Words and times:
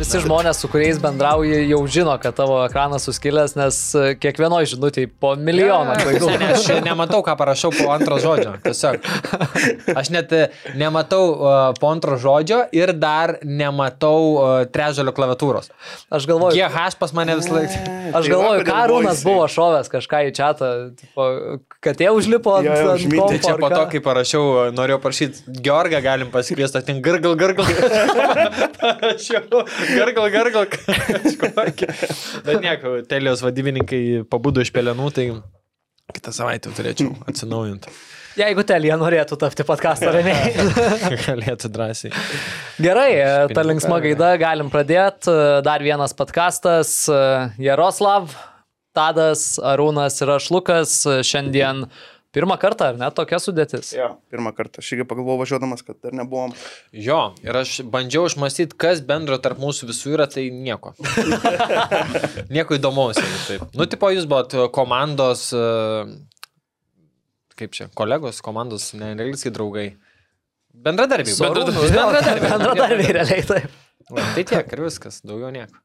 Visi 0.00 0.16
žmonės, 0.22 0.56
su 0.62 0.68
kuriais 0.72 0.96
bendrauji, 1.00 1.58
jau 1.68 1.78
žino, 1.84 2.14
kad 2.22 2.32
tavo 2.38 2.54
ekranas 2.64 3.04
suskilęs, 3.04 3.52
nes 3.58 3.78
e, 3.92 4.14
kiekvienoje 4.16 4.70
žinutėje 4.72 5.10
po 5.20 5.34
milijoną 5.36 5.98
klaidų. 6.00 6.30
Ne, 6.40 6.46
aš 6.54 6.68
nematau, 6.86 7.20
ką 7.26 7.34
parašau 7.36 7.68
po 7.74 7.90
antro 7.92 8.16
žodžio. 8.22 8.54
Tiesiog. 8.64 9.04
Aš 10.00 10.08
net 10.14 10.32
e, 10.32 10.46
nematau 10.80 11.20
uh, 11.34 11.56
po 11.76 11.90
antro 11.92 12.16
žodžio 12.20 12.62
ir 12.72 12.94
dar 12.96 13.34
nematau 13.44 14.22
uh, 14.30 14.46
trežalio 14.72 15.12
klaviatūros. 15.16 15.68
Aš 16.08 16.28
galvoju, 16.30 16.56
GH 16.56 16.96
pas 17.00 17.12
mane 17.16 17.36
vis 17.36 17.50
laik. 17.52 17.76
aš 18.16 18.30
galvoju, 18.32 18.64
ką 18.70 18.80
Rūnas 18.94 19.20
buvo 19.26 19.44
šovęs 19.52 19.92
kažką 19.92 20.22
į 20.30 20.32
čatą, 20.40 20.70
tipo, 20.96 21.28
kad 21.84 22.00
jie 22.00 22.08
užlipo 22.16 22.56
ant, 22.56 22.72
užmynė. 22.94 23.28
Tai 23.34 23.42
čia 23.50 23.56
po 23.60 23.68
to, 23.74 23.84
kai 23.92 24.00
parašiau, 24.08 24.72
norėjau 24.76 25.02
prašyti, 25.04 25.44
Georgą 25.60 26.00
galim 26.04 26.32
pasikviesti, 26.32 26.84
ten 26.88 27.04
gargal, 27.04 27.36
gargal. 27.40 27.68
parašiau, 28.80 29.64
gargal, 29.96 30.30
gargal. 30.34 30.66
Bet 32.46 32.62
nieko, 32.62 32.96
Telijos 33.10 33.42
vadybininkai 33.44 34.02
pabudo 34.30 34.62
iš 34.64 34.72
pelenų, 34.74 35.10
tai 35.16 35.26
kitą 36.14 36.32
savaitę 36.34 36.72
turėčiau 36.74 37.14
atsinaujinti. 37.30 37.92
Jeigu 38.38 38.62
Telija 38.62 38.94
norėtų 38.98 39.36
tapti 39.40 39.64
podcast'o 39.66 40.12
rėmėjai. 40.16 41.16
Galėtų 41.24 41.70
drąsiai. 41.74 42.12
Gerai, 42.80 43.10
ta 43.50 43.64
linksma 43.66 43.98
gaida, 44.04 44.30
galim 44.40 44.70
pradėti. 44.72 45.34
Dar 45.66 45.82
vienas 45.82 46.14
podcastas. 46.16 46.94
Jaroslav, 47.60 48.30
Tadas, 48.96 49.58
Arūnas 49.58 50.20
ir 50.22 50.32
aš 50.36 50.48
Lukas. 50.54 50.94
Šiandien 51.26 51.84
pirmą 52.34 52.56
kartą, 52.62 52.90
ar 52.92 52.98
ne, 53.00 53.08
tokia 53.14 53.38
sudėtis? 53.42 53.92
Jo, 53.96 54.12
pirmą 54.32 54.52
kartą. 54.56 54.82
Aš 54.82 54.92
irgi 54.94 55.06
pagalvojau 55.10 55.40
važiuodamas, 55.42 55.82
kad 55.86 55.98
dar 56.04 56.14
nebuvom. 56.16 56.54
Jo, 56.94 57.20
ir 57.44 57.58
aš 57.62 57.80
bandžiau 57.90 58.28
išmastyti, 58.30 58.76
kas 58.80 59.02
bendro 59.06 59.38
tarp 59.42 59.60
mūsų 59.62 59.90
visų 59.90 60.14
yra, 60.16 60.28
tai 60.30 60.48
nieko. 60.54 60.94
nieko 62.54 62.78
įdomaus. 62.78 63.20
Taip. 63.48 63.66
Nu, 63.74 63.86
tipo, 63.90 64.10
jūs 64.14 64.28
buvot 64.30 64.54
komandos, 64.76 65.48
e, 65.56 65.66
kaip 67.60 67.74
čia, 67.76 67.90
kolegos, 67.98 68.40
komandos, 68.44 68.92
ne, 68.98 69.12
realiai 69.18 69.54
draugai. 69.56 69.88
Bendradarbiai. 70.70 71.34
Jo, 71.34 71.50
Bendradarbiai. 71.50 72.42
Bendradarbiai, 72.46 73.14
realiai 73.18 73.46
taip. 73.46 73.78
Tai 74.10 74.42
tiek 74.42 74.72
ir 74.74 74.82
viskas, 74.82 75.20
daugiau 75.26 75.50
nieko. 75.54 75.78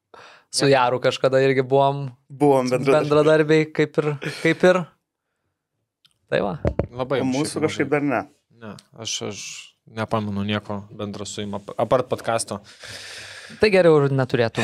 Su 0.56 0.70
Jaru 0.72 1.02
kažkada 1.04 1.42
irgi 1.44 1.66
buvom 1.68 2.06
Buvom 2.32 2.70
bendradarbiai. 2.72 3.10
bendradarbiai, 3.10 3.66
kaip 3.76 3.98
ir. 4.00 4.12
Kaip 4.40 4.64
ir. 4.70 4.80
Tai 6.32 6.42
va. 6.42 6.56
Labai. 6.96 7.22
O 7.22 7.28
mūsų 7.30 7.62
kažkaip 7.66 7.92
dar 7.92 8.06
ne. 8.06 8.24
Ne, 8.56 8.74
aš, 8.98 9.18
aš 9.30 9.40
nepamenu 9.86 10.46
nieko 10.48 10.80
bendro 10.96 11.26
su 11.28 11.44
jum, 11.44 11.58
ap- 11.60 11.76
apart 11.78 12.08
podkasto. 12.10 12.62
Tai 13.62 13.70
geriau 13.70 14.00
ir 14.02 14.14
neturėtų. 14.16 14.64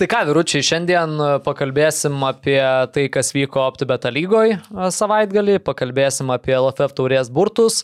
tai 0.00 0.08
ką, 0.10 0.20
vyručiai, 0.28 0.64
šiandien 0.66 1.14
pakalbėsim 1.46 2.18
apie 2.28 2.58
tai, 2.92 3.06
kas 3.12 3.32
vyko 3.32 3.62
OptiBeta 3.70 4.12
lygoje 4.12 4.58
savaitgalį, 4.68 5.60
pakalbėsim 5.64 6.28
apie 6.34 6.58
LFF 6.58 6.92
taurės 6.98 7.32
burtus, 7.32 7.80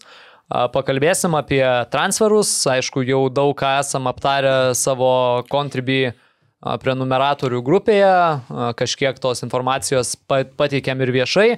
a, 0.50 0.66
pakalbėsim 0.74 1.38
apie 1.38 1.62
transferus, 1.94 2.52
aišku, 2.76 3.06
jau 3.08 3.22
daug 3.32 3.56
ką 3.56 3.78
esam 3.80 4.10
aptarę 4.12 4.74
savo 4.76 5.14
kontribį 5.48 6.02
prenumeratorių 6.62 7.60
grupėje, 7.62 8.12
kažkiek 8.80 9.18
tos 9.22 9.42
informacijos 9.46 10.14
pa- 10.26 10.44
pateikėm 10.44 11.02
ir 11.04 11.12
viešai. 11.20 11.48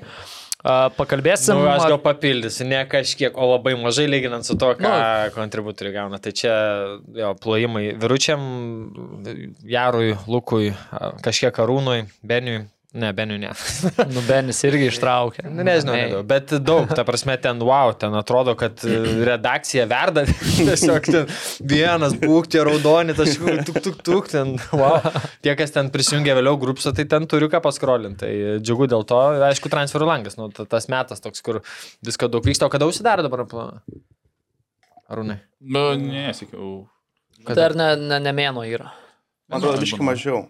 Pakalbėsim. 0.59 1.55
Nu, 1.55 1.69
aš 1.71 1.85
gal 1.87 2.01
papildysiu, 2.03 2.67
ne 2.67 2.81
kažkiek, 2.91 3.37
o 3.39 3.47
labai 3.55 3.77
mažai 3.79 4.09
lyginant 4.11 4.43
su 4.45 4.57
to, 4.59 4.73
ką 4.75 4.83
nu, 4.91 5.31
kontributoriai 5.37 5.95
gauna. 5.95 6.19
Tai 6.19 6.33
čia 6.35 6.55
jo, 7.15 7.31
plojimai 7.39 7.93
viručiam, 7.95 8.43
Jarui, 9.63 10.17
Lukui, 10.27 10.73
kažkiek 11.23 11.55
Arūnui, 11.63 12.09
Beniui. 12.27 12.65
Ne, 12.97 13.11
Beniui 13.13 13.37
ne. 13.43 13.51
Nu, 14.15 14.23
Benis 14.25 14.63
irgi 14.65 14.87
ištraukė. 14.89 15.43
Nu, 15.53 15.61
nežinau, 15.67 15.93
Ei. 15.93 16.07
nedaug, 16.07 16.23
bet 16.31 16.55
daug, 16.65 16.87
ta 16.97 17.03
prasme, 17.05 17.35
ten 17.37 17.61
wow, 17.61 17.91
ten 17.93 18.15
atrodo, 18.17 18.55
kad 18.57 18.81
e, 18.89 18.95
redakcija 19.29 19.85
verda, 19.91 20.23
tiesiog 20.57 21.05
ten 21.13 21.29
vienas 21.69 22.15
būkti 22.17 22.63
raudoni, 22.65 23.13
taškų, 23.19 23.59
tuk, 23.69 23.81
tuk, 23.85 23.99
tuk, 24.09 24.31
ten, 24.33 24.55
wow. 24.73 25.05
Tie, 25.45 25.53
kas 25.61 25.75
ten 25.77 25.91
prisijungia 25.93 26.33
vėliau 26.39 26.57
grupsą, 26.63 26.95
tai 26.97 27.05
ten 27.13 27.29
turiu 27.29 27.51
ką 27.53 27.61
paskrolinti. 27.69 28.23
Tai 28.25 28.33
džiugu 28.65 28.89
dėl 28.89 29.05
to, 29.09 29.21
aišku, 29.51 29.69
transferų 29.73 30.09
langas, 30.09 30.39
nu, 30.41 30.49
ta- 30.57 30.65
tas 30.65 30.89
metas 30.89 31.21
toks, 31.21 31.45
kur 31.45 31.61
visko 32.09 32.31
daug 32.33 32.49
vyksta, 32.49 32.71
o 32.71 32.73
kada 32.73 32.89
užsidaro 32.89 33.27
dabar? 33.29 33.45
pla- 33.53 33.75
Arūnai. 35.13 35.39
Nu, 35.61 35.91
nesakiau. 36.01 36.87
Tai 37.45 37.61
ar 37.69 37.77
ne, 37.79 37.91
ne, 38.01 38.19
ne 38.25 38.33
mėno 38.37 38.65
yra? 38.69 38.91
Man 39.49 39.63
atrodo, 39.63 39.79
biškai 39.81 40.05
mažiau. 40.05 40.43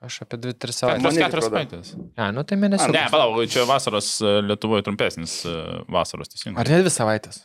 Aš 0.00 0.22
apie 0.24 0.38
2-3 0.40 0.56
Tos 0.64 0.78
savaitės. 0.80 1.04
Keturios 1.04 1.28
atrodo. 1.28 1.48
savaitės. 1.50 1.92
Ne, 2.16 2.30
nu 2.32 2.44
tai 2.48 2.56
mėnesį. 2.56 2.88
Ne, 2.96 3.04
palauk, 3.12 3.42
čia 3.52 3.66
vasaros 3.68 4.14
e, 4.24 4.38
Lietuvoje 4.48 4.86
trumpesnis 4.86 5.42
e, 5.44 5.56
vasaros 5.92 6.32
teisingai. 6.32 6.56
Ar 6.62 6.70
ne 6.72 6.78
dvi 6.80 6.92
savaitės? 6.94 7.42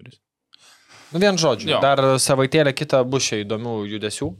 Tris. 0.00 0.16
Nu, 1.12 1.20
vien 1.20 1.36
žodžiu. 1.38 1.68
Jo. 1.74 1.82
Dar 1.84 2.00
savaitėlę 2.24 2.72
kitą 2.72 3.02
bus 3.04 3.28
čia 3.28 3.42
įdomių 3.42 3.74
judesių. 3.92 4.30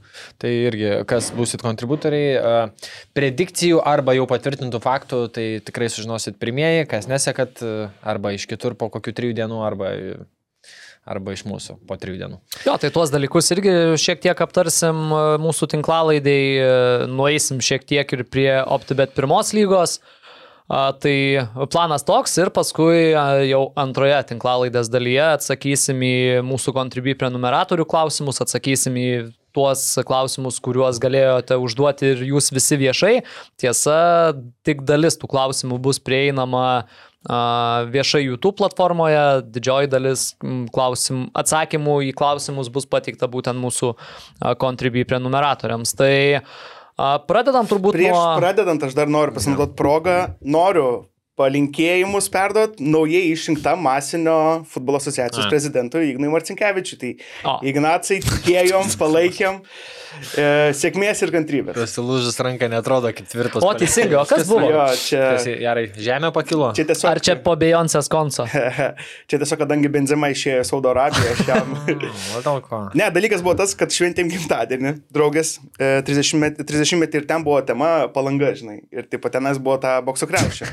Tai 0.41 0.49
irgi, 0.71 0.89
kas 1.07 1.29
busit 1.37 1.61
kontributoriai, 1.63 2.33
uh, 2.35 2.89
predikcijų 3.15 3.77
arba 3.93 4.17
jau 4.17 4.25
patvirtintų 4.27 4.81
faktų, 4.83 5.21
tai 5.37 5.45
tikrai 5.63 5.87
sužinosit 5.93 6.41
pirmieji, 6.41 6.89
kas 6.91 7.05
nesekat, 7.07 7.61
arba 8.03 8.33
iš 8.35 8.49
kitur 8.49 8.75
po 8.75 8.89
kokių 8.91 9.13
trijų 9.21 9.37
dienų, 9.37 9.61
arba, 9.69 9.93
arba 11.05 11.35
iš 11.35 11.45
mūsų 11.45 11.77
po 11.85 11.97
trijų 12.01 12.19
dienų. 12.23 12.41
Jo, 12.65 12.75
tai 12.81 12.89
tuos 12.93 13.13
dalykus 13.13 13.51
irgi 13.53 13.73
šiek 14.01 14.23
tiek 14.25 14.41
aptarsim 14.45 15.05
e, 15.13 15.23
mūsų 15.41 15.69
tinklalaidai, 15.75 16.41
e, 16.57 16.69
nueisim 17.11 17.61
šiek 17.63 17.85
tiek 17.87 18.17
ir 18.17 18.25
prie 18.27 18.51
OptiBet 18.63 19.15
pirmos 19.17 19.53
lygos. 19.55 19.99
Tai 20.65 21.17
planas 21.69 22.01
toks 22.01 22.31
ir 22.41 22.49
paskui 22.49 23.11
a, 23.13 23.43
jau 23.45 23.67
antroje 23.77 24.17
tinklalaidės 24.31 24.89
dalyje 24.89 25.27
atsakysim 25.35 25.99
į 26.01 26.15
mūsų 26.41 26.73
kontribui 26.73 27.13
prenumeratorių 27.19 27.85
klausimus, 27.85 28.41
atsakysim 28.41 28.97
į 28.97 29.09
tuos 29.55 29.83
klausimus, 30.07 30.57
kuriuos 30.63 30.97
galėjote 31.03 31.59
užduoti 31.61 32.11
ir 32.15 32.23
jūs 32.31 32.49
visi 32.55 32.79
viešai. 32.81 33.13
Tiesa, 33.61 33.99
tik 34.65 34.81
dalis 34.89 35.19
tų 35.21 35.29
klausimų 35.31 35.77
bus 35.85 36.01
prieinama 36.01 36.65
viešai 37.95 38.21
YouTube 38.25 38.57
platformoje, 38.59 39.41
didžioji 39.55 39.89
dalis 39.91 40.27
klausim, 40.75 41.25
atsakymų 41.37 41.97
į 42.09 42.13
klausimus 42.17 42.69
bus 42.73 42.85
pateikta 42.89 43.29
būtent 43.31 43.59
mūsų 43.61 43.95
kontribui 44.61 45.05
prenumeratoriams. 45.09 45.95
Tai 45.97 46.13
pradedam 47.27 47.67
turbūt 47.69 47.97
Prieš 47.97 48.13
nuo... 48.13 48.37
pradedant, 48.39 48.85
aš 48.85 48.95
dar 48.97 49.11
noriu 49.11 49.35
pasinaudoti 49.35 49.77
progą. 49.79 50.17
Noriu 50.45 50.87
palinkėjimus 51.39 52.29
perduot 52.31 52.79
naujai 52.79 53.25
išrinktam 53.33 53.81
masinio 53.83 54.37
futbolo 54.71 55.01
asociacijos 55.01 55.45
A. 55.47 55.51
prezidentui 55.51 56.07
Ignui 56.13 56.31
Marcinkievičiui. 56.31 56.99
Tai 57.01 57.11
O. 57.51 57.59
Ignacai 57.67 58.21
tikėjom, 58.23 58.93
palaikėm. 59.01 59.61
E, 60.39 60.71
sėkmės 60.79 61.19
ir 61.25 61.31
kantrybės. 61.33 61.75
Prasilūžus 61.75 62.37
ranka 62.39 62.69
netrodo 62.71 63.09
kaip 63.11 63.27
tvirtas. 63.27 63.63
O 63.65 63.71
teisingai, 63.75 64.15
o 64.21 64.23
kas 64.29 64.45
buvo? 64.47 64.69
Jo, 64.71 64.85
čia, 64.95 65.23
Gerai, 65.43 65.89
žemė 65.99 66.29
pakilo. 66.35 66.69
čia 66.77 66.85
tiesiog. 66.87 67.09
Ar 67.09 67.19
čia 67.19 67.35
po 67.43 67.57
Beyoncé's 67.59 68.07
konco? 68.11 68.45
čia 69.27 69.39
tiesiog, 69.41 69.59
kadangi 69.65 69.91
Benzema 69.91 70.29
išėjo 70.31 70.61
į 70.63 70.69
Saudo 70.69 70.93
Arabiją, 70.93 71.33
aš 71.35 71.43
jam. 71.49 71.75
Ko? 72.69 72.79
Ne, 72.95 73.09
dalykas 73.11 73.43
buvo 73.43 73.57
tas, 73.59 73.75
kad 73.75 73.91
šventėm 73.91 74.31
gimtadienį, 74.31 74.95
draugės, 75.13 75.57
e, 75.75 75.97
30 76.07 76.39
metį, 76.45 76.67
30 76.71 77.03
metį 77.03 77.19
ir 77.19 77.27
ten 77.27 77.43
buvo 77.43 77.59
tema 77.67 77.91
palanga, 78.15 78.53
žinai. 78.55 78.79
Ir 78.95 79.09
taip 79.11 79.25
pat 79.25 79.35
tenais 79.35 79.59
buvo 79.59 79.75
ta 79.83 79.97
bokso 80.05 80.29
krepšė. 80.31 80.71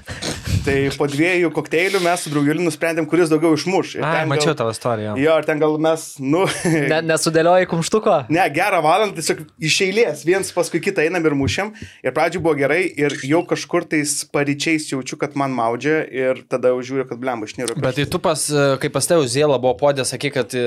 Tai 0.67 0.77
po 0.97 1.07
dviejų 1.11 1.51
kokteilių 1.55 2.01
mes 2.05 2.25
su 2.25 2.33
draugeliu 2.33 2.65
nusprendėm, 2.67 3.07
kuris 3.11 3.31
daugiau 3.33 3.57
išmuš. 3.57 3.97
Ir 3.99 4.07
Ai, 4.07 4.25
mačiau 4.31 4.53
gal, 4.53 4.59
tavo 4.63 4.75
istoriją. 4.75 5.15
Jo, 5.21 5.37
ir 5.41 5.49
ten 5.49 5.63
gal 5.63 5.77
mes, 5.83 6.07
nu... 6.23 6.45
Ne, 6.93 7.01
nesudėlioji 7.09 7.69
kumštuko? 7.71 8.17
Ne, 8.33 8.45
gerą 8.55 8.83
valandą 8.85 9.19
tiesiog 9.19 9.43
iš 9.63 9.79
eilės, 9.87 10.25
viens 10.29 10.53
paskui 10.55 10.81
kitą 10.83 11.05
einam 11.05 11.25
ir 11.29 11.37
mušiam. 11.39 11.73
Ir 12.05 12.15
pradžioje 12.15 12.45
buvo 12.45 12.55
gerai 12.59 12.83
ir 12.87 13.17
jau 13.27 13.43
kažkur 13.49 13.87
tais 13.91 14.15
paryčiais 14.33 14.89
jaučiu, 14.93 15.19
kad 15.21 15.37
man 15.39 15.55
maudžia 15.57 16.03
ir 16.07 16.43
tada 16.51 16.73
jau 16.73 16.83
žiūriu, 16.85 17.07
kad 17.11 17.21
blemba 17.23 17.49
išniro. 17.49 17.77
Bet 17.83 17.99
tai 17.99 18.07
tu 18.11 18.21
pas, 18.23 18.45
kai 18.83 18.93
pas 18.93 19.09
tavau 19.09 19.27
Zėlą 19.29 19.59
buvo 19.63 19.75
podė, 19.81 20.05
sakai, 20.09 20.33
kad 20.35 20.55
e, 20.59 20.65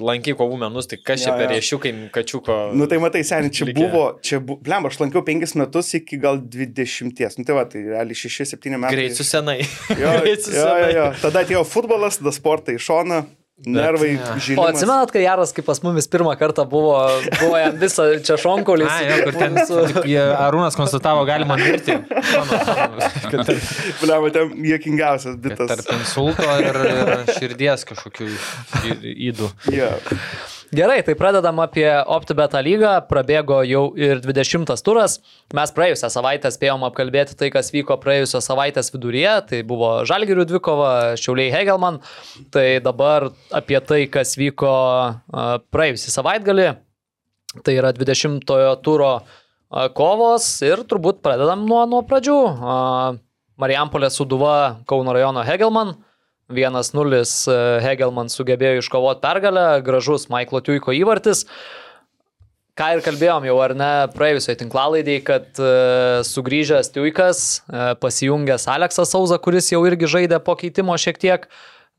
lankai 0.00 0.34
kovų 0.38 0.60
menus, 0.64 0.88
tai 0.90 1.00
kas 1.02 1.24
čia 1.26 1.34
per 1.36 1.50
riešiukai, 1.54 1.94
kačiuko. 2.14 2.58
Nu 2.76 2.88
tai 2.90 3.00
matai, 3.02 3.22
seniai, 3.26 3.52
čia 3.54 3.68
Likę. 3.68 3.78
buvo, 3.80 4.04
čia 4.24 4.40
blemba, 4.40 4.90
aš 4.90 5.00
lankiau 5.02 5.24
penkis 5.26 5.56
metus 5.58 5.92
iki 5.98 6.18
gal 6.20 6.40
dvidešimties. 6.40 7.38
Nu 7.40 7.46
tai 7.48 7.58
va, 7.58 7.66
tai 7.70 7.84
realiai 7.88 8.18
šeši, 8.18 8.48
septyni 8.54 8.80
metai. 8.80 8.96
Greit 8.96 9.19
su 9.20 9.28
senai. 9.28 9.60
Jo, 9.92 10.16
su 10.44 10.56
jo, 10.56 10.64
jo, 10.64 10.64
senai. 10.64 10.94
jo. 10.96 11.10
Tada 11.26 11.44
atėjo 11.44 11.66
futbolas, 11.68 12.18
tada 12.22 12.32
sportai 12.36 12.78
į 12.80 12.82
šoną. 12.88 13.20
nervai, 13.60 14.14
jo. 14.14 14.20
O 14.24 14.38
žylimas. 14.40 14.68
atsimenat, 14.72 15.10
kai 15.12 15.20
Jaras, 15.20 15.50
kai 15.52 15.60
pas 15.66 15.82
mumis 15.84 16.06
pirmą 16.08 16.32
kartą 16.40 16.64
buvo, 16.64 16.94
buvo 17.42 17.58
jam 17.60 17.74
visą 17.76 18.06
čia 18.24 18.38
šonkolį. 18.40 18.86
Ai, 18.94 19.02
jo, 19.10 19.18
kur 19.26 19.36
ten 19.36 19.58
tik 19.60 19.98
jie- 20.08 20.22
Arūnas 20.46 20.78
konstatavo, 20.80 21.26
galima 21.28 21.58
mirti. 21.60 21.98
Mano, 22.00 22.60
kad 23.34 23.44
tarp, 23.50 23.68
Bliavo, 24.00 24.30
ten 24.32 24.54
jėkingiausias 24.64 25.36
bitas. 25.44 25.74
tarp 25.74 25.92
insulto 25.98 26.48
ir, 26.64 26.80
ir 26.94 27.12
širdies 27.36 27.84
kažkokių 27.92 28.30
įdų. 29.28 29.52
Jo. 29.76 29.92
Gerai, 30.70 31.02
tai 31.02 31.16
pradedam 31.18 31.58
apie 31.58 31.88
OptiBeta 32.06 32.60
lygą. 32.62 32.92
Prabėgo 33.10 33.56
jau 33.66 33.88
ir 33.98 34.20
20 34.22 34.70
turas. 34.86 35.16
Mes 35.50 35.72
praėjusią 35.74 36.06
savaitę 36.14 36.52
spėjom 36.54 36.84
apkalbėti 36.86 37.34
tai, 37.34 37.48
kas 37.50 37.72
vyko 37.74 37.96
praėjusios 37.98 38.46
savaitės 38.46 38.92
viduryje. 38.94 39.32
Tai 39.48 39.58
buvo 39.66 39.88
Žalgirių 40.06 40.44
dvikova, 40.46 40.92
Šiauliai 41.18 41.50
Hegelman. 41.50 41.98
Tai 42.54 42.64
dabar 42.86 43.32
apie 43.50 43.80
tai, 43.82 44.04
kas 44.14 44.36
vyko 44.38 44.70
a, 44.70 45.48
praėjusį 45.74 46.14
savaitgalį. 46.14 46.68
Tai 47.66 47.74
yra 47.74 47.90
20-ojo 47.96 48.76
turo 48.86 49.10
kovos 49.98 50.46
ir 50.62 50.84
turbūt 50.86 51.18
pradedam 51.26 51.66
nuo, 51.66 51.82
nuo 51.90 52.04
pradžių. 52.06 52.38
Marijampolė 53.58 54.14
Suduva, 54.14 54.54
Kauno 54.86 55.18
rajono 55.18 55.42
Hegelman. 55.42 55.96
1-0 56.50 57.20
Hegelman 57.84 58.30
sugebėjo 58.32 58.80
iškovoti 58.82 59.22
pergalę, 59.24 59.66
gražus 59.86 60.28
Maiklo 60.32 60.62
Tiuiko 60.64 60.94
įvartis. 60.96 61.46
Ką 62.78 62.86
ir 62.96 63.02
kalbėjom 63.04 63.44
jau, 63.48 63.56
ar 63.60 63.74
ne, 63.76 63.90
praėjusioje 64.14 64.60
tinklalaidėje, 64.62 65.22
kad 65.26 65.58
uh, 65.60 66.22
sugrįžęs 66.24 66.92
Tiuikas, 66.94 67.42
uh, 67.68 67.90
pasijungęs 68.00 68.64
Aleksas 68.72 69.12
Sauza, 69.12 69.36
kuris 69.42 69.68
jau 69.72 69.82
irgi 69.88 70.08
žaidė 70.08 70.38
po 70.44 70.54
keitimo 70.56 70.96
šiek 71.00 71.20
tiek, 71.20 71.44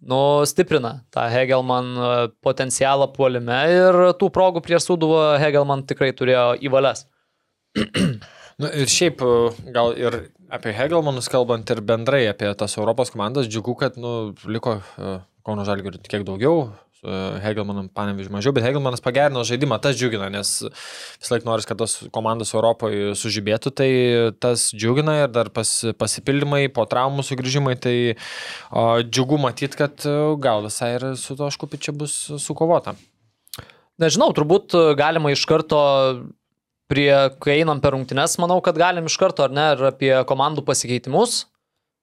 nu, 0.01 0.41
stiprina 0.49 0.95
tą 1.13 1.27
Hegelman 1.29 1.93
potencialą 2.41 3.11
puolime 3.13 3.59
ir 3.69 3.99
tų 4.17 4.31
progų 4.33 4.63
prieš 4.65 4.87
Suduvą 4.89 5.35
Hegelman 5.43 5.85
tikrai 5.89 6.13
turėjo 6.17 6.55
įvalės. 6.65 7.05
Nu, 8.61 8.67
ir 8.77 8.89
šiaip 8.91 9.21
gal 9.73 9.95
ir 9.97 10.17
apie 10.51 10.75
Hegelmanus 10.75 11.29
kalbant 11.31 11.69
ir 11.71 11.81
bendrai 11.85 12.25
apie 12.29 12.51
tas 12.59 12.77
Europos 12.77 13.11
komandas, 13.13 13.49
džiugu, 13.49 13.75
kad 13.79 13.97
nu, 13.99 14.31
liko 14.51 14.79
e, 14.79 15.19
Kauno 15.47 15.65
Žalgirių 15.65 16.01
kiek 16.05 16.25
daugiau, 16.27 16.65
e, 17.01 17.19
Hegelmanam 17.45 17.87
paneviž 17.95 18.29
mažiau, 18.33 18.53
bet 18.55 18.65
Hegelmanas 18.67 19.03
pagerino 19.03 19.45
žaidimą, 19.47 19.79
tas 19.81 19.95
džiugina, 19.97 20.27
nes 20.33 20.51
vis 20.67 21.31
laik 21.33 21.47
noris, 21.47 21.67
kad 21.69 21.79
tos 21.79 21.97
komandos 22.13 22.51
Europoje 22.53 23.15
sužibėtų, 23.17 23.73
tai 23.79 23.91
tas 24.43 24.67
džiugina 24.75 25.21
ir 25.23 25.31
dar 25.33 25.49
pas, 25.55 25.71
pasipildymai, 25.97 26.65
po 26.75 26.85
traumų 26.89 27.25
sugrįžimai, 27.25 27.77
tai 27.81 27.95
o, 28.11 28.85
džiugu 29.07 29.39
matyti, 29.41 29.79
kad 29.79 30.03
e, 30.05 30.17
gal 30.43 30.67
visai 30.67 30.93
ir 30.99 31.07
su 31.21 31.39
to 31.39 31.49
škupičiu 31.55 31.95
bus 32.03 32.19
sukovota. 32.43 32.97
Nežinau, 34.01 34.31
turbūt 34.33 34.73
galima 34.97 35.29
iš 35.33 35.43
karto 35.45 35.81
prie, 36.91 37.09
kai 37.43 37.61
einam 37.61 37.79
per 37.83 37.95
rungtynes, 37.95 38.35
manau, 38.41 38.59
kad 38.63 38.79
galim 38.79 39.07
iš 39.07 39.15
karto, 39.21 39.47
ar 39.47 39.55
ne, 39.55 39.71
ir 39.75 39.87
apie 39.93 40.11
komandų 40.27 40.65
pasikeitimus 40.67 41.45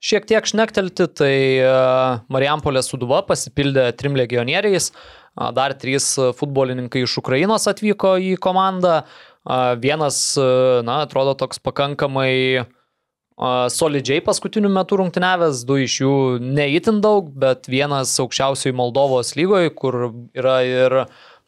šiek 0.04 0.26
tiek 0.30 0.46
šnektelti. 0.46 1.08
Tai 1.18 1.34
uh, 1.62 2.24
Marijampolė 2.32 2.82
Suduva 2.86 3.22
pasipildė 3.26 3.90
trim 3.98 4.16
legionieriais, 4.18 4.92
uh, 4.92 5.50
dar 5.54 5.74
trys 5.78 6.14
futbolininkai 6.38 7.04
iš 7.04 7.18
Ukrainos 7.22 7.68
atvyko 7.70 8.16
į 8.22 8.36
komandą. 8.42 9.02
Uh, 9.48 9.74
vienas, 9.80 10.20
uh, 10.40 10.80
na, 10.86 11.02
atrodo 11.06 11.34
toks 11.38 11.60
pakankamai 11.64 12.34
uh, 12.62 13.66
solidžiai 13.72 14.20
paskutiniu 14.24 14.70
metu 14.72 14.98
rungtyniavęs, 15.00 15.64
du 15.68 15.78
iš 15.84 16.00
jų 16.02 16.14
neįtin 16.42 17.00
daug, 17.04 17.30
bet 17.32 17.70
vienas 17.70 18.12
aukščiausiai 18.20 18.76
Moldovos 18.76 19.34
lygoje, 19.38 19.72
kur 19.78 20.10
yra 20.36 20.60
ir 20.66 20.98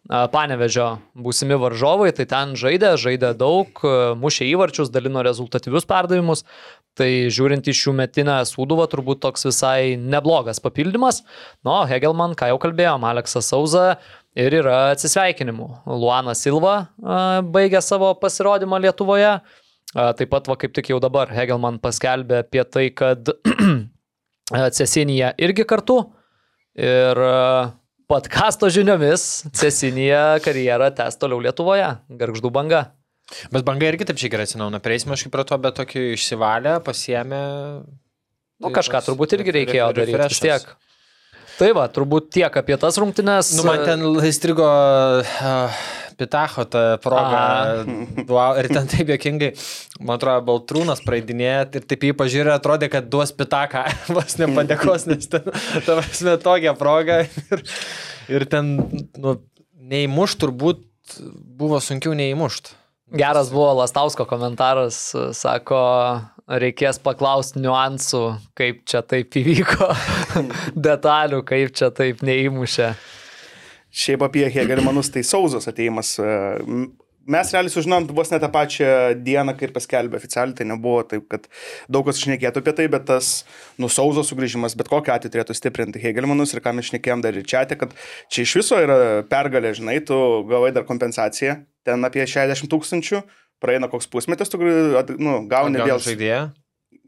Panevežio 0.08 0.87
būsimi 1.14 1.58
varžovai, 1.61 2.08
tai 2.17 2.25
ten 2.26 2.55
žaidė, 2.58 2.94
žaidė 2.99 3.35
daug, 3.38 3.82
mušė 4.19 4.49
įvarčius, 4.49 4.88
dalino 4.91 5.23
rezultatyvius 5.23 5.85
perdavimus. 5.87 6.43
Tai 6.99 7.06
žiūrint 7.31 7.69
iš 7.70 7.85
šių 7.85 7.93
metinę 8.00 8.41
sūduvą, 8.49 8.88
turbūt 8.91 9.20
toks 9.23 9.47
visai 9.47 9.94
neblogas 10.00 10.58
papildymas. 10.64 11.20
Nu, 11.62 11.76
Hegelman, 11.87 12.35
ką 12.35 12.49
jau 12.50 12.58
kalbėjom, 12.64 13.05
Aleksas 13.06 13.52
Sauza 13.52 13.85
ir 14.35 14.56
yra 14.58 14.91
atsisveikinimų. 14.97 15.69
Luana 15.87 16.35
Silva 16.35 16.75
baigė 17.55 17.82
savo 17.85 18.11
pasirodymą 18.19 18.81
Lietuvoje. 18.82 19.37
Taip 19.94 20.31
pat, 20.32 20.49
va 20.50 20.56
kaip 20.58 20.75
tik 20.75 20.91
jau 20.91 20.99
dabar, 21.02 21.31
Hegelman 21.35 21.79
paskelbė 21.82 22.43
apie 22.43 22.64
tai, 22.67 22.88
kad 22.91 23.31
Cesinija 24.76 25.37
irgi 25.38 25.69
kartu. 25.69 26.00
Ir 26.81 27.19
podkasto 28.10 28.70
žiniomis 28.72 29.26
Cesinija 29.54 30.40
karjerą 30.42 30.90
tęs 30.98 31.18
toliau 31.20 31.38
Lietuvoje, 31.44 31.92
garždų 32.20 32.50
banga. 32.54 32.84
Bet 33.54 33.62
banga 33.66 33.86
irgi 33.86 34.08
taip 34.08 34.18
šiek 34.18 34.34
tiek 34.34 34.42
atsinauna, 34.42 34.80
prieisime 34.82 35.14
aš 35.14 35.26
kaip 35.26 35.34
prie 35.36 35.46
to, 35.46 35.58
bet 35.62 35.76
tokį 35.78 36.04
išsivalę, 36.16 36.78
pasiemė. 36.86 37.42
Nu, 38.60 38.72
kažką 38.74 39.04
turbūt 39.06 39.36
irgi 39.38 39.54
reikėjo 39.60 39.90
daryti 39.96 40.18
vis 40.18 40.42
tiek. 40.42 40.66
Tai 41.60 41.70
va, 41.76 41.86
turbūt 41.92 42.30
tiek 42.34 42.54
apie 42.56 42.76
tas 42.80 42.96
rungtynes. 42.98 43.52
Nu, 43.58 43.64
man 43.68 43.84
ten 43.86 44.02
įstrigo 44.26 44.66
uh, 44.66 45.80
Pitacho 46.20 46.67
ta 46.69 46.82
proga. 47.02 47.84
Wow, 48.28 48.58
ir 48.61 48.69
ten 48.72 48.88
taip 48.90 49.08
jokingai, 49.14 49.55
man 50.00 50.19
atrodo, 50.19 50.44
Baltrūnas 50.50 51.00
praeidinėja 51.06 51.62
ir 51.81 51.87
taip 51.88 52.05
jį 52.08 52.12
pažiūrė, 52.19 52.52
atrodė, 52.58 52.90
kad 52.93 53.08
duos 53.12 53.32
Pitaką, 53.37 53.87
vos 54.17 54.37
nepadėkos, 54.40 55.08
nes 55.11 55.31
ten, 55.32 55.49
ta 55.87 55.96
prasme, 55.96 56.37
tokia 56.43 56.75
proga. 56.78 57.22
Ir, 57.25 57.64
ir 58.37 58.46
ten, 58.52 58.76
nu, 59.20 59.38
neįmušt 59.90 60.43
turbūt 60.44 60.84
buvo 61.61 61.81
sunkiau 61.82 62.12
neįmušt. 62.19 62.75
Geras 63.11 63.49
buvo 63.50 63.73
Lastausko 63.81 64.23
komentaras, 64.31 64.99
sako, 65.34 65.81
reikės 66.46 67.00
paklausti 67.02 67.62
niuansų, 67.62 68.20
kaip 68.58 68.84
čia 68.88 69.02
taip 69.06 69.34
įvyko, 69.40 69.88
detalių, 70.88 71.40
kaip 71.46 71.75
čia 71.75 71.90
taip 71.94 72.23
neįmušė. 72.26 72.93
Šiaip 73.90 74.22
apie 74.22 74.46
Hegelmanus, 74.54 75.10
tai 75.10 75.25
Sauzos 75.26 75.69
ateimas. 75.70 76.16
e, 76.22 76.88
Mes 77.31 77.50
realiai 77.52 77.70
sužinom 77.70 78.06
vos 78.16 78.31
ne 78.32 78.38
tą 78.40 78.48
pačią 78.50 78.87
dieną, 79.22 79.52
kai 79.58 79.69
ir 79.69 79.75
paskelbė 79.75 80.16
oficialiai, 80.19 80.56
tai 80.56 80.64
nebuvo 80.66 81.02
taip, 81.06 81.26
kad 81.31 81.44
daug 81.92 82.06
kas 82.08 82.19
šnekėtų 82.22 82.62
apie 82.62 82.72
tai, 82.78 82.87
bet 82.90 83.04
tas 83.10 83.28
nusauzo 83.78 84.25
sugrįžimas 84.26 84.75
bet 84.78 84.88
kokiu 84.90 85.12
atveju 85.14 85.34
turėtų 85.34 85.54
stiprinti 85.54 86.00
Hegelmanus 86.02 86.56
ir 86.56 86.62
ką 86.64 86.72
mes 86.78 86.88
šnekėjom 86.88 87.22
dar 87.22 87.37
ir 87.37 87.44
čia, 87.46 87.66
kad 87.69 87.92
čia 88.32 88.46
iš 88.46 88.56
viso 88.62 88.81
yra 88.81 88.96
pergalė, 89.31 89.75
žinai, 89.76 90.00
tu 90.00 90.16
gavai 90.48 90.72
dar 90.75 90.88
kompensaciją, 90.88 91.60
ten 91.87 92.09
apie 92.09 92.25
60 92.25 92.73
tūkstančių, 92.73 93.23
praeina 93.62 93.92
koks 93.92 94.09
pusmetis, 94.11 94.50
tu 94.50 94.59
nu, 95.20 95.42
gauni 95.50 95.85
vėl 95.85 96.00
žaidėją. 96.02 96.47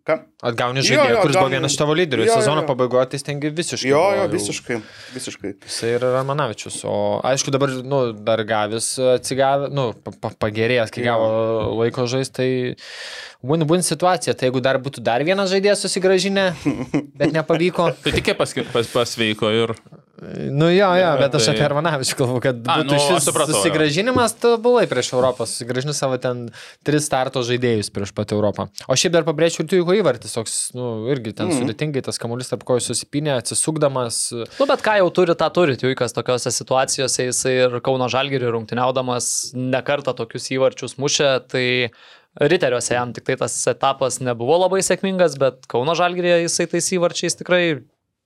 Ką? 0.03 0.17
Atgauni 0.43 0.83
žaidėją, 0.83 1.21
kuris 1.23 1.37
buvo 1.37 1.45
atgauni- 1.47 1.55
vienas 1.55 1.71
iš 1.71 1.79
tavo 1.79 1.95
lyderių. 1.95 2.25
Jo, 2.27 2.35
Sezono 2.41 2.65
pabaigoje 2.67 3.07
tai 3.13 3.19
stengi 3.23 3.53
visiškai. 3.55 3.87
Jo, 3.93 4.01
buvo 4.03 4.17
jo, 4.19 4.25
visiškai, 4.33 4.79
visiškai. 5.15 5.53
Jisai 5.63 5.93
yra 5.95 6.09
Ramanavičius. 6.17 6.81
O 6.91 7.21
aišku, 7.23 7.53
dabar, 7.55 7.71
nu, 7.87 8.01
dar 8.13 8.43
gavęs 8.43 8.89
atsigavę, 9.15 9.71
nu, 9.71 9.93
pa- 9.95 10.11
pa- 10.21 10.35
pagerėjęs, 10.49 10.91
kai 10.91 11.05
Jo. 11.05 11.13
gavo 11.13 11.29
laiko 11.85 12.09
žaisti, 12.11 12.35
tai 12.35 12.51
win-win 13.43 13.83
situacija. 13.87 14.37
Tai 14.39 14.49
jeigu 14.49 14.63
dar 14.65 14.79
būtų 14.83 15.03
dar 15.05 15.25
vienas 15.27 15.51
žaidėjas 15.53 15.85
susigražinę, 15.87 16.53
bet 17.19 17.35
nepavyko. 17.35 17.91
Tai 18.05 18.15
tik 18.15 18.33
pas, 18.39 18.57
pas, 18.73 18.95
pasveiko 18.95 19.53
ir... 19.53 19.77
Nu 20.55 20.69
jo, 20.71 20.87
jo, 20.95 21.07
bet 21.19 21.35
aš 21.35 21.49
Tai- 21.49 21.53
apie 21.57 21.65
Ramanavičių 21.73 22.17
kalbu, 22.21 22.37
kad 22.45 22.59
A, 22.63 22.77
būtų 22.79 22.95
nu, 22.95 22.99
šis 23.03 23.25
supratau, 23.27 23.57
susigražinimas, 23.57 24.37
tu 24.39 24.53
buvai 24.63 24.85
prieš 24.87 25.09
Europą, 25.17 25.49
susigražini 25.51 25.95
savo 25.99 26.15
ten 26.23 26.45
tris 26.87 27.09
starto 27.09 27.43
žaidėjus 27.43 27.91
prieš 27.91 28.13
pat 28.15 28.31
Europą. 28.37 28.69
O 28.87 28.95
šiaip 28.95 29.17
dar 29.17 29.27
pabrėžčiau 29.27 29.65
ir 29.65 29.71
tu 29.73 29.81
įvartis, 29.83 30.37
toks, 30.39 30.55
nu, 30.79 30.93
irgi 31.11 31.35
ten 31.35 31.51
mm. 31.51 31.59
sudėtingai 31.59 32.05
tas 32.07 32.23
kamuolys 32.23 32.53
tarp 32.53 32.63
kojų 32.69 32.85
susipinė, 32.87 33.35
atsisukdamas. 33.41 34.23
Nu, 34.61 34.71
bet 34.71 34.87
ką 34.87 35.01
jau 35.01 35.11
turi, 35.19 35.35
tą 35.43 35.51
turi, 35.59 35.75
Juikas 35.83 36.15
tokiose 36.15 36.55
situacijose, 36.55 37.27
jisai 37.33 37.59
ir 37.65 37.79
Kauno 37.83 38.07
Žalgirį 38.13 38.55
rungtyniaudamas 38.55 39.57
nekarta 39.59 40.15
tokius 40.15 40.53
įvarčius 40.55 41.01
mušė, 41.03 41.33
tai 41.51 41.67
Riteriuose 42.41 42.95
jam 42.97 43.11
tik 43.12 43.27
tai 43.29 43.37
tas 43.37 43.55
etapas 43.69 44.17
nebuvo 44.25 44.57
labai 44.62 44.81
sėkmingas, 44.85 45.35
bet 45.41 45.67
Kauno 45.69 45.93
Žalgirį 45.99 46.39
jisai 46.47 46.65
tais 46.71 46.87
įvarčiais 46.97 47.37
tikrai 47.37 47.65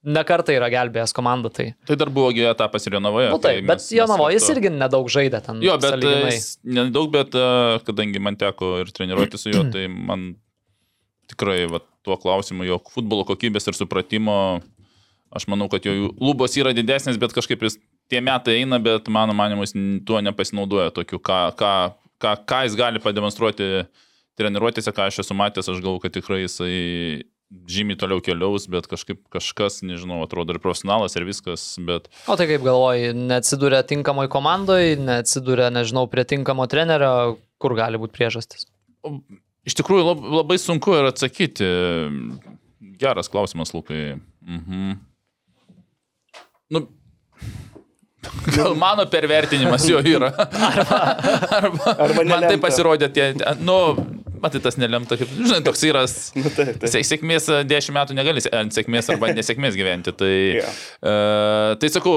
nekarta 0.07 0.55
yra 0.55 0.69
gelbėjęs 0.71 1.15
komandą. 1.17 1.51
Tai, 1.51 1.67
Tai 1.89 1.97
dar 1.99 2.13
buvo 2.15 2.31
etapas 2.31 2.87
ir 2.87 2.95
Jonavoje. 2.95 3.33
nu, 3.35 3.41
taip, 3.43 3.67
bet 3.67 3.83
Jonavo 3.91 4.29
jis 4.31 4.47
irgi 4.55 4.71
nedaug 4.71 5.11
žaidė 5.11 5.41
ten. 5.43 5.59
Jo, 5.65 5.75
bet 5.83 5.97
sąlyginai. 5.97 6.37
jis 6.37 6.49
nedaug, 6.63 7.11
bet 7.11 7.35
e, 7.35 7.47
kadangi 7.89 8.23
man 8.23 8.39
teko 8.39 8.77
ir 8.85 8.93
treniruoti 8.95 9.41
su 9.41 9.51
juo, 9.51 9.65
tai 9.75 9.89
man 9.91 10.37
tikrai 11.27 11.67
va, 11.67 11.83
tuo 12.07 12.15
klausimu, 12.23 12.63
jog 12.69 12.87
futbolo 12.95 13.27
kokybės 13.27 13.67
ir 13.67 13.75
supratimo, 13.75 14.63
aš 15.35 15.49
manau, 15.51 15.67
kad 15.73 15.83
jo 15.83 16.13
lubos 16.23 16.55
yra 16.55 16.71
didesnės, 16.77 17.19
bet 17.19 17.35
kažkaip 17.35 17.67
jis 17.67 17.81
tie 18.07 18.23
metai 18.23 18.61
eina, 18.61 18.79
bet 18.79 19.11
mano 19.11 19.35
manimu 19.35 19.67
jis 19.67 19.75
tuo 20.07 20.23
nepasinaudoja 20.23 20.95
tokiu, 20.95 21.19
ką, 21.19 21.41
ką, 21.59 21.73
ką, 22.23 22.35
ką 22.49 22.65
jis 22.67 22.77
gali 22.79 23.03
pademonstruoti 23.03 23.87
treniruotėse, 24.37 24.93
ką 24.93 25.09
aš 25.11 25.23
esu 25.25 25.37
matęs, 25.37 25.71
aš 25.73 25.81
galvoju, 25.81 26.05
kad 26.05 26.15
tikrai 26.17 26.43
jisai 26.45 27.25
žymiai 27.71 27.99
toliau 27.99 28.21
keliaus, 28.25 28.67
bet 28.71 28.89
kažkaip 28.91 29.21
kažkas, 29.33 29.79
nežinau, 29.87 30.19
atrodo 30.25 30.55
ir 30.55 30.61
profesionalas 30.63 31.15
ir 31.15 31.27
viskas, 31.29 31.65
bet 31.79 32.09
O 32.27 32.35
tai 32.39 32.49
kaip 32.51 32.65
galvoji, 32.67 33.13
neatsidūrė 33.15 33.85
tinkamoj 33.87 34.31
komandoje, 34.33 34.97
neatsidūrė, 34.99 35.71
nežinau, 35.75 36.09
prie 36.11 36.27
tinkamo 36.27 36.67
trenerio, 36.71 37.37
kur 37.63 37.77
gali 37.79 38.03
būti 38.03 38.17
priežastis? 38.19 38.67
iš 39.67 39.77
tikrųjų 39.81 40.07
lab, 40.07 40.23
labai 40.41 40.59
sunku 40.63 40.95
ir 40.97 41.11
atsakyti. 41.11 41.69
Geras 43.01 43.31
klausimas, 43.33 43.75
Lukai. 43.75 44.17
Mhm. 44.47 44.97
Nu, 46.75 46.83
gal 48.57 48.75
mano 48.79 49.05
pervertinimas 49.11 49.85
jo 49.89 50.01
yra. 50.05 50.33
Arba, 50.37 51.01
arba, 51.61 51.97
Arba 52.07 52.25
man 52.29 52.47
tai 52.49 52.57
pasirodė 52.63 53.09
tie, 53.15 53.27
nu, 53.65 53.77
matai, 54.43 54.61
tas 54.65 54.77
nelemta, 54.81 55.17
kaip, 55.19 55.31
žinai, 55.37 55.61
toks 55.67 55.83
yra. 55.89 56.03
Nu, 56.39 56.51
taip. 56.55 56.85
Sė- 56.91 57.03
Sėkmės 57.09 57.49
10 57.69 57.95
metų 57.97 58.17
negali 58.19 58.43
ant 58.57 58.75
sėkmės 58.77 59.11
arba 59.15 59.31
nesėkmės 59.39 59.77
gyventi. 59.79 60.15
Tai, 60.17 60.33
Jo. 60.61 60.71
uh, 61.07 61.75
tai 61.83 61.91
sakau, 61.93 62.17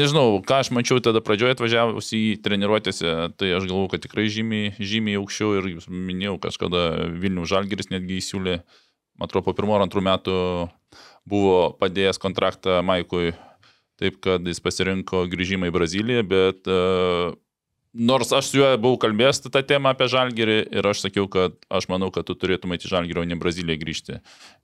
nežinau, 0.00 0.38
ką 0.46 0.60
aš 0.64 0.72
mačiau 0.76 1.00
tada 1.04 1.22
pradžioje 1.24 1.56
atvažiavus 1.58 2.12
į 2.16 2.22
treniruotėse, 2.44 3.14
tai 3.40 3.52
aš 3.58 3.66
galvoju, 3.70 3.92
kad 3.96 4.04
tikrai 4.06 4.28
žymiai, 4.32 4.72
žymiai 4.78 5.18
aukščiau 5.20 5.56
ir 5.60 5.70
minėjau, 5.88 6.38
kažkada 6.46 6.84
Vilnių 7.20 7.46
Žalgiris 7.50 7.90
netgi 7.92 8.20
įsiūlė, 8.22 8.60
man 9.20 9.28
atrodo, 9.28 9.44
po 9.50 9.56
pirmo 9.58 9.76
ar 9.76 9.84
antrų 9.86 10.02
metų 10.06 10.36
buvo 11.30 11.56
padėjęs 11.78 12.18
kontraktą 12.22 12.80
Maikui, 12.86 13.34
taip 14.00 14.18
kad 14.24 14.46
jis 14.48 14.62
pasirinko 14.64 15.26
grįžimą 15.30 15.68
į 15.70 15.76
Braziliją, 15.76 16.24
bet 16.28 16.68
uh, 16.70 17.36
Nors 17.92 18.30
aš 18.32 18.52
su 18.52 18.58
juo 18.60 18.68
buvau 18.78 19.00
kalbėjęs 19.02 19.40
tą 19.48 19.62
temą 19.66 19.90
apie 19.90 20.06
žalgerį 20.10 20.58
ir 20.78 20.86
aš 20.86 21.00
sakiau, 21.02 21.26
kad 21.26 21.56
aš 21.74 21.88
manau, 21.90 22.12
kad 22.14 22.28
tu 22.28 22.36
turėtum 22.38 22.76
į 22.76 22.78
žalgerį, 22.86 23.24
o 23.24 23.26
ne 23.26 23.38
Braziliją 23.38 23.80
grįžti. 23.80 24.20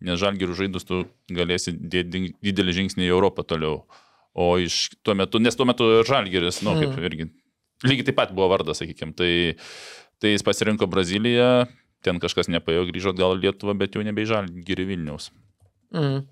Nes 0.06 0.20
žalgerį 0.22 0.54
žaidus 0.54 0.86
tu 0.86 1.00
galėsi 1.34 1.74
dėti 1.74 2.36
didelį 2.38 2.76
žingsnį 2.76 3.08
į 3.08 3.10
Europą 3.10 3.42
toliau. 3.42 3.82
O 4.30 4.54
iš 4.62 4.94
tuo 5.02 5.16
metu, 5.18 5.40
nes 5.42 5.58
tuo 5.58 5.66
metu 5.66 5.88
ir 5.96 6.06
žalgeris, 6.06 6.60
nu, 6.62 6.76
kaip 6.78 6.94
irgi, 7.02 7.26
lygiai 7.82 8.06
taip 8.06 8.18
pat 8.20 8.34
buvo 8.36 8.46
vardas, 8.52 8.78
sakykime. 8.78 9.16
Tai, 9.18 9.32
tai 10.22 10.36
jis 10.36 10.46
pasirinko 10.46 10.86
Braziliją, 10.86 11.66
ten 12.06 12.22
kažkas 12.22 12.52
nepaėjo 12.52 12.86
grįžo 12.92 13.16
gal 13.16 13.34
į 13.40 13.48
Lietuvą, 13.48 13.74
bet 13.80 13.98
jau 13.98 14.06
nebe 14.06 14.22
į 14.22 14.30
žalgerį 14.36 14.86
Vilniaus. 14.92 15.32
Mm. 15.90 16.22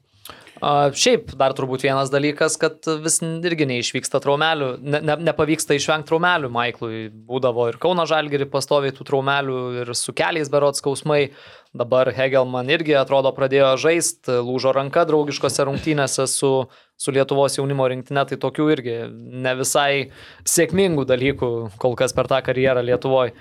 Šiaip 0.64 1.34
dar 1.36 1.52
turbūt 1.56 1.82
vienas 1.84 2.08
dalykas, 2.12 2.54
kad 2.60 2.86
vis 3.02 3.18
irgi 3.20 3.66
neišvyksta 3.68 4.20
traumelių, 4.22 4.68
ne, 4.80 5.00
ne, 5.04 5.16
nepavyksta 5.26 5.76
išvengti 5.76 6.08
traumelių 6.08 6.48
Maiklui. 6.54 7.00
Būdavo 7.28 7.66
ir 7.68 7.76
Kauno 7.82 8.06
Žalgiri 8.08 8.46
pastoviai 8.48 8.94
tų 8.94 9.04
traumelių 9.10 9.58
ir 9.82 9.92
su 9.98 10.14
keliais 10.16 10.48
berots 10.52 10.80
skausmai. 10.80 11.26
Dabar 11.74 12.08
Hegelman 12.14 12.70
irgi 12.70 12.94
atrodo 12.96 13.32
pradėjo 13.34 13.72
žaisti, 13.82 14.38
lūžo 14.46 14.72
ranka 14.76 15.02
draugiškose 15.08 15.66
rungtynėse 15.66 16.28
su, 16.30 16.52
su 16.96 17.14
Lietuvos 17.14 17.58
jaunimo 17.58 17.90
rinktinė, 17.90 18.24
tai 18.30 18.38
tokių 18.40 18.70
irgi 18.76 18.96
ne 19.10 19.56
visai 19.58 20.06
sėkmingų 20.48 21.04
dalykų 21.10 21.52
kol 21.82 21.98
kas 21.98 22.14
per 22.14 22.30
tą 22.30 22.40
karjerą 22.46 22.86
Lietuvoje. 22.86 23.34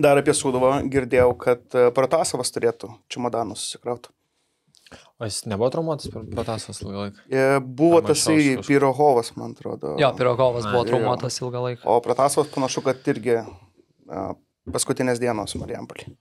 Dar 0.00 0.18
apie 0.20 0.34
Sūduvą 0.34 0.80
girdėjau, 0.92 1.30
kad 1.40 1.80
Protasovas 1.94 2.50
turėtų 2.56 2.94
čimodanus 3.12 3.68
susikrauti. 3.68 4.10
O 5.20 5.28
jis 5.28 5.40
nebuvo 5.50 5.70
traumuotas 5.74 6.10
per 6.12 6.22
Batasas 6.36 6.80
ilgą 6.84 7.04
laiką. 7.06 7.24
E, 7.30 7.44
Buvo 7.64 8.00
Arba 8.02 8.12
tasai 8.12 8.36
Šauskas. 8.40 8.66
Pirohovas, 8.68 9.32
man 9.38 9.54
atrodo. 9.56 9.94
Jo, 10.00 10.12
Pirogovas 10.18 10.66
buvo 10.70 10.84
traumuotas 10.88 11.40
ilgą 11.42 11.62
laiką. 11.68 11.82
O 11.88 11.98
Protasovas 12.04 12.50
panašu, 12.54 12.82
kad 12.86 13.02
irgi 13.14 13.38
a, 13.40 14.24
paskutinės 14.72 15.20
dienos 15.22 15.54
Marijampolį. 15.60 16.14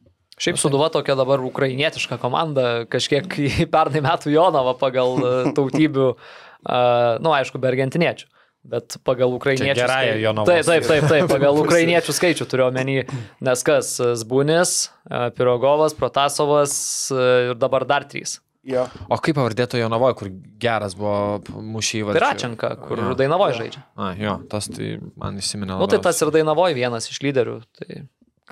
Šiaip 0.43 0.57
Suduva 0.57 0.87
tokia 0.89 1.13
dabar 1.15 1.43
ukrainietiška 1.45 2.17
komanda, 2.21 2.83
kažkiek 2.89 3.35
į 3.37 3.67
pernai 3.71 4.01
metų 4.01 4.31
Jonava 4.33 4.73
pagal 4.81 5.19
e, 5.21 5.33
tautybių, 5.53 6.07
uh, 6.15 7.19
nu 7.21 7.33
aišku, 7.37 7.61
be 7.61 7.69
argentiniečių. 7.69 8.29
Bet 8.63 8.95
pagal 9.03 9.33
ukrainiečių 9.35 9.75
gerąją 9.75 10.11
skai- 10.15 10.21
Jonavos. 10.23 10.47
Taip, 10.47 10.65
taip, 10.65 10.85
taip, 10.87 11.07
taip, 11.11 11.25
pagal 11.35 11.57
ukrainiečių 11.59 12.13
skaičių 12.15 12.45
turiu 12.47 12.65
omeny, 12.69 13.01
nes 13.43 13.63
kas, 13.67 13.89
Zbunis, 14.21 14.73
e, 15.11 15.19
Pirogovas, 15.35 15.91
Protasovas 15.99 16.73
e, 17.11 17.25
ir 17.51 17.57
dabar 17.59 17.83
dar 17.85 18.05
trys. 18.07 18.37
Jo. 18.63 18.85
O 19.11 19.17
kaip 19.19 19.35
pavardėto 19.35 19.75
Jonavoje, 19.75 20.15
kur 20.19 20.29
geras 20.63 20.95
buvo 20.95 21.41
mušy 21.51 21.99
įvarčių? 21.99 22.19
Piračenka, 22.19 22.69
kur 22.79 23.01
Jo. 23.01 23.15
Dainavoje 23.19 23.57
žaidžia. 23.57 23.83
A, 23.99 24.13
jo, 24.15 24.37
tas 24.51 24.69
tai 24.71 24.95
man 25.19 25.39
įsiminė. 25.41 25.75
Nu 25.81 25.89
tai 25.91 25.99
tas 26.03 26.21
ir 26.23 26.31
Dainavoje 26.31 26.77
vienas 26.77 27.09
iš 27.11 27.19
lyderių. 27.25 27.57
Tai... 27.75 28.05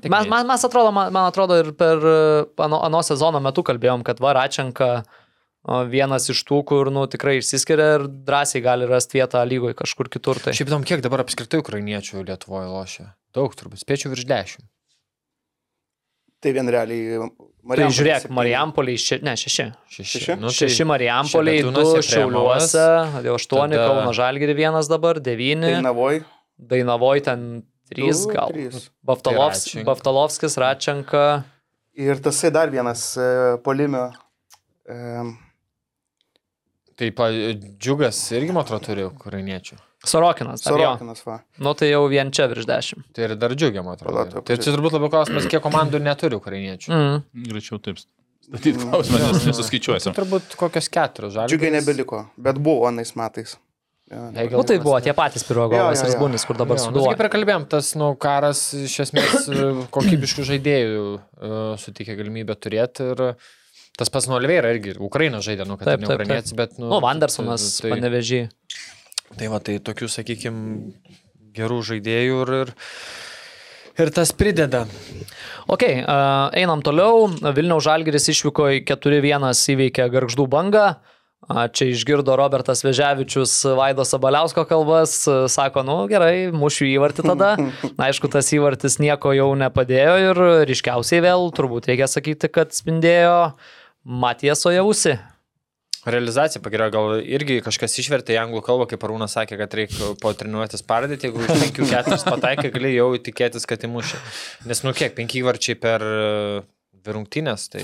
Mes, 0.03 0.27
mes, 0.27 0.44
mes 0.50 0.68
atrodo, 0.68 0.91
man, 0.96 1.13
man 1.15 1.30
atrodo 1.30 1.56
ir 1.62 1.72
per 1.80 2.03
e, 2.03 2.20
ano, 2.63 2.82
ano 2.84 3.01
sezono 3.08 3.39
metu 3.44 3.63
kalbėjom, 3.63 4.03
kad 4.08 4.20
Varačenka 4.24 4.91
vienas 5.91 6.25
iš 6.34 6.41
tų, 6.48 6.60
kur 6.68 6.89
nu, 6.91 7.06
tikrai 7.12 7.38
išsiskiria 7.38 7.88
ir 8.00 8.08
drąsiai 8.27 8.63
gali 8.65 8.88
rasti 8.89 9.20
vietą 9.20 9.44
lygoje 9.46 9.77
kažkur 9.77 10.10
kitur. 10.12 10.41
Tai. 10.41 10.56
Šiaip 10.58 10.72
įdomu, 10.72 10.88
kiek 10.89 11.03
dabar 11.06 11.24
apskritai 11.24 11.62
ukrainiečių 11.62 12.25
Lietuvoje 12.25 12.72
lošia? 12.72 13.12
Daug 13.38 13.53
turbūt, 13.56 13.84
spėčiau 13.86 14.12
virš 14.12 14.25
dešimt. 14.27 14.68
Tai 16.42 16.52
vien 16.56 16.70
realiai 16.74 17.20
Tai 17.62 17.86
žiūrėk, 17.94 18.24
septyni. 18.24 18.34
Mariampoliai, 18.34 18.98
še, 18.98 19.20
ne, 19.22 19.36
šeši. 19.38 19.66
Šeši. 19.94 20.06
Šeši? 20.12 20.36
Nu, 20.42 20.50
Šeši 20.50 20.86
Mariampoliai, 20.90 21.60
du 21.62 21.70
Šebetiūnas, 21.70 22.08
Šiauliuose, 22.10 22.86
jau 23.28 23.36
aštuoni, 23.38 23.76
tada- 23.78 23.92
Kauno 23.92 24.14
Žalgiri 24.18 24.56
vienas 24.58 24.90
dabar, 24.90 25.20
devyni, 25.22 25.70
Dainavoj. 25.70 26.24
Dainavoj 26.58 27.22
ten 27.28 27.46
trys 27.94 28.24
du, 28.26 28.34
gal. 28.34 28.50
trys. 28.56 28.90
Baftalovs, 29.06 29.68
Tai. 29.76 29.84
Baftalovskis, 29.92 30.58
Račenka. 30.58 31.44
Ir 31.94 32.16
tasai 32.26 32.50
dar 32.52 32.70
vienas 32.74 33.06
e, 33.22 33.30
polimio. 33.62 34.08
E, 34.90 34.98
Tai 36.98 37.12
pa, 37.18 37.30
džiugas 37.82 38.18
irgi, 38.34 38.52
man 38.54 38.64
atrodo, 38.66 38.86
turi 38.86 39.06
ukrainiečių. 39.08 39.78
Sorokinas. 40.05 40.63
dar 40.65 40.74
jo. 40.74 40.86
Sorokinas, 40.86 41.22
va. 41.27 41.39
Nu 41.62 41.74
tai 41.77 41.91
jau 41.91 42.03
vien 42.10 42.31
čia 42.34 42.48
virš 42.50 42.65
dešimt. 42.70 43.05
Tai 43.13 43.27
ir 43.27 43.36
dar 43.38 43.53
džiugia, 43.53 43.84
man 43.86 43.93
atrodo. 43.98 44.17
Palauk, 44.25 44.46
Tai 44.48 44.58
čia 44.58 44.74
turbūt 44.74 44.96
labiau 44.98 45.12
klausimas, 45.13 45.46
kiek 45.51 45.62
komandų 45.62 46.00
neturi 46.01 46.39
ukrainiečių. 46.39 46.89
Mm. 46.89 47.20
Greičiau 47.51 47.77
taip. 47.84 48.01
Statyti 48.41 48.79
klausimą, 48.81 49.20
nes 49.31 49.46
nesuskaičiuosiu. 49.51 50.10
Tai 50.12 50.17
turbūt 50.24 50.55
kokios 50.58 50.89
keturios 50.91 51.36
žalios. 51.36 51.51
Džiugiai 51.53 51.75
nebeliko, 51.77 52.24
bet 52.41 52.58
buvo 52.58 52.88
anais 52.89 53.13
metais. 53.15 53.53
Jo, 54.12 54.25
Hegel- 54.36 54.58
Nu 54.60 54.63
tai 54.67 54.75
buvo 54.84 54.98
tie 55.00 55.13
patys 55.15 55.46
Pirogovas 55.48 56.01
Jo, 56.01 56.03
jo, 56.03 56.10
ir 56.10 56.12
jo. 56.12 56.17
Zbunis, 56.17 56.43
kur 56.50 56.58
dabar 56.60 56.75
Jo, 56.75 56.84
nu, 56.84 56.89
suduoja. 56.89 57.13
kaip 57.15 57.22
ir 57.24 57.29
kalbėjom, 57.31 57.67
tas 57.72 57.93
nu, 57.96 58.10
karas 58.20 58.74
iš 58.75 58.98
esmės 59.05 59.46
e, 59.53 59.70
kokybiškų 59.93 60.43
žaidėjų 60.50 61.05
uh, 61.13 61.77
sutikė 61.79 62.17
galimybę 62.20 62.58
turėti 62.60 63.05
ir 63.13 63.24
tas 63.96 64.10
pats 64.12 64.27
nuo 64.27 64.36
Oliveira 64.41 64.74
irgi, 64.74 64.98
Ukraina 65.00 65.39
žaidė, 65.39 65.63
nu, 65.70 65.77
kad 65.79 65.88
Taip, 65.93 66.01
taip, 66.01 66.10
ne 66.10 66.15
ukrainietis, 66.17 66.51
bet, 66.60 66.75
nu, 66.81 66.89
Nu, 66.91 67.00
Vandersonas, 67.05 67.70
tai, 67.79 67.93
panevežį. 67.93 68.41
tai 68.50 69.00
va, 69.52 69.60
tai 69.64 69.78
tokių, 69.84 70.10
sakykime, 70.12 70.92
gerų 71.56 71.82
žaidėjų 71.88 72.42
ir, 72.44 72.52
ir, 72.62 72.74
ir 74.02 74.12
tas 74.16 74.34
prideda. 74.36 74.86
Ok, 75.72 75.86
einam 75.88 76.84
toliau. 76.84 77.30
Vilniaus 77.56 77.86
Žalgiris 77.88 78.30
išvyko 78.34 78.70
į 78.78 78.84
4-1 78.90 79.48
įveikė 79.76 80.10
Garždų 80.12 80.48
bangą. 80.52 80.86
A, 81.50 81.66
Čia 81.74 81.88
išgirdo 81.90 82.36
Robertas 82.38 82.84
Veževičius 82.86 83.54
Vaido 83.78 84.06
Sabaliausko 84.06 84.62
kalbas, 84.70 85.16
sako, 85.50 85.82
nu 85.88 85.96
gerai, 86.12 86.52
mušiu 86.54 86.86
įvartį 86.92 87.26
tada. 87.26 87.56
Na, 87.98 88.12
aišku, 88.12 88.30
tas 88.30 88.52
įvartis 88.54 89.00
nieko 89.02 89.34
jau 89.34 89.50
nepadėjo 89.58 90.14
ir 90.28 90.42
ryškiausiai 90.70 91.24
vėl 91.26 91.50
turbūt 91.58 91.90
reikia 91.90 92.10
sakyti, 92.12 92.52
kad 92.54 92.78
spindėjo 92.78 93.56
Matieso 94.06 94.74
jausi. 94.74 95.18
Realizacija 96.01 96.62
pagerėjo, 96.65 96.91
gal 96.96 97.12
irgi 97.22 97.60
kažkas 97.62 98.00
išvertė 98.01 98.34
į 98.34 98.39
anglų 98.41 98.63
kalbą, 98.65 98.88
kaip 98.89 99.03
Arūnas 99.05 99.36
sakė, 99.38 99.60
kad 99.60 99.75
reikia 99.77 100.12
po 100.22 100.31
treniruotės 100.34 100.81
pardėti, 100.88 101.29
jeigu 101.29 101.43
iš 101.46 101.51
5-4 101.77 102.17
pataikai, 102.25 102.72
gali 102.74 102.96
jau 102.96 103.12
tikėtis, 103.22 103.67
kad 103.70 103.86
įmušė. 103.86 104.22
Nes, 104.72 104.81
nu 104.88 104.96
kiek, 104.98 105.13
5 105.20 105.36
varčiai 105.46 105.77
per 105.77 106.05
e, 106.05 106.63
rungtynės, 107.05 107.67
tai 107.74 107.84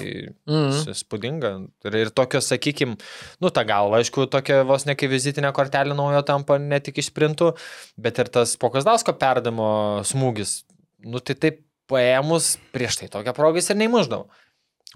mm. 0.49 0.95
spūdinga. 0.97 1.51
Ir, 1.85 1.99
ir 2.01 2.11
tokios, 2.17 2.49
sakykime, 2.49 2.97
nu 3.43 3.53
ta 3.53 3.61
galva, 3.69 4.01
aišku, 4.01 4.25
tokia 4.33 4.63
vos 4.67 4.87
ne 4.89 4.97
kaip 4.97 5.13
vizitinė 5.13 5.53
kortelė 5.53 5.97
naujo 5.97 6.23
tampa 6.25 6.57
ne 6.61 6.81
tik 6.81 6.97
iš 7.03 7.11
sprintų, 7.11 7.53
bet 8.01 8.17
ir 8.23 8.33
tas 8.33 8.57
Pokasdausko 8.57 9.13
perdamo 9.21 9.69
smūgis. 10.09 10.63
Nu 11.05 11.21
tai 11.21 11.37
taip 11.37 11.61
paėmus 11.87 12.55
prieš 12.75 13.01
tai 13.01 13.11
tokią 13.11 13.33
progą 13.37 13.61
jis 13.61 13.71
ir 13.71 13.79
neįmuždavo. 13.81 14.27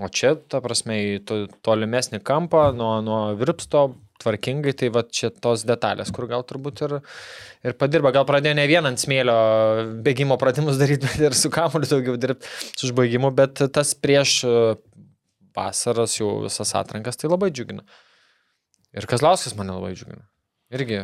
O 0.01 0.09
čia, 0.09 0.33
ta 0.49 0.61
prasme, 0.63 0.97
į 0.97 1.17
to, 1.29 1.43
tolimesnį 1.65 2.21
kampą 2.25 2.71
nuo, 2.73 2.95
nuo 3.05 3.19
virpsto 3.37 3.91
tvarkingai, 4.21 4.73
tai 4.77 4.89
va 4.93 5.03
čia 5.05 5.31
tos 5.33 5.65
detalės, 5.67 6.11
kur 6.13 6.27
gal 6.29 6.45
turbūt 6.47 6.83
ir, 6.85 6.95
ir 7.65 7.75
padirba. 7.77 8.13
Gal 8.15 8.25
pradėjo 8.29 8.57
ne 8.57 8.65
vien 8.69 8.87
ant 8.87 9.01
smėlio 9.01 9.35
bėgimo 10.05 10.37
pratimus 10.41 10.79
daryti, 10.81 11.09
bet 11.09 11.25
ir 11.29 11.37
su 11.37 11.51
kamuoliu 11.53 11.89
daugiau 11.89 12.17
dirbti 12.21 12.49
su 12.71 12.89
užbaigimu, 12.89 13.33
bet 13.37 13.63
tas 13.73 13.93
prieš 13.97 14.35
e, 14.45 14.55
vasaras 15.57 16.17
jau 16.19 16.39
visas 16.45 16.73
atrankas 16.77 17.19
tai 17.21 17.31
labai 17.31 17.51
džiugina. 17.53 17.85
Ir 18.97 19.07
Kazlauskas 19.09 19.57
mane 19.57 19.77
labai 19.77 19.93
džiugina. 19.95 20.25
Irgi 20.73 21.03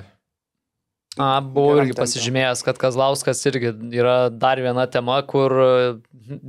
A, 1.17 1.37
buvau 1.41 1.81
irgi 1.81 1.95
pasižymėjęs, 1.97 2.61
kad 2.65 2.77
Kazlauskas 2.81 3.41
irgi 3.49 3.73
yra 3.97 4.17
dar 4.29 4.61
viena 4.61 4.85
tema, 4.91 5.19
kur 5.25 5.53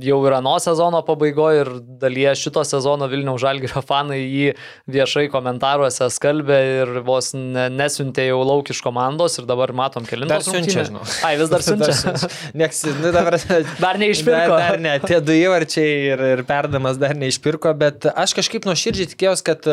jau 0.03 0.19
yra 0.27 0.39
nuo 0.43 0.57
sezono 0.61 0.99
pabaigoje 1.05 1.61
ir 1.63 1.69
dalyje 2.01 2.33
šito 2.43 2.63
sezono 2.67 3.07
Vilniaus 3.11 3.41
Žalgirio 3.43 3.81
fanai 3.85 4.19
jį 4.21 4.53
viešai 4.91 5.27
komentaruose 5.31 6.09
skalbė 6.13 6.59
ir 6.81 6.91
vos 7.07 7.31
ne, 7.37 7.67
nesiuntė 7.73 8.27
jau 8.27 8.41
lauk 8.43 8.69
iš 8.73 8.81
komandos 8.85 9.39
ir 9.39 9.47
dabar 9.49 9.73
matom 9.75 10.05
Dar 10.05 10.11
kelintos 10.11 10.49
siunčia, 10.49 10.85
žinau. 10.89 11.05
Ai, 11.27 11.35
vis 11.39 11.51
dar 11.51 11.65
siunčia. 11.67 12.15
Nieks, 12.57 12.83
nu 12.99 13.13
dabar. 13.15 13.39
Dar 13.85 13.99
neišpirko. 14.01 14.53
Dar, 14.53 14.75
dar 14.75 14.83
ne, 14.83 14.97
tie 15.03 15.19
du 15.23 15.35
įvarčiai 15.35 16.13
ir, 16.13 16.23
ir 16.35 16.45
perdamas 16.47 16.99
dar 16.99 17.15
neišpirko, 17.17 17.73
bet 17.79 18.09
aš 18.11 18.35
kažkaip 18.39 18.67
nuoširdžiai 18.67 19.13
tikėjausi, 19.13 19.45
kad 19.47 19.69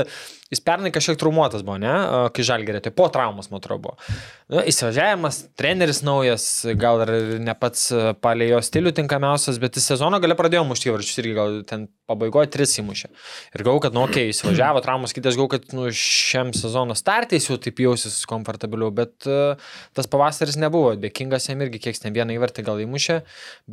jis 0.53 0.63
pernai 0.63 0.93
kažkiek 0.95 1.19
traumuotas 1.19 1.65
buvo, 1.67 1.79
ne, 1.83 1.93
kai 2.35 2.45
žalgerė, 2.47 2.81
tai 2.85 2.93
po 2.95 3.09
traumos, 3.13 3.49
man 3.51 3.59
atrodo, 3.59 3.89
buvo. 3.89 4.13
Nu, 4.53 4.61
įsivažiavimas, 4.71 5.41
treneris 5.59 6.03
naujas, 6.07 6.47
gal 6.79 7.03
ir 7.03 7.41
ne 7.43 7.55
pats 7.59 7.89
e, 7.91 8.03
palei 8.23 8.53
jo 8.53 8.61
stilių 8.63 8.93
tinkamiausias, 8.95 9.59
bet 9.63 9.79
jis 9.79 9.89
sezono 9.91 10.21
gale 10.23 10.37
pradėjo 10.39 10.63
mušti 10.69 10.93
įvarčius 10.93 11.19
irgi 11.23 11.35
gal 11.35 11.59
ten 11.67 11.89
pabaigoje 12.07 12.53
tris 12.55 12.77
įmušė. 12.79 13.11
Ir 13.59 13.67
gau, 13.67 13.75
kad, 13.83 13.97
nu, 13.97 14.05
okei, 14.07 14.29
okay, 14.29 14.35
įsivažiavo 14.37 14.85
traumos, 14.87 15.15
kitas 15.17 15.39
gau, 15.39 15.49
kad, 15.51 15.67
nu, 15.75 15.89
šiam 15.91 16.55
sezono 16.55 16.95
startais 16.99 17.51
jau 17.51 17.59
taip 17.59 17.83
jausis 17.83 18.21
komfortabiliau, 18.31 18.93
bet 18.95 19.27
uh, 19.27 19.59
tas 19.99 20.07
pavasaris 20.11 20.61
nebuvo 20.63 20.95
dėkingas 21.03 21.51
jam 21.51 21.67
irgi, 21.67 21.83
kiek 21.89 21.99
ten 21.99 22.15
vieną 22.15 22.39
įvartį 22.39 22.69
gal 22.71 22.79
įmušė, 22.87 23.19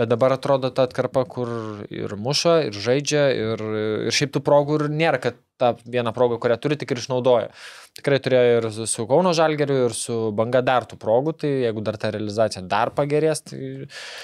bet 0.01 0.09
dabar 0.09 0.39
atrodo 0.39 0.73
ta 0.73 0.87
atkarpa, 0.89 1.27
kur 1.29 1.53
ir 1.93 2.17
muša, 2.17 2.63
ir 2.71 2.81
žaidžia, 2.89 3.27
ir, 3.37 3.65
ir 4.09 4.17
šiaip 4.17 4.33
tų 4.33 4.41
progų 4.49 4.81
ir 4.81 4.89
nėra, 4.89 5.21
kad 5.21 5.37
tą 5.61 5.73
vieną 5.85 6.13
progą, 6.15 6.39
kurią 6.41 6.57
turi, 6.61 6.77
tik 6.79 6.93
ir 6.93 7.01
išnaudoja. 7.01 7.49
Tikrai 7.97 8.19
turėjo 8.25 8.57
ir 8.57 8.67
su 8.89 9.05
Kauno 9.09 9.35
Žalgeriu, 9.37 9.77
ir 9.87 9.95
su 9.97 10.17
Banga 10.35 10.63
dar 10.65 10.87
tų 10.89 10.97
progų, 11.01 11.35
tai 11.43 11.51
jeigu 11.67 11.83
dar 11.85 11.99
ta 12.01 12.09
realizacija 12.13 12.63
dar 12.69 12.93
pagerės, 12.97 13.43
tai... 13.45 13.59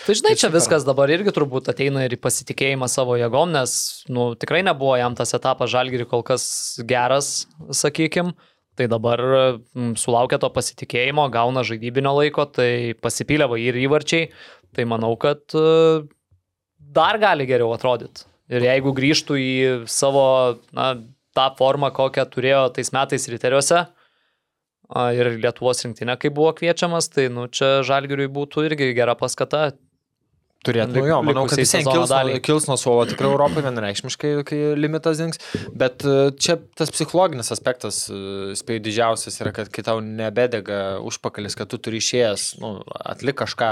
Tai 0.07 0.17
žinai, 0.17 0.33
Tai 0.33 0.41
čia 0.43 0.51
viskas 0.53 0.87
dabar 0.87 1.11
irgi 1.13 1.33
turbūt 1.35 1.69
ateina 1.69 2.05
ir 2.05 2.17
į 2.17 2.21
pasitikėjimą 2.23 2.89
savo 2.89 3.17
jėgom, 3.19 3.53
nes 3.53 3.73
nu, 4.09 4.31
tikrai 4.39 4.63
nebuvo 4.65 4.95
jam 4.97 5.17
tas 5.17 5.35
etapas 5.37 5.69
žalgiri 5.69 6.09
kol 6.09 6.25
kas 6.25 6.45
geras, 6.89 7.45
sakykim. 7.69 8.33
Tai 8.79 8.87
dabar 8.87 9.19
mm, 9.75 9.97
sulaukia 9.99 10.37
to 10.39 10.47
pasitikėjimo, 10.55 11.25
gauna 11.33 11.65
žaidybinio 11.67 12.13
laiko, 12.15 12.45
tai 12.47 12.95
pasipylė 13.03 13.49
va 13.51 13.57
ir 13.59 13.75
įvarčiai. 13.75 14.29
Tai 14.75 14.85
manau, 14.87 15.15
kad 15.19 15.41
e, 15.57 16.05
dar 16.79 17.19
gali 17.19 17.47
geriau 17.49 17.73
atrodyti. 17.75 18.23
Ir 18.49 18.65
jeigu 18.65 18.93
grįžtų 18.97 19.37
į 19.37 19.51
savo 19.91 20.23
na, 20.73 20.93
tą 21.37 21.49
formą, 21.59 21.91
kokią 21.95 22.25
turėjo 22.33 22.63
tais 22.75 22.93
metais 22.95 23.27
riteriuose. 23.31 23.85
Ir 24.89 25.35
Lietuvos 25.37 25.83
rinktinė, 25.85 26.15
kai 26.17 26.31
buvo 26.33 26.49
kviečiamas, 26.57 27.11
tai 27.13 27.27
nu, 27.29 27.45
čia 27.53 27.83
žalgiriui 27.85 28.25
būtų 28.33 28.65
irgi 28.71 28.89
gera 28.97 29.13
paskata. 29.17 29.69
Turėtų, 30.65 30.91
nu 30.97 31.05
jo, 31.07 31.17
manau, 31.23 31.45
kad 31.47 31.61
visiems 31.61 31.87
kils, 31.87 32.11
kils 32.43 32.65
nuo 32.67 32.75
suolo 32.75 33.05
tikrai 33.07 33.29
Europai 33.29 33.61
vienareikšmiškai, 33.63 34.31
kai 34.43 34.57
limitas 34.75 35.21
dings, 35.21 35.39
bet 35.71 36.03
e, 36.03 36.33
čia 36.35 36.57
tas 36.75 36.91
psichologinis 36.91 37.53
aspektas, 37.55 38.01
e, 38.11 38.57
spėjau, 38.59 38.81
didžiausias 38.89 39.39
yra, 39.39 39.53
kad 39.55 39.71
kai 39.71 39.85
tau 39.87 40.01
nebedega 40.03 40.97
užpakalis, 41.07 41.55
kad 41.55 41.71
tu 41.71 41.79
turi 41.79 42.01
išėjęs, 42.03 42.49
nu, 42.59 42.73
atlik 42.99 43.39
kažką, 43.39 43.69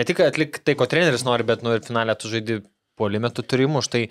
ne 0.00 0.08
tik 0.08 0.24
atlik 0.24 0.62
tai, 0.64 0.72
ko 0.80 0.88
treneris 0.88 1.26
nori, 1.28 1.44
bet, 1.44 1.66
nu, 1.66 1.76
ir 1.76 1.84
finalė 1.84 2.16
tu 2.16 2.32
žaidži 2.32 2.62
polime, 2.96 3.28
tu 3.36 3.44
turi 3.44 3.68
muš, 3.68 3.92
tai 3.92 4.06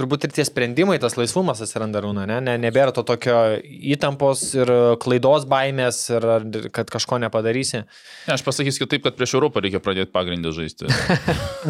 turbūt 0.00 0.24
ir 0.26 0.34
tie 0.34 0.44
sprendimai, 0.48 0.96
tas 1.02 1.18
laisvumas 1.20 1.60
atsiranda 1.60 2.00
rūna, 2.02 2.24
ne? 2.30 2.40
ne, 2.44 2.56
nebėra 2.60 2.94
to 2.96 3.04
tokio 3.06 3.36
įtampos 3.60 4.42
ir 4.56 4.72
klaidos 5.02 5.46
baimės 5.50 6.02
ir 6.14 6.26
kad 6.74 6.90
kažko 6.92 7.20
nepadarysi. 7.22 7.84
Ne, 7.84 8.34
aš 8.36 8.44
pasakysiu 8.46 8.88
taip, 8.90 9.04
kad 9.04 9.18
prieš 9.18 9.36
Europą 9.38 9.62
reikia 9.64 9.82
pradėti 9.84 10.12
pagrindę 10.14 10.54
žaisti. 10.56 10.88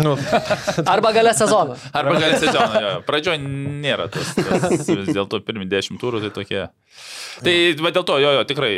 Nu, 0.01 0.15
arba 0.93 1.11
gale 1.13 1.33
sezono. 1.35 1.75
Arba 1.97 2.15
gali 2.23 2.37
sezoną. 2.39 2.81
jo. 2.85 2.91
Pradžioje 3.09 3.41
nėra 3.43 4.07
tas. 4.13 4.31
tas 4.39 4.87
vis 4.87 5.11
dėlto 5.11 5.41
pirmi 5.43 5.67
dešimt 5.69 6.01
turų 6.01 6.23
tai 6.23 6.31
tokie. 6.35 6.63
Tai 7.43 7.55
va, 7.83 7.93
dėl 7.95 8.07
to, 8.07 8.19
jo, 8.23 8.31
jo, 8.37 8.45
tikrai 8.49 8.73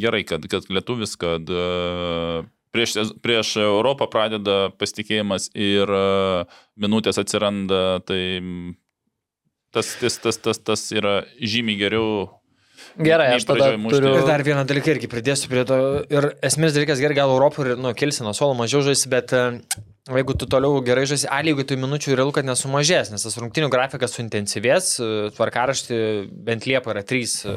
gerai, 0.00 0.22
kad, 0.28 0.44
kad 0.50 0.68
lietuvis, 0.72 1.14
kad 1.20 1.48
e, 1.48 1.64
prieš, 2.74 2.96
prieš 3.24 3.54
Europą 3.64 4.08
pradeda 4.10 4.68
pasitikėjimas 4.80 5.50
ir 5.54 5.88
e, 5.88 6.04
minutės 6.80 7.20
atsiranda, 7.22 8.00
tai 8.06 8.20
tas, 9.74 9.94
tas, 10.00 10.18
tas, 10.22 10.40
tas, 10.42 10.60
tas 10.60 10.84
yra 10.94 11.20
žymiai 11.40 11.78
geriau. 11.80 12.08
Gerai, 12.98 13.34
aš 13.36 13.46
tada 13.46 13.72
turiu... 13.90 14.14
Ir 14.18 14.26
dar 14.26 14.42
vieną 14.46 14.64
dalyką 14.66 14.94
irgi 14.94 15.10
pridėsiu 15.10 15.50
prie 15.50 15.62
to. 15.68 15.78
Ir 16.14 16.32
esminis 16.46 16.74
dalykas, 16.74 17.02
gerai, 17.02 17.18
gal 17.18 17.34
Europoje 17.34 17.74
ir, 17.74 17.80
nu, 17.82 17.92
kilsi 17.94 18.24
nuo 18.26 18.34
suolo 18.34 18.56
mažiau 18.58 18.82
žaisi, 18.86 19.10
bet 19.12 19.34
jeigu 20.16 20.34
tu 20.38 20.46
toliau 20.48 20.80
gerai 20.84 21.04
žaisi, 21.08 21.28
a 21.30 21.38
lygui 21.44 21.66
tų 21.68 21.78
minučių 21.82 22.16
realu, 22.16 22.32
kad 22.34 22.46
nesumažės, 22.48 23.10
nes 23.12 23.24
tas 23.24 23.36
rungtinių 23.40 23.68
grafikas 23.72 24.14
suintensyvės, 24.16 24.90
e, 25.02 25.08
tvarkaraštį 25.36 25.98
bent 26.46 26.68
Liepa 26.68 26.94
yra 26.94 27.04
trys 27.06 27.42
e, 27.44 27.54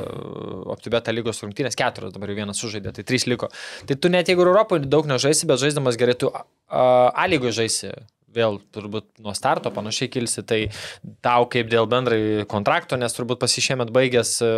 optibeta 0.74 1.14
lygos 1.16 1.42
rungtinės, 1.46 1.78
keturios 1.80 2.14
dabar 2.16 2.32
jau 2.32 2.42
vienas 2.42 2.60
sužaidė, 2.62 2.94
tai 2.98 3.06
trys 3.08 3.28
liko. 3.30 3.52
Tai 3.88 3.98
tu 3.98 4.12
net 4.12 4.32
jeigu 4.32 4.44
Europoje 4.44 4.90
daug 4.90 5.08
nežaisi, 5.10 5.48
bet 5.50 5.64
žaisdamas 5.64 6.00
gerai, 6.02 6.18
tu 6.20 6.32
a, 6.36 7.28
lygui 7.32 7.54
žaisi. 7.56 7.94
Vėl 8.32 8.60
turbūt 8.74 9.08
nuo 9.24 9.36
starto 9.38 9.72
panašiai 9.74 10.12
kilsi, 10.12 10.44
tai 10.48 10.62
tau 11.26 11.48
kaip 11.52 11.70
dėl 11.72 11.90
bendrai 11.92 12.46
kontrakto, 12.50 13.00
nes 13.00 13.16
turbūt 13.16 13.42
pasišėmėt 13.42 13.92
baigęs, 13.94 14.34
e, 14.46 14.52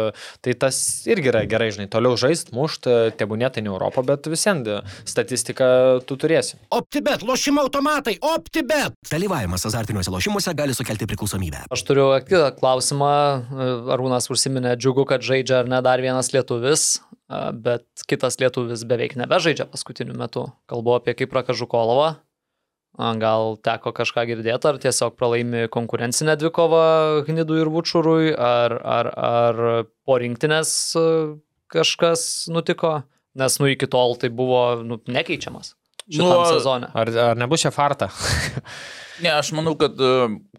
tai 0.45 0.55
tas 0.59 0.77
irgi 1.09 1.31
yra 1.33 1.43
gerai, 1.49 1.71
žinai, 1.75 1.89
toliau 1.91 2.17
žaist, 2.19 2.53
mušt, 2.55 2.89
tebūnė 3.19 3.49
tai 3.53 3.65
ne 3.65 3.73
Europą, 3.73 4.03
bet 4.05 4.29
visiems 4.29 4.83
statistiką 5.09 5.67
tu 6.07 6.17
turėsi. 6.19 6.57
OptiBet, 6.73 7.23
lošimo 7.25 7.63
automatai, 7.65 8.15
OptiBet. 8.21 8.95
Dalyvavimas 9.09 9.65
azartiniuose 9.69 10.13
lošimuose 10.13 10.53
gali 10.57 10.75
sukelti 10.77 11.07
priklausomybę. 11.09 11.65
Aš 11.73 11.85
turiu 11.87 12.09
kitą 12.27 12.51
klausimą. 12.57 13.13
Arūnas 13.93 14.29
užsiminė, 14.33 14.75
džiugu, 14.79 15.07
kad 15.09 15.25
žaidžia 15.25 15.63
ar 15.63 15.71
ne 15.71 15.81
dar 15.85 16.03
vienas 16.03 16.31
lietuvis, 16.35 17.01
a, 17.27 17.49
bet 17.51 17.85
kitas 18.09 18.39
lietuvis 18.41 18.85
beveik 18.89 19.17
nebežaidžia 19.19 19.67
paskutiniu 19.71 20.15
metu. 20.17 20.47
Kalbu 20.71 20.97
apie 20.99 21.17
Kiprą 21.17 21.45
Kažukolovą. 21.47 22.15
Gal 22.93 23.55
teko 23.65 23.89
kažką 23.97 24.27
girdėti, 24.29 24.67
ar 24.69 24.77
tiesiog 24.77 25.15
pralaimi 25.17 25.65
konkurencinę 25.73 26.35
dvikovą 26.37 26.83
Gnidui 27.25 27.63
ir 27.63 27.71
Vučurui, 27.73 28.33
ar, 28.37 28.75
ar, 28.77 29.09
ar 29.17 29.61
po 30.05 30.17
rinktinės 30.21 30.73
a, 30.99 31.05
kažkas 31.73 32.25
nutiko, 32.53 32.99
nes 33.33 33.57
nu 33.57 33.71
iki 33.73 33.89
tol 33.89 34.13
tai 34.21 34.29
buvo 34.29 34.83
nu, 34.85 34.99
nekeičiamas 35.09 35.73
šitam 36.05 36.29
Nu, 36.29 36.45
sezone. 36.51 36.91
Ar, 36.93 37.09
ar 37.31 37.39
nebus 37.39 37.65
čia 37.65 37.73
farta? 37.73 38.11
Ne, 39.21 39.29
aš 39.29 39.51
manau, 39.53 39.75
kad 39.77 39.99
e, 40.01 40.07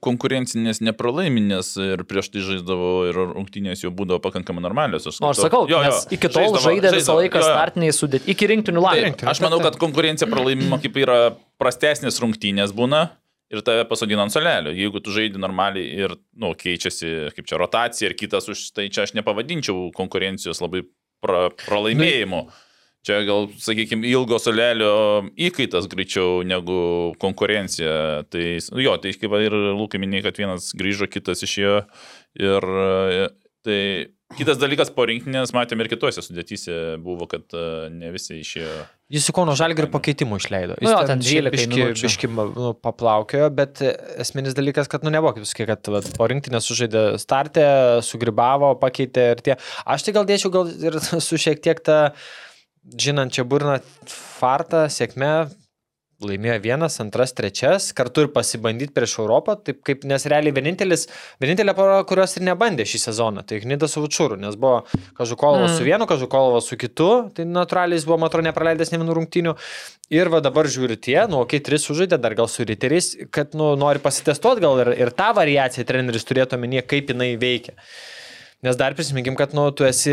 konkurencinės 0.04 0.78
nepralaiminės 0.86 1.72
ir 1.82 2.04
prieš 2.06 2.28
tai 2.30 2.44
žaisdavo 2.46 2.90
ir 3.08 3.18
rungtynės 3.18 3.82
jau 3.82 3.90
būdavo 3.94 4.20
pakankamai 4.22 4.62
normalios. 4.62 5.08
Nu, 5.18 5.32
aš 5.32 5.42
sakau, 5.42 5.64
jo, 5.66 5.80
jo. 5.82 5.90
nes 5.90 6.06
iki 6.14 6.30
tol 6.30 6.54
žaidė 6.62 6.92
visą 6.94 7.16
laiką 7.18 7.42
startiniai 7.42 7.94
sudėti, 7.96 8.30
iki 8.30 8.48
rinktinių 8.52 8.84
laimė. 8.84 9.10
Taip, 9.18 9.26
aš 9.34 9.42
manau, 9.42 9.58
kad 9.64 9.74
konkurencija 9.82 10.30
pralaimimo 10.30 10.78
kaip 10.84 11.00
yra 11.02 11.18
prastesnės 11.60 12.20
rungtynės 12.22 12.74
būna 12.76 13.06
ir 13.54 13.62
tave 13.66 13.84
pasodina 13.88 14.24
ant 14.24 14.34
solelio. 14.34 14.72
Jeigu 14.74 15.02
tu 15.04 15.14
žaidži 15.14 15.40
normaliai 15.40 15.86
ir 16.04 16.16
nu, 16.40 16.52
keičiasi, 16.58 17.32
kaip 17.36 17.48
čia 17.50 17.60
rotacija 17.60 18.10
ir 18.10 18.18
kitas 18.18 18.48
už 18.50 18.70
tai, 18.76 18.88
čia 18.92 19.06
aš 19.06 19.14
nepavadinčiau 19.18 19.90
konkurencijos 19.96 20.62
labai 20.64 20.84
pra, 21.24 21.48
pralaimėjimu. 21.66 22.44
Čia 23.04 23.18
gal, 23.28 23.50
sakykime, 23.60 24.06
ilgo 24.08 24.38
solelio 24.40 25.26
įkaitas 25.36 25.90
greičiau 25.92 26.40
negu 26.48 27.12
konkurencija. 27.20 28.24
Tai, 28.32 28.44
nu, 28.72 28.80
jo, 28.80 28.94
tai 29.02 29.12
kaip 29.20 29.34
ir 29.44 29.56
Lūkai 29.76 30.00
minėjo, 30.00 30.24
kad 30.30 30.40
vienas 30.40 30.70
grįžo, 30.72 31.10
kitas 31.12 31.44
išėjo. 31.44 31.82
Ir 32.40 32.64
e, 32.64 33.26
tai 33.66 33.80
kitas 34.38 34.58
dalykas 34.60 34.90
po 34.94 35.04
rinktinės, 35.08 35.52
matėme 35.54 35.84
ir 35.84 35.90
kitose 35.92 36.22
sudėtyse 36.24 36.96
buvo, 37.02 37.26
kad 37.30 37.54
e, 37.54 37.64
ne 37.94 38.10
visi 38.14 38.38
išėjo. 38.40 38.74
Jis 39.14 39.28
į 39.30 39.34
Kauno 39.36 39.54
Žalgirį 39.58 39.90
pakeitimų 39.92 40.38
išleido. 40.40 40.76
Nu 40.82 40.90
jo, 40.90 41.00
ten 41.06 41.22
12 41.22 42.00
biški, 42.00 42.30
nu, 42.32 42.72
paplaukėjo, 42.84 43.50
bet 43.54 43.82
esminis 44.22 44.56
dalykas, 44.56 44.88
kad 44.90 45.04
nu 45.06 45.12
nebuvo 45.14 45.34
kaip 45.36 45.48
sakai, 45.48 45.68
kad 45.74 45.92
vat, 45.92 46.08
po 46.16 46.28
rinktinės 46.30 46.66
sužaidė 46.70 47.04
startę, 47.22 47.66
sugribavo, 48.06 48.72
pakeitė 48.80 49.28
ir 49.34 49.44
tie. 49.44 49.58
Aš 49.84 50.06
tai 50.06 50.16
gal 50.16 50.26
dėčiau 50.28 50.52
gal 50.54 50.72
ir 50.72 50.98
su 51.28 51.40
šiek 51.40 51.62
tiek 51.64 51.84
tą, 51.84 51.98
žinant, 52.96 53.34
čia 53.36 53.46
burna 53.48 53.78
fartą, 54.10 54.86
sėkmė. 54.92 55.34
Laimėjo 56.24 56.56
vienas, 56.64 56.96
antras, 57.02 57.34
trečias, 57.36 57.90
kartu 57.96 58.24
ir 58.24 58.30
pasibandyti 58.34 58.94
prieš 58.96 59.18
Europą, 59.22 59.56
taip 59.60 59.82
kaip, 59.86 60.06
nes 60.08 60.26
realiai 60.30 60.54
vienintelis, 60.56 61.06
vienintelė 61.42 61.74
pora, 61.76 61.98
kurios 62.08 62.36
ir 62.38 62.46
nebandė 62.48 62.86
šį 62.88 63.02
sezoną, 63.06 63.44
tai 63.46 63.60
Gnidas 63.62 63.94
su 63.94 64.02
Vučūru, 64.04 64.38
nes 64.40 64.56
buvo 64.60 64.82
Kažukolovas 65.18 65.74
mm. 65.74 65.76
su 65.78 65.86
vienu, 65.86 66.08
Kažukolovas 66.10 66.70
su 66.70 66.78
kitu, 66.80 67.10
tai 67.36 67.46
natūraliai 67.48 68.00
jis 68.00 68.08
buvo, 68.08 68.18
man 68.22 68.32
atrodo, 68.32 68.48
nepraleidęs 68.48 68.94
ne 68.94 69.02
vienų 69.02 69.18
rungtynių. 69.20 69.54
Ir 70.12 70.28
va 70.32 70.42
dabar 70.44 70.68
žiūri 70.68 70.98
tie, 71.00 71.20
nu, 71.30 71.44
okei, 71.44 71.60
okay, 71.60 71.64
tris 71.64 71.86
sužaidė, 71.88 72.18
dar 72.20 72.34
gal 72.36 72.50
su 72.52 72.66
riteriais, 72.68 73.14
kad, 73.32 73.54
nu, 73.56 73.72
nori 73.80 74.02
pasitestuoti, 74.04 74.64
gal 74.64 74.82
ir, 74.82 74.92
ir 75.00 75.14
tą 75.16 75.30
variaciją 75.36 75.86
treneris 75.88 76.28
turėtų 76.28 76.58
omenyje, 76.58 76.84
kaip 76.90 77.14
jinai 77.14 77.32
veikia. 77.40 77.78
Nes 78.64 78.78
dar 78.80 78.94
prisiminkim, 78.96 79.34
kad, 79.36 79.52
nu, 79.52 79.66
tu 79.76 79.84
esi 79.84 80.12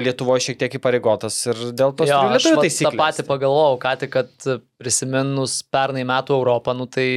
Lietuvoje 0.00 0.46
šiek 0.46 0.60
tiek 0.62 0.76
įpareigotas 0.78 1.36
ir 1.50 1.58
dėl 1.76 1.92
to 1.92 2.06
Jo, 2.08 2.22
aš 2.32 2.46
lietuvių 2.46 2.56
vat 2.56 2.62
tą 2.62 2.64
taisyklės. 2.64 3.00
patį 3.02 3.24
pagalvojau, 3.28 3.74
ką 3.82 3.92
tik, 4.00 4.14
kad 4.14 4.46
prisiminus 4.80 5.58
pernai 5.68 6.06
metų 6.08 6.38
Europą, 6.38 6.72
nu 6.78 6.88
tai 6.88 7.08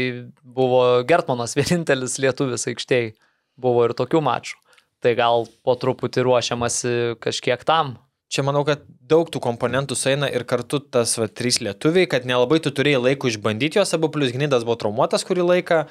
buvo 0.43 0.83
Gertmanas 1.07 1.55
vienintelis 1.59 2.17
lietuvis 2.19 2.67
aikštėje, 2.73 3.13
buvo 3.55 3.87
ir 3.87 3.95
tokių 3.95 4.23
mačų. 4.27 4.59
Tai 5.03 5.15
gal 5.19 5.47
po 5.63 5.75
truputį 5.79 6.23
ruošiamasi 6.27 6.93
kažkiek 7.23 7.63
tam. 7.67 7.95
Čia 8.33 8.41
manau, 8.41 8.63
kad 8.65 8.81
daug 9.05 9.27
tų 9.29 9.37
komponentų 9.45 9.93
sueina 9.93 10.25
ir 10.33 10.41
kartu 10.49 10.79
tas 10.81 11.11
va, 11.21 11.27
trys 11.29 11.59
lietuviai, 11.61 12.07
kad 12.09 12.23
nelabai 12.25 12.57
tu 12.65 12.71
turėjai 12.73 13.03
laiko 13.03 13.29
išbandyti 13.29 13.77
juos 13.77 13.93
abu, 13.93 14.09
plus 14.09 14.33
gynydas 14.33 14.65
buvo 14.65 14.79
traumuotas 14.81 15.21
kurį 15.27 15.45
laiką, 15.51 15.83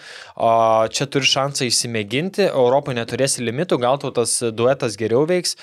o 0.42 0.50
čia 0.90 1.06
turi 1.06 1.30
šansą 1.30 1.68
įsimėginti, 1.68 2.48
Europoje 2.48 2.98
neturėsi 2.98 3.46
limitų, 3.46 3.78
gal 3.84 4.02
tau 4.02 4.10
tas 4.16 4.34
duetas 4.50 4.98
geriau 4.98 5.22
veiks. 5.30 5.54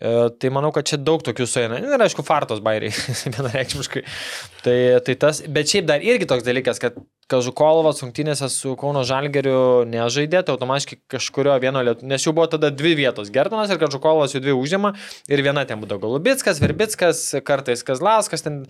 E, 0.00 0.14
tai 0.40 0.48
manau, 0.56 0.72
kad 0.72 0.88
čia 0.88 0.96
daug 0.96 1.20
tokių 1.20 1.44
sueina. 1.44 1.82
Ir 1.84 2.06
aišku, 2.06 2.24
fartos 2.24 2.64
bairiai, 2.64 2.96
vienareikšmiškai. 3.36 4.06
Tai, 4.64 4.78
tai 5.04 5.18
tas, 5.20 5.44
bet 5.52 5.68
šiaip 5.68 5.90
dar 5.92 6.00
irgi 6.00 6.32
toks 6.32 6.48
dalykas, 6.48 6.80
kad 6.80 6.96
Kažukolovas 7.32 8.02
rungtynėse 8.04 8.48
su 8.52 8.74
Kauno 8.80 9.02
Žalgeriu 9.08 9.86
nežaidė, 9.88 10.42
tai 10.44 10.54
automatiškai 10.54 10.98
kažkurio 11.14 11.54
vieno 11.62 11.80
lietuvių, 11.86 12.10
nes 12.10 12.26
jau 12.26 12.34
buvo 12.36 12.46
tada 12.52 12.68
dvi 12.74 12.92
vietos, 12.98 13.30
Gertonas 13.32 13.72
ir 13.72 13.80
Kažukolovas 13.80 14.34
jau 14.36 14.42
dvi 14.44 14.54
užėmė 14.56 14.92
ir 15.32 15.44
viena 15.46 15.64
ten 15.68 15.80
būdavo 15.80 16.04
Galubitskas, 16.04 16.60
Verbitskas, 16.62 17.22
kartais 17.48 17.84
Kazlauskas 17.88 18.44
ten 18.44 18.62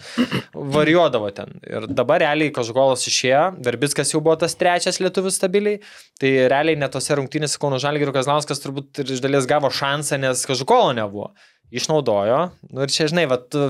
varijuodavo 0.55 1.33
ten. 1.35 1.59
Ir 1.67 1.89
dabar 1.91 2.23
realiai 2.23 2.55
Kažukolovas 2.55 3.07
išėjo, 3.11 3.45
Verbitskas 3.67 4.15
jau 4.15 4.23
buvo 4.23 4.37
tas 4.41 4.55
trečias 4.59 5.01
lietuvis 5.03 5.41
stabiliai, 5.41 5.81
tai 6.23 6.35
realiai 6.53 6.79
netose 6.79 7.19
rungtynėse 7.19 7.59
Kauno 7.63 7.83
Žalgeriu 7.83 8.15
Kazlauskas 8.15 8.63
turbūt 8.63 9.03
ir 9.03 9.17
iš 9.17 9.25
dalies 9.25 9.51
gavo 9.51 9.73
šansą, 9.73 10.21
nes 10.23 10.47
Kažukolo 10.47 10.95
nebuvo. 10.97 11.33
Išnaudojo. 11.73 12.39
Nu 12.71 12.85
ir 12.85 12.93
čia, 12.93 13.09
žinai, 13.11 13.27
va, 13.31 13.39
tu 13.41 13.69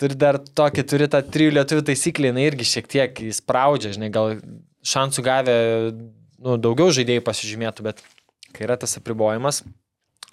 turi 0.00 0.18
dar 0.18 0.40
tokį, 0.42 0.84
turi 0.88 1.08
tą 1.10 1.22
trijų 1.24 1.56
lietuvių 1.58 1.86
taisyklį, 1.90 2.32
jinai 2.32 2.46
irgi 2.50 2.68
šiek 2.74 2.88
tiek 2.90 3.20
įspraudžia, 3.30 3.94
žinai, 3.96 4.12
gal 4.14 4.38
šansų 4.86 5.24
gavę 5.26 5.58
nu, 5.94 6.56
daugiau 6.60 6.90
žaidėjų 6.94 7.24
pasižymėtų, 7.26 7.86
bet 7.90 8.02
kai 8.54 8.66
yra 8.66 8.78
tas 8.80 8.98
apribojimas 9.00 9.62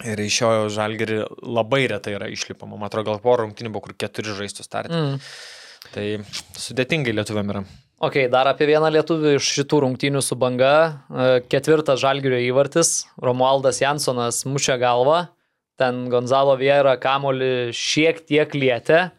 ir 0.04 0.20
iš 0.20 0.40
jo 0.42 0.50
žalgerį 0.72 1.22
labai 1.40 1.86
retai 1.88 2.16
yra 2.18 2.28
išlipama, 2.32 2.76
man 2.76 2.90
atrodo, 2.90 3.14
gal 3.14 3.22
porą 3.22 3.46
rungtynių 3.46 3.72
buvo, 3.72 3.86
kur 3.86 3.96
keturi 3.96 4.34
žaistų 4.36 4.66
startą. 4.66 4.98
Mm. 4.98 5.20
Tai 5.94 6.06
sudėtingai 6.58 7.14
lietuviam 7.14 7.52
yra. 7.52 7.62
Ok, 8.04 8.26
dar 8.28 8.50
apie 8.50 8.66
vieną 8.68 8.90
lietuvį 8.92 9.36
iš 9.38 9.46
šitų 9.56 9.78
rungtynių 9.86 10.20
su 10.24 10.36
banga. 10.36 10.72
E, 11.08 11.28
Ketvirtas 11.48 12.02
žalgerio 12.02 12.42
įvartis. 12.44 13.06
Romualdas 13.22 13.80
Jansonas 13.80 14.42
mušė 14.44 14.76
galvą. 14.82 15.22
Ten 15.80 16.06
Gonzalo 16.12 16.56
Viera 16.60 16.96
kamolį 17.00 17.70
šiek 17.76 18.24
tiek 18.28 18.54
lietė. 18.56 19.10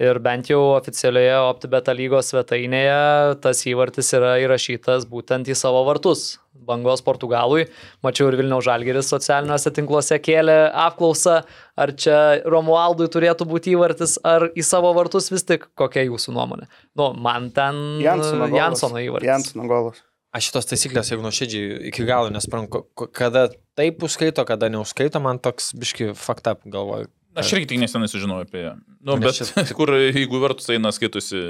Ir 0.00 0.16
bent 0.24 0.48
jau 0.48 0.60
oficialioje 0.72 1.34
OptiBeta 1.50 1.92
lygos 1.92 2.30
svetainėje 2.32 3.40
tas 3.44 3.58
įvartis 3.68 4.08
yra 4.16 4.38
įrašytas 4.40 5.04
būtent 5.10 5.50
į 5.52 5.56
savo 5.58 5.82
vartus. 5.84 6.38
Bangos 6.62 7.02
Portugalui. 7.04 7.66
Mačiau 8.06 8.30
ir 8.30 8.38
Vilniaus 8.40 8.64
Žalgeris 8.64 9.10
socialiniuose 9.12 9.72
tinkluose 9.74 10.18
kėlė 10.22 10.56
apklausą, 10.84 11.40
ar 11.76 11.92
čia 11.98 12.20
Romualdui 12.46 13.10
turėtų 13.12 13.48
būti 13.50 13.74
įvartis, 13.74 14.16
ar 14.24 14.48
į 14.54 14.64
savo 14.66 14.94
vartus 14.96 15.28
vis 15.32 15.44
tik 15.48 15.68
kokia 15.78 16.06
jūsų 16.06 16.36
nuomonė. 16.36 16.70
Nu, 16.96 17.12
man 17.12 17.50
ten 17.56 17.82
Jansono. 18.04 18.48
Jansono 18.54 19.02
įvartis. 19.02 19.28
Jansono 19.28 19.68
golas. 19.68 20.04
Aš 20.32 20.46
šitos 20.48 20.68
taisyklės, 20.70 21.10
jeigu 21.12 21.24
nuoširdžiai 21.26 21.88
iki 21.90 22.06
galo 22.08 22.30
nesprantu, 22.32 22.86
kada 23.12 23.50
taip 23.76 24.00
užskaito, 24.06 24.44
kada 24.48 24.70
neužskaito, 24.72 25.20
man 25.20 25.36
toks 25.44 25.74
biški 25.76 26.12
faktą 26.16 26.54
galvoju. 26.64 27.10
Aš 27.36 27.50
irgi 27.56 27.68
tik 27.72 27.80
nesenai 27.82 28.08
sužinojau 28.08 28.46
apie 28.46 28.62
ją. 28.64 28.72
Nu, 29.04 29.18
bet 29.20 29.36
čia- 29.36 29.66
kur, 29.78 29.92
jeigu 30.00 30.40
vertus 30.40 30.68
eina 30.72 30.92
skaitusi 30.92 31.42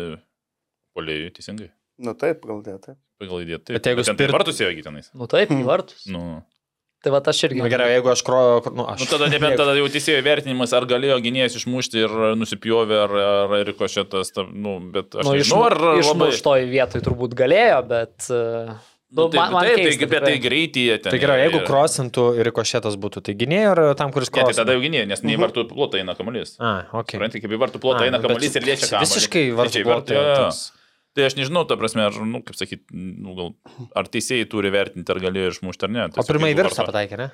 polėjui, 0.99 1.31
teisingai. 1.38 1.71
Nu 2.03 2.14
taip, 2.18 2.42
gal. 2.49 2.62
Pagal 3.23 3.45
įdėti. 3.45 3.68
Taip, 3.68 3.77
Bet 3.79 3.87
jeigu 3.87 4.03
ten 4.03 4.16
tai 4.18 4.27
spirt- 4.27 4.35
vartus 4.35 4.59
ėjo 4.64 4.83
tenais. 4.88 5.11
Nu 5.14 5.29
taip, 5.31 5.51
į 5.62 5.62
vartus. 5.68 6.07
Nu. 6.11 6.42
Tai 7.03 7.11
va 7.11 7.19
aš 7.33 7.41
irgi. 7.49 7.59
Na 7.59 7.67
gerai, 7.73 7.88
jeigu 7.97 8.12
aš 8.12 8.21
kroju, 8.23 8.71
nu 8.79 8.85
aš. 8.87 9.01
Nu, 9.03 9.07
tada 9.11 9.27
nebent 9.33 9.57
tada 9.59 9.73
jau 9.75 9.88
teisėjo 9.91 10.21
vertinimas, 10.23 10.71
ar 10.77 10.87
galėjo 10.87 11.17
gynėjas 11.25 11.57
išmušti 11.59 11.99
ir 12.05 12.15
nusipjovė, 12.38 13.01
ar, 13.09 13.15
ar 13.51 13.55
rikošėtas, 13.67 14.31
ta- 14.37 14.47
nu, 14.47 14.77
bet 14.95 15.17
aš 15.19 15.27
Nu, 15.27 15.35
nežinau, 15.35 15.65
ar 15.67 15.77
labai... 15.83 15.99
išmuštoj 16.05 16.67
vietoj 16.71 17.03
turbūt 17.09 17.35
galėjo, 17.43 17.83
bet... 17.91 18.17
e, 18.31 18.79
Nu, 19.12 19.27
tai, 19.29 19.37
man- 19.43 19.51
man 19.53 19.67
taip, 19.67 19.77
keista 19.77 19.99
tai, 20.01 20.07
bet 20.09 20.23
tai 20.25 20.31
tikrai. 20.33 20.45
greityje 20.47 20.95
ten. 21.05 21.11
Tai 21.12 21.19
gerai, 21.21 21.35
jeigu 21.43 21.59
krosintų 21.69 22.23
ir 22.38 22.47
rikošėtas 22.49 22.95
būtų, 22.97 23.21
tai 23.27 23.35
gynėjo 23.37 23.73
ar 23.75 23.81
tam, 24.01 24.09
kuris 24.15 24.31
Ne, 24.31 24.38
tai 24.38 24.45
krosintų? 24.47 24.62
tada 24.62 24.73
jau 24.79 24.81
gynėjai, 24.87 25.09
nes 25.11 25.21
ne 25.27 25.35
į 25.35 25.41
vartų 25.43 25.67
plotą 25.69 25.99
eina 26.01 26.15
kamuolys. 26.17 26.55
A, 26.57 26.71
ok. 26.97 27.12
Suprantate, 27.19 27.43
kaip 27.45 27.53
į 27.53 27.59
vartų 27.61 27.83
plotą 27.83 28.07
eina 28.09 28.23
kamuolys 28.25 28.57
ir 28.57 28.65
liečia 28.65 28.88
kamuolį. 28.88 29.05
Visiškai 29.05 29.43
Tai 29.51 29.59
vartų 29.61 29.85
plotą. 29.85 30.17
Tai 31.12 31.27
aš 31.29 31.37
nežinau, 31.37 31.66
ta 31.68 31.77
prasme, 31.77 32.07
ar, 32.09 32.18
nu, 32.25 32.40
kaip 32.46 32.57
sakyti, 32.57 32.87
nu, 32.96 33.35
gal, 33.37 33.51
ar 33.98 34.09
teisėjai 34.09 34.48
turi 34.48 34.70
vertinti, 34.72 35.12
ar 35.12 35.20
galėjo 35.20 35.57
išmušti 35.59 35.88
ar 35.88 35.92
ne. 35.92 36.07
O 36.16 36.25
pirmąjį 36.25 36.57
virsą 36.62 36.87
pataikė, 36.88 37.18
ne? 37.20 37.33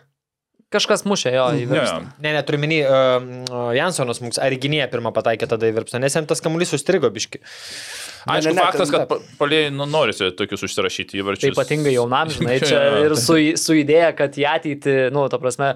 Kažkas 0.68 1.06
mušė 1.08 1.30
jo 1.32 1.44
į 1.56 1.62
Ne, 1.62 1.68
viršų. 1.70 2.00
Ne, 2.20 2.32
ne, 2.34 2.40
turiu 2.44 2.58
minį, 2.60 2.78
uh, 2.84 3.70
Jansonas 3.72 4.18
mums, 4.20 4.36
ar 4.42 4.52
gynėja 4.60 4.90
pirmą 4.92 5.14
pataikė 5.16 5.46
tada 5.48 5.70
į 5.70 5.72
virpsą, 5.78 5.96
nes 6.02 6.12
jam 6.12 6.26
tas 6.28 6.42
kamuolys 6.44 6.74
užstrigo 6.76 7.08
biški. 7.14 7.40
aišku, 7.40 8.50
Ne, 8.50 8.52
ne, 8.52 8.52
ne, 8.58 8.66
faktas, 8.66 8.92
kad 8.92 9.14
palėjai 9.40 9.70
nu, 9.72 9.86
norisi 9.88 10.28
tokius 10.36 10.66
užsirašyti 10.68 11.14
Tai 11.14 11.22
įvarčius. 11.22 11.54
ypatingai 11.54 11.94
jaunam, 11.94 12.28
žinai, 12.34 12.58
čia 12.68 12.82
ir 13.06 13.16
su, 13.16 13.38
su 13.56 13.78
idėja, 13.80 14.10
kad 14.18 14.36
į 14.36 14.44
ateitį, 14.50 14.96
nu, 15.14 15.24
ta 15.32 15.40
prasme, 15.40 15.70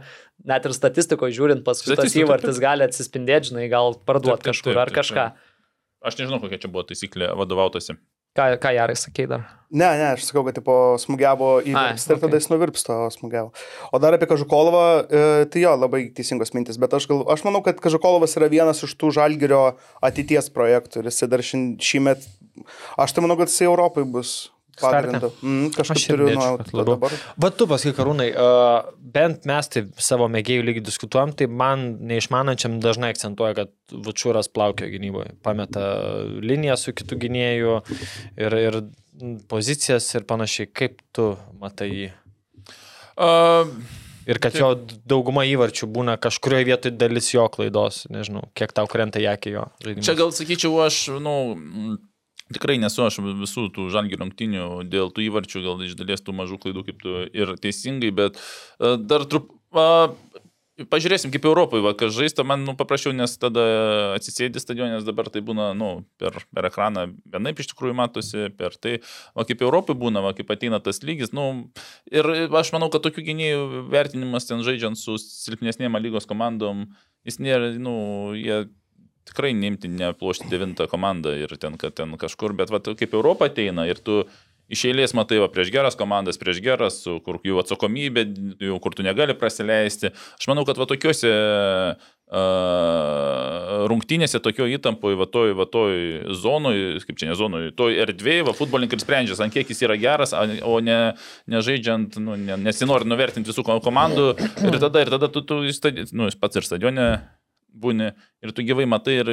net 0.53 0.69
ir 0.69 0.77
statistikoje 0.77 1.39
žiūrint, 1.39 1.65
paskui 1.65 1.97
tas 1.97 2.19
įvartis 2.19 2.61
gali 2.61 2.85
atsispindėti, 2.85 3.55
žinai, 3.55 3.71
gal 3.73 3.97
parduoti 3.97 4.43
Taip, 4.43 4.45
taip, 4.45 4.53
kažkur 4.53 4.75
taip, 4.75 4.83
ar 4.83 4.93
taip, 4.93 4.99
kažką. 5.01 5.27
Aš 6.03 6.19
nežinau, 6.19 6.41
kokia 6.43 6.59
čia 6.63 6.71
buvo 6.73 6.85
taisyklė 6.89 7.31
vadovautasi. 7.39 7.97
Ką, 8.33 8.47
ką 8.57 8.71
Jarai 8.73 8.97
sakei 8.97 9.27
dar? 9.29 9.43
Ne, 9.69 9.85
ne, 10.01 10.07
aš 10.15 10.25
sakau, 10.25 10.41
kad 10.47 10.57
tipo 10.57 10.75
smūgiavo 11.01 11.51
į 11.69 11.75
virpstą 11.75 12.15
ir 12.15 12.17
okei. 12.17 12.23
tada 12.25 12.39
jis 12.41 12.49
nuvirpsto 12.49 12.97
smūgiavo. 13.13 13.51
O 13.93 14.01
dar 14.01 14.17
apie 14.17 14.29
Kažukolovą, 14.31 14.85
e, 15.05 15.45
tai 15.53 15.65
jo, 15.67 15.75
labai 15.77 16.07
teisingos 16.17 16.55
mintis, 16.57 16.79
bet 16.81 16.97
aš, 16.97 17.07
gal, 17.11 17.21
aš 17.33 17.45
manau, 17.45 17.61
kad 17.65 17.81
Kažukolovas 17.85 18.39
yra 18.41 18.49
vienas 18.53 18.81
iš 18.87 18.97
tų 18.97 19.13
žalgerio 19.19 19.61
ateities 20.01 20.49
projektų 20.57 21.03
ir 21.03 21.11
jisai 21.13 21.29
dar 21.29 21.45
šį 21.45 22.03
metą, 22.09 22.33
aš 23.05 23.13
tai 23.13 23.27
manau, 23.27 23.37
kad 23.41 23.53
jisai 23.53 23.69
Europai 23.69 24.07
bus 24.09 24.49
pagrindu. 24.83 25.31
Mm, 25.43 25.71
kažkaip 25.77 26.03
turiu 26.11 26.29
irgi 26.29 26.39
nuo 26.39 26.59
kad 26.61 26.73
labiau. 26.75 26.97
dabar. 26.97 27.17
Va 27.45 27.51
tu 27.55 27.69
pasakai, 27.71 27.95
Karūnai, 27.99 28.29
uh, 28.35 28.91
bent 29.15 29.47
mes 29.49 29.71
tai 29.73 29.85
savo 30.03 30.29
mėgėjų 30.33 30.67
lygiai 30.69 30.87
diskutuojam, 30.89 31.35
tai 31.39 31.49
man 31.63 31.87
neišmanančiam 32.11 32.81
dažnai 32.83 33.13
akcentuoja, 33.15 33.57
kad 33.63 33.73
Vučiūras 33.93 34.51
plaukio 34.53 34.91
gynyboje, 34.93 35.37
pameta 35.45 35.87
liniją 36.43 36.79
su 36.81 36.95
kitu 36.97 37.19
gynėju 37.23 37.81
ir, 38.41 38.61
ir 38.69 38.81
pozicijas 39.53 40.09
ir 40.17 40.29
panašiai. 40.29 40.71
Kaip 40.73 41.03
tu 41.15 41.33
matai 41.61 41.91
jį? 41.93 42.13
Uh, 43.13 43.69
Ir 44.27 44.39
kad 44.43 44.55
jo 44.55 44.71
dauguma 45.09 45.43
įvarčių 45.51 45.89
būna 45.91 46.15
kažkurioje 46.23 46.67
vietoje 46.69 46.95
dalis 46.95 47.33
jo 47.33 47.43
klaidos, 47.51 48.05
nežinau, 48.13 48.45
kiek 48.59 48.71
tau 48.75 48.87
krenta 48.91 49.19
į 49.23 49.27
akį 49.33 49.55
jo 49.57 49.65
žaidimas. 49.83 50.07
Čia 50.07 50.15
gal 50.19 50.31
sakyčiau, 50.37 50.77
aš, 50.85 50.99
nu, 51.23 51.35
mm, 51.57 51.97
tikrai 52.55 52.79
nesu 52.83 53.07
aš 53.07 53.21
visų 53.23 53.69
tų 53.75 53.89
žalgių 53.95 54.21
rungtinių 54.23 54.69
dėl 54.93 55.13
tų 55.15 55.27
įvarčių, 55.29 55.65
gal 55.65 55.83
iš 55.85 55.97
dalies 55.99 56.25
tų 56.25 56.37
mažų 56.39 56.61
klaidų 56.63 56.87
kaip 56.89 57.03
tu 57.03 57.19
ir 57.27 57.57
teisingai, 57.63 58.15
bet 58.23 58.41
uh, 58.41 58.97
dar 59.01 59.29
trup... 59.29 59.53
Pažiūrėsim, 60.73 61.29
kaip 61.29 61.45
Europoje, 61.45 61.85
kas 62.01 62.15
žaista, 62.17 62.47
man 62.49 62.63
nu, 62.65 62.73
paprašiau, 62.79 63.13
nes 63.13 63.35
tada 63.39 63.63
atsisėdi 64.17 64.61
stadionė, 64.61 64.97
nes 64.97 65.05
dabar 65.05 65.29
tai 65.31 65.43
būna, 65.45 65.67
nu, 65.77 65.91
per, 66.19 66.39
per 66.49 66.69
ekraną 66.71 67.05
vienaip 67.29 67.61
iš 67.61 67.69
tikrųjų 67.75 67.97
matosi, 67.99 68.47
per 68.57 68.75
tai, 68.81 68.95
va, 69.37 69.45
kaip 69.47 69.63
Europoje 69.63 70.01
būna, 70.01 70.23
va, 70.25 70.33
kaip 70.37 70.49
ateina 70.51 70.81
tas 70.83 71.03
lygis, 71.05 71.35
nu, 71.37 71.69
ir 72.09 72.31
aš 72.49 72.73
manau, 72.73 72.89
kad 72.93 73.05
tokių 73.05 73.27
gynėjų 73.29 73.85
vertinimas 73.93 74.49
ten 74.49 74.65
žaidžiant 74.65 74.99
su 74.99 75.19
silpnesnėm 75.21 76.01
lygos 76.01 76.27
komandom, 76.31 76.89
jis 77.29 77.37
nėra, 77.45 77.75
nu, 77.77 77.95
jie 78.41 78.65
tikrai 79.29 79.53
neimti, 79.57 79.91
neplošti 79.93 80.51
devintą 80.51 80.89
komandą 80.91 81.35
ir 81.39 81.53
ten, 81.61 81.77
kad 81.81 81.95
ten 81.99 82.17
kažkur, 82.21 82.57
bet 82.59 82.73
va, 82.73 82.83
tu 82.83 82.97
kaip 82.99 83.15
Europą 83.15 83.51
ateina 83.51 83.87
ir 83.89 84.01
tu 84.03 84.23
iš 84.73 84.87
eilės 84.89 85.13
matai 85.17 85.39
va, 85.43 85.51
prieš 85.53 85.73
geras 85.75 85.99
komandas, 85.99 86.39
prieš 86.41 86.63
geras, 86.65 87.03
kur 87.27 87.39
jų 87.45 87.61
atsakomybė, 87.61 88.25
jau 88.63 88.79
kur 88.83 88.97
tu 88.97 89.05
negali 89.05 89.35
prasileisti. 89.37 90.13
Aš 90.39 90.49
manau, 90.49 90.65
kad 90.69 90.81
va 90.81 90.87
tokiuose 90.89 91.33
uh, 92.33 93.85
rungtynėse, 93.93 94.41
tokio 94.45 94.69
įtampoje, 94.71 95.19
va 95.21 95.27
toj, 95.29 95.53
va 95.59 95.67
toj 95.69 95.93
zonoje, 96.41 97.03
kaip 97.05 97.21
čia 97.21 97.29
ne 97.31 97.37
zonoje, 97.39 97.75
toj 97.77 98.01
erdvėje, 98.07 98.47
va 98.49 98.57
futbolininkai 98.57 99.01
sprendžia, 99.03 99.37
ant 99.45 99.53
kiek 99.53 99.69
jis 99.69 99.85
yra 99.85 99.99
geras, 100.01 100.33
o 100.33 100.79
ne, 100.85 100.99
nežaidžiant, 101.53 102.17
nu, 102.23 102.39
ne, 102.41 102.57
nesinori 102.65 103.09
nuvertinti 103.11 103.53
visų 103.53 103.67
ko- 103.67 103.81
komandų 103.85 104.33
ir 104.71 104.81
tada, 104.81 105.05
ir 105.05 105.13
tada 105.13 105.29
tu, 105.33 105.45
tu 105.45 105.63
stadi, 105.77 106.09
nu, 106.17 106.31
jis 106.31 106.39
pats 106.41 106.63
ir 106.63 106.69
stadione 106.69 107.11
būni 107.75 108.11
ir 108.45 108.53
tu 108.57 108.65
gyvai 108.67 108.85
matai 108.91 109.19
ir 109.21 109.31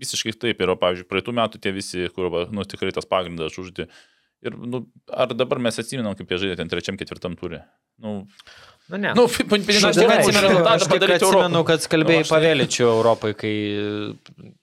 visiškai 0.00 0.34
taip 0.46 0.64
yra, 0.64 0.76
pavyzdžiui, 0.80 1.08
praeitų 1.10 1.34
metų 1.38 1.60
tie 1.62 1.72
visi, 1.76 2.08
kur, 2.16 2.30
va, 2.32 2.46
nu, 2.50 2.64
tikrai 2.68 2.92
tas 2.96 3.08
pagrindas 3.08 3.58
uždi. 3.60 3.88
Ir, 4.42 4.56
nu, 4.58 4.80
ar 5.12 5.30
dabar 5.38 5.60
mes 5.62 5.76
atsiminam, 5.78 6.16
kaip 6.18 6.32
jie 6.32 6.40
žaidė 6.42 6.56
ten 6.58 6.70
trečiam, 6.72 6.96
ketvirtam 6.98 7.36
turė? 7.38 7.62
Nu, 8.02 8.22
Nu, 8.90 8.98
ne. 8.98 9.12
Nu, 9.14 9.22
Aš 9.24 9.36
tik 9.38 9.52
atsimenu, 10.10 10.64
aš 10.66 10.82
tik 10.90 11.04
atsimenu, 11.06 11.60
kad 11.64 11.84
kalbėjai 11.92 12.18
O 12.18 12.24
aš 12.24 12.28
tai- 12.28 12.34
pavėličių 12.34 12.82
Europai, 12.88 13.30
kai... 13.38 13.52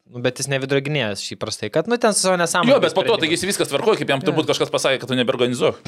Nu, 0.09 0.23
bet 0.25 0.39
jis 0.41 0.47
nevidroginėjęs 0.49 1.21
šį 1.21 1.35
prastai, 1.37 1.67
kad, 1.69 1.85
nu, 1.85 1.93
ten 2.01 2.15
su 2.17 2.23
savo 2.23 2.33
nesąmonė. 2.41 2.71
Jo, 2.73 2.79
bet 2.81 2.95
po 2.97 3.03
to, 3.05 3.13
taigi 3.21 3.35
jis 3.35 3.45
viskas 3.45 3.69
tvarkoja, 3.69 3.99
kaip 3.99 4.09
jam 4.09 4.17
turbūt 4.23 4.47
kažkas 4.49 4.71
pasakė, 4.73 4.97
kad 5.03 5.11
tu 5.11 5.17
neberganizuok. 5.19 5.77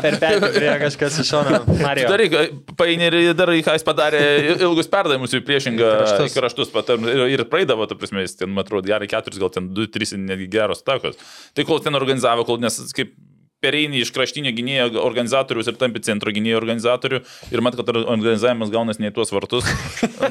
Per 0.00 0.16
prie 0.22 0.72
kažkas 0.86 1.18
iš 1.20 1.28
šono. 1.34 1.60
Mario. 1.82 2.08
Daryk, 2.08 2.32
paini 2.80 3.04
ir 3.10 3.36
darai, 3.36 3.60
ką 3.66 3.74
jis 3.76 3.84
padarė, 3.84 4.22
ilgus 4.56 4.88
perdavimus 4.88 5.36
į 5.36 5.44
priešingą 5.44 5.88
kraštus. 5.98 6.32
kraštus, 6.38 6.68
patam, 6.72 7.04
ir, 7.04 7.20
ir 7.36 7.44
praeidavo, 7.50 7.84
ta 7.90 7.94
prasme, 8.00 8.24
jis 8.24 8.40
ten, 8.40 8.48
man 8.48 8.64
atrodo, 8.64 8.88
gerai 8.88 9.12
keturis, 9.12 9.36
gal 9.44 9.52
ten 9.52 9.68
du, 9.76 9.84
trys 9.92 10.16
netgi 10.16 10.48
geros 10.56 10.80
takos. 10.86 11.20
Tai 11.52 11.62
kol 11.68 11.84
ten 11.84 11.92
organizavo, 12.00 12.48
kol 12.48 12.56
nes 12.64 12.80
kaip 12.96 13.12
pereini 13.60 14.00
iš 14.00 14.10
kraštinio 14.16 14.52
gynėjo 14.56 15.02
organizatorius 15.04 15.68
ir 15.68 15.76
tampi 15.80 16.00
centro 16.04 16.32
gynėjo 16.32 16.56
organizatorių 16.60 17.20
ir 17.52 17.62
mat, 17.64 17.76
kad 17.78 17.90
organizavimas 17.92 18.70
gaunas 18.72 19.00
ne 19.02 19.10
į 19.10 19.14
tuos 19.18 19.32
vartus, 19.34 19.68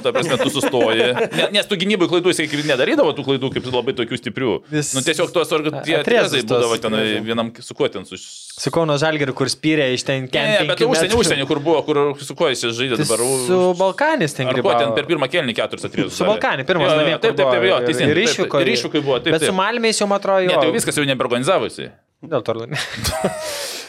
ta 0.01 0.11
prasme, 0.15 0.37
tu 0.41 0.49
sustoji. 0.53 1.05
Ne, 1.37 1.47
nes 1.53 1.69
tu 1.69 1.77
gynybai 1.79 2.09
klaidų 2.09 2.33
jisai 2.33 2.47
kaip 2.49 2.65
nedarydavo 2.69 3.13
tų 3.17 3.25
klaidų 3.27 3.51
kaip 3.53 3.69
labai 3.73 3.93
tokių 4.01 4.19
stiprių. 4.23 4.55
Vis- 4.73 4.93
Nu, 4.97 5.03
tiesiog 5.05 5.29
tuos 5.35 5.49
tuos, 5.51 5.61
būdavo 6.49 6.79
ten 6.81 6.97
vienam 7.27 7.51
su 7.61 7.77
kuo 7.77 7.87
ten 7.93 8.05
su... 8.09 8.17
Su 8.59 8.71
Kauno 8.75 8.97
Žalgiriu, 8.99 9.31
kur 9.37 9.47
spyrė 9.47 9.85
iš 9.95 10.03
ten 10.07 10.25
Ne, 10.25 10.31
kempingi. 10.33 10.67
bet 10.73 10.81
užsienį, 10.83 11.15
užsienį, 11.21 11.45
kur 11.47 11.61
buvo, 11.63 11.79
kur 11.87 11.99
su 12.19 12.35
kuo 12.35 12.49
jis 12.51 12.65
žaidė 12.75 12.97
dabar. 12.99 13.21
Su 13.45 13.59
Balkanis 13.79 14.35
ten 14.35 14.49
grybavo. 14.49 14.81
ten 14.81 14.91
per 14.97 15.07
pirmą 15.07 15.29
kelnį 15.31 15.55
keturis 15.55 15.85
atrėzus? 15.87 16.17
Su 16.19 16.27
Balkanį, 16.27 16.65
pirmas 16.67 16.91
namie. 16.97 17.15
Taip, 17.23 17.37
taip, 17.39 17.53
taip, 17.53 17.63
jo, 17.69 17.79
teisingai. 17.85 18.17
Ir 18.65 18.73
išvyko 18.75 19.01
buvo, 19.05 19.21
taip. 19.23 19.37
Bet 19.37 19.47
su. 19.47 19.55
Malmės 19.55 20.01
jau, 20.01 20.09
man 20.11 20.19
atrodo, 20.19 20.43
Ne, 20.43 20.51
jo. 20.51 20.59
tai 20.59 20.67
jau 20.73 20.75
viskas 20.75 20.99
jau 20.99 21.05
neberganizavusi. 21.07 21.87
Dėl 22.19 22.43
to. 22.43 22.53
ne. 22.67 22.75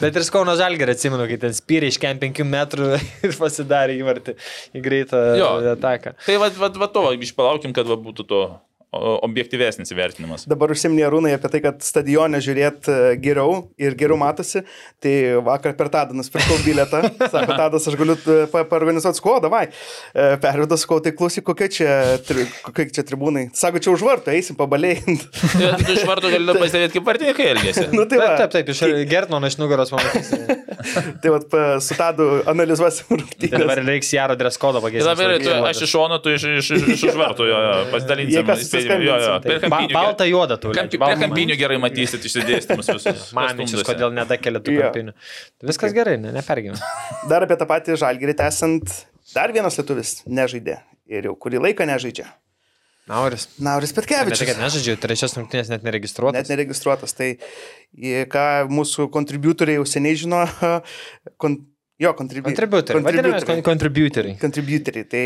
Bet 0.01 0.16
ir 0.16 0.25
Kauno 0.31 0.55
Žalgirį 0.59 0.95
atsimenu, 0.95 1.27
kai 1.29 1.37
ten 1.43 1.55
spyrė 1.57 1.88
iš 1.90 1.99
kem 2.01 2.19
5 2.23 2.45
metrų 2.47 2.93
ir 3.27 3.35
pasidarė 3.37 3.99
įvartį 3.99 4.37
į 4.79 4.83
greitą 4.85 5.23
Jo. 5.40 5.51
ataką. 5.75 6.14
Tai 6.27 6.37
va, 6.40 6.51
va, 6.62 6.71
va 6.85 6.88
to, 6.95 7.03
išpalaukim, 7.19 7.75
kad 7.77 7.90
va, 7.90 7.99
būtų 8.01 8.27
to 8.31 8.43
objektyvesnis 8.92 9.92
įvertinimas. 9.94 10.44
Dabar 10.50 10.72
užsiminė 10.74 11.07
Rūnai 11.12 11.35
apie 11.37 11.50
tai, 11.53 11.61
kad 11.62 11.76
stadione 11.87 12.40
žiūrėti 12.42 12.94
geriau 13.22 13.68
ir 13.79 13.94
geriau 13.98 14.16
matosi. 14.18 14.64
Tai 15.03 15.12
vakar 15.46 15.76
per 15.79 15.90
Tadą 15.94 16.16
nusipirkau 16.18 16.57
bilietą. 16.64 17.05
Sako, 17.33 17.55
Tadas, 17.55 17.87
aš 17.87 17.94
galiu 18.00 18.16
e, 18.18 18.40
pa- 18.50 18.64
paorganizuoti 18.66 19.20
sko, 19.22 19.37
davai. 19.44 19.68
E, 20.11 20.24
Pervedu, 20.42 20.79
sakau, 20.81 20.98
tai 21.05 21.12
klausyk, 21.14 21.46
kokie 21.46 21.68
čia, 21.70 21.92
kokie 22.66 22.88
čia 22.90 23.05
tribūnai. 23.07 23.46
Sako, 23.57 23.79
čia 23.85 23.92
už 23.94 24.03
vartų, 24.09 24.35
eisim 24.35 24.59
pabalėjant. 24.59 25.26
Tai 25.61 25.70
Tu 25.85 25.94
iš 25.94 26.03
varto 26.09 26.31
gali 26.33 26.50
pastebėti, 26.59 26.96
kaip 26.98 27.07
vartininkai 27.07 27.46
elgėsi. 27.55 27.87
nu, 27.96 28.05
tai, 28.11 28.18
Taip, 28.18 28.26
va, 28.26 28.35
taip, 28.42 28.53
taip, 28.59 28.74
iš 28.74 28.83
Gertmano 29.11 29.46
iš 29.50 29.57
nugaros 29.62 29.94
pamatysi. 29.94 30.40
tai 31.22 31.33
va, 31.33 31.40
su 31.83 31.94
Tadu 31.98 32.26
analizuosim 32.50 33.07
Tai 33.11 33.20
rungtynės. 33.22 33.55
dabar 33.62 33.83
reiks 33.87 34.11
Jaro 34.14 34.37
dreskodą 34.40 34.81
Tai 34.83 34.88
pakeisti. 34.88 35.07
dabar 35.09 35.35
tu, 35.42 35.55
aš 35.70 35.83
iš 35.87 35.94
šono, 35.94 36.18
tu 36.24 36.35
iš, 36.35 36.46
iš, 36.59 36.70
iš, 36.79 36.87
iš 36.96 37.05
už 37.12 37.18
vartų, 37.20 37.46
jo, 37.50 37.59
jo, 37.66 37.74
pasidalinsim. 37.94 38.46
Kampinių. 38.88 39.95
baltą 39.95 40.27
juodą 40.29 40.57
tu. 40.62 40.73
Kampi, 40.77 41.01
prie 41.01 41.16
kampinių 41.21 41.57
gerai 41.61 41.79
matysit 41.83 42.25
išsidėstymus 42.29 42.90
visus. 42.95 43.25
Mamičius, 43.37 43.85
kodėl 43.87 44.14
nedakelia 44.16 44.62
tų 44.64 44.77
kampinių. 44.81 45.16
Viskas 45.71 45.97
gerai, 45.97 46.16
ne, 46.23 46.33
nepergyvenu. 46.37 46.79
Dar 47.31 47.47
apie 47.47 47.59
tą 47.61 47.69
patį 47.71 47.99
žalgirį 48.01 48.37
tęsant, 48.40 48.95
dar 49.35 49.53
vienas 49.57 49.79
lietuvis 49.81 50.21
nežaidė 50.29 50.81
ir 51.11 51.31
jau 51.31 51.35
kurį 51.38 51.64
laiką 51.69 51.88
nežaidžia. 51.90 52.29
Nauris. 53.11 53.49
Nauris 53.59 53.90
Ne 53.90 53.97
Petkevičius. 53.99 54.45
kad 54.47 54.61
nežaidžiu, 54.61 54.95
trečias 55.03 55.35
rungtynės 55.35 55.71
net 55.73 55.83
neregistruotas. 55.83 56.37
Net 56.38 56.53
neregistruotas. 56.53 57.14
Tai 57.19 57.33
ką 58.31 58.45
mūsų 58.71 59.09
kontributoriai 59.11 59.81
jau 59.81 59.87
seniai 59.88 60.19
žino, 60.21 60.45
kon, 61.43 61.59
jo, 62.01 62.13
kontribu, 62.19 62.49
Kontributoriai. 62.49 63.05
Vadinamės 63.05 63.45
kontributoriai. 63.67 64.37
Kontributoriai. 64.41 65.07
Tai 65.11 65.25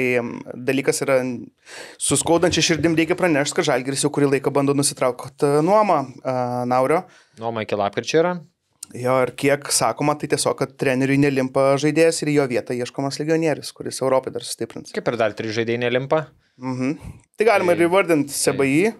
dalykas 0.68 1.00
yra, 1.06 1.20
su 1.98 2.18
skaudančia 2.20 2.64
širdim 2.66 2.96
reikia 2.98 3.16
pranešti, 3.18 3.56
kad 3.60 3.68
Žalgiris 3.70 4.02
jau 4.06 4.10
kurį 4.14 4.32
laiką 4.36 4.52
bando 4.54 4.74
nusitraukti 4.76 5.52
nuomą 5.66 6.00
uh, 6.02 6.64
Naurio. 6.70 7.04
Nuoma 7.40 7.62
iki 7.66 7.78
lapkričio 7.78 8.20
yra. 8.24 8.34
Jo, 8.94 9.14
ir 9.24 9.32
kiek 9.40 9.70
sakoma, 9.74 10.12
tai 10.20 10.28
tiesiog, 10.30 10.54
kad 10.60 10.74
treneriui 10.78 11.16
nelimpa 11.18 11.72
žaidėjas 11.82 12.20
ir 12.22 12.34
jo 12.34 12.44
vietą 12.50 12.76
ieškomas 12.76 13.16
legionierius, 13.18 13.72
kuris 13.74 13.98
Europai 14.04 14.30
dar 14.34 14.44
sustiprins. 14.46 14.92
Kaip 14.94 15.08
ir 15.10 15.16
dar 15.18 15.32
trys 15.34 15.54
žaidėjai 15.56 15.80
nelimpa. 15.86 16.26
Mhm. 16.62 16.92
Tai 17.38 17.46
galima 17.48 17.72
Tai- 17.74 17.80
ir 17.80 17.88
įvardinti 17.88 18.36
Sebai, 18.36 18.92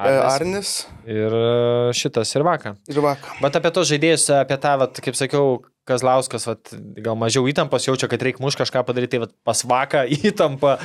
Arnis. 0.00 0.26
Arnis 0.32 0.68
Ir 1.06 1.32
e, 1.36 1.92
šitas 1.96 2.34
ir 2.36 2.44
vakar. 2.44 2.76
ir 2.88 3.00
Vaka. 3.04 3.34
Bet 3.40 3.56
apie 3.60 3.70
tos 3.76 3.88
žaidėjus, 3.92 4.26
apie 4.42 4.56
tą, 4.60 4.74
vat, 4.80 5.00
kaip 5.04 5.16
sakiau, 5.16 5.58
Kazlauskas, 5.88 6.44
vat, 6.46 6.72
gal 7.00 7.16
mažiau 7.18 7.46
įtampos 7.50 7.86
jaučia, 7.88 8.08
kad 8.10 8.22
reikia 8.22 8.42
muš 8.44 8.58
kažką 8.60 8.82
padaryti, 8.86 9.14
tai 9.16 9.22
vat, 9.24 9.32
pas 9.46 9.62
vaką 9.66 10.04
įtampa. 10.30 10.76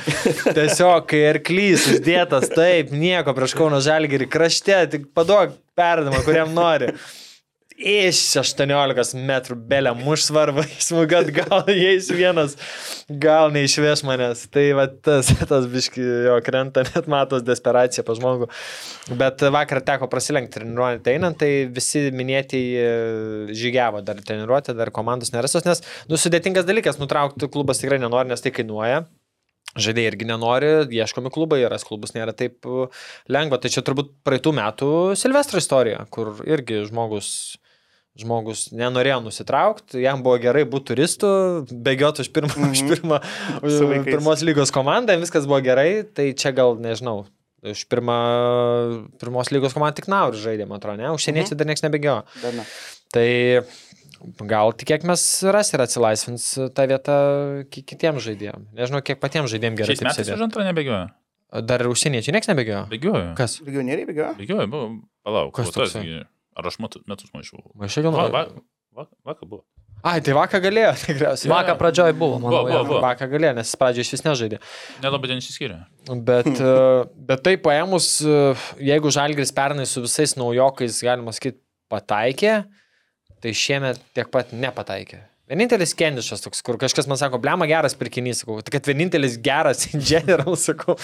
Tiesiog, 0.46 1.06
kai 1.10 1.22
arklys 1.34 1.86
uždėtas, 1.92 2.48
taip, 2.54 2.94
nieko 2.96 3.36
prieš 3.36 3.54
Kauno 3.58 3.82
Žalgirį, 3.84 4.30
krašte, 4.32 4.80
tik 4.96 5.10
paduok 5.16 5.54
perdamą, 5.78 6.24
kuriam 6.26 6.56
nori. 6.56 6.94
Iš 7.76 8.18
18 8.40 9.18
metrų 9.28 9.54
belė 9.68 9.90
muš 9.98 10.22
svarba, 10.30 10.62
smūgat 10.80 11.28
gal 11.36 11.66
įeis 11.68 12.06
vienas, 12.08 12.54
gal 13.20 13.50
neišveš 13.52 14.00
manęs. 14.08 14.46
Tai 14.48 14.64
va 14.78 14.86
tas, 14.88 15.28
tas 15.50 15.66
biški 15.68 16.00
jo 16.00 16.38
krenta, 16.46 16.86
net 16.94 17.10
matos 17.12 17.44
desperacija 17.44 18.04
pa 18.06 18.16
žmogų. 18.16 18.48
Bet 19.20 19.44
vakar 19.52 19.82
teko 19.84 20.08
prasilenkti 20.08 20.56
treniruojant 20.56 21.10
einant, 21.12 21.36
tai 21.42 21.68
visi 21.68 22.06
minėtieji 22.16 23.52
žygiavo 23.52 24.00
dar 24.06 24.24
treniruoti, 24.24 24.72
dar 24.78 24.92
komandos 24.94 25.34
nerasos, 25.36 25.68
nes 25.68 25.84
nu, 26.08 26.16
sudėtingas 26.16 26.64
dalykas, 26.64 26.96
nutraukti 27.02 27.50
klubas 27.52 27.84
tikrai 27.84 28.00
nenori, 28.00 28.32
nes 28.32 28.40
tai 28.40 28.54
kainuoja. 28.56 29.04
Žaidėjai 29.76 30.08
irgi 30.14 30.30
nenori, 30.30 30.72
ieškomi 30.96 31.28
klubai, 31.34 31.60
ras 31.68 31.84
klubus 31.84 32.14
nėra 32.16 32.32
taip 32.32 32.64
uh, 32.64 32.88
lengva. 33.28 33.60
Tai 33.60 33.68
čia 33.74 33.84
turbūt 33.84 34.14
praeitų 34.24 34.54
metų 34.56 34.90
Silvestro 35.20 35.60
istorija, 35.60 36.06
kur 36.08 36.32
irgi 36.48 36.80
žmogus, 36.88 37.28
žmogus 38.16 38.70
nenorėjo 38.72 39.20
nusitraukti, 39.24 40.00
jam 40.00 40.22
buvo 40.24 40.38
gerai 40.40 40.64
būti 40.64 40.92
turistu, 40.94 41.28
bėgioti 41.70 42.24
už 42.24 42.30
pirmą, 42.32 42.52
mm 42.56 42.64
-hmm. 42.64 42.72
už 42.72 42.80
pirmą 42.90 43.16
už 43.66 43.72
vaikais. 43.90 44.04
pirmos 44.12 44.42
lygos 44.42 44.70
komandą, 44.72 45.18
viskas 45.20 45.46
buvo 45.46 45.60
gerai, 45.60 46.02
tai 46.14 46.32
čia 46.32 46.52
gal 46.52 46.76
nežinau. 46.80 47.26
Už 47.66 47.84
pirmą, 47.88 48.16
pirmos 49.20 49.50
lygos 49.50 49.74
komandą 49.74 49.96
tik 50.00 50.08
Naur 50.08 50.32
žaidė, 50.34 50.66
man 50.68 50.78
atrodo, 50.78 50.96
ne? 51.02 51.10
Užsieniečiai 51.10 51.52
Mhm. 51.54 51.58
dar 51.58 51.66
niekas 51.66 51.84
nebėgiojo. 51.84 52.22
Ne. 52.56 52.64
Tai 53.12 53.28
gal 54.48 54.72
tikėkime 54.72 55.14
ras 55.52 55.72
ir 55.74 55.80
atsilaisvins 55.80 56.44
tą 56.74 56.86
vietą 56.88 57.16
ki- 57.70 57.82
kitiems 57.84 58.22
žaidėjams. 58.24 58.66
Nežinau, 58.74 59.02
kiek 59.02 59.20
patiems 59.20 59.50
žaidėjams 59.52 59.76
gerai 59.78 59.92
Šiais 59.94 59.98
taip 60.00 60.08
metais 60.08 60.28
už 60.34 60.40
antrą 60.46 60.64
nebegioja. 60.64 61.10
Dar 61.62 61.80
užsieniečiai 61.86 62.32
niekas 62.34 62.48
nebėgiojo. 62.50 62.88
Begioja. 62.90 63.34
Kas? 63.36 63.60
Legionieriai 63.62 64.06
bėgioja? 64.08 64.32
Begioja, 64.36 64.66
buvo. 64.66 65.00
Palauk. 65.24 65.52
Kas 65.54 65.70
toksai? 65.70 66.02
gi- 66.02 66.24
Ar 66.56 66.66
aš 66.70 66.78
metu- 66.82 67.02
metus 67.08 67.28
maišau? 67.34 67.60
Aš 67.84 67.98
jau 68.00 68.10
Va, 68.10 68.10
va, 68.10 68.28
galvoju. 68.30 68.62
va, 68.96 69.04
vakar 69.28 69.48
buvo. 69.50 69.64
Ai, 70.06 70.20
tai 70.22 70.34
vakar 70.36 70.60
galėjo 70.62 70.92
tikriausiai. 71.06 71.50
Vakar 71.50 71.76
pradžioj 71.80 72.12
buvo, 72.16 72.36
Buvo, 72.38 72.44
manau. 72.46 72.62
buvo, 72.64 72.72
jo. 72.76 72.82
buvo. 72.88 73.00
Vakar 73.04 73.28
galėjo, 73.32 73.54
nes 73.58 73.68
jis 73.70 73.78
pradžioje 73.80 74.06
iš 74.06 74.12
vis 74.16 74.24
nežaidė. 74.26 74.58
Nelabai 75.04 75.30
ten 75.32 75.40
išsiskyrė. 75.42 75.78
Bet, 76.28 76.50
e, 76.70 76.72
bet 77.30 77.42
tai 77.46 77.56
paėmus, 77.60 78.08
e, 78.24 78.36
jeigu 78.90 79.12
Žalgris 79.16 79.52
pernai 79.56 79.86
su 79.88 80.04
visais 80.04 80.36
naujokais, 80.38 81.00
galima 81.04 81.32
sakyti, 81.36 81.58
pataikė, 81.92 82.54
tai 83.42 83.52
šiemet 83.56 84.00
tiek 84.16 84.30
pat 84.32 84.52
nepataikė. 84.56 85.22
Vienintelis 85.46 85.92
kendišas 85.94 86.42
toks, 86.42 86.58
kur 86.66 86.74
kažkas 86.80 87.06
man 87.06 87.18
sako, 87.20 87.38
blema 87.38 87.68
geras 87.70 87.94
pirkinys, 87.94 88.40
sakau, 88.42 88.58
tai 88.66 88.72
kad 88.74 88.88
vienintelis 88.90 89.36
geras 89.38 89.84
in 89.92 90.02
general, 90.02 90.56
sakau, 90.66 90.96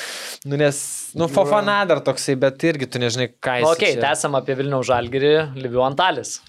nu 0.50 0.58
nes, 0.58 0.80
nu, 1.14 1.28
fofana 1.30 1.76
dar 1.86 2.02
toksai, 2.02 2.34
bet 2.42 2.66
irgi 2.66 2.88
tu 2.90 3.02
nežinai, 3.02 3.28
ką 3.38 3.60
jis. 3.60 3.66
Nu, 3.68 3.76
okei, 3.76 3.92
okay, 3.94 4.02
tęsiam 4.02 4.34
apie 4.34 4.56
Vilniaus 4.58 4.88
žalgirį, 4.90 5.32
Liviu 5.62 5.84
Antalis. 5.86 6.40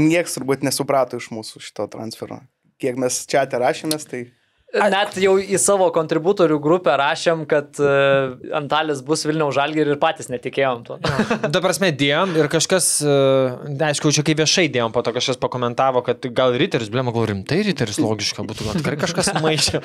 Niekas 0.00 0.38
turbūt 0.38 0.64
nesuprato 0.64 1.20
iš 1.20 1.28
mūsų 1.34 1.60
šito 1.66 1.84
transfero. 1.92 2.40
Kiek 2.80 2.96
mes 2.96 3.20
čia 3.28 3.44
rašėmės, 3.44 4.08
tai 4.08 4.22
Net 4.70 5.16
jau 5.18 5.32
į 5.42 5.58
savo 5.58 5.88
kontributorių 5.90 6.60
grupę 6.62 6.92
rašėm, 6.98 7.42
kad 7.50 7.74
uh, 7.82 8.36
Antalis 8.54 9.00
bus 9.02 9.24
Vilniaus 9.26 9.56
žalgirį 9.56 9.96
ir 9.96 9.98
patys 10.02 10.30
netikėjom 10.30 10.84
to. 10.86 10.98
Ta 11.50 11.62
prasme, 11.64 11.90
dėjom 11.90 12.36
ir 12.38 12.46
kažkas, 12.52 12.86
e, 13.02 13.16
aišku, 13.90 14.12
čia 14.14 14.22
kai 14.26 14.36
viešai 14.38 14.68
dėjom, 14.70 14.94
po 14.94 15.02
to 15.06 15.14
kažkas 15.16 15.40
pakomentavo, 15.42 16.04
kad 16.06 16.22
gal 16.36 16.54
Riteris, 16.60 16.90
blema, 16.92 17.10
gal 17.14 17.26
rimtai 17.32 17.64
Riteris 17.66 17.98
logiška 18.02 18.46
būtų, 18.46 18.68
gal 18.68 18.78
tikrai 18.78 18.98
kažkas 19.02 19.32
maišė, 19.44 19.82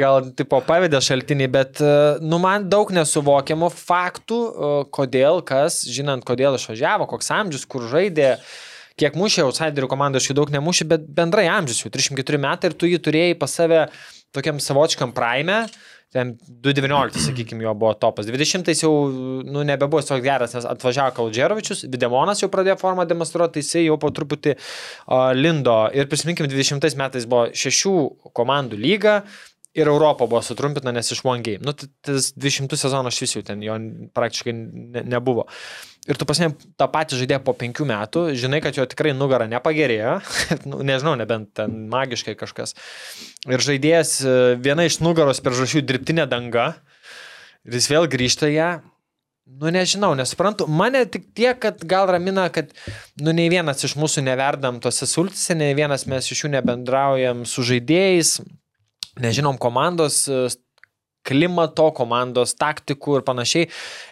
gal 0.00 0.28
tipo 0.36 0.60
pavedė 0.68 1.00
šaltinį, 1.04 1.50
bet, 1.56 1.80
e, 1.80 2.20
nu, 2.20 2.42
man 2.44 2.68
daug 2.72 2.92
nesuvokiamų 2.92 3.72
faktų, 3.72 4.40
e, 4.40 4.72
kodėl, 4.92 5.40
kas, 5.48 5.80
žinant, 5.88 6.28
kodėl 6.28 6.60
išvažiavo, 6.60 7.08
koks 7.08 7.32
amžius, 7.40 7.64
kur 7.70 7.88
žaidė. 7.88 8.34
Kiek 9.00 9.16
mušė, 9.16 9.46
outsiderių 9.48 9.88
komandų 9.90 10.20
aš 10.20 10.30
jų 10.30 10.36
daug 10.36 10.50
nemušė, 10.52 10.86
bet 10.90 11.06
bendrai 11.16 11.46
amžius 11.48 11.84
jau 11.84 11.92
34 11.92 12.40
metai 12.42 12.70
ir 12.70 12.76
tu 12.76 12.90
jį 12.90 13.00
turėjai 13.06 13.38
pas 13.40 13.54
save 13.60 13.86
tokiam 14.36 14.60
savočiam 14.62 15.14
praime 15.16 15.64
ten 16.10 16.32
2.19, 16.62 17.20
sakykime, 17.22 17.62
jo 17.62 17.72
buvo 17.78 17.92
topas. 17.94 18.26
20-ais 18.26 18.80
jau, 18.82 18.90
nu, 19.46 19.62
nebebuvo 19.66 20.02
toks 20.02 20.24
geras, 20.24 20.56
nes 20.56 20.66
atvažiavo 20.66 21.14
Kaldžerovičius, 21.14 21.84
Videmonas 21.92 22.42
jau 22.42 22.48
pradėjo 22.50 22.80
formą 22.80 23.04
demonstruoti, 23.06 23.62
jisai 23.62 23.84
jau 23.84 23.94
po 24.02 24.10
truputį 24.14 24.56
uh, 24.56 25.30
lindo. 25.38 25.76
Ir 25.94 26.10
prisiminkime, 26.10 26.50
20 26.50 26.98
metais 26.98 27.28
buvo 27.30 27.46
šešių 27.54 27.94
komandų 28.34 28.80
lyga. 28.82 29.20
Ir 29.78 29.86
Europą 29.86 30.26
buvo 30.26 30.40
sutrumpinta, 30.42 30.90
nes 30.90 31.12
iš 31.14 31.20
One 31.22 31.44
Game. 31.46 31.62
Nu, 31.62 31.70
tas 31.78 32.32
200 32.34 32.74
sezonas 32.74 33.14
šis 33.14 33.36
jau 33.36 33.42
ten 33.46 33.60
jo 33.62 33.76
praktiškai 34.18 34.54
ne, 34.56 35.04
nebuvo. 35.06 35.44
Ir 36.10 36.18
tu 36.18 36.26
pasimė 36.26 36.56
tą 36.80 36.88
patį 36.90 37.20
žaidėją 37.20 37.38
po 37.46 37.54
penkių 37.54 37.86
metų, 37.86 38.24
žinai, 38.40 38.58
kad 38.64 38.74
jo 38.74 38.86
tikrai 38.90 39.12
nugara 39.14 39.46
nepagerėjo, 39.52 40.16
nu, 40.72 40.80
nežinau, 40.86 41.14
nebent 41.20 41.52
ten 41.54 41.84
magiškai 41.92 42.34
kažkas. 42.40 42.74
Ir 43.46 43.62
žaidėjas 43.62 44.16
e, 44.24 44.36
viena 44.58 44.88
iš 44.88 44.98
nugaros 45.04 45.42
per 45.44 45.54
žašių 45.54 45.84
dirbtinė 45.86 46.26
danga, 46.30 46.72
ir 47.62 47.78
jis 47.78 47.90
vėl 47.92 48.10
grįžta 48.10 48.50
ją. 48.50 48.72
Nu, 49.50 49.70
nežinau, 49.74 50.12
nesuprantu. 50.18 50.66
Mane 50.70 51.04
tik 51.10 51.30
tiek, 51.34 51.58
kad 51.62 51.78
gal 51.86 52.10
ramina, 52.10 52.48
kad, 52.54 52.74
nu, 53.22 53.30
nei 53.34 53.46
vienas 53.50 53.86
iš 53.86 53.94
mūsų 53.98 54.22
neverdam 54.26 54.82
tose 54.82 55.06
sultise, 55.10 55.54
nei 55.58 55.78
vienas 55.78 56.06
mes 56.10 56.26
iš 56.30 56.44
jų 56.44 56.56
nebendraujam 56.58 57.42
su 57.46 57.66
žaidėjais, 57.66 58.38
nežinom 59.20 59.58
komandos 59.58 60.28
e, 60.28 60.48
klimato, 61.26 61.90
komandos 61.96 62.54
taktikų 62.58 63.18
ir 63.18 63.24
panašiai. 63.26 63.68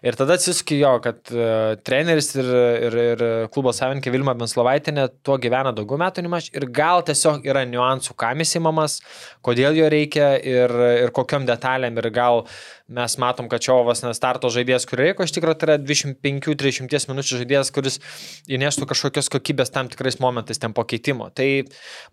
Ir 0.06 0.18
tada 0.18 0.36
atsisukijo, 0.38 0.94
kad 1.04 1.20
uh, 1.34 1.74
treneris 1.86 2.32
ir, 2.36 2.50
ir, 2.88 2.98
ir 3.14 3.24
klubo 3.54 3.72
savininkė 3.74 4.12
Vilma 4.14 4.36
Benslovaitinė 4.38 5.08
tuo 5.26 5.38
gyvena 5.40 5.72
daugiau 5.76 6.00
metų 6.00 6.24
nei 6.24 6.34
aš 6.38 6.50
ir 6.54 6.68
gal 6.74 7.04
tiesiog 7.06 7.46
yra 7.48 7.64
niuansų, 7.68 8.16
kam 8.18 8.44
įsimamas, 8.44 8.98
kodėl 9.44 9.78
jo 9.78 9.88
reikia 9.92 10.34
ir, 10.38 10.74
ir 11.04 11.14
kokiam 11.16 11.46
detalėm 11.48 11.98
ir 12.00 12.10
gal 12.14 12.44
mes 12.88 13.16
matom, 13.20 13.48
kad 13.52 13.62
Čiovas 13.62 14.00
nestarto 14.04 14.48
žaidėjas, 14.52 14.86
kurį 14.88 15.10
reikia, 15.10 15.26
iš 15.28 15.34
tikrųjų 15.36 15.58
tai 15.60 15.68
yra 15.68 15.76
25-30 15.82 17.10
minučių 17.10 17.40
žaidėjas, 17.42 17.72
kuris 17.76 18.00
įneštų 18.48 18.88
kažkokios 18.88 19.28
kokybės 19.34 19.72
tam 19.74 19.90
tikrais 19.92 20.16
momentais 20.24 20.60
ten 20.62 20.74
pakeitimo. 20.76 21.28
Tai 21.36 21.48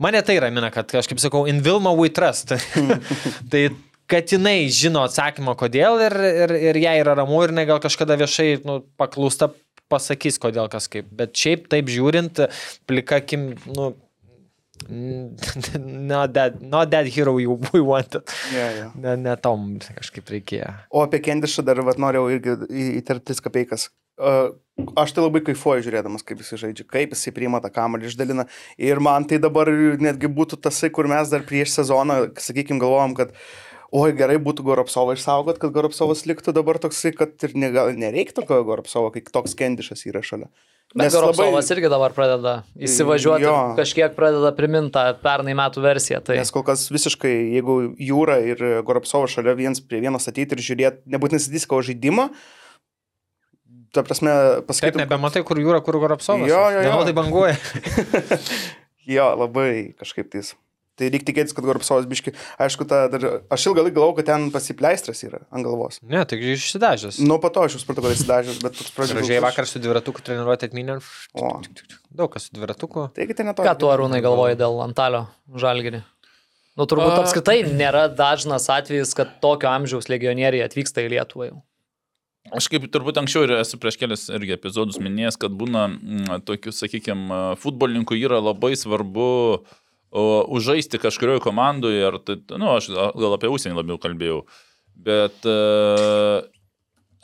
mane 0.04 0.24
tai 0.28 0.38
ramina, 0.44 0.72
kad 0.76 0.92
aš 1.00 1.08
kaip 1.12 1.24
sakau, 1.24 1.46
in 1.48 1.64
Vilma 1.66 1.96
we 1.96 2.12
trust. 2.12 2.52
tai 3.52 3.70
kad 4.12 4.32
jinai 4.32 4.66
žino 4.74 5.04
atsakymą, 5.08 5.56
kodėl 5.60 6.02
ir, 6.08 6.16
ir, 6.46 6.56
ir 6.72 6.82
jai 6.84 6.98
yra 7.02 7.16
ramu 7.18 7.44
ir 7.44 7.54
jinai 7.54 7.68
gal 7.70 7.82
kažkada 7.84 8.18
viešai 8.22 8.50
nu, 8.66 8.80
paklūsta 9.00 9.52
pasakys, 9.92 10.40
kodėl 10.42 10.70
kas 10.72 10.90
kaip. 10.92 11.10
Bet 11.14 11.36
šiaip 11.38 11.70
taip 11.72 11.92
žiūrint, 11.92 12.42
plika 12.90 13.22
akim, 13.22 13.54
nu, 13.76 13.94
not 16.12 16.34
that, 16.34 16.62
not 16.62 16.92
that 16.92 17.08
hero 17.08 17.38
you, 17.38 17.60
we 17.74 17.82
wanted. 17.82 18.24
Yeah, 18.54 18.72
yeah. 18.76 18.92
Ne, 19.00 19.16
ne 19.18 19.36
tom 19.42 19.78
kažkaip 19.80 20.30
reikėjo. 20.30 20.72
O 20.92 21.06
apie 21.06 21.22
Kendišą 21.24 21.64
dar 21.66 21.80
vat, 21.86 22.00
norėjau 22.02 22.28
irgi 22.36 22.58
į- 22.68 22.92
įterpti 23.00 23.32
tris 23.32 23.42
kapeikas. 23.44 23.88
Uh, 24.16 24.54
aš 25.00 25.12
tai 25.16 25.24
labai 25.26 25.42
kaifuoju 25.44 25.84
žiūrėdamas, 25.88 26.24
kaip 26.28 26.40
jis 26.44 26.60
žaidžia, 26.62 26.86
kaip 26.92 27.16
jis 27.16 27.34
priima 27.36 27.60
tą 27.64 27.72
kamalį, 27.76 28.12
išdalina. 28.12 28.46
Ir 28.80 29.02
man 29.04 29.28
tai 29.28 29.40
dabar 29.44 29.72
netgi 29.72 30.30
būtų 30.32 30.60
tasai, 30.64 30.92
kur 30.94 31.10
mes 31.12 31.32
dar 31.32 31.44
prieš 31.48 31.74
sezoną, 31.80 32.22
sakykime, 32.40 32.80
galvojom, 32.84 33.16
kad 33.18 33.34
oi 33.96 34.14
gerai 34.18 34.38
būtų 34.44 34.66
Goropsovą 34.68 35.16
išsaugot, 35.16 35.60
kad 35.62 35.74
Goropsovas 35.76 36.26
liktų 36.28 36.54
dabar 36.56 36.80
toksai, 36.84 37.14
kad 37.16 37.36
ir 37.48 37.56
ne, 37.58 37.72
nereiktų 37.72 38.42
tokio 38.42 38.62
Goropsovo, 38.68 39.12
kai 39.14 39.24
toks 39.24 39.56
Kendišas 39.58 40.06
yra 40.10 40.24
šalia. 40.26 40.50
Bet 40.96 41.12
Goropsovas 41.12 41.68
irgi 41.74 41.90
dabar 41.92 42.14
pradeda 42.16 42.54
įsivažiuoti, 42.78 43.44
Jo. 43.44 43.56
kažkiek 43.80 44.14
pradeda 44.16 44.52
primintą 44.56 45.08
pernai 45.20 45.56
metų 45.58 45.82
versiją. 45.84 46.22
Tai 46.24 46.38
Nes 46.40 46.54
kol 46.54 46.64
kas 46.68 46.86
visiškai, 46.94 47.34
jeigu 47.56 47.80
Jūra 48.00 48.38
ir 48.46 48.62
Goropsovas 48.88 49.34
šalia 49.34 49.58
viens 49.58 49.82
prie 49.84 50.00
vieno 50.04 50.22
statyti 50.22 50.56
ir 50.56 50.64
žiūrėti, 50.64 51.04
nebūtinai 51.12 51.42
statys 51.44 51.68
kao 51.68 51.82
žaidimą, 51.84 52.30
ta 53.96 54.04
prasme, 54.08 54.32
Taip, 54.32 54.70
pasakytum, 54.70 55.04
nebematai, 55.04 55.44
kur 55.48 55.60
jūra, 55.60 55.82
kur 55.84 56.00
Goropsovas. 56.04 56.48
Jo, 56.48 56.62
jo, 56.70 56.84
jo. 56.84 56.86
Neveltui 56.92 57.16
banguoja. 57.18 57.58
jo, 59.18 59.28
labai 59.42 59.70
kažkaip 60.00 60.32
tais. 60.32 60.54
Tai 60.96 61.10
reikia 61.12 61.28
tikėtis, 61.28 61.52
kad 61.56 61.66
Goropsovas 61.68 62.06
biški, 62.08 62.32
aišku, 62.64 62.86
ta, 62.88 63.02
dar, 63.12 63.26
aš 63.52 63.66
ilgą 63.68 63.84
laiką 63.84 63.98
galvojau, 63.98 64.16
kad 64.22 64.30
ten 64.30 64.46
pasipleistras 64.54 65.22
yra 65.28 65.42
ant 65.52 65.66
galvos. 65.68 66.00
Ne, 66.08 66.22
tai 66.24 66.40
išsidažęs. 66.54 67.20
Nu, 67.28 67.36
po 67.44 67.52
to 67.52 67.66
aš 67.68 67.76
jau 67.76 67.82
supratau, 67.84 68.06
kad 68.08 68.16
įsidažęs, 68.16 68.62
bet 68.64 68.80
pradžioje. 68.96 69.20
Gražiai 69.20 69.44
vakar 69.44 69.68
su 69.68 69.82
dviratuku 69.84 70.24
treniruoti 70.24 70.70
atminė. 70.70 71.02
O, 71.36 71.52
Daug 72.16 72.32
kas 72.32 72.48
su 72.48 72.56
dviratuku. 72.56 73.10
taigi 73.16 73.36
tai 73.36 73.50
neto. 73.50 73.66
ką 73.68 73.76
tu 73.82 73.92
arūnai 73.92 74.24
galvoji 74.24 74.56
dėl 74.64 74.80
Antalio 74.88 75.26
žalgerį? 75.52 76.06
Nu, 76.76 76.88
turbūt 76.88 77.12
A- 77.12 77.22
apskritai 77.24 77.62
nėra 77.76 78.08
dažnas 78.12 78.68
atvejis, 78.72 79.14
kad 79.16 79.38
tokio 79.44 79.70
amžiaus 79.72 80.08
legionieriai 80.12 80.64
atvyksta 80.64 81.04
į 81.04 81.12
Lietuvą 81.16 81.52
jau. 81.52 81.62
Aš 82.54 82.68
kaip 82.70 82.84
turbūt 82.94 83.18
anksčiau 83.18 83.48
ir 83.48 83.56
esu 83.58 83.80
prieš 83.82 83.96
kelias 83.98 84.28
irgi 84.30 84.54
epizodus 84.54 85.00
minėjęs, 85.02 85.38
kad 85.42 85.56
būna 85.58 85.88
mm, 85.90 86.44
tokių, 86.46 86.74
sakykime, 86.78 87.40
futbolininkų 87.58 88.20
yra 88.20 88.38
labai 88.44 88.76
svarbu 88.78 89.26
o, 89.26 89.64
užžaisti 90.12 91.00
kažkurioje 91.02 91.44
komandoje, 91.44 92.04
ar 92.08 92.20
tai, 92.24 92.38
nu, 92.58 92.70
aš 92.76 92.92
gal 92.94 93.36
apie 93.36 93.52
užsienį 93.52 93.80
labiau 93.80 94.00
kalbėjau, 94.02 94.44
bet 94.96 95.48
e, 95.50 95.56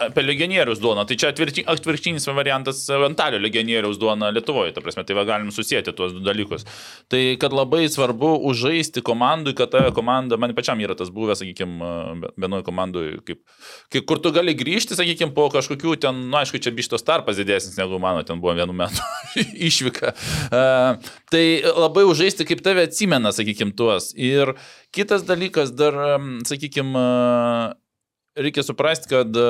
apie 0.08 0.24
legionierius 0.26 0.82
duoną, 0.82 1.06
tai 1.08 1.18
čia 1.20 1.32
atvirkšti- 1.32 1.66
atvirkštinis 1.70 2.28
variantas 2.36 2.84
Antalio 2.90 3.40
legionieriaus 3.42 4.00
duona 4.02 4.32
Lietuvoje, 4.34 4.74
ta 4.76 4.82
prasme, 4.84 5.04
tai 5.08 5.16
va 5.18 5.26
galim 5.28 5.52
susijęti 5.54 5.94
tuos 5.98 6.14
du 6.16 6.24
dalykus. 6.26 6.66
Tai 7.12 7.22
kad 7.42 7.54
labai 7.56 7.84
svarbu 7.92 8.34
užžaisti 8.50 9.04
komandui, 9.06 9.54
kad 9.58 9.74
ta 9.74 9.84
komanda, 9.96 10.40
man 10.42 10.56
pačiam 10.58 10.80
yra 10.82 10.96
tas 10.98 11.12
buvęs, 11.14 11.42
sakykime, 11.42 11.92
vienoje 12.40 12.66
komandoje, 12.68 13.20
kaip, 13.28 13.42
kaip 13.94 14.08
kur 14.10 14.22
tu 14.24 14.34
gali 14.36 14.56
grįžti, 14.58 14.98
sakykime, 14.98 15.36
po 15.36 15.50
kažkokių 15.54 15.98
ten, 16.02 16.24
na, 16.26 16.30
nu, 16.32 16.40
aišku, 16.42 16.62
čia 16.64 16.74
bištos 16.76 17.06
tarpas 17.08 17.40
didesnis 17.40 17.78
negu 17.80 18.00
mano, 18.02 18.24
ten 18.28 18.42
buvo 18.42 18.56
vienu 18.58 18.76
metu 18.76 19.04
išvyka. 19.70 20.16
Uh, 20.52 21.14
tai 21.34 21.46
labai 21.66 22.08
užžaisti, 22.10 22.48
kaip 22.50 22.64
tave 22.66 22.88
atsimena, 22.90 23.34
sakykime, 23.36 23.76
tuos. 23.78 24.12
Ir 24.18 24.56
kitas 24.96 25.26
dalykas 25.28 25.74
dar, 25.78 25.98
sakykime, 26.48 27.06
reikia 28.36 28.64
suprasti, 28.64 29.10
kad 29.10 29.36
e, 29.36 29.42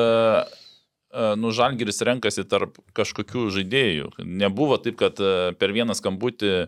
e, 1.13 1.35
nu, 1.35 1.51
Žalgiris 1.55 2.01
renkasi 2.07 2.45
tarp 2.49 2.79
kažkokių 2.97 3.47
žaidėjų. 3.57 4.09
Nebuvo 4.25 4.79
taip, 4.81 4.97
kad 5.01 5.21
e, 5.21 5.51
per 5.59 5.75
vieną 5.75 5.95
skambutį 5.97 6.65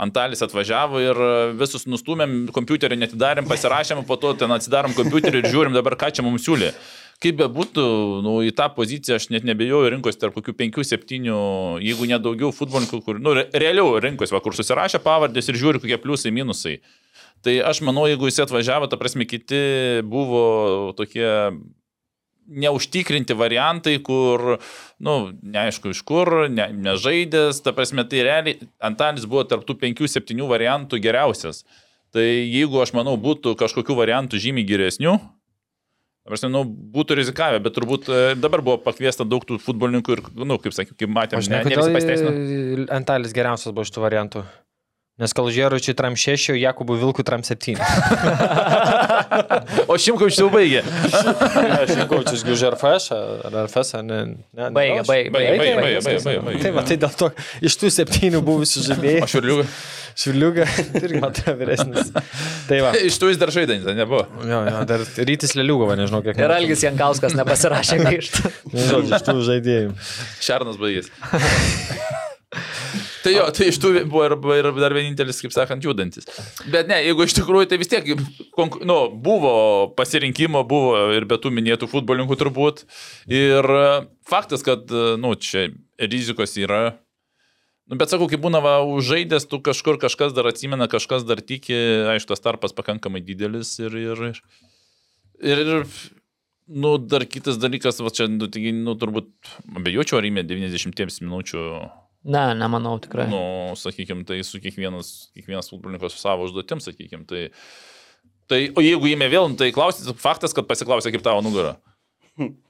Antalis 0.00 0.42
atvažiavo 0.46 1.02
ir 1.04 1.20
visus 1.60 1.86
nustumėm, 1.90 2.48
kompiuterį 2.56 2.96
netidarėm, 3.02 3.48
pasirašėm, 3.50 4.06
po 4.08 4.16
to 4.20 4.32
ten 4.40 4.52
atsidarom 4.56 4.96
kompiuterį 4.96 5.42
ir 5.42 5.52
žiūrim 5.52 5.76
dabar, 5.76 5.98
ką 6.00 6.12
čia 6.16 6.24
mums 6.26 6.46
siūlė. 6.48 6.72
Kaip 7.20 7.36
bebūtų, 7.36 7.82
nu, 8.24 8.38
į 8.48 8.54
tą 8.56 8.70
poziciją 8.72 9.18
aš 9.20 9.26
net 9.28 9.44
nebejoju 9.44 9.90
rinkos 9.92 10.16
tarp 10.16 10.38
kokių 10.38 10.54
5-7, 10.56 11.28
jeigu 11.84 12.08
nedaugiau 12.08 12.48
futbolininkų, 12.56 13.02
kur, 13.04 13.18
nu, 13.20 13.34
re- 13.36 13.44
realiau 13.52 13.92
rinkos, 14.00 14.32
va, 14.32 14.40
kur 14.40 14.56
susirašė 14.56 15.02
pavardės 15.04 15.52
ir 15.52 15.58
žiūri, 15.60 15.82
kokie 15.82 15.98
pliusai, 16.00 16.32
minusai. 16.32 16.78
Tai 17.44 17.54
aš 17.70 17.80
manau, 17.86 18.04
jeigu 18.08 18.28
jis 18.28 18.42
atvažiavo, 18.44 18.88
ta 18.90 18.98
prasme, 19.00 19.24
kiti 19.28 19.60
buvo 20.04 20.92
tokie 20.98 21.28
neužtikrinti 22.50 23.34
variantai, 23.38 23.96
kur, 24.02 24.58
na, 24.98 25.04
nu, 25.06 25.14
neaišku 25.54 25.94
iš 25.94 26.02
kur, 26.06 26.48
ne, 26.50 26.66
nežaidęs, 26.74 27.62
ta 27.62 27.72
prasme, 27.76 28.04
tai 28.10 28.24
realiai 28.26 28.70
Antalis 28.82 29.28
buvo 29.30 29.44
tarptų 29.48 29.78
5-7 29.84 30.48
variantų 30.50 31.00
geriausias. 31.02 31.62
Tai 32.10 32.24
jeigu 32.26 32.80
aš 32.82 32.90
manau 32.98 33.14
būtų 33.20 33.54
kažkokių 33.58 33.94
variantų 34.00 34.40
žymiai 34.42 34.66
geresnių, 34.66 35.14
prasme, 36.30 36.50
nu, 36.50 36.64
būtų 36.66 37.20
rizikavę, 37.20 37.60
bet 37.62 37.76
turbūt 37.76 38.10
e, 38.10 38.18
dabar 38.38 38.64
buvo 38.66 38.80
pakviesta 38.82 39.26
daug 39.26 39.46
tų 39.46 39.60
futbolininkų 39.62 40.16
ir, 40.16 40.24
na, 40.34 40.48
nu, 40.52 40.58
kaip 40.62 40.74
sakiau, 40.74 40.96
kaip 40.98 41.12
matėme, 41.14 41.42
ne, 41.46 41.62
ne 41.66 41.78
visi 41.78 41.94
pasiteisino. 41.94 42.34
kodėl 42.34 42.90
Antalis 42.98 43.34
geriausias 43.36 43.74
buvo 43.74 43.86
iš 43.86 43.94
tų 43.94 44.04
variantų. 44.04 44.44
Nes 45.20 45.34
Kalžėručiui 45.36 45.92
tram 45.98 46.16
6, 46.16 46.54
Jakubui 46.56 46.96
Vilkui 47.00 47.24
tram 47.28 47.44
7. 47.46 47.76
O 49.90 49.96
Šimkovičius 50.00 50.40
jau 50.40 50.48
baigė. 50.52 50.80
Aš 50.80 51.92
Jakubčius 51.98 52.42
už 52.48 52.62
RFS 52.74 53.10
ar 53.14 53.56
RFS, 53.66 53.94
ne. 54.06 54.18
ne 54.56 54.68
Baigė, 54.74 55.02
baigė, 55.06 55.32
Baigė, 55.34 55.54
baigė, 55.60 55.76
baigė. 55.80 56.02
baigė, 56.04 56.22
baigė, 56.24 56.42
baigė. 56.46 56.62
Tai 56.64 56.72
va, 56.76 56.84
tai 56.88 56.96
dėl 57.04 57.16
to 57.20 57.30
iš 57.68 57.76
tų 57.80 57.90
septynių 58.00 58.40
buvusių 58.46 58.84
žaidėjų. 58.88 59.22
O 59.26 59.30
Šiurliuga. 59.30 59.66
Šviliuga 60.20 60.66
irgi 61.04 61.20
matau 61.22 61.54
vyresnis. 61.58 62.10
Tai 62.68 62.80
va. 62.84 62.90
Iš 62.98 63.18
tų 63.22 63.30
jis 63.30 63.38
dar 63.40 63.52
žaidantis, 63.54 63.94
nebuvo. 63.96 64.24
Jo, 64.44 64.62
jo, 64.66 64.80
dar 64.90 65.04
rytis 65.30 65.54
Leliuga, 65.58 65.94
nežinau 66.00 66.20
kiek. 66.26 66.40
Ir 66.40 66.54
Algis 66.56 66.82
Jankauskas 66.84 67.36
nepasirašė 67.38 68.00
grįžti. 68.02 68.50
Nežinau, 68.74 69.04
iš 69.06 69.26
tų 69.28 69.36
žaidėjų. 69.46 69.94
Šernas 70.44 70.80
baigės. 70.82 71.12
Tai 73.24 73.32
jo, 73.34 73.44
tai 73.56 73.68
iš 73.70 73.78
tų 73.82 73.92
buvo 74.08 74.24
ir, 74.26 74.36
ir 74.60 74.70
dar 74.80 74.94
vienintelis, 74.96 75.42
kaip 75.44 75.52
sakant, 75.54 75.84
judantis. 75.84 76.28
Bet 76.72 76.88
ne, 76.90 77.00
jeigu 77.04 77.26
iš 77.26 77.36
tikrųjų 77.36 77.68
tai 77.70 77.80
vis 77.80 77.90
tiek, 77.92 78.08
nu, 78.86 78.98
buvo 79.12 79.52
pasirinkimo, 79.98 80.62
buvo 80.68 81.10
ir 81.16 81.26
be 81.28 81.38
tų 81.40 81.52
minėtų 81.56 81.90
futbolininkų 81.90 82.38
turbūt. 82.40 82.86
Ir 83.28 83.70
e, 83.76 83.86
faktas, 84.28 84.64
kad, 84.66 84.88
e, 84.88 85.14
nu, 85.20 85.34
čia 85.36 85.68
rizikos 86.00 86.56
yra. 86.60 86.96
Nu, 87.90 87.98
bet 88.00 88.12
sakau, 88.12 88.30
kai 88.30 88.38
būna 88.40 88.62
va, 88.64 88.78
užžaidęs, 88.86 89.48
tu 89.50 89.58
kažkur 89.66 89.98
kažkas 90.00 90.32
dar 90.36 90.48
atsimena, 90.48 90.88
kažkas 90.88 91.26
dar 91.28 91.42
tiki, 91.42 91.76
aišku, 92.14 92.30
tas 92.30 92.44
tarpas 92.44 92.76
pakankamai 92.76 93.20
didelis 93.26 93.76
ir, 93.82 93.96
ir, 93.98 94.26
Ir, 95.40 95.58
ir, 95.64 95.86
nu, 96.68 96.98
dar 96.98 97.24
kitas 97.24 97.56
dalykas, 97.56 98.02
va 98.04 98.12
čia, 98.12 98.26
nu, 98.28 98.48
taigi, 98.52 98.74
nu, 98.76 98.92
turbūt 99.00 99.30
abejočiau, 99.80 100.18
ar 100.20 100.28
įmė 100.28 100.44
90 100.44 101.24
minučių, 101.24 101.62
Ne, 102.24 102.42
nemanau 102.58 102.98
tikrai. 103.00 103.28
nu, 103.32 103.42
sakykime, 103.80 104.26
tai 104.28 104.42
su 104.44 104.60
kiekvienas, 104.60 105.30
kiekvienas 105.36 105.70
futbolininkas 105.72 106.12
su 106.12 106.20
savo 106.20 106.44
užduotim, 106.48 106.82
sakykime, 106.84 107.24
tai, 107.28 107.46
tai, 108.50 108.66
o 108.76 108.84
jeigu 108.84 109.08
įmė 109.14 109.30
vėl, 109.32 109.48
tai 109.60 109.70
klausytis, 109.72 110.12
faktas, 110.20 110.52
kad 110.56 110.68
pasiklausė, 110.68 111.14
kaip 111.14 111.24
tavo 111.24 111.40
nugarą. 111.46 111.78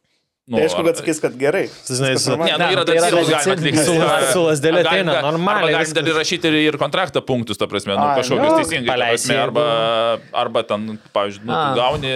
Nu, 0.51 0.59
Tai 0.59 0.65
aišku, 0.67 0.83
kad 0.83 0.97
sakys, 0.99 1.21
kad 1.23 1.35
gerai. 1.39 1.69
Žinai, 1.87 2.17
su-. 2.19 2.35
Ne, 2.35 2.51
nu, 2.59 2.67
yra 2.75 2.83
tai 2.83 2.97
yra 2.99 3.07
dar 3.07 3.23
galima 3.23 3.53
atlikti. 3.55 3.85
Su 3.87 3.93
su 4.33 4.41
Arba 4.51 4.81
ateina, 4.83 5.13
normaliai 5.23 5.77
galim 5.77 5.93
dar 5.95 6.09
įrašyti 6.11 6.51
ir, 6.59 6.79
kontraktą 6.81 7.23
punktus, 7.23 7.55
ta 7.61 7.69
prasme, 7.71 7.95
nu, 7.95 8.07
kažkokius 8.19 8.51
nu, 8.51 8.57
teisingai. 8.59 8.97
prasme, 8.99 9.37
Arba, 9.39 9.67
arba 10.43 10.65
ten, 10.67 10.89
pavyzdžiui, 11.15 11.47
nu, 11.47 11.55
tu 11.55 11.79
gauni, 11.79 12.11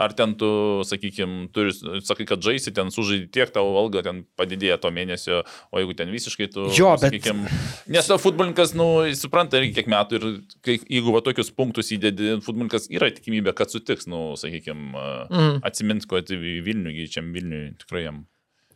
ar 0.00 0.14
ten 0.16 0.32
tu, 0.40 0.48
sakykime, 0.88 1.50
turi, 1.52 1.74
sakai, 2.00 2.24
kad 2.32 2.40
žaisi, 2.40 2.72
ten 2.72 2.88
sužaidži 2.94 3.28
tiek, 3.36 3.52
tavo 3.52 3.76
alga 3.82 4.00
ten 4.08 4.24
padidėja 4.40 4.80
to 4.80 4.88
mėnesio, 4.88 5.42
o 5.68 5.82
jeigu 5.82 5.92
ten 6.00 6.08
visiškai 6.14 6.48
tu, 6.56 6.64
Jo, 6.72 6.94
bet- 6.96 7.12
sakykime, 7.12 7.52
nes 7.92 8.08
to 8.08 8.16
futbolininkas, 8.16 8.72
nu, 8.78 8.88
supranta 9.18 9.60
ir 9.60 9.68
kiek 9.76 9.92
metų 9.92 10.16
ir 10.22 10.26
kai, 10.64 10.78
jeigu 10.88 11.12
va 11.12 11.20
tokius 11.20 11.52
punktus 11.52 11.92
įdedi, 11.92 12.38
futbolininkas 12.40 12.88
yra 12.88 13.12
tikimybė, 13.12 13.52
kad 13.60 13.68
sutiks, 13.68 14.08
nu, 14.08 14.32
sakykime, 14.40 14.88
Mhm. 15.28 15.60
atsimint, 15.68 16.08
kad 16.08 16.32
į 16.32 16.62
Vilnių, 16.64 16.96
čia 17.12 17.20
Vilniui 17.20 17.41
tikrai 17.82 18.04
jam. 18.06 18.22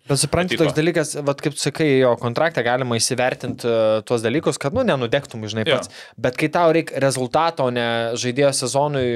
Bet 0.07 0.21
supranti, 0.23 0.55
Patiko. 0.55 0.69
toks 0.69 0.77
dalykas, 0.77 1.09
vat, 1.27 1.41
kaip 1.43 1.57
sakai, 1.59 1.89
jo 1.99 2.13
kontraktą 2.23 2.63
galima 2.63 2.95
įsivertinti 2.95 3.67
uh, 3.67 4.03
tuos 4.07 4.23
dalykus, 4.23 4.55
kad, 4.63 4.77
nu, 4.77 4.85
nenudegtum, 4.87 5.43
žinai, 5.51 5.65
Jo. 5.67 5.81
pats. 5.81 5.91
Bet 6.15 6.37
kai 6.39 6.47
tau 6.55 6.71
reikia 6.77 7.01
rezultato, 7.03 7.65
o 7.67 7.73
ne 7.75 7.87
žaidėjo 8.15 8.53
sezonui, 8.55 9.09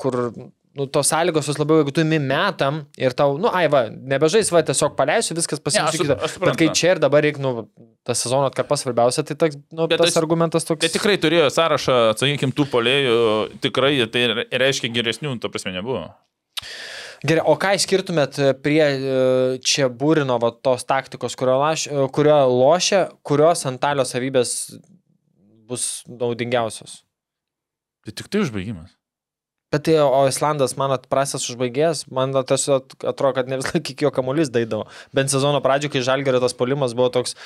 kur, 0.00 0.16
nu, 0.72 0.86
tos 0.88 1.10
sąlygos 1.12 1.44
vis 1.50 1.60
labiau, 1.60 1.82
jeigu 1.82 1.92
tu 1.92 2.00
imi 2.06 2.16
metam 2.24 2.86
ir 2.96 3.12
tau, 3.12 3.36
nu, 3.36 3.50
ai, 3.52 3.66
va, 3.68 3.82
nebežais, 3.92 4.48
va, 4.54 4.62
tiesiog 4.64 4.96
paleisiu, 4.96 5.36
viskas 5.36 5.60
sup- 5.60 5.68
aš 6.24 6.38
Bet 6.40 6.56
kai 6.62 6.70
čia 6.72 6.94
ir 6.96 7.02
dabar 7.04 7.20
reikia, 7.26 7.42
nu, 7.44 7.66
tas 8.08 8.24
sezono 8.24 8.48
atkarpas 8.48 8.80
svarbiausia, 8.86 9.26
tai 9.28 9.36
toks, 9.36 9.60
nu, 9.76 9.84
Bet 9.92 10.00
tas 10.00 10.14
tas- 10.14 10.22
argumentas 10.22 10.64
toks. 10.64 10.80
Tai 10.86 10.88
tikrai 10.96 11.18
turėjo 11.20 11.50
sąrašą, 11.52 11.98
sakykime, 12.16 12.56
tų 12.56 12.64
polėjų, 12.72 13.20
tikrai 13.60 13.92
tai 14.08 14.24
re- 14.32 14.48
reiškia 14.64 14.88
geresnių, 14.96 15.36
ta 15.44 15.52
prasme, 15.52 15.76
nebuvo. 15.76 16.06
Gerai, 17.20 17.42
o 17.44 17.56
ką 17.60 17.74
išskirtumėt 17.76 18.38
e, 18.40 18.52
prie 18.56 18.80
e, 18.80 19.16
čia 19.66 19.90
būrino 19.92 20.38
va, 20.40 20.54
tos 20.56 20.86
taktikos, 20.88 21.36
kurio, 21.36 21.58
laš, 21.60 21.84
e, 21.90 22.06
kurio 22.16 22.38
lošia, 22.48 23.02
kurios 23.26 23.66
antalio 23.68 24.06
savybės 24.08 24.54
bus 25.68 26.00
naudingiausios? 26.08 27.02
Tai 28.06 28.14
tik 28.16 28.30
tai 28.32 28.40
užbaigimas. 28.46 28.96
Bet 29.70 29.84
tai, 29.86 29.98
o 30.02 30.24
Islandas, 30.26 30.72
man 30.80 30.90
atprastas 30.96 31.44
užbaigėjas, 31.52 32.08
man 32.10 32.32
tiesiog 32.34 32.96
atrodo, 33.06 33.36
kad 33.36 33.52
ne 33.52 33.60
visą 33.60 33.76
laiką 33.76 33.92
iki 33.92 34.06
jo 34.06 34.10
kamuolys 34.16 34.48
daidavo. 34.50 34.88
Bent 35.14 35.30
sezono 35.30 35.60
pradžioje, 35.62 35.92
kai 35.94 36.02
Žalgerio 36.08 36.40
tas 36.42 36.56
polimas 36.58 36.96
buvo 36.98 37.12
toks, 37.14 37.36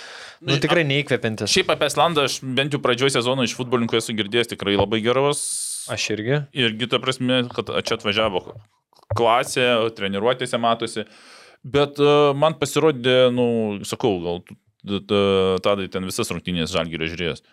nu, 0.41 0.57
tikrai 0.63 0.87
neįkvepiantis. 0.89 1.51
Šiaip 1.53 1.75
apie 1.75 1.91
Islandą 1.91 2.25
aš 2.31 2.39
bent 2.47 2.73
jau 2.73 2.81
pradžioje 2.81 3.19
sezono 3.19 3.45
iš 3.45 3.59
futbolininkų 3.59 3.99
esu 4.01 4.17
girdėjęs 4.17 4.55
tikrai 4.55 4.79
labai 4.79 5.03
geros. 5.05 5.45
Aš 5.93 6.07
irgi. 6.15 6.41
Irgi 6.57 6.89
ta 6.89 7.03
prasme, 7.03 7.43
kad 7.53 7.75
čia 7.85 7.99
atvažiavo 7.99 8.47
klasė, 9.17 9.67
treniruotėse 9.97 10.59
matosi. 10.61 11.05
Bet 11.65 11.99
uh, 12.03 12.33
man 12.37 12.57
pasirodė, 12.61 13.31
nu, 13.33 13.81
sakau, 13.89 14.19
gal 14.25 14.43
tu- 14.45 14.57
t- 14.85 15.01
t- 15.09 15.61
tadai 15.65 15.89
ten 15.89 16.05
visas 16.05 16.29
rungtynės 16.33 16.73
žalgyrio 16.75 17.09
žiūrėjęs. 17.13 17.45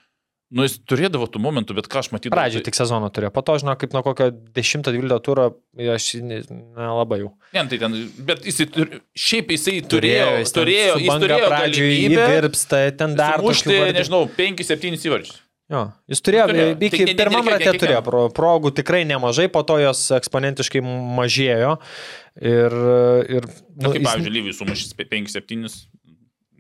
Nu, 0.52 0.66
jis 0.68 0.74
turėdavo 0.84 1.30
tų 1.32 1.40
momentų, 1.40 1.78
bet 1.78 1.86
ką 1.88 2.02
aš 2.02 2.10
matydavau. 2.12 2.36
Pradžioje 2.42 2.66
tik 2.66 2.76
sezono 2.76 3.08
turėjo, 3.16 3.30
po 3.32 3.40
to, 3.48 3.54
žinau, 3.62 3.78
kaip 3.80 3.94
nuo 3.96 4.02
kokio 4.04 4.26
10-12 4.52 5.22
turo, 5.24 5.46
aš 5.94 6.08
ne- 6.20 6.42
nelabai 6.52 7.22
jau. 7.22 7.30
Ne, 7.56 7.64
tai 7.72 7.80
ten, 7.80 7.96
bet 8.28 8.44
tur- 8.76 8.98
šiaip 9.16 9.54
jisai 9.56 9.78
turėjo, 9.88 10.26
jis 10.42 10.52
turėjo, 10.58 10.98
jis 11.06 11.16
turėjo 11.24 11.48
pradžioj 11.48 11.88
galimybę 11.94 12.26
įvirpsta, 12.28 12.82
ten 13.00 13.16
dar 13.16 13.40
vardų. 13.40 13.80
nežinau, 13.96 14.22
5-7 14.36 15.08
įvarčius. 15.08 15.40
Jo, 15.72 15.86
jis 16.12 16.20
turėjo, 16.20 16.46
turėjo. 16.52 16.72
iki 16.84 17.06
ne- 17.08 17.14
pirmam 17.16 17.48
rate 17.48 17.64
kiekvienam. 17.64 17.80
turėjo 17.80 18.02
pro, 18.04 18.24
progų 18.36 18.74
tikrai 18.82 19.06
nemažai, 19.08 19.48
po 19.52 19.62
to 19.64 19.78
jos 19.80 20.02
eksponentiškai 20.18 20.82
mažėjo. 20.84 21.78
Ir, 22.42 22.76
ir 23.38 23.48
Na, 23.48 23.88
nu, 23.88 23.94
kaip, 23.94 24.02
jis- 24.02 24.10
pavyzdžiui, 24.10 24.34
Lyvijus 24.36 24.60
sumušęs 24.60 24.92
5-7 25.00 25.72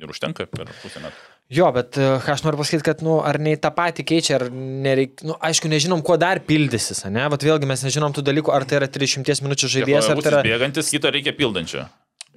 ir 0.01 0.15
užtenka 0.15 0.47
per 0.47 0.71
pusę 0.81 1.03
metų. 1.03 1.27
Jo, 1.51 1.67
bet 1.75 1.97
e, 1.99 2.05
ką 2.23 2.31
aš 2.31 2.45
noriu 2.45 2.61
pasakyti, 2.61 2.85
kad, 2.87 3.01
nu, 3.03 3.17
ar 3.27 3.35
nei 3.43 3.57
tą 3.59 3.73
patį 3.75 4.05
keičia, 4.07 4.37
ar 4.39 4.45
nereikia, 4.55 5.25
nu, 5.27 5.35
aišku, 5.43 5.67
nežinom, 5.67 5.99
kuo 6.07 6.15
dar 6.15 6.39
pildysis, 6.47 7.03
ne? 7.11 7.25
Vat 7.33 7.43
vėlgi 7.43 7.67
mes 7.67 7.83
nežinom 7.83 8.15
tų 8.15 8.23
dalykų, 8.23 8.53
ar 8.55 8.63
tai 8.63 8.79
yra 8.79 8.87
30 8.87 9.43
minučių 9.43 9.67
žaidėjas, 9.75 10.07
ar 10.13 10.21
tai 10.23 10.31
yra... 10.31 10.39
Bėgantis, 10.47 10.93
kito 10.95 11.11
reikia 11.11 11.35
pildančio. 11.35 11.83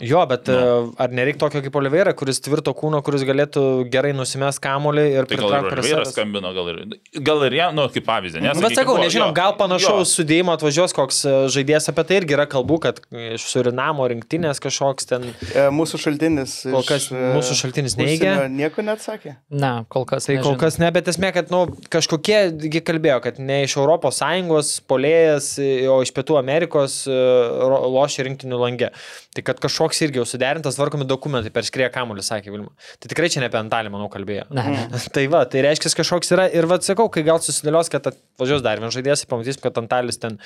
Jo, 0.03 0.25
bet 0.27 0.49
Nu. 0.51 0.89
ar 0.99 1.13
nereikia 1.15 1.39
tokio 1.39 1.61
kaip 1.63 1.77
Oliveira, 1.79 2.11
kuris 2.19 2.41
tvirto 2.43 2.73
kūno, 2.75 2.99
kuris 3.07 3.23
galėtų 3.23 3.63
gerai 3.93 4.11
nusimest 4.13 4.59
kamolį 4.59 5.05
ir 5.13 5.29
Tai 5.29 5.37
pritraukti 5.37 5.69
prie 5.71 5.79
Oliveira 5.85 6.01
savęs? 6.03 6.15
skambino, 6.17 6.51
gal 6.57 6.71
ir, 6.73 6.81
gal 7.23 7.45
ir 7.47 7.55
jam, 7.61 7.77
nu, 7.79 7.85
kaip 7.95 8.03
pavyzdį, 8.09 8.43
nes... 8.43 8.57
Nu, 8.59 8.65
bet 8.67 8.75
sakau, 8.75 8.97
nežinom, 8.99 9.31
gal 9.37 9.55
panašaus 9.61 10.11
sudėjimo 10.19 10.51
atvažiuos 10.57 10.97
koks 10.99 11.21
e, 11.31 11.35
žaidėjas, 11.55 11.87
apie 11.93 12.05
tai 12.09 12.19
irgi 12.19 12.35
yra 12.35 12.49
kalbų, 12.51 12.81
kad 12.89 12.99
iš 13.37 13.45
Surinamo 13.53 14.09
rinktinės 14.11 14.59
kažkoks 14.65 15.07
ten, 15.13 15.29
E, 15.55 15.69
Mūsų 15.71 16.01
šaltinis. 16.09 16.57
kol 16.67 16.81
iš, 16.83 16.89
kas 16.91 17.07
e, 17.15 17.23
mūsų 17.39 17.55
šaltinis 17.63 17.95
neigia. 18.01 18.35
Nieko 18.51 18.83
neatsakė. 18.83 19.37
Ne, 19.55 19.73
kol 19.95 20.09
kas. 20.11 20.27
Tai 20.27 20.41
kol 20.43 20.59
kas 20.59 20.81
ne, 20.83 20.91
bet 20.91 21.07
esmė, 21.15 21.31
kad, 21.39 21.55
nu, 21.55 21.69
kažkokie, 21.95 22.41
gi 22.67 22.83
kalbėjo, 22.83 23.21
kad 23.29 23.39
ne 23.39 23.63
iš 23.69 23.79
ES 23.79 24.75
polėjas, 24.91 25.53
o 25.87 26.03
iš 26.03 26.11
Pietų 26.19 26.41
Amerikos 26.43 27.05
lošia 27.95 28.27
rinktinių 28.27 28.59
langė. 28.59 28.91
Tai 29.35 29.43
kad 29.47 29.59
kažkoks 29.63 29.83
irgi 30.05 30.21
jau 30.21 30.25
suderintas, 30.29 30.79
tvarkomi 30.79 31.07
dokumentai 31.09 31.53
per 31.55 31.67
skrieją 31.67 31.91
kamuolį, 31.95 32.25
sakė 32.25 32.55
Vilma. 32.55 32.73
Tai 33.03 33.11
tikrai 33.13 33.29
čia 33.33 33.43
ne 33.43 33.51
apie 33.51 33.61
Antalį, 33.61 33.93
manau, 33.93 34.09
kalbėjo. 34.13 34.47
Tai 35.15 35.25
va, 35.33 35.45
tai 35.51 35.63
reiškia, 35.67 35.93
kažkoks 36.01 36.33
yra 36.35 36.49
ir 36.53 36.67
vad 36.71 36.87
sakau, 36.87 37.07
kai 37.13 37.23
gal 37.27 37.41
susidėlios, 37.43 37.91
kad 37.93 38.09
atvažiuos 38.11 38.65
dar 38.65 38.81
vienas 38.81 38.97
žaidėjas, 38.97 39.27
pamatysim, 39.31 39.63
kad 39.63 39.79
Antalis 39.83 40.19
ten 40.23 40.41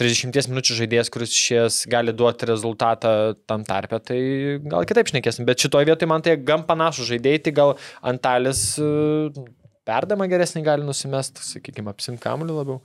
30 0.00 0.48
minučių 0.50 0.76
žaidėjas, 0.80 1.10
kuris 1.12 1.34
šies 1.36 1.82
gali 1.90 2.14
duoti 2.16 2.48
rezultatą 2.48 3.34
tam 3.48 3.64
tarpe, 3.68 4.00
tai 4.00 4.18
gal 4.64 4.86
kitaip 4.88 5.10
šnekėsim. 5.12 5.46
Bet 5.48 5.62
šitoje 5.62 5.90
vietoje 5.90 6.08
man 6.08 6.24
tai 6.24 6.38
gan 6.40 6.64
panašų 6.68 7.10
žaidėjai, 7.12 7.42
tai 7.44 7.54
gal 7.58 7.74
Antalis 8.00 8.64
e, 8.80 8.88
perdama 9.88 10.28
geresnį 10.32 10.64
gali 10.66 10.88
nusimest, 10.88 11.42
sakykime, 11.44 11.92
apsimti 11.92 12.24
kamuolį 12.24 12.56
labiau. 12.56 12.80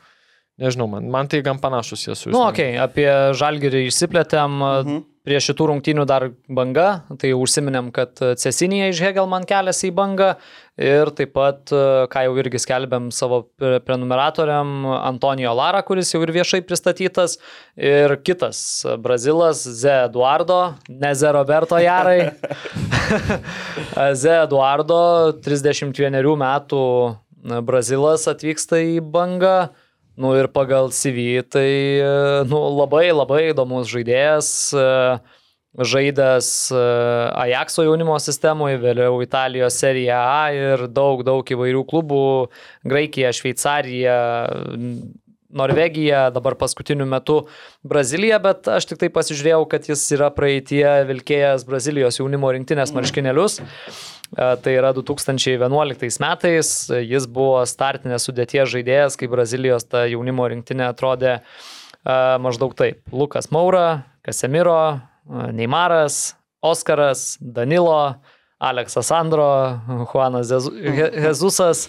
Nežinau, 0.58 0.88
man, 0.90 1.06
man 1.14 1.30
tai 1.30 1.44
gan 1.46 1.60
panašus 1.62 2.08
jie 2.08 2.16
su 2.18 2.32
Nu, 2.34 2.42
okei, 2.48 2.74
okay, 2.74 2.82
apie 2.82 3.08
žalgerį 3.38 3.86
išsiplėtėm. 3.88 4.58
Mhm. 4.58 5.04
Prie 5.28 5.42
šitų 5.44 5.66
rungtynių 5.68 6.06
dar 6.08 6.30
banga, 6.48 7.02
tai 7.20 7.34
užsiminėm, 7.36 7.90
kad 7.92 8.16
Cesinija 8.40 8.86
iš 8.94 9.02
Hegelman 9.04 9.44
keliasi 9.44 9.90
į 9.90 9.96
bangą 9.98 10.30
ir 10.80 11.12
taip 11.18 11.34
pat, 11.36 11.74
ką 12.14 12.22
jau 12.24 12.38
irgi 12.40 12.62
skelbėm 12.64 13.10
savo 13.12 13.42
pre- 13.60 13.82
prenumeratoriam, 13.84 14.86
Antonijo 14.96 15.52
Lara, 15.58 15.82
kuris 15.84 16.14
jau 16.14 16.22
ir 16.24 16.32
viešai 16.32 16.62
pristatytas, 16.64 17.36
ir 17.76 18.16
kitas 18.24 18.62
brazilas, 19.04 19.66
Ze 19.68 19.98
Eduardo, 20.06 20.62
ne 20.88 21.12
Ze 21.12 21.34
Roberto 21.36 21.76
Jarai. 21.76 22.30
Ze 24.22 24.38
Eduardo, 24.46 25.02
31 25.44 26.24
metų 26.40 26.86
brazilas 27.68 28.28
atvyksta 28.32 28.80
į 28.84 29.02
bangą. 29.04 29.58
Nu 30.18 30.34
ir 30.34 30.48
pagal 30.50 30.90
CV 30.90 31.44
tai 31.46 32.02
e, 32.02 32.06
nu, 32.50 32.58
labai 32.74 33.12
labai 33.14 33.52
įdomus 33.52 33.86
žaidėjas, 33.92 34.50
e, 34.74 34.86
žaidęs 35.78 36.50
e, 36.74 36.82
Ajaxo 37.44 37.86
jaunimo 37.86 38.18
sistemoje, 38.18 38.80
vėliau 38.82 39.22
Italijos 39.22 39.78
Serie 39.78 40.10
A 40.18 40.50
ir 40.58 40.88
daug, 40.90 41.22
daug 41.28 41.46
įvairių 41.46 41.86
klubų- 41.86 42.24
Graikija, 42.92 43.30
Šveicarija, 43.30 44.18
Norvegija, 45.54 46.26
dabar 46.34 46.58
paskutiniu 46.58 47.06
metu 47.06 47.44
Brazilija, 47.86 48.42
bet 48.42 48.66
aš 48.74 48.90
tik 48.90 49.06
tai 49.06 49.14
pasižiūrėjau, 49.14 49.64
kad 49.70 49.86
jis 49.86 50.02
yra 50.18 50.34
praeitie 50.34 50.84
vilkėjęs 51.14 51.70
Brazilijos 51.70 52.18
jaunimo 52.18 52.50
rinktinės 52.58 52.90
marškinėlius. 52.98 53.62
E, 53.62 54.17
Tai 54.36 54.74
yra 54.76 54.90
2011 54.92 56.20
metais, 56.20 56.70
jis 56.92 57.26
buvo 57.32 57.62
startinės 57.70 58.26
sudėties 58.28 58.68
žaidėjas, 58.74 59.16
kai 59.18 59.30
Brazilijos 59.32 59.86
ta 59.88 60.02
jaunimo 60.12 60.44
rinktinė 60.52 60.90
atrodė 60.90 61.38
e, 61.38 61.42
maždaug 62.44 62.76
taip. 62.76 63.00
Lukas 63.16 63.48
Maura, 63.56 64.04
Casemiro, 64.28 64.76
e, 65.00 65.48
Neymaras, 65.56 66.36
Oskaras, 66.60 67.38
Danilo, 67.40 68.18
Aleksas 68.60 69.08
Sandro, 69.14 69.48
Juanas 70.12 70.52
Jezu- 70.52 70.76
Je- 71.00 71.12
Jezusas. 71.30 71.86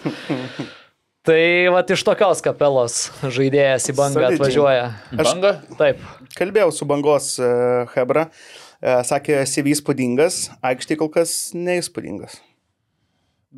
Tai 1.29 1.43
va 1.75 1.83
iš 1.85 2.07
tokios 2.07 2.41
kapelos 2.45 3.01
žaidėjas 3.27 3.91
į 3.91 3.97
bangą 3.99 4.15
Solidžiai. 4.23 4.39
atvažiuoja. 4.39 4.87
Banga? 5.19 5.51
Taip. 5.77 6.07
Kalbėjau 6.39 6.71
su 6.73 6.87
bangos 6.89 7.35
e, 7.43 7.51
Hebra. 7.97 8.29
E, 8.31 8.68
Sakė, 8.79 9.41
CV 9.51 9.73
įspūdingas, 9.75 10.45
aikštė 10.63 10.97
kol 11.01 11.09
kas 11.11 11.51
neįspūdingas. 11.59 12.37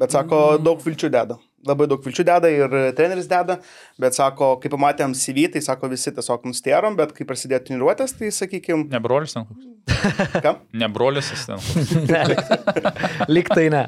Bet 0.01 0.15
sako, 0.15 0.57
daug 0.63 0.81
vilčių 0.81 1.11
deda. 1.13 1.37
labai 1.67 1.85
daug 1.91 2.01
vilčių 2.01 2.25
deda 2.25 2.49
ir 2.49 2.73
treneris 2.97 3.27
deda, 3.29 3.59
bet 4.01 4.15
sako, 4.17 4.55
kai 4.63 4.71
pamatėm 4.73 5.13
CV, 5.19 5.49
tai 5.53 5.61
sako, 5.61 5.91
visi 5.93 6.09
tiesiog 6.17 6.47
nustėrom, 6.49 6.95
bet 6.97 7.13
kai 7.13 7.27
prasidėjo 7.29 7.61
treniruotės, 7.67 8.15
tai 8.17 8.31
sakykime, 8.33 8.87
Ne 8.89 9.01
brolis 9.03 9.35
ten 9.37 9.45
koks. 9.45 9.67
kam? 10.47 10.63
Ne 10.73 10.89
brolis 10.89 11.29
ten 11.35 11.59
koks. 11.61 11.93
Ne, 12.15 12.23
lyg 13.35 13.51
tai 13.53 13.67
ne. 13.75 13.83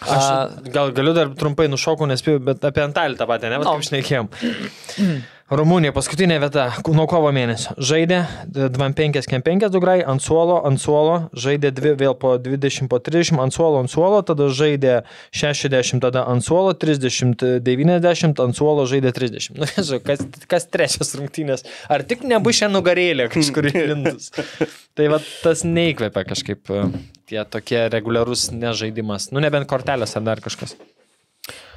Aš 0.00 0.26
A, 0.26 0.48
gal 0.72 0.92
galiu 0.96 1.12
dar 1.16 1.28
trumpai 1.36 1.66
nušokau, 1.68 2.06
nespėjau, 2.08 2.40
bet 2.44 2.62
apie 2.64 2.80
Antalį 2.84 3.16
tą 3.20 3.26
patį, 3.28 3.50
ne, 3.52 3.58
bet 3.62 3.68
No. 3.68 3.74
kaip 3.78 3.88
šnekėjom. 3.88 4.28
Rumunija, 5.50 5.90
paskutinė 5.90 6.36
vieta, 6.38 6.68
nuo 6.94 7.08
kovo 7.10 7.32
mėnesio. 7.34 7.72
Žaidė 7.82 8.20
25-5 8.54 9.64
dugrai, 9.74 9.96
ant 10.06 10.22
suolo, 10.22 10.60
ant 10.68 10.78
suolo, 10.78 11.16
žaidė 11.34 11.72
dvi, 11.74 11.96
vėl 11.98 12.14
po 12.14 12.36
20, 12.38 12.86
po 12.86 13.00
30, 13.02 13.40
ant 13.42 13.56
suolo, 13.56 13.80
ant 13.82 13.90
suolo, 13.90 14.20
tada 14.22 14.46
žaidė 14.54 15.00
60, 15.34 15.98
tada 16.06 16.22
ant 16.30 16.46
suolo, 16.46 16.76
30, 16.78 17.42
90, 17.66 18.44
ant 18.46 18.60
suolo 18.60 18.86
žaidė 18.86 19.10
30. 19.18 19.50
Nu, 19.60 19.66
nežinau, 19.66 19.98
kas, 20.06 20.22
kas 20.48 20.70
trečias 20.70 21.10
rungtynės. 21.18 21.66
Ar 21.90 22.06
tik 22.06 22.22
nebus 22.30 22.60
šią 22.62 22.70
nugarėlę 22.70 23.26
kažkur 23.34 23.72
įlindus. 23.72 24.30
Tai 24.96 25.10
va 25.10 25.18
tas 25.42 25.66
neįkvėpia 25.66 26.26
kažkaip 26.30 26.70
e, 26.70 26.86
tie 27.26 27.42
tokie 27.50 27.88
reguliarus 27.90 28.52
nežaidimas. 28.54 29.32
Nu, 29.34 29.42
nebent 29.42 29.66
kortelės 29.70 30.14
ar 30.14 30.28
dar 30.30 30.46
kažkas. 30.46 30.78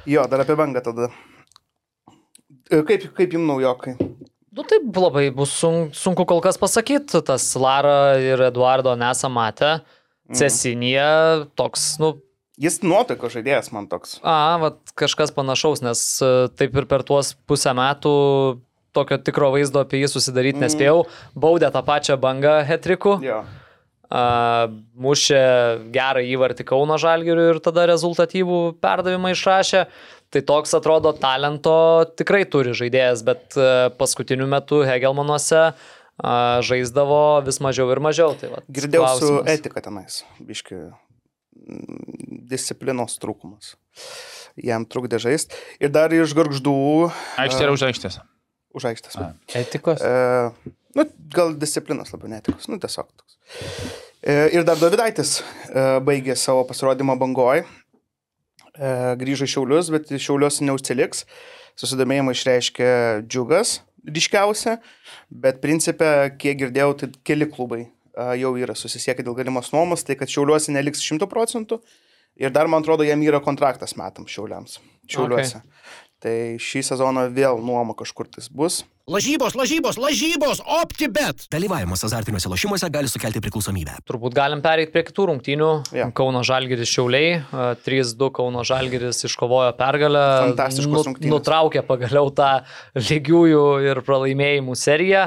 Jo, 0.06 0.28
dar 0.30 0.46
apie 0.46 0.54
bangą 0.62 0.86
tada. 0.86 1.10
E, 2.70 2.80
Kaip, 2.86 3.08
kaip 3.16 3.34
jums 3.36 3.48
naujokai? 3.50 3.96
Nu 4.54 4.62
taip 4.70 4.86
labai 4.96 5.28
bus 5.34 5.50
sun, 5.58 5.88
sunku 5.92 6.24
kol 6.30 6.38
kas 6.44 6.56
pasakyti, 6.62 7.18
tas 7.26 7.46
Lara 7.58 8.14
ir 8.22 8.40
Eduardo 8.46 8.92
nesam 8.96 9.34
matę. 9.34 9.80
Cesinija 10.32 11.44
toks, 11.58 11.98
nu, 12.00 12.14
Jis 12.62 12.78
nuotaiko 12.86 13.26
žaidėjas 13.28 13.72
man 13.74 13.88
toks. 13.90 14.20
a, 14.22 14.54
vat, 14.62 14.78
kažkas 14.94 15.32
panašaus, 15.34 15.82
nes 15.82 16.00
e, 16.22 16.28
taip 16.54 16.76
ir 16.78 16.86
per 16.86 17.02
tuos 17.02 17.32
pusę 17.50 17.72
metų 17.74 18.12
tokio 18.94 19.18
tikro 19.18 19.48
vaizdo 19.50 19.82
apie 19.82 19.98
jį 20.04 20.08
susidaryti 20.12 20.62
nespėjau. 20.62 21.00
Baudė 21.34 21.72
tą 21.74 21.82
pačią 21.82 22.14
bangą 22.22 22.60
hetriku. 22.68 23.16
Jo. 23.26 23.40
A, 24.14 24.22
mušė 24.94 25.40
gerą 25.90 26.22
įvartį 26.30 26.66
Kauno 26.68 26.94
Žalgiriui 27.02 27.48
ir 27.56 27.58
tada 27.64 27.88
rezultatyvų 27.90 28.60
perdavimą 28.78 29.32
išrašė. 29.34 29.88
Tai 30.32 30.40
toks 30.42 30.72
atrodo 30.74 31.12
talento 31.18 31.74
tikrai 32.18 32.44
turi 32.50 32.72
žaidėjas, 32.74 33.22
bet 33.26 33.54
e, 33.60 33.66
paskutiniu 34.00 34.46
metu 34.50 34.80
Hegelmanuose 34.86 35.60
a, 35.68 35.72
žaisdavo 36.66 37.20
vis 37.46 37.60
mažiau 37.62 37.90
ir 37.94 38.00
mažiau. 38.02 38.34
Tai 38.40 38.50
vat 38.56 38.66
Girdėjau 38.70 39.04
su 39.18 39.28
klausimas. 39.28 39.50
etika 39.54 39.82
tenais. 39.84 40.20
Biški 40.42 40.78
mm, 40.78 42.46
disciplinos 42.50 43.18
trūkumas. 43.22 43.74
Jam 44.58 44.86
trukdė 44.86 45.18
žaisti. 45.22 45.54
Ir 45.82 45.90
dar 45.94 46.12
iš 46.14 46.34
garždų 46.38 46.74
Aikštė 47.42 47.64
yra 47.66 47.74
už 47.74 47.86
aikštės. 47.90 48.18
už 48.74 48.88
aikštės. 48.90 49.16
A. 49.18 49.30
Etikos. 49.58 50.02
E, 50.02 50.74
nu, 50.98 51.06
gal 51.34 51.54
disciplinos 51.58 52.10
labiau 52.14 52.30
netikos. 52.34 52.66
Nu, 52.70 52.78
tiesiog 52.82 53.06
toks. 53.10 53.38
E, 54.24 54.36
ir 54.54 54.62
dar 54.66 54.78
Davidaitis 54.80 55.40
e, 55.40 55.86
baigė 56.06 56.34
savo 56.38 56.62
pasirodymą 56.68 57.18
bangoj. 57.20 57.64
E, 58.74 58.92
grįžo 59.20 59.46
į 59.46 59.54
Šiaulius, 59.54 59.90
bet 59.94 60.12
Šiaulius 60.12 60.60
neužsiliks. 60.64 61.24
Susidomėjimą 61.78 62.34
išreiškė 62.36 62.92
džiugas 63.26 63.80
ryškiausia, 64.04 64.78
bet 65.32 65.60
principė, 65.64 66.08
kiek 66.40 66.58
girdėjau, 66.60 66.94
tai 67.00 67.10
keli 67.26 67.48
klubai 67.50 67.82
e, 67.84 67.90
jau 68.40 68.54
yra 68.60 68.76
susisiekę 68.78 69.24
dėl 69.24 69.36
galimos 69.38 69.72
nuomos, 69.74 70.04
tai 70.06 70.18
kad 70.20 70.32
Šiauliuose 70.32 70.74
neliks 70.74 71.02
100 71.04 71.28
procentų. 71.30 71.80
Ir 72.40 72.50
dar, 72.50 72.66
man 72.70 72.82
atrodo, 72.82 73.06
jam 73.06 73.22
yra 73.22 73.38
kontraktas 73.42 73.94
metam 73.98 74.26
Šiauliams. 74.30 74.80
Šiauliuose. 75.10 75.60
Okay. 75.60 76.00
Tai 76.24 76.36
šį 76.62 76.82
sezoną 76.88 77.28
vėl 77.34 77.60
nuoma 77.62 77.94
kažkur 77.96 78.26
tais 78.32 78.48
bus. 78.50 78.82
Lažybos, 79.08 79.52
lažybos, 79.52 79.98
lažybos, 80.00 80.62
OptiBet. 80.64 81.42
Dalyvavimas 81.52 82.00
azartiniuose 82.06 82.48
lošimuose 82.48 82.88
gali 82.88 83.10
sukelti 83.12 83.42
priklausomybę. 83.44 83.98
Turbūt 84.08 84.32
galim 84.32 84.62
pereiti 84.64 84.94
prie 84.94 85.02
kitų 85.04 85.26
rungtynių. 85.28 85.68
Jo. 85.92 86.06
Kauno 86.16 86.40
Žalgiris 86.40 86.88
Šiauliai. 86.88 87.34
a, 87.52 87.66
3-2 87.84 88.30
Kauno 88.32 88.64
Žalgiris 88.64 89.20
iškovojo 89.28 89.74
pergalę. 89.76 90.24
Fantastiškos 90.46 91.04
rungtynės. 91.10 91.34
Nutraukė 91.34 91.84
pagaliau 91.84 92.32
tą 92.32 92.48
lygiųjų 92.96 93.66
ir 93.90 94.00
pralaimėjimų 94.08 94.78
seriją. 94.86 95.26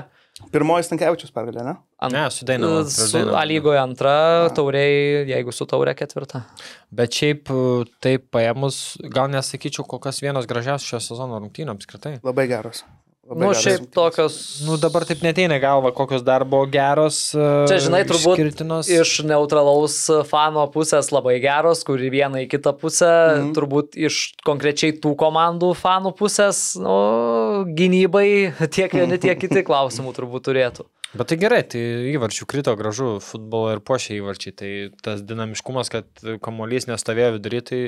Pirmoji 0.49 0.89
Stankievičius 0.89 1.29
pergalė, 1.37 1.61
ne? 1.69 1.77
Ant, 2.01 2.17
Ne, 2.17 2.25
su 2.33 2.49
Dainava, 2.49 2.81
Su 2.89 3.11
Dainavą. 3.13 3.37
A 3.37 3.45
lygoje 3.45 3.77
antra, 3.81 4.17
tauriai, 4.57 5.25
jeigu 5.29 5.53
su 5.53 5.69
taurė 5.69 5.93
ketvirta. 5.97 6.47
Bet 6.89 7.13
šiaip 7.13 7.53
e, 7.53 7.61
taip 8.01 8.25
paėmus, 8.33 8.97
gal 9.05 9.29
nesakyčiau, 9.33 9.85
kokios 9.85 10.21
vienos 10.25 10.49
gražiausios 10.49 10.89
šio 10.89 10.99
sezono 11.13 11.37
rungtynių 11.45 11.77
apskritai. 11.77 12.19
Labai 12.25 12.49
geros. 12.49 12.83
Labai 13.27 13.43
Nu, 13.43 13.51
šiaip 13.51 13.81
rungtynės. 13.81 13.93
tokios. 13.93 14.35
Nu 14.63 14.77
dabar 14.79 15.03
taip 15.03 15.19
neteina 15.25 15.57
į 15.59 15.63
galvą, 15.65 15.91
kokios 15.95 16.23
dar 16.23 16.45
buvo 16.47 16.63
geros. 16.71 17.35
e, 17.35 17.67
Čia, 17.67 17.79
žinai, 17.83 18.05
turbūt 18.07 18.39
išskirtinos. 18.39 18.87
iš 18.87 19.23
neutralaus 19.27 19.97
fano 20.29 20.63
pusės 20.71 21.11
labai 21.11 21.35
geros, 21.43 21.83
kur 21.83 21.99
į 21.99 22.09
vieną 22.13 22.45
į 22.45 22.49
kitą 22.55 22.71
pusę, 22.79 23.11
mm. 23.43 23.53
turbūt 23.57 23.99
iš 23.99 24.21
konkrečiai 24.47 24.95
tų 24.95 25.15
komandų 25.19 25.73
fanų 25.75 26.15
pusės, 26.15 26.77
nu, 26.79 27.65
gynybai 27.67 28.53
tiek 28.71 28.93
vieni, 28.95 29.19
tiek 29.25 29.35
kiti 29.39 29.65
klausimų 29.67 30.15
turbūt 30.15 30.47
turėtų. 30.47 30.87
Bet 31.17 31.29
tai 31.31 31.37
gerai, 31.39 31.61
tai 31.63 31.79
įvarčių 32.11 32.45
krito 32.51 32.73
gražu 32.75 33.17
futbolo 33.23 33.71
ir 33.71 33.79
pošia 33.79 34.17
įvarčiai. 34.19 34.53
Tai 34.59 34.71
tas 35.01 35.21
dinamiškumas, 35.23 35.87
kad 35.93 36.07
kamuolys 36.43 36.89
nestovėjo 36.89 37.37
vidury, 37.37 37.61
tai 37.63 37.79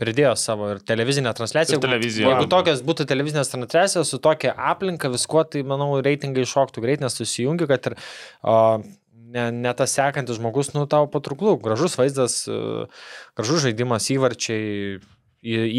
pridėjo 0.00 0.32
savo 0.40 0.70
ir 0.74 0.80
televizinę 0.86 1.32
transliaciją. 1.36 1.78
Ir 1.78 1.84
televiziją. 1.84 2.30
Jeigu 2.32 2.48
tokios 2.50 2.80
būtų 2.86 3.06
televizinės 3.10 3.52
transliacijos 3.52 4.12
su 4.12 4.20
tokia 4.22 4.54
aplinka, 4.72 5.10
viskuo, 5.12 5.44
tai 5.44 5.62
manau, 5.66 5.92
reitingai 6.04 6.46
iššoktų 6.46 6.84
greit, 6.84 7.04
nes 7.04 7.16
susijungi, 7.20 7.68
kad 7.70 7.90
ir 7.90 7.98
o, 8.40 8.56
ne, 9.34 9.46
ne 9.54 9.74
tas 9.76 9.94
sekantis 9.96 10.40
žmogus, 10.40 10.72
nu 10.76 10.86
tau 10.90 11.08
patrauklų. 11.10 11.58
Gražus 11.64 11.96
vaizdas, 12.00 12.42
e, 12.50 12.86
gražus 13.38 13.64
žaidimas, 13.66 14.08
įvarčiai, 14.14 14.98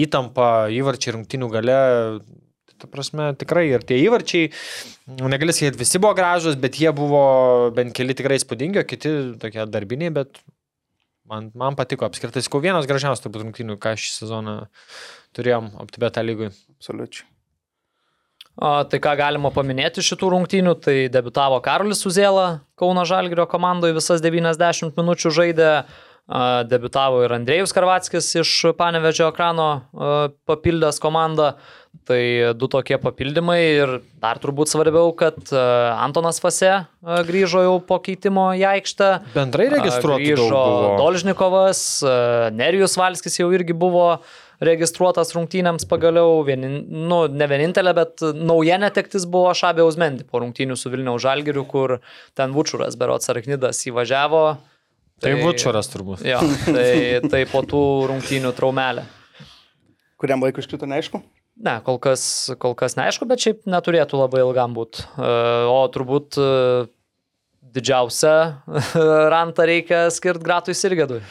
įtampa, 0.05 0.69
įvarčiai 0.73 1.17
rungtinių 1.17 1.51
gale. 1.53 1.81
Ta 2.81 2.89
prasme, 2.89 3.27
tikrai 3.37 3.67
ir 3.69 3.83
tie 3.85 3.99
įvarčiai, 4.01 4.49
nu, 5.19 5.27
negali 5.29 5.53
sakyti, 5.53 5.77
visi 5.83 5.99
buvo 6.01 6.15
gražus, 6.17 6.55
bet 6.57 6.79
jie 6.81 6.89
buvo 6.97 7.21
bent 7.77 7.93
keli 7.93 8.15
tikrai 8.17 8.39
įspūdingi, 8.39 8.81
o 8.81 8.87
kiti 8.89 9.11
tokie 9.41 9.67
darbiniai, 9.69 10.09
bet 10.15 10.41
man, 11.31 11.49
man 11.57 11.77
patiko 11.79 12.07
apskritai. 12.07 12.43
Sakau, 12.45 12.61
vienas 12.63 12.87
gražiausias 12.89 13.23
turbūt 13.23 13.45
rungtynių, 13.45 13.77
ką 13.81 13.95
šį 13.99 14.13
sezoną 14.19 14.55
turėjom 15.37 15.71
optibetą 15.81 16.23
lygui. 16.25 16.51
Absoliučiai. 16.77 17.27
O, 18.59 18.71
tai 18.91 18.99
ką 18.99 19.15
galima 19.15 19.49
paminėti 19.55 20.03
šitų 20.03 20.33
rungtynių, 20.33 20.75
tai 20.83 20.95
debitavo 21.11 21.61
Karolis 21.63 22.03
Uzėla, 22.05 22.61
Kauno 22.77 23.05
Žalgirio 23.07 23.47
komandoje 23.49 23.95
visas 23.95 24.23
90 24.23 24.97
minučių 24.99 25.31
žaidė, 25.37 25.69
a, 25.81 26.41
debitavo 26.67 27.23
ir 27.23 27.35
Andrėjus 27.37 27.71
Karvatskis 27.75 28.27
iš 28.43 28.51
Panevežio 28.77 29.31
ekrano 29.31 29.69
papildęs 30.49 30.99
komandą. 31.01 31.53
Tai 32.07 32.21
du 32.57 32.67
tokie 32.71 32.97
papildymai 32.99 33.59
ir 33.61 33.91
dar 34.23 34.39
turbūt 34.41 34.71
svarbiau, 34.71 35.11
kad 35.15 35.37
a, 35.53 35.63
Antonas 36.01 36.41
Fase 36.41 36.69
a, 36.71 36.85
grįžo 37.27 37.61
jau 37.65 37.75
po 37.85 37.99
keitimo 38.03 38.49
į 38.57 38.63
aikštę. 38.71 39.09
Bendrai 39.35 39.67
registruotų 39.75 40.23
Grįžo 40.23 40.47
daug 40.49 40.71
buvo. 40.71 40.95
Dolžnikovas, 41.03 41.81
Nerijus 42.57 42.97
Valskis 42.99 43.37
jau 43.39 43.51
irgi 43.53 43.77
buvo 43.77 44.15
registruotas 44.61 45.33
rungtynėms 45.35 45.87
pagaliau, 45.89 46.41
vienin, 46.45 46.81
nu, 47.09 47.23
ne 47.29 47.47
vienintelė, 47.49 47.93
bet 47.97 48.23
nauja 48.37 48.77
netektis 48.81 49.25
buvo 49.29 49.53
Šabė 49.57 49.85
Uzmendi 49.87 50.25
po 50.27 50.41
rungtynių 50.43 50.77
su 50.77 50.91
Vilniaus 50.93 51.23
Žalgiriu, 51.25 51.65
kur 51.69 51.97
ten 52.37 52.53
Vučuras, 52.53 52.97
Berots 52.99 53.31
Arknidas 53.33 53.81
įvažiavo. 53.89 54.43
Tai 55.21 55.33
Vučuras 55.41 55.89
turbūt. 55.93 56.23
Jo, 56.25 56.41
tai, 56.65 57.21
tai 57.29 57.43
po 57.49 57.65
tų 57.65 57.83
rungtynių 58.13 58.53
traumelė. 58.57 59.05
Kuriam 60.21 60.45
laikui 60.45 60.61
iškrito, 60.61 60.89
neaišku. 60.89 61.23
Ne, 61.59 61.75
kol 61.85 61.99
kas, 62.01 62.23
kol 62.61 62.73
kas 62.79 62.95
neaišku, 62.97 63.27
bet 63.29 63.43
šiaip 63.43 63.67
neturėtų 63.69 64.21
labai 64.21 64.41
ilgam 64.45 64.73
būti. 64.77 65.03
O 65.19 65.81
turbūt 65.93 66.39
e, 66.39 66.49
didžiausią 67.75 68.35
rantą 69.35 69.67
reikia 69.69 70.05
skirti 70.13 70.47
Gratui 70.47 70.77
Sirgedui. 70.77 71.21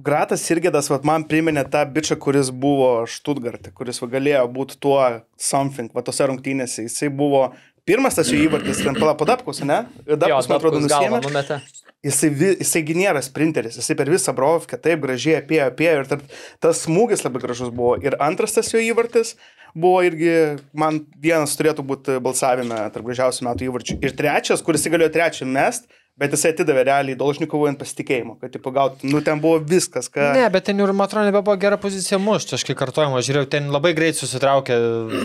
Gratas 0.00 0.46
Irgedas, 0.48 0.86
vat, 0.88 1.02
man 1.04 1.26
priminė 1.28 1.64
tą 1.68 1.82
bičią, 1.92 2.16
kuris 2.22 2.48
buvo 2.56 3.02
Štutgarte, 3.10 3.72
kuris 3.76 3.98
va, 4.00 4.08
galėjo 4.14 4.44
būti 4.54 4.78
tuo 4.80 5.00
something, 5.36 5.90
va, 5.92 6.04
tose 6.06 6.24
rungtynėse. 6.30 6.86
Jisai 6.86 7.10
buvo 7.12 7.50
pirmas 7.90 8.16
tas 8.16 8.30
jų 8.30 8.46
įvartis, 8.46 8.80
ten 8.86 8.96
pala 8.98 9.16
padapkus, 9.18 9.64
ne? 9.66 9.82
Dapkus, 10.06 10.48
man 10.50 10.58
atrodo, 10.60 10.82
nusėmė. 10.86 11.58
Jisai, 12.00 12.30
jisai 12.62 12.80
gynėras 12.88 13.26
sprinteris, 13.28 13.74
jisai 13.76 13.92
per 13.98 14.08
visą 14.08 14.32
brovkę 14.32 14.78
taip 14.80 15.02
gražiai 15.02 15.42
apėjo, 15.42 15.66
apėjo 15.68 15.96
ir 15.98 16.06
tarp, 16.08 16.22
tas 16.64 16.86
smūgis 16.86 17.26
labai 17.26 17.42
gražus 17.42 17.68
buvo. 17.68 17.98
Ir 18.00 18.16
antras 18.24 18.56
tas 18.56 18.70
jo 18.72 18.80
įvartis 18.80 19.34
buvo 19.76 20.00
irgi, 20.06 20.32
man 20.72 21.02
vienas 21.20 21.52
turėtų 21.58 21.84
būti 21.86 22.16
balsavime 22.24 22.78
tarp 22.94 23.04
gražiausių 23.04 23.46
metų 23.50 23.68
įvarčių. 23.68 23.98
Ir 24.00 24.16
trečias, 24.16 24.64
kuris 24.64 24.88
galėjo 24.88 25.12
trečią 25.18 25.50
mest, 25.50 25.90
Bet 26.20 26.34
jisai 26.36 26.50
atidavė 26.52 26.82
realiai 26.84 27.16
Dolžnikovui 27.16 27.70
ant 27.70 27.78
pasitikėjimo, 27.80 28.34
kad 28.42 28.52
tipo 28.52 28.68
gautų, 28.74 29.08
nu 29.08 29.22
ten 29.24 29.40
buvo 29.40 29.56
viskas, 29.64 30.10
ką... 30.12 30.34
Ne, 30.36 30.44
bet 30.52 30.66
ten 30.68 30.82
ir, 30.82 30.92
man 30.92 31.08
atrodo, 31.08 31.24
nebebuvo 31.30 31.54
gera 31.62 31.78
pozicija 31.80 32.18
mušti, 32.20 32.58
aš 32.58 32.64
kai 32.68 32.76
kartuojama, 32.76 33.22
aš 33.22 33.30
žiūrėjau, 33.30 33.48
ten 33.54 33.70
labai 33.72 33.94
greit 33.96 34.18
susitraukė 34.18 34.76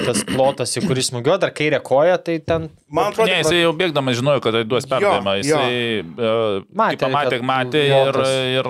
tas 0.06 0.24
plotas, 0.30 0.78
į 0.80 0.86
kurį 0.88 1.04
smūgiuoja, 1.10 1.42
dar 1.44 1.52
kairė 1.58 1.82
koja, 1.84 2.16
tai 2.24 2.38
ten... 2.40 2.70
Man 2.88 3.12
atrodo, 3.12 3.28
Ne, 3.28 3.42
jisai 3.42 3.60
jau 3.60 3.74
bėgdamas 3.76 4.16
žinojo, 4.22 4.40
kad 4.46 4.56
tai 4.56 4.64
duos 4.72 4.88
perdavimą. 4.88 5.36
Jisai 5.42 5.76
uh, 6.00 6.64
Matė, 6.72 7.10
matė, 7.12 7.12
matė, 7.12 7.36
kad 7.36 7.48
matė 7.50 7.82
ir, 7.90 8.20
ir, 8.56 8.70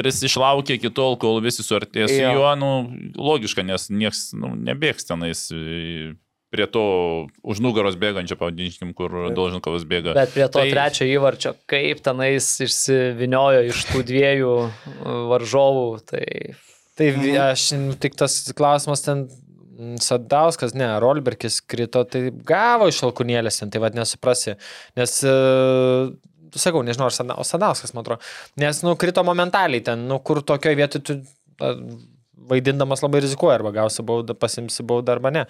ir 0.00 0.08
jis 0.10 0.22
išlaukė 0.32 0.78
iki 0.80 0.90
tol, 0.94 1.14
kol 1.22 1.38
visi 1.44 1.62
suartės 1.62 2.10
su 2.10 2.18
Jo. 2.18 2.34
juo. 2.34 2.50
Nu, 2.58 2.70
logiška, 3.14 3.62
nes 3.66 3.86
niekas 3.94 4.32
nu, 4.34 4.56
nebėgs 4.58 5.06
tenais 5.06 5.44
e, 5.54 6.16
prie 6.50 6.66
to 6.66 6.82
už 7.44 7.60
nugaros 7.60 7.96
bėgančio, 8.00 8.38
pavadinkim, 8.40 8.94
kur 8.96 9.12
Dolžinkovas 9.36 9.84
bėga. 9.88 10.14
Bet 10.16 10.32
prie 10.32 10.46
to 10.48 10.62
Tai- 10.62 10.70
trečio 10.72 11.04
įvarčio, 11.08 11.52
kaip 11.68 12.00
tenais 12.06 12.46
išsiviniojo 12.64 13.66
iš 13.68 13.82
tų 13.90 14.04
dviejų 14.08 14.54
uh, 14.64 14.72
varžovų, 15.34 15.84
tai 16.08 16.24
Tai 16.98 17.10
vi- 17.14 17.36
aš, 17.38 17.68
nu, 17.78 17.92
tik 17.94 18.16
tas 18.18 18.40
klausimas 18.58 19.04
ten, 19.04 19.28
Sadauskas, 20.02 20.72
ne, 20.74 20.88
Rolberkis 20.98 21.60
krito, 21.62 22.00
tai 22.02 22.32
gavo 22.32 22.88
iš 22.90 22.98
alkunėlės 23.06 23.60
ten, 23.60 23.70
tai 23.70 23.78
vad 23.78 23.94
nesuprasi. 23.94 24.56
Nes, 24.98 25.12
e, 25.22 25.34
sakau, 26.58 26.82
nežinau, 26.82 27.06
ar 27.06 27.44
Sadauskas, 27.46 27.92
man 27.94 28.02
atrodo, 28.02 28.18
nes, 28.58 28.80
nu, 28.82 28.96
krito 28.98 29.22
momentaliai 29.22 29.84
ten, 29.86 30.02
nu, 30.10 30.18
kur 30.18 30.40
tokioje 30.42 30.80
vietoje 30.80 31.04
tu 31.06 31.16
vaidindamas 32.48 33.02
labai 33.04 33.22
rizikuoja, 33.24 33.58
arba 33.58 33.72
gausi 33.74 34.04
baudą, 34.06 34.36
pasimsi 34.38 34.84
baudą, 34.86 35.16
arba 35.16 35.32
ne. 35.34 35.44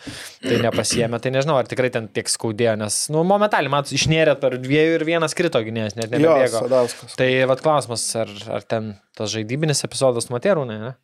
Tai 0.45 0.61
nepasiemė, 0.65 1.21
tai 1.23 1.33
nežinau, 1.35 1.59
ar 1.61 1.69
tikrai 1.71 1.91
ten 1.95 2.09
tiek 2.15 2.31
skaudėjo, 2.31 2.77
nes, 2.81 3.01
nu, 3.15 3.25
momentaliai, 3.29 3.73
man 3.73 3.87
išnėrė 3.99 4.37
per 4.41 4.59
dviejų 4.63 4.97
ir 4.99 5.07
vienas 5.09 5.37
krito 5.39 5.63
gynėjas, 5.65 5.99
net 5.99 6.09
jo, 6.11 6.19
nebebėgo. 6.19 6.63
Sadauskas. 6.65 7.19
Tai 7.21 7.29
vad 7.53 7.65
klausimas, 7.65 8.07
ar, 8.25 8.33
ar 8.59 8.67
ten 8.67 8.95
tas 9.19 9.35
žaidybinis 9.35 9.85
epizodas 9.87 10.31
matė 10.33 10.57
rūnai, 10.59 10.79
ne? 10.87 10.95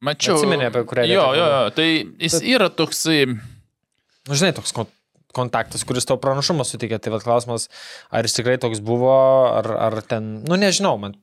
Mačiau. 0.00 0.38
Atsimeni, 0.38 0.64
apie 0.70 0.84
kurią 0.88 1.04
Jo, 1.10 1.26
jo, 1.36 1.50
jo, 1.52 1.64
tai 1.76 1.90
jis 2.24 2.38
yra 2.40 2.70
toksai. 2.72 3.26
Nu, 4.28 4.36
žinai, 4.36 4.54
toks 4.56 4.72
kon- 4.72 4.88
kontaktas, 5.36 5.84
kuris 5.86 6.06
tau 6.08 6.18
pranašumą 6.20 6.64
suteikė, 6.66 6.98
tai 7.02 7.12
vad 7.14 7.24
klausimas, 7.24 7.68
ar 8.10 8.26
jis 8.26 8.38
tikrai 8.38 8.56
toks 8.62 8.80
buvo, 8.84 9.12
ar, 9.52 9.68
ar 9.88 10.00
ten, 10.06 10.40
nu 10.48 10.58
nežinau, 10.60 10.96
man. 11.00 11.14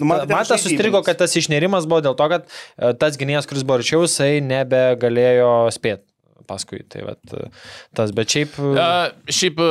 Nu, 0.00 0.08
Man, 0.08 0.18
man 0.18 0.26
tai 0.26 0.36
man 0.36 0.48
tas 0.48 0.64
sustrigo, 0.64 1.02
kad 1.06 1.20
tas 1.20 1.36
išnerimas 1.38 1.86
buvo 1.86 2.00
dėl 2.02 2.16
to, 2.18 2.26
kad 2.32 2.48
e, 2.50 2.90
tas 2.98 3.14
gynėjas, 3.20 3.46
kuris 3.46 3.62
buvo 3.62 3.78
arčiau, 3.78 4.02
jisai 4.08 4.40
nebegalėjo 4.42 5.52
spėti 5.74 6.08
paskui. 6.50 6.82
Tai 6.90 7.04
vat, 7.06 7.22
e, 7.32 7.46
tas, 7.96 8.10
bet 8.16 8.34
šiaip... 8.34 8.58
e, 8.58 8.74
A, 8.82 8.88
šiaip 9.32 9.62
a, 9.62 9.70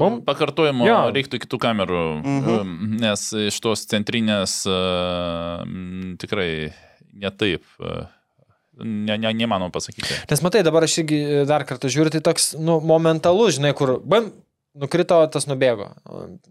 Bum. 0.00 0.20
pakartojimo 0.28 0.86
Jo. 0.88 1.00
reiktų 1.16 1.40
kitų 1.46 1.60
kamerų, 1.64 2.04
mhm. 2.20 2.70
nes 3.02 3.26
iš 3.48 3.60
tos 3.64 3.86
centrinės 3.90 4.60
a, 4.70 4.78
m, 5.66 6.16
tikrai 6.20 6.50
netaip. 7.20 7.66
a, 7.80 8.06
Ne, 8.80 9.18
ne, 9.20 9.28
nemanau 9.36 9.66
pasakyti. 9.68 10.14
Nes 10.30 10.40
matai, 10.40 10.62
dabar 10.64 10.86
aš 10.86 10.94
irgi 11.02 11.18
dar 11.44 11.66
kartą 11.68 11.90
žiūriu, 11.92 12.14
tai 12.14 12.22
toks, 12.24 12.54
nu, 12.56 12.78
momentalus, 12.80 13.58
žinai, 13.58 13.74
kur, 13.76 13.98
bam, 14.00 14.30
nukrito, 14.78 15.16
tas 15.32 15.46
nubėgo. 15.50 15.88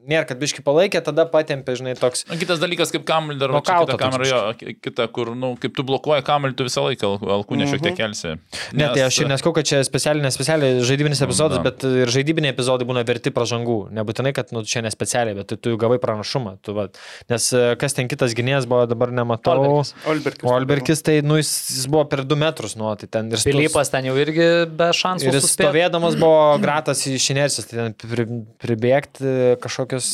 Nėra, 0.10 0.26
kad 0.28 0.40
biški 0.42 0.64
palaikė, 0.66 1.00
tada 1.06 1.24
patempė, 1.30 1.76
žinai, 1.80 1.94
toks. 2.00 2.26
Na, 2.30 2.36
Kitas 2.40 2.60
dalykas, 2.62 2.92
kaip 2.94 3.06
kamuolį 3.08 3.40
dar 3.40 3.54
Nokauto 3.56 3.94
kita 3.96 4.00
kamera, 4.02 4.28
jo, 4.28 4.40
ki- 4.60 4.76
kita, 4.84 5.08
kur, 5.16 5.32
nu, 5.40 5.54
kaip 5.62 5.76
tu 5.78 5.86
blokuoji 5.88 6.26
kamuolį, 6.28 6.56
tu 6.60 6.68
visą 6.68 6.84
laiką 6.88 7.10
al- 7.14 7.32
alkūnę 7.40 7.68
šiek 7.72 7.84
tiek 7.86 7.96
kelsi. 8.00 8.34
Ne, 8.76 8.90
tai 8.92 9.06
aš 9.08 9.22
ir 9.24 9.32
neskau, 9.32 9.54
kad 9.56 9.68
čia 9.70 9.80
specialiai, 9.88 10.26
nespecialiai 10.28 10.82
žaidybinis 10.84 11.24
epizodas, 11.24 11.62
na. 11.62 11.70
bet 11.70 11.86
ir 11.88 12.12
žaidybiniai 12.12 12.52
epizodai 12.56 12.88
būna 12.90 13.06
verti 13.08 13.32
pažangų. 13.32 13.78
Nebūtinai, 13.96 14.34
kad 14.36 14.52
nu, 14.56 14.66
čia 14.68 14.84
nespecialiai, 14.84 15.38
bet 15.40 15.54
tu, 15.54 15.56
tu 15.58 15.78
gavai 15.80 16.00
pranašumą. 16.04 16.58
Tu, 16.66 16.76
va. 16.76 16.90
Nes 17.32 17.48
e, 17.56 17.64
kas 17.80 17.96
ten 17.96 18.12
kitas 18.12 18.36
gynėjas 18.38 18.68
buvo, 18.70 18.84
dabar 18.90 19.12
nematau. 19.16 19.58
Olberkis. 19.64 19.94
Olberkis. 20.12 20.44
O 20.44 20.54
Alberkis, 20.58 21.02
tai 21.08 21.20
nu, 21.24 21.40
jis, 21.40 21.54
jis 21.72 21.88
buvo 21.92 22.04
per 22.12 22.26
2 22.28 22.36
metrus 22.40 22.76
nuo, 22.80 22.92
tai 23.00 23.08
ten 23.08 23.32
ir 23.32 23.40
Pilypas 23.48 23.90
ten 23.94 24.06
jau 24.10 24.16
irgi 24.20 24.50
be 24.70 24.92
šansų. 24.96 25.30
Ir 25.32 25.40
jis 25.40 25.50
stovėdamas 25.56 26.20
buvo 26.20 26.58
gratas 26.62 27.06
iš 27.08 27.30
inercijos, 27.34 27.68
tai 27.70 27.80
ten 27.80 28.09
pri, 28.12 28.26
pribėgti 28.62 29.34
kažkokius 29.64 30.10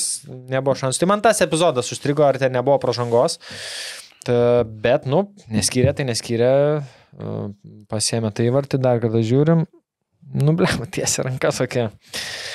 nebuvo 0.52 0.76
šansų. 0.80 1.02
Tai 1.02 1.10
man 1.14 1.24
tas 1.26 1.42
epizodas 1.46 1.92
užstrigo, 1.96 2.26
ar 2.28 2.40
ten 2.42 2.54
nebuvo 2.56 2.78
pažangos. 2.84 3.40
Ta, 4.26 4.36
bet, 4.66 5.06
nu, 5.10 5.28
neskyrė, 5.54 5.94
tai 5.98 6.08
neskyrė, 6.10 6.52
e, 6.82 7.34
pasiemė 7.92 8.32
tai 8.36 8.48
vartį, 8.54 8.82
dar 8.82 9.02
kartą 9.04 9.22
žiūrim. 9.26 9.66
Nu, 10.34 10.56
ble, 10.58 10.66
tiesiai 10.96 11.28
ranka 11.28 11.52
tokia. 11.54 11.90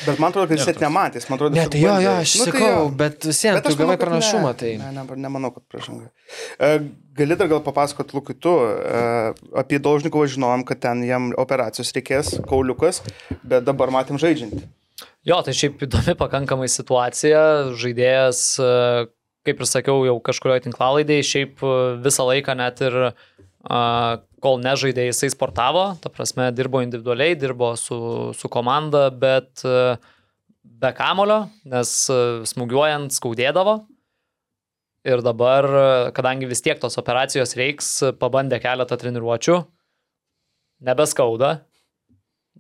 Bet 0.03 0.19
man 0.19 0.33
atrodo, 0.33 0.49
kad 0.51 0.59
jis 0.59 0.67
net 0.73 0.81
nematė, 0.83 1.21
jis 1.21 1.29
man 1.31 1.39
atrodo... 1.39 1.55
Ne, 1.55 1.67
tiesiog 1.71 1.75
tai 1.77 1.83
jo, 1.85 1.93
jo, 2.03 2.15
aš 2.25 2.33
Nu, 2.35 2.43
tai 2.43 2.51
sakau, 2.51 2.73
jo. 2.73 2.89
bet 2.99 3.27
vis 3.29 3.43
vien, 3.47 3.59
tu 3.63 3.75
gavai 3.79 3.95
kad 3.95 4.03
pranašumą, 4.09 4.51
ne. 4.51 4.59
tai... 4.59 4.73
Ne, 4.81 4.91
ne, 4.97 5.19
nemanau, 5.23 5.53
kad 5.55 5.65
pražanga. 5.71 6.11
E, 6.59 6.73
gali 7.21 7.39
dar 7.39 7.51
gal 7.53 7.63
papasakot, 7.63 8.11
Lukai, 8.17 8.35
tu 8.35 8.57
e, 8.67 9.05
apie 9.63 9.79
Dolžnikovą 9.87 10.27
žinojom, 10.35 10.67
kad 10.67 10.83
ten 10.83 11.07
jam 11.07 11.31
operacijos 11.39 11.95
reikės, 11.95 12.35
kauliukas, 12.51 13.05
bet 13.47 13.69
dabar 13.71 13.95
matėm 13.95 14.19
žaidžiantį. 14.21 14.67
Jo, 15.27 15.41
tai 15.45 15.55
šiaip 15.57 15.83
įdomi 15.87 16.17
pakankamai 16.19 16.69
situacija. 16.73 17.43
Žaidėjas, 17.81 18.45
e, 18.61 18.71
kaip 19.49 19.61
ir 19.61 19.69
sakiau, 19.69 20.05
jau 20.09 20.17
kažkurioje 20.25 20.67
tinklalaidėje, 20.69 21.27
šiaip 21.33 21.65
e, 21.65 21.75
visą 22.05 22.27
laiką 22.29 22.57
net 22.61 22.81
ir 22.87 22.99
a, 23.11 23.13
kol 24.41 24.61
nežaidė, 24.65 25.11
jisai 25.11 25.31
sportavo, 25.35 25.91
ta 26.01 26.13
prasme, 26.13 26.49
dirbo 26.57 26.81
individualiai, 26.85 27.37
dirbo 27.39 27.75
su, 27.77 28.01
su 28.37 28.51
komanda, 28.53 29.09
bet 29.13 29.65
e, 29.69 29.99
be 30.81 30.93
kamulio, 30.97 31.45
nes 31.69 31.95
e, 32.13 32.21
smūgiuojant 32.49 33.15
skaudėdavo. 33.15 33.81
Ir 35.09 35.23
dabar, 35.25 35.65
e, 35.65 35.85
kadangi 36.17 36.49
vis 36.49 36.65
tiek 36.65 36.81
tos 36.81 36.99
operacijos 37.01 37.57
reiks, 37.59 37.91
e, 38.05 38.13
pabandė 38.17 38.61
keletą 38.63 38.99
treniruočių, 39.01 39.59
nebeskauda, 40.89 41.61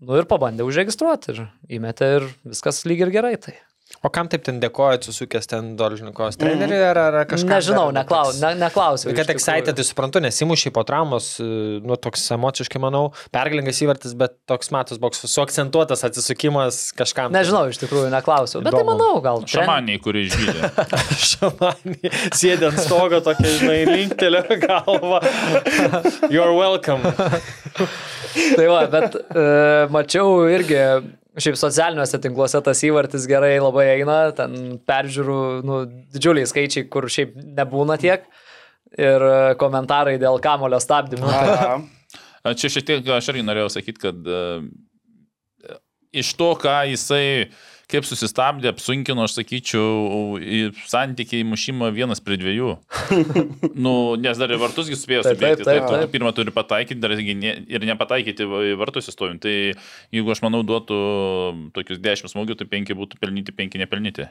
Nu 0.00 0.16
ir 0.16 0.28
pabandė 0.28 0.64
užregistruoti 0.64 1.34
ir 1.34 1.42
įmetė 1.76 2.06
ir 2.18 2.28
viskas 2.48 2.84
lyg 2.88 3.02
ir 3.04 3.12
gerai. 3.12 3.34
Tai. 3.40 3.56
O 4.00 4.08
kam 4.08 4.30
taip 4.32 4.40
ten 4.46 4.56
dėkoja, 4.62 4.96
susukęs 5.04 5.44
ten 5.50 5.74
Dolžnikos 5.76 6.38
treneriui 6.40 6.78
ar, 6.88 6.96
ar 7.10 7.16
kažką? 7.28 7.50
Nežinau, 7.50 7.90
neklau, 7.92 8.30
ne, 8.40 8.54
neklausiau. 8.62 9.12
Kad 9.12 9.28
excited, 9.34 9.76
tai 9.76 9.84
suprantu, 9.84 10.22
nes 10.24 10.38
įmušiai 10.40 10.72
po 10.72 10.80
traumos, 10.88 11.34
e, 11.36 11.48
nu, 11.84 11.98
toks 12.00 12.24
emociškai, 12.32 12.80
manau, 12.80 13.10
pergalingas 13.34 13.82
įvartis, 13.84 14.14
bet 14.16 14.38
toks 14.48 14.72
matos 14.72 14.96
boks, 15.02 15.20
suakcentuotas 15.28 16.06
atsisukimas 16.08 16.80
kažkam. 16.96 17.28
Nežinau, 17.36 17.66
iš 17.68 17.82
tikrųjų 17.82 18.08
neklausiau. 18.16 18.64
Bet 18.64 18.72
tai 18.72 18.80
Įdomu. 18.80 18.96
manau, 18.96 19.20
gal. 19.20 19.44
tren- 19.44 19.66
Šamaniai, 19.66 20.00
kurie 20.00 20.24
išgydė. 20.30 20.72
Šamanį, 21.34 22.14
sėdė 22.40 22.70
ant 22.72 22.80
stogo, 22.80 23.20
tokia, 23.28 23.52
žinai, 23.60 23.78
linktelio 23.84 24.46
galva. 24.64 25.20
You're 26.32 26.56
welcome. 26.56 27.04
Tai 28.56 28.66
va, 28.70 28.84
bet 28.88 29.16
e, 29.28 29.44
mačiau 29.92 30.44
irgi, 30.48 30.78
šiaip 31.38 31.58
socialiniuose 31.60 32.18
tinkluose 32.22 32.60
tas 32.64 32.82
įvartis 32.86 33.26
gerai 33.30 33.54
labai 33.62 33.86
eina, 33.94 34.18
ten 34.36 34.78
peržiūrų, 34.88 35.40
nu, 35.66 35.80
didžiuliai 36.14 36.48
skaičiai, 36.50 36.88
kur 36.90 37.06
šiaip 37.12 37.36
nebūna 37.60 37.98
tiek. 38.00 38.26
Ir 38.98 39.22
e, 39.22 39.34
komentarai 39.54 40.16
dėl 40.18 40.40
kamulio. 40.42 40.80
A, 40.82 42.54
Čia 42.56 42.70
šiek 42.72 42.86
tiek 42.88 43.10
aš 43.14 43.28
irgi 43.30 43.44
norėjau 43.46 43.68
sakyti, 43.76 44.00
kad 44.02 44.30
uh, 44.32 44.64
iš 46.16 46.32
to, 46.38 46.54
ką 46.58 46.76
jisai 46.90 47.50
kaip 47.90 48.06
susistabdė, 48.08 48.70
apsunkino, 48.72 49.24
aš 49.26 49.36
sakyčiau, 49.40 50.38
santykiai 50.90 51.46
mušimą 51.48 51.90
vienas 51.96 52.22
prie 52.24 52.38
dviejų. 52.40 52.74
nu, 53.84 53.94
nes 54.20 54.40
dar 54.40 54.54
ir 54.54 54.60
vartusgi 54.62 54.98
spėjo 54.98 55.24
Taip, 55.26 55.36
subėgti. 55.38 55.66
taip, 55.66 55.82
taip, 55.82 55.88
tu 55.88 55.98
taip. 55.98 56.14
Pirmą 56.14 56.32
turi 56.36 56.54
pataikyti, 56.54 57.00
dar 57.02 57.16
ne- 57.16 57.56
ir 57.70 57.88
nepataikyti 57.90 58.46
į 58.72 58.78
vartus 58.80 59.10
įstovim. 59.12 59.40
Tai 59.42 59.54
jeigu 60.14 60.34
aš 60.34 60.44
manau 60.46 60.62
duotų 60.66 61.02
tokius 61.76 62.00
dešimt 62.02 62.32
smūgių, 62.34 62.60
tai 62.60 62.70
penki 62.70 62.96
būtų 62.98 63.20
pelnyti, 63.22 63.56
penki 63.56 63.82
nepelnyti. 63.82 64.30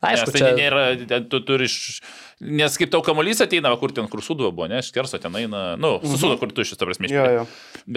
Aišku, 0.00 0.30
nes 0.30 0.34
tai 0.34 0.40
čia 0.42 0.52
nėra, 0.56 0.82
ten 1.10 1.26
tu 1.30 1.40
turi 1.46 1.68
iš... 1.68 2.00
Nes 2.42 2.74
kaip 2.80 2.90
tau 2.90 3.02
kamuolys 3.06 3.42
ateina, 3.44 3.70
va, 3.70 3.78
kur 3.78 3.92
ten 3.94 4.08
kur 4.10 4.22
suduva 4.24 4.50
buvo, 4.50 4.66
ne, 4.70 4.80
iš 4.82 4.90
kerso 4.94 5.20
ten 5.22 5.36
eina, 5.38 5.60
nu, 5.78 5.92
susudo, 6.02 6.34
kur 6.40 6.50
tu 6.54 6.64
šis, 6.66 6.78
ta 6.80 6.88
prasme, 6.88 7.10
Jo, 7.12 7.26
jo. 7.36 7.44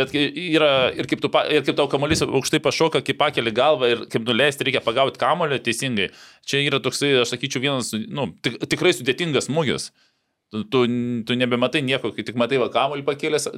Bet 0.01 0.13
yra 0.13 0.91
ir 0.93 1.09
kaip, 1.09 1.23
tu, 1.23 1.31
ir 1.49 1.65
kaip 1.65 1.79
tau 1.79 1.87
kamuolys 1.89 2.21
aukštai 2.27 2.61
pašoka, 2.65 3.01
kai 3.05 3.15
pakeli 3.17 3.53
galvą 3.55 3.89
ir 3.93 4.03
kaip 4.11 4.27
nuleisti 4.27 4.67
reikia 4.67 4.83
pagauti 4.85 5.21
kamuolį 5.21 5.61
teisingai. 5.65 6.11
Čia 6.45 6.61
yra 6.65 6.81
toksai, 6.83 7.15
aš 7.23 7.33
sakyčiau, 7.33 7.63
vienas, 7.63 7.89
nu, 7.95 8.29
tik, 8.45 8.59
tikrai 8.69 8.93
sudėtingas 8.93 9.49
smūgis. 9.49 9.89
Tu, 10.53 10.61
tu, 10.69 10.85
tu 11.25 11.37
nebematai 11.39 11.81
nieko, 11.81 12.13
kai 12.13 12.27
tik 12.27 12.37
matai 12.37 12.61
va 12.61 12.69
kamuolį 12.73 13.07
pakėlęs, 13.07 13.49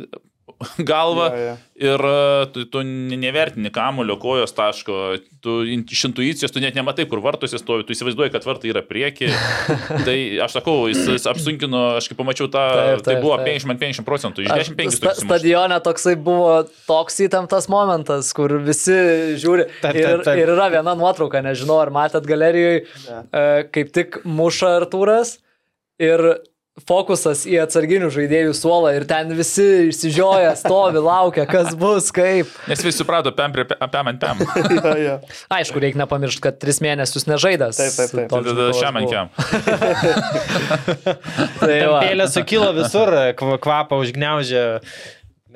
galvą 0.82 1.28
Jo, 1.30 1.42
jo. 1.44 1.56
ir 1.76 2.04
e, 2.10 2.46
tu, 2.54 2.64
tu 2.66 2.82
nevertini 3.22 3.70
kamulio 3.74 4.16
kojos 4.18 4.54
taško, 4.58 4.96
tu 5.44 5.60
iš 5.68 6.04
intuicijos, 6.10 6.54
tu 6.54 6.62
net 6.64 6.78
nematai, 6.78 7.06
kur 7.10 7.22
vartuose 7.22 7.60
stovi, 7.62 7.86
tu 7.86 7.94
įsivaizduoji, 7.94 8.34
kad 8.34 8.48
vartai 8.48 8.72
yra 8.72 8.82
prieki. 8.86 9.30
tai 10.08 10.18
aš 10.44 10.58
sakau, 10.58 10.88
jis, 10.90 11.04
jis 11.14 11.30
apsunkino, 11.30 11.84
aš 12.00 12.10
kai 12.10 12.18
pamačiau 12.20 12.50
tą, 12.50 12.66
Taip, 12.78 13.06
tai 13.06 13.14
taip, 13.14 13.24
buvo 13.26 13.38
taip. 13.38 13.54
50 13.54 13.82
50 13.86 14.08
procentų, 14.10 14.46
iš 14.48 14.54
Aš 14.56 14.74
15 14.74 14.98
sta 14.98 15.16
stadione 15.22 15.80
toksai 15.86 16.18
buvo 16.18 16.60
toks 16.90 17.22
įtemptas 17.28 17.70
momentas, 17.72 18.34
kur 18.38 18.58
visi 18.66 18.98
žiūri. 19.38 19.70
Taip, 19.82 19.94
taip, 19.94 20.04
ir, 20.04 20.26
taip. 20.26 20.42
ir 20.42 20.54
yra 20.58 20.70
viena 20.74 20.98
nuotrauka, 20.98 21.44
nežinau, 21.46 21.80
ar 21.84 21.94
matėt 21.94 22.26
galerijoje, 22.30 22.86
kaip 23.76 23.94
tik 23.94 24.22
muša 24.26 24.78
Artūras 24.82 25.38
ir 26.02 26.32
fokusas 26.86 27.42
į 27.50 27.56
atsarginių 27.64 28.10
žaidėjų 28.14 28.52
suolą 28.58 28.92
ir 28.98 29.04
ten 29.10 29.32
visi 29.38 29.66
išsižioja, 29.90 30.52
stovi, 30.60 31.00
laukia, 31.02 31.46
kas 31.50 31.74
bus, 31.80 32.12
kaip. 32.16 32.48
Nes 32.70 32.84
visi 32.86 32.98
suprato, 33.02 33.30
pam 33.36 33.52
prie 33.56 33.66
pam 33.66 34.08
ant 34.14 34.20
pam. 34.22 34.38
Jo, 34.78 34.94
jo. 35.00 35.16
Aišku, 35.54 35.80
reikia 35.82 35.98
nepamiršti, 36.04 36.42
kad 36.44 36.58
tris 36.62 36.78
mėnesius 36.84 37.26
nežaidęs. 37.28 37.78
Taip, 37.80 37.94
taip, 37.98 38.12
taip. 38.14 38.28
Tada 38.32 38.68
šiam 38.78 38.96
ant 39.00 39.10
kiam. 39.10 39.28
Tai. 41.62 41.78
Pėlė 42.04 42.26
sukilo 42.32 42.70
visur, 42.78 43.10
kva- 43.40 43.60
kvapą 43.64 43.96
užgneužė. 44.04 44.64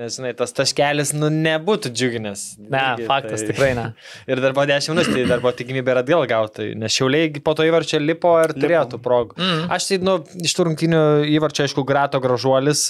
Nes, 0.01 0.15
žinai, 0.17 0.31
tas 0.33 0.49
taškelis, 0.57 1.11
nu, 1.13 1.27
nebūtų 1.29 1.91
džiuginęs. 1.93 2.43
Ne, 2.63 2.79
Irgi, 2.95 3.05
faktas 3.05 3.43
tai- 3.43 3.51
tikrai 3.51 3.69
ne. 3.77 3.83
Ir 4.31 4.39
dar 4.41 4.55
po 4.57 4.63
10 4.65 4.89
minučių, 4.95 5.13
tai 5.13 5.25
dar 5.29 5.43
buvo 5.43 5.51
tikimybė 5.59 5.93
ir 5.93 5.99
atgal 6.01 6.25
gauti. 6.31 6.71
Nes 6.79 6.95
šiauliai 6.95 7.29
po 7.45 7.53
to 7.57 7.67
įvarčio 7.67 7.99
lipo 8.01 8.31
ir 8.41 8.55
turėjo 8.57 8.81
tų 8.95 9.01
progų. 9.05 9.37
Mm. 9.37 9.67
Aš 9.75 9.91
tai, 9.91 9.99
nu, 10.07 10.15
iš 10.41 10.55
tų 10.57 10.65
rungtynių 10.71 11.03
įvarčio, 11.35 11.67
aišku, 11.67 11.85
grato 11.85 12.21
gražuolis, 12.23 12.87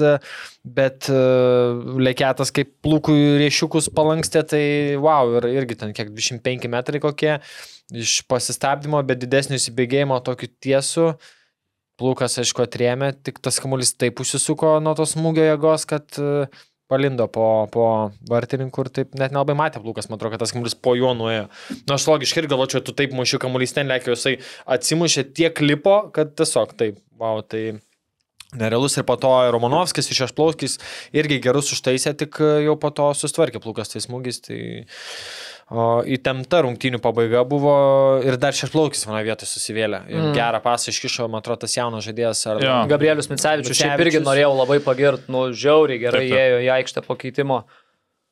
bet 0.64 1.12
uh, 1.12 1.84
lėkėtas 2.08 2.54
kaip 2.56 2.72
plūkų 2.86 3.18
riešiukus 3.44 3.92
palankstė, 3.98 4.46
tai 4.54 4.64
wow, 5.02 5.36
ir 5.42 5.52
irgi 5.52 5.82
ten 5.84 5.92
kiek 5.98 6.16
25 6.16 6.72
metrai 6.72 7.04
kokie 7.04 7.36
iš 7.92 8.22
pasistabdymo, 8.32 9.04
bet 9.04 9.20
didesnio 9.26 9.60
įsibėgėjimo 9.60 10.24
tokiu 10.24 10.48
tiesu. 10.64 11.12
Plūkas, 12.02 12.40
aišku, 12.42 12.64
atrėmė, 12.64 13.12
tik 13.22 13.44
tas 13.44 13.60
kamuolys 13.62 13.92
taip 14.00 14.24
užsisuko 14.24 14.80
nuo 14.82 14.96
tos 14.98 15.12
smūgio 15.14 15.44
jėgos, 15.52 15.84
kad 15.90 16.08
uh, 16.24 16.62
palindo 16.92 17.28
po, 17.32 17.46
po 17.72 17.86
vartininkų 18.30 18.86
ir 18.86 18.92
taip 19.00 19.16
net 19.20 19.32
nelabai 19.32 19.56
matė 19.58 19.82
plūkas, 19.84 20.10
man 20.10 20.20
atrodo, 20.20 20.36
kad 20.36 20.44
tas 20.44 20.56
kamuolys 20.56 20.76
po 20.76 20.96
juo 21.00 21.14
nuėjo. 21.18 21.48
Na, 21.86 21.96
aš 21.96 22.10
logiškai 22.12 22.44
ir 22.44 22.50
galvočiau, 22.52 22.84
tu 22.84 22.96
taip 22.98 23.16
muši 23.16 23.40
kamuolys 23.42 23.76
ten 23.78 23.90
lėkė, 23.92 24.12
jisai 24.16 24.36
atsimušė 24.76 25.30
tiek 25.38 25.64
lipo, 25.64 26.02
kad 26.16 26.36
tiesiog 26.40 26.76
taip, 26.80 27.00
wow, 27.22 27.40
tai 27.46 27.80
nerealus 28.58 28.98
ir 29.00 29.06
po 29.08 29.16
to 29.20 29.32
Romanovskis 29.54 30.12
iš 30.12 30.26
Ašplauskis 30.28 30.78
irgi 31.16 31.40
gerus 31.44 31.72
užtaisė, 31.76 32.14
tik 32.20 32.42
jau 32.66 32.76
po 32.80 32.92
to 32.96 33.08
sustvarkė 33.16 33.62
plūkas 33.64 33.94
tais 33.94 34.08
smūgis, 34.08 34.42
tai 34.48 34.60
įtempta 35.72 36.62
rungtynių 36.66 37.00
pabaiga 37.04 37.44
buvo 37.48 37.74
ir 38.26 38.36
dar 38.42 38.56
Šešplaukis 38.56 39.06
vienoje 39.08 39.28
vietoje 39.30 39.52
susivėlė. 39.54 40.02
Mm. 40.10 40.32
Gerą 40.36 40.60
pasą 40.64 40.92
iškišo, 40.92 41.30
man 41.32 41.40
atrodo, 41.40 41.64
tas 41.64 41.78
jaunas 41.78 42.04
žaidėjas. 42.08 42.42
Ar... 42.52 42.64
Jo. 42.66 42.80
Gabrielius 42.92 43.32
Micevičius, 43.32 43.80
šiaip 43.80 44.04
irgi 44.04 44.24
norėjau 44.24 44.52
labai 44.58 44.82
pagirti, 44.84 45.32
nu, 45.32 45.48
žiauriai 45.56 46.02
gerai 46.02 46.26
Taip, 46.26 46.34
taip. 46.34 46.42
ėjo 46.44 46.60
į 46.66 46.74
aikštę 46.76 47.06
po 47.06 47.16
keitimo. 47.22 47.62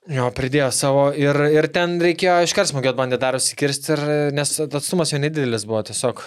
Jo, 0.10 0.26
pridėjo 0.34 0.68
savo 0.74 1.04
ir, 1.14 1.38
ir 1.54 1.68
ten 1.76 1.98
reikėjo 2.02 2.40
iškart 2.48 2.72
smūgiuot 2.72 2.98
bandė 2.98 3.20
dar 3.22 3.38
įsikirsti, 3.38 3.92
ir, 3.94 4.04
nes 4.34 4.54
atstumas 4.66 5.14
jau 5.14 5.20
nedidelis 5.22 5.68
buvo, 5.70 5.84
tiesiog 5.86 6.24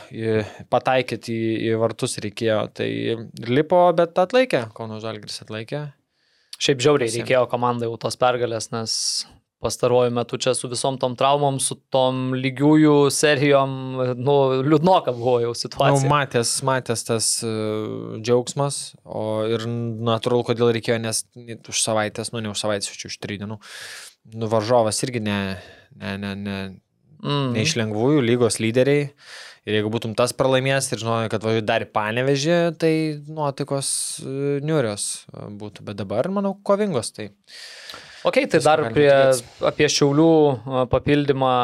pataikyti 0.70 1.34
į, 1.34 1.52
į 1.66 1.80
vartus 1.82 2.20
reikėjo. 2.22 2.60
Tai 2.78 2.88
lipo, 3.50 3.82
bet 3.98 4.20
atlaikė, 4.22 4.68
Kauno 4.76 5.00
Žalgris 5.02 5.42
atlaikė. 5.44 5.86
Šiaip 6.62 6.84
žiauriai 6.84 7.10
reikėjo 7.16 7.46
komandai 7.50 7.88
jau 7.90 7.98
tos 8.04 8.16
pergalės, 8.20 8.70
nes 8.70 8.92
pastaruoju 9.62 10.12
metu 10.14 10.38
čia 10.42 10.54
su 10.58 10.68
visom 10.70 10.98
tom 11.00 11.14
traumom, 11.18 11.60
su 11.62 11.76
tom 11.92 12.32
lygiųjų 12.38 12.96
serijom, 13.14 13.76
nu, 14.18 14.36
liūdnoka 14.66 15.14
buvo 15.16 15.38
jau 15.44 15.52
situacija. 15.56 16.10
matęs, 16.10 16.54
matęs 16.66 17.06
tas 17.08 17.28
uh, 17.46 18.18
džiaugsmas, 18.18 18.82
o 19.04 19.44
ir 19.50 19.66
natūralu, 19.68 20.48
kodėl 20.50 20.74
reikėjo, 20.76 20.98
nes 21.02 21.24
už 21.72 21.84
savaitės, 21.84 22.34
nu 22.34 22.42
ne 22.42 22.52
už 22.52 22.64
savaitės, 22.64 22.90
čia 22.98 23.12
už 23.12 23.20
trijų 23.22 23.44
dienų, 23.44 23.60
nu 24.34 24.50
varžovas 24.50 25.02
irgi 25.06 25.22
ne, 25.24 25.38
ne, 25.94 26.18
ne, 26.18 26.34
ne, 26.36 26.58
mm. 27.22 27.48
ne 27.54 27.64
iš 27.64 27.78
lengvųjų 27.80 28.26
lygos 28.26 28.60
lyderiai. 28.62 29.10
Ir 29.62 29.76
jeigu 29.76 29.92
būtum 29.94 30.16
tas 30.18 30.32
pralaimėjęs 30.34 30.88
ir 30.90 31.00
žinojai, 31.04 31.28
kad 31.30 31.44
važiuoji 31.46 31.62
dar 31.68 31.84
į 31.84 31.92
panevežį, 31.94 32.54
tai 32.82 32.94
nuotaikos 33.30 33.90
e, 34.18 34.56
niurios 34.66 35.04
būtų. 35.30 35.84
Bet 35.86 36.00
dabar, 36.00 36.26
manau, 36.34 36.56
kovingos. 36.66 37.12
Tai 37.14 37.28
Ok, 38.22 38.36
tai 38.46 38.60
Visko 38.60 38.68
dar 38.68 38.82
prie, 38.94 39.10
apie 39.66 39.88
Šiaulių 39.90 40.86
papildymą, 40.92 41.54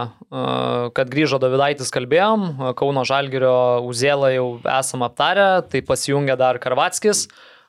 kad 0.96 1.12
grįžo 1.12 1.38
Davidaitis 1.38 1.92
kalbėjom, 1.94 2.48
Kauno 2.78 3.04
Žalgirio 3.06 3.84
Uzėlą 3.86 4.32
jau 4.34 4.48
esam 4.74 5.04
aptarę, 5.06 5.46
tai 5.70 5.84
pasijungia 5.86 6.34
dar 6.40 6.58
Karvatskis, 6.62 7.28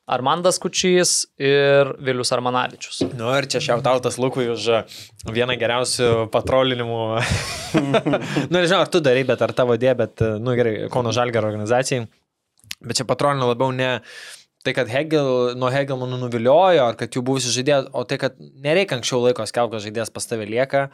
Armandas 0.10 0.58
Kučys 0.58 1.28
ir 1.38 1.92
Vilius 2.02 2.34
Armanavičius. 2.34 3.04
Nu 3.14 3.30
ir 3.38 3.46
čia 3.46 3.62
šiautautas 3.62 4.18
Lukui 4.18 4.48
už 4.50 4.66
vieną 5.30 5.54
geriausių 5.62 6.10
patrolinimų. 6.34 7.04
nu 8.50 8.56
nežinau, 8.58 8.82
ar 8.82 8.90
tu 8.90 9.04
darai, 9.06 9.22
bet 9.30 9.46
ar 9.46 9.54
tavo 9.54 9.78
dė, 9.78 9.94
bet, 10.02 10.26
nu 10.42 10.58
gerai, 10.58 10.74
Kauno 10.90 11.14
Žalgio 11.14 11.44
organizacijai. 11.46 12.08
Bet 12.80 12.98
čia 12.98 13.06
patrolino 13.06 13.52
labiau 13.52 13.70
ne 13.76 14.00
tai, 14.70 14.76
kad 14.78 14.91
Hegel, 14.91 15.55
nuo 15.59 15.72
Hegelmanų 15.74 16.22
nuviliojo, 16.22 16.86
ar 16.91 16.97
kad 16.99 17.15
jų 17.15 17.24
buvusi 17.26 17.51
žaidėjas, 17.53 17.89
o 17.97 18.05
tai, 18.07 18.20
kad 18.22 18.38
nereikia 18.39 18.99
anksčiau 18.99 19.24
laiko 19.24 19.45
skelbti, 19.49 19.78
kad 19.78 19.86
žaidėjas 19.88 20.13
pas 20.13 20.30
tave 20.30 20.47
lieka. 20.49 20.88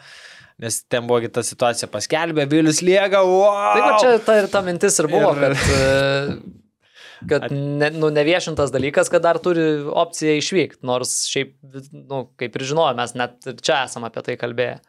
Nes 0.63 0.77
ten 0.87 1.03
buvo 1.03 1.19
kita 1.25 1.43
situacija 1.43 1.89
paskelbė, 1.91 2.45
Vilius 2.47 2.79
lieka, 2.85 3.19
wow! 3.27 3.73
Tai 3.75 3.81
va 3.83 3.97
čia 3.99 4.13
ta 4.23 4.37
ir 4.39 4.47
ta 4.53 4.61
mintis 4.63 4.95
ir 5.03 5.09
buvo, 5.11 5.33
Ir- 5.35 5.41
kad, 5.43 5.65
e, 5.75 7.25
kad 7.27 7.47
ne, 7.51 7.89
nu, 7.97 8.07
neviešintas 8.15 8.71
dalykas, 8.71 9.11
kad 9.11 9.25
dar 9.25 9.41
turi 9.43 9.65
opciją 9.83 10.37
išvykti, 10.39 10.79
nors 10.87 11.25
šiaip, 11.27 11.57
nu, 11.91 12.29
kaip 12.39 12.55
ir 12.55 12.67
žinojome, 12.71 13.01
mes 13.01 13.17
net 13.19 13.51
ir 13.51 13.59
čia 13.59 13.81
esame 13.89 14.07
apie 14.07 14.23
tai 14.29 14.37
kalbėję. 14.39 14.79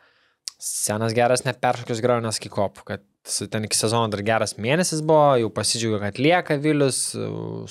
Senas 0.62 1.12
geras 1.18 1.42
neperšokius 1.44 1.98
graunas 2.04 2.38
kikop, 2.40 2.78
kad 2.86 3.02
ten 3.26 3.66
iki 3.66 3.76
sezono 3.76 4.06
dar 4.12 4.22
geras 4.26 4.54
mėnesis 4.60 5.02
buvo, 5.06 5.36
jau 5.40 5.50
pasidžiaugiau, 5.54 6.00
kad 6.04 6.20
lieka 6.22 6.56
Vilius, 6.62 7.00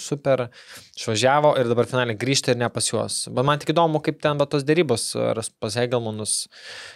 super, 0.01 0.47
išvažiavo 0.97 1.53
ir 1.59 1.69
dabar 1.71 1.87
finaliai 1.89 2.19
grįžta 2.19 2.53
ir 2.53 2.59
ne 2.59 2.69
pas 2.73 2.89
juos. 2.89 3.21
Bet 3.31 3.47
man 3.47 3.61
tik 3.61 3.71
įdomu, 3.75 4.01
kaip 4.05 4.19
ten 4.23 4.41
va 4.41 4.47
tos 4.49 4.65
dėrybos 4.67 5.07
ar 5.31 5.39
pas 5.63 5.77
Hegelmanus. 5.79 6.35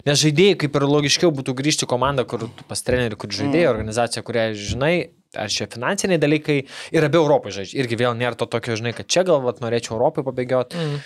Nes 0.07 0.19
žaidėjai 0.21 0.57
kaip 0.65 0.75
ir 0.79 0.87
logiškiau 0.89 1.31
būtų 1.35 1.55
grįžti 1.61 1.87
į 1.87 1.93
komandą, 1.93 2.27
kur 2.29 2.49
pas 2.69 2.83
trenerių, 2.85 3.19
kur 3.19 3.33
žaidėjai, 3.39 3.71
organizacija, 3.71 4.25
kurią 4.27 4.49
žinai, 4.59 4.93
ar 5.37 5.51
čia 5.53 5.69
finansiniai 5.69 6.19
dalykai 6.21 6.59
ir 6.95 7.07
abi 7.07 7.19
Europai 7.21 7.53
žaidžia. 7.55 7.77
Irgi 7.83 7.99
vėl 7.99 8.17
nėra 8.17 8.37
to 8.39 8.49
tokio, 8.49 8.77
žinai, 8.79 8.95
kad 8.97 9.09
čia 9.11 9.23
gal 9.27 9.43
vat, 9.45 9.63
norėčiau 9.63 9.95
Europai 9.97 10.25
pabėgioti. 10.27 10.79
Mm. 10.79 11.01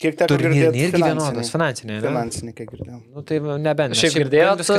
Kiek 0.00 0.14
teko 0.16 0.38
girdėti? 0.40 0.84
irgi 0.86 1.02
vienodas, 1.04 1.50
finansiniai. 1.52 1.98
ne? 2.00 2.06
Finansiniai, 2.08 2.54
kiek 2.56 2.70
girdėjau. 2.72 3.00
Nu, 3.12 3.24
tai 3.28 3.40
nebent. 3.60 3.92
nes 3.92 4.00
Šiaip 4.00 4.14
girdėjot, 4.22 4.62
e, 4.72 4.78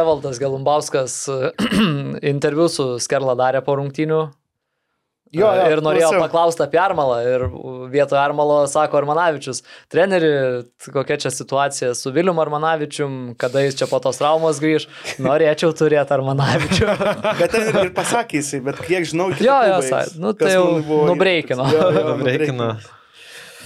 Evaldas 0.00 0.40
Galumbauskas 0.40 1.18
e, 1.28 1.52
interviu 2.34 2.70
su 2.72 2.94
Skerla 3.04 3.36
darė 3.36 3.60
po 3.66 3.76
rungtynių. 3.80 4.22
Jo, 5.34 5.48
jo, 5.50 5.62
ir 5.74 5.80
norėjo 5.82 6.12
klausiau. 6.12 6.22
paklausti 6.22 6.62
apie 6.62 6.78
Armalą. 6.78 7.16
Ir 7.26 7.44
vietoje 7.90 8.20
Armalo 8.22 8.60
sako 8.70 9.00
Armanavičius, 9.00 9.64
treneri, 9.90 10.28
kokia 10.94 11.16
čia 11.24 11.32
situacija 11.34 11.88
su 11.98 12.12
Vilium 12.14 12.38
Armanavičium, 12.38 13.16
kada 13.36 13.64
jis 13.64 13.74
čia 13.80 13.88
po 13.90 13.98
tos 14.04 14.20
traumos 14.22 14.60
grįž. 14.62 14.86
Norėčiau 15.26 15.74
turėti 15.74 16.14
Armanavičių. 16.14 16.86
Bet 17.40 17.50
ten 17.50 17.66
ir, 17.66 17.80
ir 17.88 17.90
pasakė 17.96 18.38
jisai, 18.44 18.62
bet 18.68 18.78
kiek 18.86 19.08
žinau, 19.10 19.32
Jo, 19.42 19.58
jo, 19.72 19.80
sa- 19.90 20.04
nu, 20.22 20.30
tai 20.38 20.54
jau 20.54 20.68
nubreikino. 21.10 21.66
Nubreikino. 22.14 22.70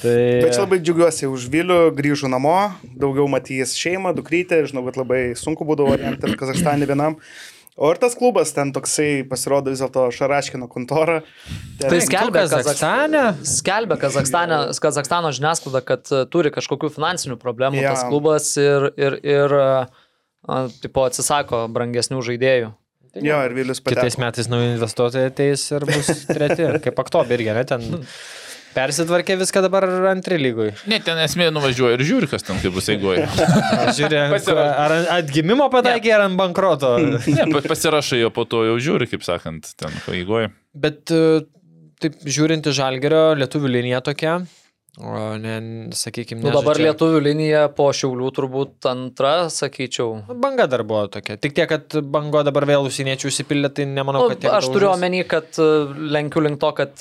Tai... 0.02 0.16
Bet 0.44 0.54
čia 0.54 0.62
labai 0.62 0.78
džiaugiuosi 0.82 1.28
už 1.30 1.48
Vilių, 1.52 1.78
grįžų 1.98 2.30
namo, 2.30 2.56
daugiau 2.98 3.26
matys 3.30 3.74
šeimą, 3.78 4.14
dukrytę, 4.16 4.62
žinau, 4.70 4.84
kad 4.86 4.98
labai 5.00 5.22
sunku 5.38 5.66
būdavo 5.68 5.96
ten 5.98 6.36
Kazakstane 6.38 6.86
vienam. 6.88 7.18
O 7.78 7.92
ir 7.94 7.98
tas 8.02 8.16
klubas 8.18 8.50
ten 8.50 8.72
toksai 8.74 9.22
pasirodo 9.30 9.70
vis 9.70 9.78
dėlto 9.78 10.08
Šaraškino 10.10 10.66
kontora. 10.70 11.20
Ten, 11.78 11.92
Tai 11.92 12.00
skelbia 12.02 12.42
Kazakstane? 12.48 13.22
Skelbia 13.46 13.98
Kazakstane, 14.02 14.58
Kazakstano 14.82 15.30
žiniasklaida, 15.36 15.84
kad 15.86 16.10
e, 16.10 16.24
turi 16.32 16.50
kažkokių 16.54 16.90
finansinių 16.96 17.38
problemų 17.38 17.78
Jo. 17.78 17.92
tas 17.94 18.02
klubas 18.10 18.50
ir, 18.58 18.88
ir, 18.98 19.20
ir 19.22 19.54
e, 19.54 19.68
a, 19.86 20.58
tipo, 20.82 21.06
atsisako 21.06 21.68
brangesnių 21.70 22.24
žaidėjų. 22.26 22.72
Jo, 23.22 23.38
ir 23.46 23.54
Vilius 23.54 23.78
pateko. 23.78 24.02
Kitais 24.02 24.18
metais 24.20 24.50
nauji 24.50 24.74
investuotojai 24.74 25.30
ateis 25.30 25.62
ir 25.70 25.86
bus 25.86 26.26
treti, 26.26 26.66
kaip 26.82 26.98
aktobi 27.02 27.38
irgi, 27.38 27.54
ne, 27.54 27.64
ten 27.68 27.86
persitvarkė 28.78 29.36
viską 29.42 29.62
dabar 29.66 29.86
antri 30.12 30.38
lygoj. 30.40 30.70
Ne, 30.90 31.00
ten 31.04 31.18
esmė 31.24 31.50
nuvažiuoja 31.54 31.98
ir 31.98 32.04
žiūri, 32.06 32.28
kas 32.30 32.46
ten 32.46 32.60
kaip 32.62 32.74
bus 32.78 32.88
eigoje. 32.94 33.26
Žiūrė, 33.98 34.22
Pasirašė. 34.34 34.68
ar 34.84 34.96
atgimimo 35.18 35.66
pataikė, 35.74 36.14
ar 36.18 36.26
ant 36.28 36.38
bankroto. 36.38 36.94
Ne, 37.38 37.44
pa- 37.52 37.62
pasirašai 37.74 38.22
jo 38.22 38.30
po 38.34 38.46
to 38.48 38.62
jau 38.68 38.76
žiūri, 38.82 39.08
kaip 39.10 39.22
sakant, 39.26 39.68
ten 39.78 39.92
eigoje. 40.14 40.48
Bet 40.78 41.10
e, 41.14 41.20
taip 42.02 42.16
žiūrint 42.24 42.66
į 42.70 42.72
žalgerio, 42.78 43.22
lietuvių 43.38 43.70
linija 43.78 44.00
tokia, 44.06 44.38
O 45.00 45.38
ne, 45.38 45.58
sakykime, 45.94 46.42
Nu, 46.42 46.50
dabar 46.50 46.78
lietuvių 46.80 47.20
linija 47.22 47.60
po 47.70 47.86
šiaulių 47.94 48.30
turbūt 48.34 48.86
antra, 48.90 49.46
sakyčiau. 49.52 50.24
Nu, 50.26 50.34
Banga 50.42 50.66
dar 50.70 50.82
buvo 50.82 51.04
tokia. 51.12 51.36
Tik 51.38 51.54
tiek, 51.54 51.68
kad 51.70 51.94
bango 52.10 52.40
dabar 52.46 52.66
vėl 52.66 52.88
užsieniečių 52.88 53.30
užsipildė, 53.30 53.70
tai 53.76 53.86
nemanau, 53.86 54.24
Nu, 54.24 54.32
kad 54.32 54.42
tiek 54.42 54.56
aš 54.56 54.66
turiu 54.74 54.88
omeny, 54.90 55.20
kad 55.28 55.54
e, 55.62 55.68
lenkiu 56.16 56.42
link 56.42 56.58
to, 56.58 56.72
kad 56.80 56.98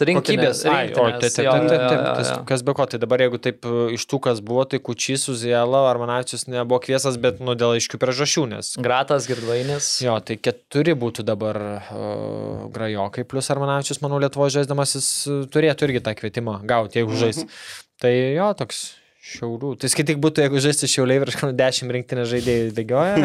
jo. 2.36 2.44
kas 2.52 2.66
be 2.68 2.76
ko, 2.78 2.86
tai 2.92 3.00
dabar 3.02 3.24
jeigu 3.26 3.42
taip 3.42 3.66
e, 3.66 3.74
iš 3.98 4.06
tų, 4.06 4.22
kas 4.28 4.44
buvo, 4.46 4.68
tai 4.70 4.78
Kučys, 4.84 5.26
Uziela, 5.34 5.88
Armanavičius 5.90 6.46
nebuvo 6.54 6.84
kviesas, 6.86 7.18
bet 7.24 7.42
nu 7.42 7.58
dėl 7.58 7.80
aiškių 7.80 8.02
priežasčių, 8.04 8.46
nes 8.54 8.76
Gratas, 8.78 9.26
Girdvainis. 9.32 9.90
Jo, 10.06 10.20
tai 10.22 10.38
keturi 10.38 10.94
būtų 10.94 11.26
dabar 11.26 11.58
uh, 11.66 12.70
grajokai, 12.78 13.26
plus 13.26 13.50
Armanavičius, 13.58 14.04
manau, 14.06 14.22
Lietuvo 14.22 14.52
žaisdamas 14.54 15.00
jis 15.00 15.12
turėtų 15.50 15.90
irgi 15.90 16.06
tą 16.06 16.14
kvietimą 16.22 16.60
gauti, 16.70 17.02
jeigu 17.02 17.18
žais. 17.26 17.46
Tai 18.02 18.12
jo, 18.14 18.50
toks 18.60 18.82
šiaurių. 19.28 19.74
Tai 19.82 19.90
skaityk 19.92 20.20
būtų, 20.24 20.46
jeigu 20.46 20.62
žaisti 20.64 20.90
šiauliai 20.92 21.24
virš 21.24 21.40
kokių 21.40 21.56
dešimt 21.60 21.96
rinktinės 21.98 22.30
žaidėjų 22.32 22.76
bėgioja. 22.78 23.16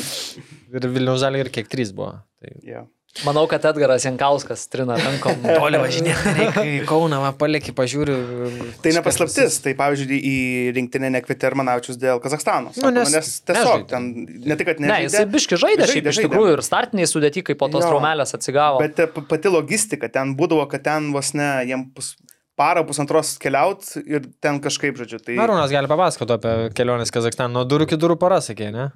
ir 0.76 0.88
Vilniaus 0.94 1.20
žalį 1.22 1.44
ir 1.44 1.52
kiek 1.54 1.68
trys 1.70 1.92
buvo. 1.96 2.16
Tai... 2.40 2.54
Yeah. 2.66 2.88
Manau, 3.26 3.42
kad 3.50 3.64
Edgaras 3.66 4.04
Jankauskas 4.06 4.68
trina 4.70 4.94
rankom. 4.94 5.40
Toli 5.58 5.78
važinėti, 5.82 6.30
reikia 6.36 6.62
į 6.62 6.76
Kauną, 6.86 7.18
va, 7.24 7.32
palieki, 7.34 7.72
pažiūriu. 7.74 8.14
Tai 8.84 8.92
nepaslaptis, 8.94 9.56
tai 9.64 9.72
pavyzdžiui, 9.78 10.18
į 10.30 10.36
rinktinę 10.76 11.10
nekvietė 11.16 11.48
Armanavičius 11.50 11.98
dėl 11.98 12.22
Kazakstano. 12.22 12.70
Sako, 12.76 12.86
Nu, 12.86 12.92
nes, 13.00 13.10
nes 13.16 13.32
tiesiog 13.42 13.82
nežaidė. 13.82 13.88
ten 13.90 14.06
ne 14.46 14.56
tik, 14.60 14.70
kad 14.70 14.78
Ne, 14.78 14.86
nežaidė, 14.92 15.08
jisai 15.08 15.24
biški 15.34 15.58
žaidė, 15.58 15.88
Žaidė, 15.90 15.96
šiaip 15.98 16.10
iš 16.12 16.20
žaidė. 16.20 16.28
tikrųjų 16.30 16.54
ir 16.54 16.62
startiniai 16.70 17.10
sudėti, 17.10 17.42
kai 17.50 17.58
po 17.58 17.66
tos 17.74 17.82
traumelės 17.82 18.36
atsigavo. 18.38 18.78
Bet 18.86 19.02
pati 19.34 19.52
logistika, 19.58 20.06
ten 20.14 20.36
būdavo, 20.38 20.70
kad 20.70 20.86
ten 20.86 21.10
vos 21.16 21.34
ne, 21.34 21.50
jiem 21.66 21.88
pus, 21.90 22.12
parą 22.60 22.84
pusantros 22.88 23.34
keliaut 23.40 23.86
ir 24.04 24.28
ten 24.44 24.60
kažkaip, 24.62 24.98
žodžiu. 25.00 25.22
Tai... 25.24 25.38
Arūnas 25.46 25.72
gali 25.72 25.88
papasakoti 25.90 26.36
apie 26.36 26.56
kelionės 26.76 27.12
Kazakstaną. 27.14 27.54
Nuo 27.56 27.64
durų 27.68 27.88
iki 27.88 27.98
durų 28.00 28.18
para, 28.20 28.42
sakė, 28.44 28.68
ne? 28.76 28.90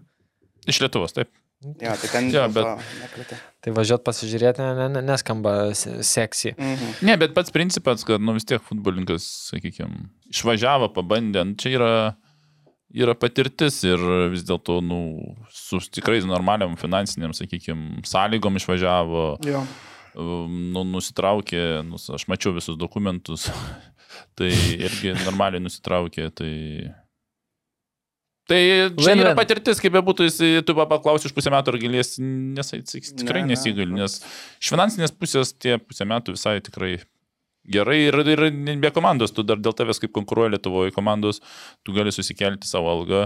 Iš 0.68 0.82
Lietuvos, 0.84 1.16
taip. 1.16 1.32
Ja, 1.80 1.94
tai 1.96 2.08
ten 2.12 2.26
dėl 2.28 2.50
bet- 2.52 2.66
to 2.66 3.00
nekvietė. 3.00 3.36
Tai 3.64 3.72
važiuot 3.78 4.02
pasižiūrėti 4.04 4.60
ne, 4.60 4.88
ne, 4.92 5.00
neskamba 5.08 5.52
se- 5.78 5.94
seksy. 6.04 6.50
Mhm. 6.60 6.90
Ne, 7.08 7.14
bet 7.22 7.32
pats 7.36 7.52
principas, 7.54 8.04
kad 8.04 8.20
nu, 8.20 8.34
vis 8.36 8.44
tiek 8.44 8.60
futbolininkas, 8.66 9.24
sakykime, 9.48 10.10
išvažiavo, 10.34 10.90
pabandė, 10.92 11.46
nu, 11.48 11.56
čia 11.60 11.72
yra, 11.78 11.90
yra 12.92 13.14
patirtis 13.16 13.80
ir 13.88 14.02
vis 14.34 14.44
dėlto 14.44 14.82
nu, 14.84 15.00
su 15.56 15.80
tikrai 15.88 16.20
normaliam 16.28 16.76
finansiniam, 16.80 17.32
sakykime, 17.36 18.04
sąlygom 18.12 18.60
išvažiavo, 18.60 19.24
Jo. 19.48 19.64
um, 19.64 19.72
nu, 20.16 20.84
nusitraukė, 20.94 21.62
nu, 21.86 21.98
aš 21.98 22.26
mačiau 22.30 22.54
visus 22.56 22.78
dokumentus, 22.80 23.48
tai 24.38 24.50
irgi 24.76 25.16
normaliai 25.24 25.62
nusitraukė, 25.64 26.28
tai... 26.34 26.52
Tai 28.44 28.58
čia 29.00 29.14
yra 29.16 29.30
patirtis, 29.38 29.78
kaip 29.80 29.94
bebūtų, 29.94 30.26
jis, 30.26 30.34
tu 30.68 30.74
pa- 30.76 30.84
paklausi 30.90 31.30
už 31.30 31.32
pusę 31.32 31.48
metų, 31.48 31.72
ar 31.72 31.78
galės, 31.80 32.10
nes 32.20 32.74
jis 32.76 33.14
tikrai 33.16 33.40
Ne, 33.40 33.46
ne. 33.48 33.54
nesigali, 33.54 33.88
nes 33.96 34.18
iš 34.60 34.68
finansinės 34.74 35.14
pusės 35.16 35.54
tie 35.56 35.78
pusę 35.80 36.04
metų 36.04 36.34
visai 36.36 36.58
tikrai 36.60 36.98
gerai 37.64 38.02
ir, 38.10 38.18
ir 38.34 38.44
be 38.82 38.90
komandos, 38.92 39.32
tu 39.32 39.42
dar 39.48 39.56
dėl 39.64 39.72
tavęs 39.76 40.00
kaip 40.02 40.12
konkuruoja 40.12 40.52
Lietuvoje 40.58 40.92
komandos, 40.92 41.40
tu 41.84 41.96
gali 41.96 42.12
susikelti 42.12 42.68
savo 42.68 42.92
algą. 42.92 43.24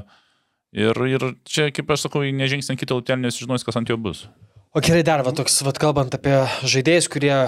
Ir, 0.76 0.94
ir 1.08 1.24
čia, 1.48 1.70
kaip 1.74 1.90
aš 1.90 2.06
sakau, 2.06 2.22
nežingsnė 2.22 2.76
kitą 2.78 2.98
lautelį, 2.98 3.24
nes 3.24 3.40
žinos, 3.40 3.64
kas 3.66 3.78
ant 3.80 3.90
jo 3.90 3.96
bus. 3.98 4.26
O 4.76 4.80
gerai, 4.84 5.00
dar 5.02 5.22
va, 5.24 5.32
toks, 5.32 5.54
va, 5.64 5.72
kalbant 5.72 6.12
apie 6.12 6.34
žaidėjus, 6.68 7.06
kurie 7.10 7.32
a, 7.32 7.46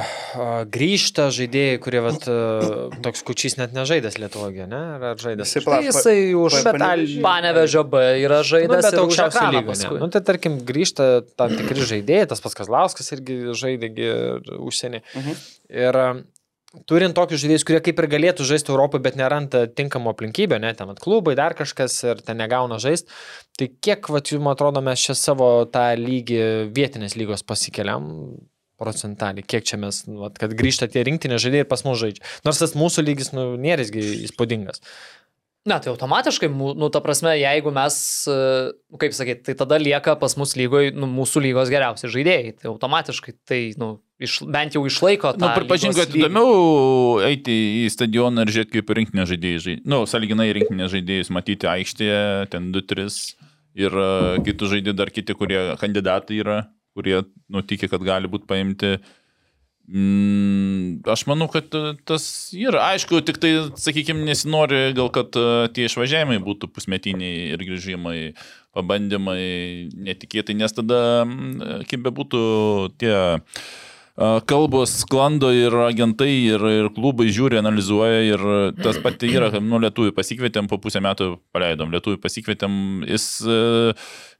grįžta, 0.73 1.27
žaidėjai, 1.37 1.77
kurie 1.85 2.01
va, 2.01 2.15
toks 3.05 3.21
kučys 3.29 3.59
net 3.61 3.75
nežaidęs 3.77 4.17
Lietuvoje, 4.23 4.65
ne? 4.71 4.81
Ar, 4.97 5.21
žaidęs? 5.21 5.45
Jisai 5.53 5.61
Tai 5.61 5.67
pala- 5.69 5.85
jisai 5.85 6.17
už 6.41 6.57
pa- 6.65 6.73
panevežį- 6.79 7.21
Panevežio 7.27 7.85
B 7.93 8.01
yra 8.25 8.41
Nu, 8.41 8.49
žaidęs 8.51 8.73
bet 8.89 8.93
ir 8.97 8.99
už 9.05 9.05
aukščiausio 9.05 9.47
lygio. 9.53 9.99
Nu, 10.01 10.09
tai 10.09 10.23
tarkim, 10.33 10.57
grįžta 10.65 11.11
tam 11.37 11.53
tikri 11.61 11.85
žaidėjai, 11.93 12.29
tas 12.33 12.41
pats 12.41 12.57
Kazlauskas 12.57 13.13
irgi 13.13 13.37
žaidė 13.53 13.93
užsienį. 14.57 15.03
Mhm. 15.21 15.37
Ir 15.77 16.01
a, 16.01 16.09
turint 16.91 17.17
tokius 17.17 17.43
žaidėjus, 17.43 17.65
kurie 17.67 17.81
kaip 17.83 17.99
ir 17.99 18.09
galėtų 18.13 18.47
žaisti 18.47 18.71
Europoje, 18.73 19.03
bet 19.05 19.19
neranda 19.19 19.65
tinkamo 19.67 20.13
aplinkybę, 20.15 20.61
ne, 20.63 20.71
ten 20.79 20.91
vat 20.91 21.03
klubai, 21.03 21.35
dar 21.39 21.57
kažkas 21.59 21.97
ir 22.07 22.23
ten 22.27 22.39
negauna 22.39 22.79
žaisti, 22.83 23.11
tai 23.59 23.71
kiek, 23.73 24.11
va, 24.13 24.23
jums 24.23 24.53
atrodo, 24.53 24.83
mes 24.85 25.03
čia 25.03 25.17
savo 25.19 25.51
tą 25.71 25.91
lygį 25.99 26.41
vietinės 26.77 27.19
lygos 27.19 27.43
pasikeliam 27.47 28.07
procentaliai, 28.81 29.45
kiek 29.45 29.67
čia 29.67 29.77
mes, 29.83 30.05
nu, 30.09 30.23
vat, 30.25 30.39
kad 30.41 30.55
grįžta 30.57 30.89
tie 30.89 31.03
rinktinė 31.05 31.41
žaidėjai 31.43 31.67
ir 31.67 31.71
pas 31.71 31.83
mus 31.85 31.99
žaidžia. 32.01 32.25
Nors 32.47 32.63
tas 32.63 32.77
mūsų 32.79 33.05
lygis, 33.05 33.35
nu, 33.37 33.51
nėra 33.61 33.85
jisgi 33.85 34.07
įspūdingas. 34.31 34.81
Na, 35.69 35.77
tai 35.77 35.91
automatiškai, 35.93 36.49
nu, 36.49 36.89
ta 36.89 37.03
prasme, 37.05 37.35
jeigu 37.37 37.69
mes, 37.77 37.97
e, 38.33 38.37
kaip 39.03 39.13
sakyti, 39.13 39.45
tai 39.51 39.55
tada 39.61 39.77
lieka 39.77 40.15
pas 40.17 40.33
mus 40.41 40.55
lygoje, 40.57 40.95
nu, 40.97 41.11
mūsų 41.19 41.43
lygos 41.45 41.69
geriausi 41.73 42.09
žaidėjai. 42.09 42.55
Tai 42.63 42.71
automatiškai, 42.71 43.35
tai, 43.45 43.59
nu, 43.81 43.99
iš, 44.21 44.41
bent 44.53 44.77
jau 44.77 44.83
išlaiko 44.89 45.33
tą. 45.35 45.43
Na, 45.43 45.53
nu, 45.53 45.61
pripažink, 45.61 45.97
kad 45.97 46.13
įdomiau 46.15 47.21
eiti 47.27 47.55
į 47.83 47.85
stadioną 47.93 48.45
ir 48.45 48.53
žiūrėti, 48.55 48.75
kaip 48.79 48.93
rinktinė 48.99 49.27
žaidėjai 49.31 49.63
žaidė. 49.67 49.85
Na, 49.85 49.95
nu, 49.95 50.09
saliginai 50.11 50.51
rinktinė 50.57 50.91
žaidėjus 50.93 51.33
matyti 51.35 51.71
aikštėje, 51.71 52.21
ten 52.53 52.69
2-3. 52.75 53.23
Ir 53.81 53.95
e, 54.03 54.11
kai 54.45 54.57
tu 54.59 54.69
žaidži 54.71 54.97
dar 54.99 55.13
kiti, 55.15 55.37
kurie 55.39 55.63
kandidatai 55.81 56.43
yra, 56.43 56.61
kurie 56.97 57.23
nutikė, 57.53 57.89
kad 57.93 58.05
gali 58.05 58.31
būti 58.31 58.49
paimti. 58.51 58.97
Mm, 59.91 61.01
aš 61.11 61.25
manau, 61.31 61.49
kad 61.51 61.73
e, 61.75 61.95
tas 62.07 62.25
yra. 62.55 62.91
Aišku, 62.93 63.23
tik 63.27 63.41
tai, 63.43 63.53
sakykime, 63.81 64.23
nesinori 64.27 64.91
gal, 64.99 65.11
kad 65.15 65.39
e, 65.39 65.71
tie 65.75 65.87
išvažiavimai 65.89 66.43
būtų 66.47 66.71
pusmetiniai 66.75 67.53
ir 67.55 67.63
grįžimai, 67.67 68.19
pabandymai 68.77 69.41
netikėtai, 70.11 70.59
nes 70.59 70.75
tada, 70.75 71.01
mm, 71.27 71.87
kaip 71.91 72.05
bebūtų, 72.07 72.43
tie 73.03 73.15
a, 73.15 73.31
kalbos 74.21 74.93
sklando 75.01 75.49
ir 75.55 75.73
agentai, 75.87 76.29
ir, 76.53 76.61
ir 76.61 76.89
klubai 76.93 77.31
žiūri, 77.33 77.57
analizuoja 77.61 78.21
ir 78.27 78.43
tas 78.83 78.99
pati 79.01 79.31
yra, 79.33 79.49
nu, 79.65 79.81
lietuvių 79.81 80.13
pasikvietėm, 80.17 80.69
po 80.69 80.77
pusę 80.83 81.01
metų 81.01 81.31
paleidom, 81.55 81.89
lietuvių 81.95 82.21
pasikvietėm, 82.21 82.75
jis 83.09 83.27
e, 83.49 83.59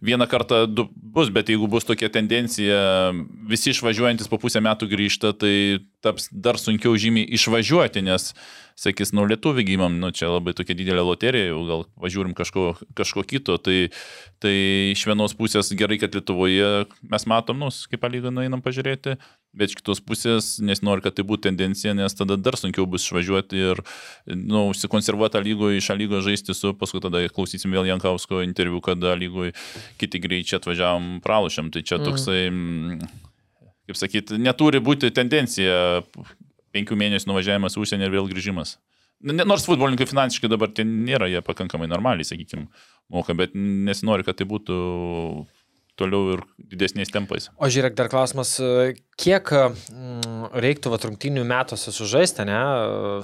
vieną 0.05 0.29
kartą 0.29 0.67
du 0.69 0.85
bus, 0.93 1.33
bet 1.33 1.49
jeigu 1.49 1.69
bus 1.73 1.89
tokia 1.89 2.11
tendencija, 2.13 2.81
visi 3.49 3.73
išvažiuojantis 3.73 4.29
po 4.29 4.41
pusę 4.43 4.61
metų 4.65 4.91
grįžta, 4.91 5.33
tai 5.33 5.55
taps 6.05 6.29
dar 6.33 6.61
sunkiau 6.61 6.93
žymiai 7.01 7.29
išvažiuoti, 7.39 8.05
nes 8.05 8.35
sakys, 8.81 9.13
nu, 9.17 9.27
lietuvių 9.29 9.65
gimam, 9.69 9.97
nu, 10.01 10.09
čia 10.17 10.31
labai 10.31 10.55
tokia 10.57 10.77
didelė 10.77 11.03
loterija, 11.05 11.51
jau 11.51 11.61
gal 11.69 11.85
važiuorim 12.01 12.33
kažko, 12.37 12.73
kažko 12.97 13.25
kito, 13.29 13.59
tai, 13.61 13.91
tai 14.41 14.55
iš 14.95 15.05
vienos 15.09 15.37
pusės 15.37 15.73
gerai, 15.77 16.01
kad 16.01 16.17
Lietuvoje 16.17 16.87
mes 17.13 17.29
matom, 17.29 17.61
nu, 17.61 17.69
kaip 17.93 18.09
lygą 18.09 18.33
nueinam 18.33 18.65
pažiūrėti, 18.65 19.19
bet 19.57 19.73
iš 19.73 19.81
kitos 19.81 20.01
pusės 20.05 20.51
nesinori, 20.63 21.03
kad 21.05 21.17
tai 21.17 21.25
būtų 21.27 21.49
tendencija, 21.49 21.95
nes 21.97 22.15
tada 22.17 22.37
dar 22.39 22.57
sunkiau 22.59 22.87
bus 22.91 23.07
išvažiuoti 23.07 23.63
ir, 23.71 23.81
nu, 24.31 24.69
užsikonservuoti 24.71 25.43
lygoje, 25.43 25.81
iš 25.81 25.91
lygos 25.99 26.27
žaisti 26.27 26.55
su, 26.57 26.73
paskui 26.79 27.03
tada 27.03 27.25
klausysim 27.35 27.75
vėl 27.75 27.89
Jankausko 27.91 28.45
interviu, 28.47 28.83
kada 28.85 29.17
lygoje 29.19 29.57
kiti 30.01 30.23
greičiai 30.23 30.61
atvažiavam 30.61 31.19
pralašėm, 31.25 31.73
tai 31.75 31.83
čia 31.87 31.99
toksai, 32.03 32.45
mm. 32.51 33.11
kaip 33.91 33.99
sakyti, 33.99 34.39
neturi 34.39 34.83
būti 34.85 35.11
tendencija 35.15 36.05
penkių 36.71 36.99
mėnesių 36.99 37.33
nuvažiavimas 37.33 37.79
užsienį 37.81 38.07
ir 38.07 38.15
vėl 38.15 38.31
grįžimas. 38.31 38.79
Nors 39.21 39.67
futbolininkai 39.67 40.07
finansiškai 40.09 40.49
dabar 40.49 40.71
ten 40.73 41.03
nėra, 41.05 41.27
jie 41.29 41.43
pakankamai 41.45 41.91
normaliai, 41.91 42.25
sakykime, 42.25 42.71
moka, 43.13 43.35
bet 43.37 43.53
nesinori, 43.59 44.25
kad 44.25 44.39
tai 44.39 44.47
būtų 44.49 44.77
toliau 46.01 46.35
ir 46.35 46.43
didesniais 46.73 47.13
tempais. 47.13 47.49
O 47.61 47.69
žiūrėk, 47.71 47.95
dar 47.99 48.09
klausimas, 48.13 48.55
kiek 49.21 49.53
mm, 49.53 50.51
reiktų 50.63 50.93
vat, 50.93 51.05
rungtynių 51.07 51.45
metuose 51.49 51.93
sužaisti, 51.95 52.47
ne, 52.49 52.59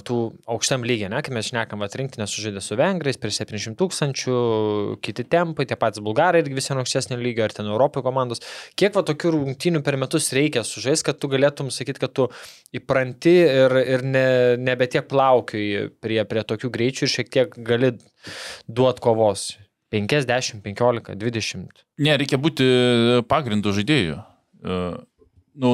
tų 0.07 0.17
aukštam 0.53 0.85
lygiai, 0.87 1.09
ne, 1.11 1.21
kai 1.25 1.33
mes 1.35 1.49
šnekam, 1.49 1.81
vat, 1.83 1.95
rinktinė 1.97 2.27
sužaidė 2.29 2.63
su 2.63 2.77
vengrais 2.79 3.19
prieš 3.21 3.41
700 3.43 3.77
tūkstančių, 3.79 4.37
kiti 5.05 5.25
tempai, 5.27 5.67
tie 5.69 5.77
patys 5.79 6.03
bulgarai 6.05 6.43
irgi 6.43 6.57
visi 6.59 6.73
aukštesnio 6.75 7.19
lygio, 7.21 7.47
ar 7.47 7.55
ten 7.57 7.69
Europoje 7.71 8.05
komandos. 8.05 8.43
Kiek 8.77 8.95
va 8.97 9.05
tokių 9.07 9.33
rungtynių 9.37 9.83
per 9.85 9.99
metus 9.99 10.31
reikia 10.37 10.65
sužaisti, 10.67 11.09
kad 11.09 11.21
tu 11.21 11.31
galėtum 11.31 11.71
sakyti, 11.73 12.03
kad 12.03 12.15
tu 12.17 12.27
įpranti 12.77 13.37
ir, 13.45 13.77
ir 13.97 14.05
ne, 14.05 14.27
nebe 14.61 14.89
tiek 14.91 15.07
plaukiai 15.09 15.87
prie, 16.03 16.21
prie 16.29 16.43
tokių 16.47 16.73
greičių 16.73 17.07
ir 17.07 17.15
šiek 17.17 17.31
tiek 17.33 17.57
gali 17.67 17.95
duoti 18.67 19.03
kovos. 19.03 19.49
50, 19.93 20.63
15, 20.65 21.15
20. 21.19 21.85
Ne, 22.03 22.17
reikia 22.19 22.39
būti 22.41 22.65
pagrindų 23.31 23.75
žaidėjų. 23.77 24.17
E, 24.63 24.81
Nu, 25.57 25.73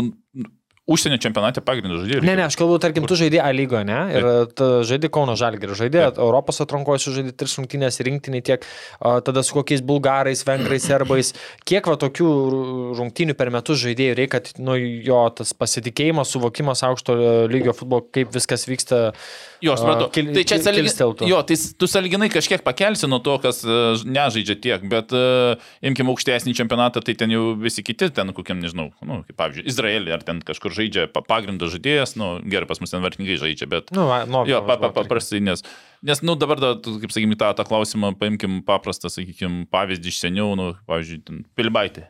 užsienio 0.87 1.17
čempionate 1.23 1.61
pagrindų 1.63 2.01
žaidėjai. 2.01 2.23
Ne, 2.27 2.35
ne, 2.39 2.45
aš 2.47 2.57
kalbu, 2.59 2.75
tarkim, 2.83 3.05
tu 3.07 3.15
žaidži 3.19 3.39
A 3.43 3.49
lygoje, 3.55 3.85
ne? 3.87 3.99
Ir 4.15 4.27
tu 4.55 4.67
žaidži 4.87 5.09
Kauno 5.13 5.35
Žalgirį, 5.39 5.75
žaidži 5.79 6.01
Europos 6.11 6.59
atrankoje, 6.63 7.03
žaidži 7.05 7.35
tris 7.39 7.55
rungtynės 7.59 7.99
rinktiniai 8.03 8.43
tiek, 8.47 8.67
tada 8.99 9.43
su 9.43 9.55
kokiais 9.55 9.83
bulgarais, 9.83 10.43
vengrais, 10.47 10.83
serbais. 10.87 11.33
Kiek 11.67 11.87
va 11.87 11.95
tokių 11.99 12.29
rungtynių 12.99 13.37
per 13.39 13.51
metus 13.55 13.79
žaidėjų 13.83 14.17
reikia, 14.19 14.39
kad 14.39 14.63
nu, 14.63 14.75
jo 14.79 15.23
tas 15.35 15.55
pasitikėjimas, 15.55 16.31
suvokimas 16.35 16.83
aukšto 16.87 17.17
lygio 17.51 17.75
futbolo, 17.75 18.07
kaip 18.11 18.31
viskas 18.35 18.67
vyksta. 18.67 19.09
Jo, 19.63 19.77
supratau. 19.79 20.09
Kil, 20.11 20.33
tai 20.35 20.43
čia 20.43 20.57
saliginai. 20.59 20.91
Jo, 21.29 21.37
tai 21.47 21.55
tu 21.79 21.87
saliginai 21.87 22.27
kažkiek 22.33 22.63
pakelsi 22.65 23.07
nuo 23.07 23.21
to, 23.23 23.37
kas 23.43 23.61
e, 23.63 23.77
nežaidžia 24.03 24.57
tiek, 24.59 24.83
bet 24.91 25.13
uh, 25.15 25.55
imkim 25.85 26.11
aukštesnį 26.11 26.51
čempionatą, 26.57 26.99
tai 27.05 27.15
ten 27.19 27.31
jau 27.31 27.53
visi 27.59 27.83
kiti, 27.85 28.09
ten 28.11 28.33
kokiam, 28.35 28.59
nežinau, 28.59 28.89
nu, 29.07 29.21
kaip 29.23 29.37
pavyzdžiui, 29.39 29.65
Izraelį 29.71 30.15
ar 30.17 30.25
ten 30.27 30.41
kažkur 30.43 30.75
žaidžia 30.75 31.07
pa- 31.13 31.23
pagrindo 31.23 31.69
žaidėjas, 31.71 32.17
nu, 32.19 32.33
gerai, 32.43 32.67
pas 32.67 32.83
mus 32.83 32.91
ten 32.91 33.03
vartininkai 33.05 33.39
žaidžia, 33.39 33.69
bet... 33.71 33.93
Nu, 33.95 34.09
nu, 34.27 34.43
Jo, 34.51 34.59
pa, 34.67 34.75
pa, 34.81 34.91
paprastai, 34.91 35.39
nes, 35.39 35.63
nes, 36.03 36.23
nu, 36.27 36.35
dabar, 36.35 36.59
da, 36.59 36.73
kaip 36.83 37.15
sakykime, 37.15 37.39
tą, 37.39 37.53
tą 37.55 37.63
klausimą 37.69 38.11
paimkim 38.19 38.59
paprastą, 38.67 39.07
sakykime, 39.13 39.63
pavyzdį 39.71 40.11
iš 40.11 40.19
seniau, 40.25 40.51
nu, 40.59 40.73
pavyzdžiui, 40.89 41.23
ten, 41.23 41.45
Pilibaitė. 41.55 42.09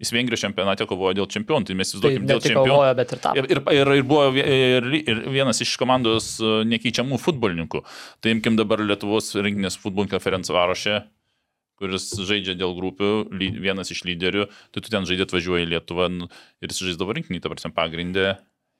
Jis 0.00 0.14
Vengrijos 0.16 0.40
čempionate 0.40 0.86
kovojo 0.88 1.12
dėl 1.18 1.26
čempionų, 1.28 1.68
tai 1.68 1.74
mes 1.76 1.90
Tai 1.92 1.98
įsivaizduokim 1.98 2.24
ne 2.24 2.30
dėl 2.30 2.40
čempionų. 2.40 2.72
kovojo, 2.72 2.92
bet 2.96 3.10
ir 3.12 3.20
tapo. 3.20 3.36
Ir, 3.36 3.48
ir, 3.52 3.60
ir, 3.76 4.04
buvo 4.08 4.22
ir, 4.40 4.86
ir 5.04 5.22
vienas 5.28 5.60
iš 5.60 5.74
komandos 5.80 6.32
e, 6.40 6.52
nekeičiamų 6.70 7.18
futbolininkų. 7.20 7.82
Tai 8.24 8.32
imkim 8.32 8.56
dabar 8.56 8.80
Lietuvos 8.80 9.28
rinkinės 9.36 9.76
futbolininkų 9.82 10.22
Ferencvarošė, 10.24 11.02
kuris 11.80 12.08
žaidžia 12.16 12.56
dėl 12.60 12.72
grupių, 12.76 13.10
vienas 13.60 13.92
iš 13.92 14.06
lyderių, 14.08 14.48
tai 14.72 14.84
tu 14.84 14.92
ten 14.92 15.04
žaidė 15.08 15.28
atvažiuoji 15.28 15.68
į 15.68 15.72
Lietuvą 15.74 16.08
ir 16.16 16.72
jis 16.72 16.82
žaisdavo 16.88 17.16
rinkinį, 17.20 17.44
ta 17.44 17.52
prasme, 17.52 17.74
pagrindę. 17.76 18.38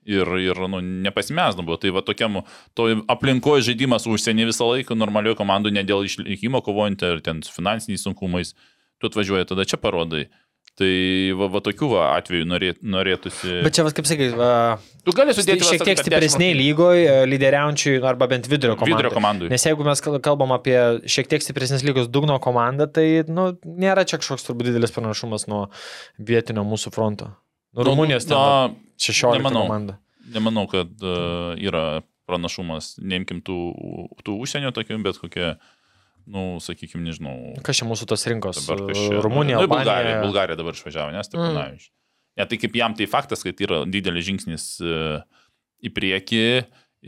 Ir, 0.08 0.24
ir 0.40 0.56
nu, 0.72 0.78
nepasimesdavo. 0.80 1.66
buvo. 1.66 1.76
Tai 1.76 1.90
va 1.92 2.00
tokiam, 2.00 2.38
to 2.72 2.86
aplinkoje 3.12 3.66
žaidimas 3.68 4.08
užsienį 4.08 4.46
visą 4.48 4.70
laiką, 4.70 4.96
normalioje 4.96 5.36
komandoje, 5.36 5.76
ne 5.76 5.84
dėl 5.84 6.06
išlikimo 6.08 6.62
kovojant 6.64 7.04
ar 7.04 7.20
ten 7.20 7.42
su 7.44 7.52
finansiniais 7.52 8.06
sunkumais, 8.08 8.54
tu 8.96 9.10
atvažiuoji, 9.10 9.50
tada 9.52 9.68
čia 9.68 9.76
parodai. 9.76 10.30
Tai 10.78 10.90
va, 11.36 11.46
va 11.52 11.60
tokių 11.60 11.88
va, 11.90 12.04
atvejų 12.20 12.46
norėt, 12.48 12.78
norėtųsi. 12.86 13.58
Bet 13.66 13.74
čia, 13.76 13.82
vas, 13.84 13.92
kaip 13.92 14.06
sakai, 14.08 14.30
va, 14.38 14.78
tu 15.04 15.12
gali 15.12 15.34
sudėti 15.36 15.66
šiek 15.66 15.82
tiek 15.84 15.98
stipresniai 16.00 16.54
lygoje, 16.56 17.10
lyderiaujančiai 17.28 17.98
arba 18.06 18.28
bent 18.30 18.46
vidurio 18.48 18.76
komandai. 18.78 18.94
Vidurio 18.94 19.12
komandai. 19.12 19.50
Nes 19.52 19.66
jeigu 19.66 19.84
mes 19.84 20.00
kal- 20.00 20.16
kalbam 20.24 20.54
apie 20.56 20.78
šiek 21.10 21.28
tiek 21.28 21.44
stipresnės 21.44 21.84
lygos 21.84 22.08
dugno 22.08 22.38
komandą, 22.40 22.86
tai 22.88 23.24
nu, 23.28 23.50
nėra 23.66 24.06
čia 24.08 24.20
kažkoks 24.22 24.46
turbūt 24.46 24.70
didelis 24.70 24.94
panašumas 24.94 25.44
nuo 25.50 25.66
vietinio 26.16 26.64
mūsų 26.64 26.94
fronto. 26.96 27.28
Nu, 27.76 27.84
Rumunijos 27.90 28.24
ten 28.30 28.38
Na, 28.38 28.70
16 28.96 29.36
nemanau. 29.42 29.66
komanda. 29.66 29.98
nemanau, 30.32 30.64
kad 30.70 30.88
uh, 31.04 31.52
yra 31.60 32.00
pranašumas, 32.30 32.94
neimkim 33.02 33.42
tų, 33.44 33.58
tų 34.24 34.38
užsienio 34.46 34.70
tokių, 34.72 34.96
bet 35.02 35.18
kokie, 35.18 35.56
nu, 36.30 36.44
sakykime, 36.62 37.02
nežinau. 37.06 37.36
Kas 37.66 37.80
čia 37.80 37.88
mūsų 37.88 38.06
tos 38.10 38.26
rinkos? 38.30 38.62
Čia. 38.66 39.20
Rumunija, 39.24 39.58
nu, 39.58 39.66
Albanija. 39.66 39.84
Bulgarija, 39.84 40.20
Bulgarija 40.24 40.58
dabar 40.60 40.78
išvažiavo, 40.78 41.14
nes 41.16 41.32
tai 41.32 41.40
mm. 41.40 41.88
Ne, 42.38 42.46
tai 42.46 42.56
kaip 42.62 42.76
jam 42.78 42.94
tai 42.96 43.08
faktas, 43.10 43.42
kad 43.44 43.58
yra 43.60 43.82
didelis 43.90 44.24
žingsnis 44.28 44.66
uh, 44.86 45.18
į 45.84 45.90
priekį. 45.96 46.44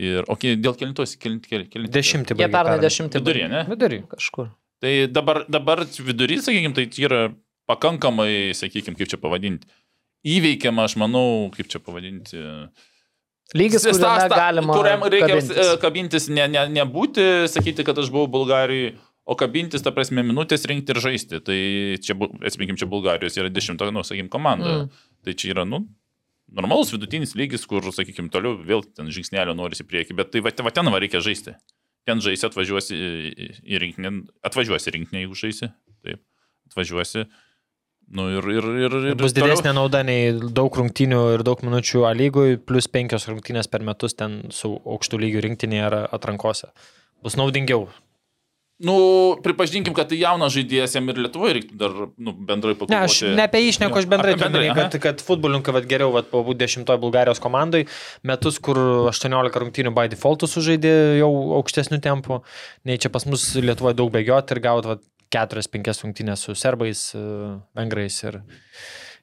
Ir, 0.03 0.25
o 0.25 0.35
okay, 0.35 0.57
dėl 0.57 0.75
kelintos, 0.77 1.13
kelinti, 1.21 1.51
kelinti. 1.53 1.91
Dešimtį 1.93 2.37
Jie 2.41 2.49
pernai 2.51 2.79
dešimtį. 2.81 3.21
Vidurį, 3.21 3.43
ne? 3.49 3.61
Vidurį. 3.69 3.99
Kažkur. 4.09 4.49
Tai 4.83 4.93
dabar, 5.13 5.43
dabar 5.47 5.83
vidury, 5.85 6.39
sakykime, 6.43 6.73
tai 6.75 6.87
yra 7.05 7.27
pakankamai, 7.69 8.51
sakykime, 8.57 8.97
kaip 8.99 9.11
čia 9.13 9.19
pavadinti. 9.21 9.69
Įveikiama, 10.27 10.87
aš 10.89 10.97
manau, 10.99 11.51
kaip 11.53 11.69
čia 11.71 11.79
pavadinti. 11.83 12.41
Lygis, 13.53 13.85
sta- 13.85 14.27
galima 14.31 14.73
kuriam 14.73 15.03
reikia 15.05 15.35
kabintis. 15.35 15.53
kabintis, 15.53 15.79
kabintis 15.83 16.27
ne, 16.33 16.47
ne, 16.49 16.63
nebūti, 16.79 17.25
sakyti, 17.51 17.85
kad 17.85 17.99
aš 18.01 18.09
buvau 18.13 18.31
Bulgarijoje, 18.31 18.95
o 19.25 19.35
kabintis, 19.39 19.83
ta 19.85 19.93
prasme, 19.95 20.23
minutės 20.25 20.65
rinkti 20.69 20.93
ir 20.95 21.01
žaisti. 21.03 21.39
Tai 21.43 21.57
čia, 22.03 22.15
atsiminkim, 22.43 22.79
čia 22.79 22.89
Bulgarijos 22.91 23.37
yra 23.39 23.51
dešimta, 23.53 23.89
nu, 23.93 24.03
sakykim, 24.03 24.31
komanda. 24.33 24.83
Mm. 24.83 25.05
Tai 25.23 25.35
čia 25.39 25.53
yra, 25.55 25.67
nu, 25.69 25.85
normalus 26.53 26.91
vidutinis 26.93 27.35
lygis, 27.39 27.63
kur, 27.69 27.85
sakykim, 27.95 28.29
toliau 28.33 28.57
vėl 28.59 28.83
ten 28.95 29.07
žingsnelio 29.13 29.55
norisi 29.57 29.85
į 29.85 29.89
priekį, 29.89 30.17
bet 30.19 30.33
tai 30.33 30.43
va, 30.45 30.51
va 30.67 30.73
ten 30.75 30.91
va 30.91 30.99
reikia 31.01 31.23
žaisti. 31.23 31.55
Ten 32.03 32.19
žaisi, 32.19 32.43
atvažiuosi 32.49 32.99
į, 32.99 33.79
rinkinį, 33.79 34.11
atvažiuosi 34.43 34.91
rinkinį, 34.91 35.23
jeigu 35.23 35.39
žaisi. 35.39 35.71
Taip, 36.03 36.19
atvažiuosi. 36.67 37.23
Nu 38.13 38.25
ir, 38.27 38.43
ir, 38.51 38.65
ir, 38.83 38.95
ir 39.13 39.15
Bus 39.15 39.31
toliau- 39.31 39.53
didesnė 39.53 39.71
nauda 39.77 40.01
nei 40.03 40.33
daug 40.35 40.75
rungtynių 40.75 41.21
ir 41.37 41.43
daug 41.47 41.63
minučių 41.63 42.03
A 42.03 42.11
lygui, 42.11 42.57
plus 42.59 42.89
penkios 42.91 43.29
rungtynės 43.31 43.71
per 43.71 43.85
metus 43.87 44.13
ten 44.19 44.51
su 44.51 44.73
aukštų 44.83 45.21
lygių 45.23 45.45
rinktinėje 45.47 45.85
ar 45.87 45.95
atrankose. 46.11 46.67
Bus 47.23 47.39
naudingiau. 47.39 47.87
Nu, 48.83 48.95
pripažinkim, 49.43 49.93
kad 49.95 50.09
tai 50.11 50.17
jaunas 50.19 50.51
žaidėjas 50.51 50.97
jam 50.97 51.07
ir 51.07 51.21
Lietuvoje 51.23 51.55
reiktų 51.59 51.77
dar 51.79 51.93
nu, 52.19 52.33
bendrai 52.35 52.73
Ne, 52.73 52.79
pakalbėti. 52.81 52.97
aš 52.99 53.37
ne 53.37 53.45
apie 53.45 53.61
išneku, 53.69 53.95
aš 54.01 54.07
bendrai 54.11 54.33
turiu, 54.35 54.65
kad, 54.75 54.97
kad 55.05 55.23
futbolininkai 55.23 55.75
vat, 55.77 55.87
geriau 55.87 56.11
vat, 56.11 56.27
pabūti 56.31 56.59
dešimtoje 56.65 56.99
Bulgarijos 56.99 57.39
komandai, 57.43 57.85
metus, 58.27 58.59
kur 58.59 58.79
18 59.07 59.61
rungtynių 59.63 59.93
by 59.95 60.11
defaultų 60.11 60.51
sužaidė 60.51 60.93
jau 61.21 61.31
aukštesnių 61.61 62.01
tempų, 62.03 62.41
nei 62.89 62.99
čia 62.99 63.13
pas 63.13 63.23
mus 63.29 63.47
Lietuvoje 63.55 63.95
daug 64.01 64.11
bėgioti 64.11 64.57
ir 64.57 64.63
gauti 64.67 64.99
4-5 65.33 66.03
rungtynės 66.03 66.43
su 66.45 66.53
serbais, 66.59 67.07
e, 67.15 67.23
vengrais 67.79 68.19
ir, 68.27 68.41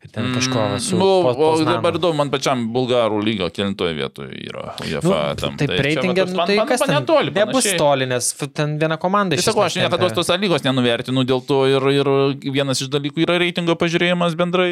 ir 0.01 0.09
ten 0.15 0.31
kažko 0.33 0.57
va, 0.57 0.79
su... 0.81 0.97
Nu, 0.97 1.09
Po- 1.27 1.35
o 1.45 1.65
dabar 1.67 1.97
įdomu, 1.99 2.17
man 2.23 2.31
pačiam 2.33 2.63
bulgarų 2.73 3.19
lygio 3.21 3.51
kelintoje 3.53 3.93
vietoje 3.99 4.33
yra 4.49 4.71
UEFA. 4.81 5.11
Nu, 5.11 5.41
tam. 5.43 5.59
taip, 5.61 5.75
Tai 5.75 5.85
reitingė, 5.85 6.25
nu, 6.25 6.39
man- 6.39 6.49
tai 6.49 6.57
man- 6.57 6.71
kas 6.71 6.81
man 6.81 6.89
ten 6.89 6.97
netoli. 6.97 7.35
Nebus 7.37 7.69
toli, 7.77 8.07
nes 8.09 8.31
ten 8.57 8.79
viena 8.81 8.97
komanda 9.01 9.37
Tai 9.37 9.45
sakau, 9.45 9.67
aš 9.67 9.77
niekada 9.77 10.09
tos 10.17 10.33
lygos 10.41 10.65
nenuvertinu, 10.65 11.25
dėl 11.29 11.45
to 11.45 11.59
ir, 11.69 11.89
ir 11.93 12.11
vienas 12.49 12.81
iš 12.81 12.89
dalykų 12.95 13.27
yra 13.27 13.37
reitingo 13.43 13.77
pažiūrėjimas 13.77 14.39
bendrai, 14.41 14.71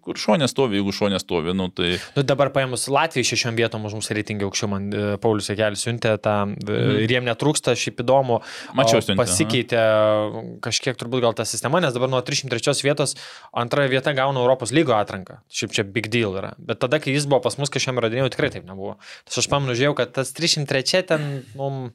kur 0.00 0.16
šonė 0.16 0.48
stovi, 0.48 0.80
jeigu 0.80 0.96
šonė 0.96 1.20
stovi, 1.20 1.52
nu, 1.56 1.68
tai... 1.68 1.98
Nu, 2.16 2.24
dabar 2.24 2.48
paėmus 2.54 2.88
Latviją 2.88 3.28
šešiom 3.28 3.60
vietom 3.60 3.84
už 3.84 3.98
mūsų 4.00 4.16
reitingą 4.16 4.48
aukščiau, 4.48 4.72
man 4.72 4.88
e, 4.88 5.04
Paulius 5.20 5.50
Jekelis 5.52 5.84
siuntė 5.84 6.14
tą 6.22 6.38
mhm. 6.48 7.04
ir 7.04 7.12
jiem 7.12 7.28
netrūksta, 7.28 7.76
šiaip 7.76 8.00
įdomu. 8.06 8.40
Mačiau 8.78 9.04
siuntė, 9.04 9.20
Pasikeitė 9.20 9.84
kažkiek 10.64 10.96
turbūt 10.96 11.26
gal 11.26 11.36
ta 11.36 11.44
sistema, 11.44 11.84
nes 11.84 11.92
dabar 11.92 12.08
nuo 12.08 12.24
303 12.24 12.80
vietos 12.86 13.16
antroje 13.52 13.92
vieta 13.92 14.16
gauna 14.16 14.45
Europos 14.46 14.72
lygo 14.74 14.96
atranką. 14.96 15.40
Šiaip 15.52 15.76
čia 15.76 15.84
big 15.84 16.08
deal 16.12 16.38
yra. 16.38 16.54
Bet 16.58 16.80
tada, 16.82 17.02
kai 17.02 17.14
jis 17.14 17.28
buvo 17.28 17.42
pas 17.44 17.58
mus, 17.60 17.72
kažkam 17.72 18.00
radinėjau, 18.02 18.32
tikrai 18.32 18.52
taip 18.54 18.66
nebuvo. 18.68 18.96
Tas 19.28 19.42
aš 19.42 19.50
pamenu, 19.52 19.76
žiūrėjau, 19.76 19.98
kad 19.98 20.14
tas 20.16 20.32
303 20.36 21.02
ten 21.10 21.26
mum 21.58 21.90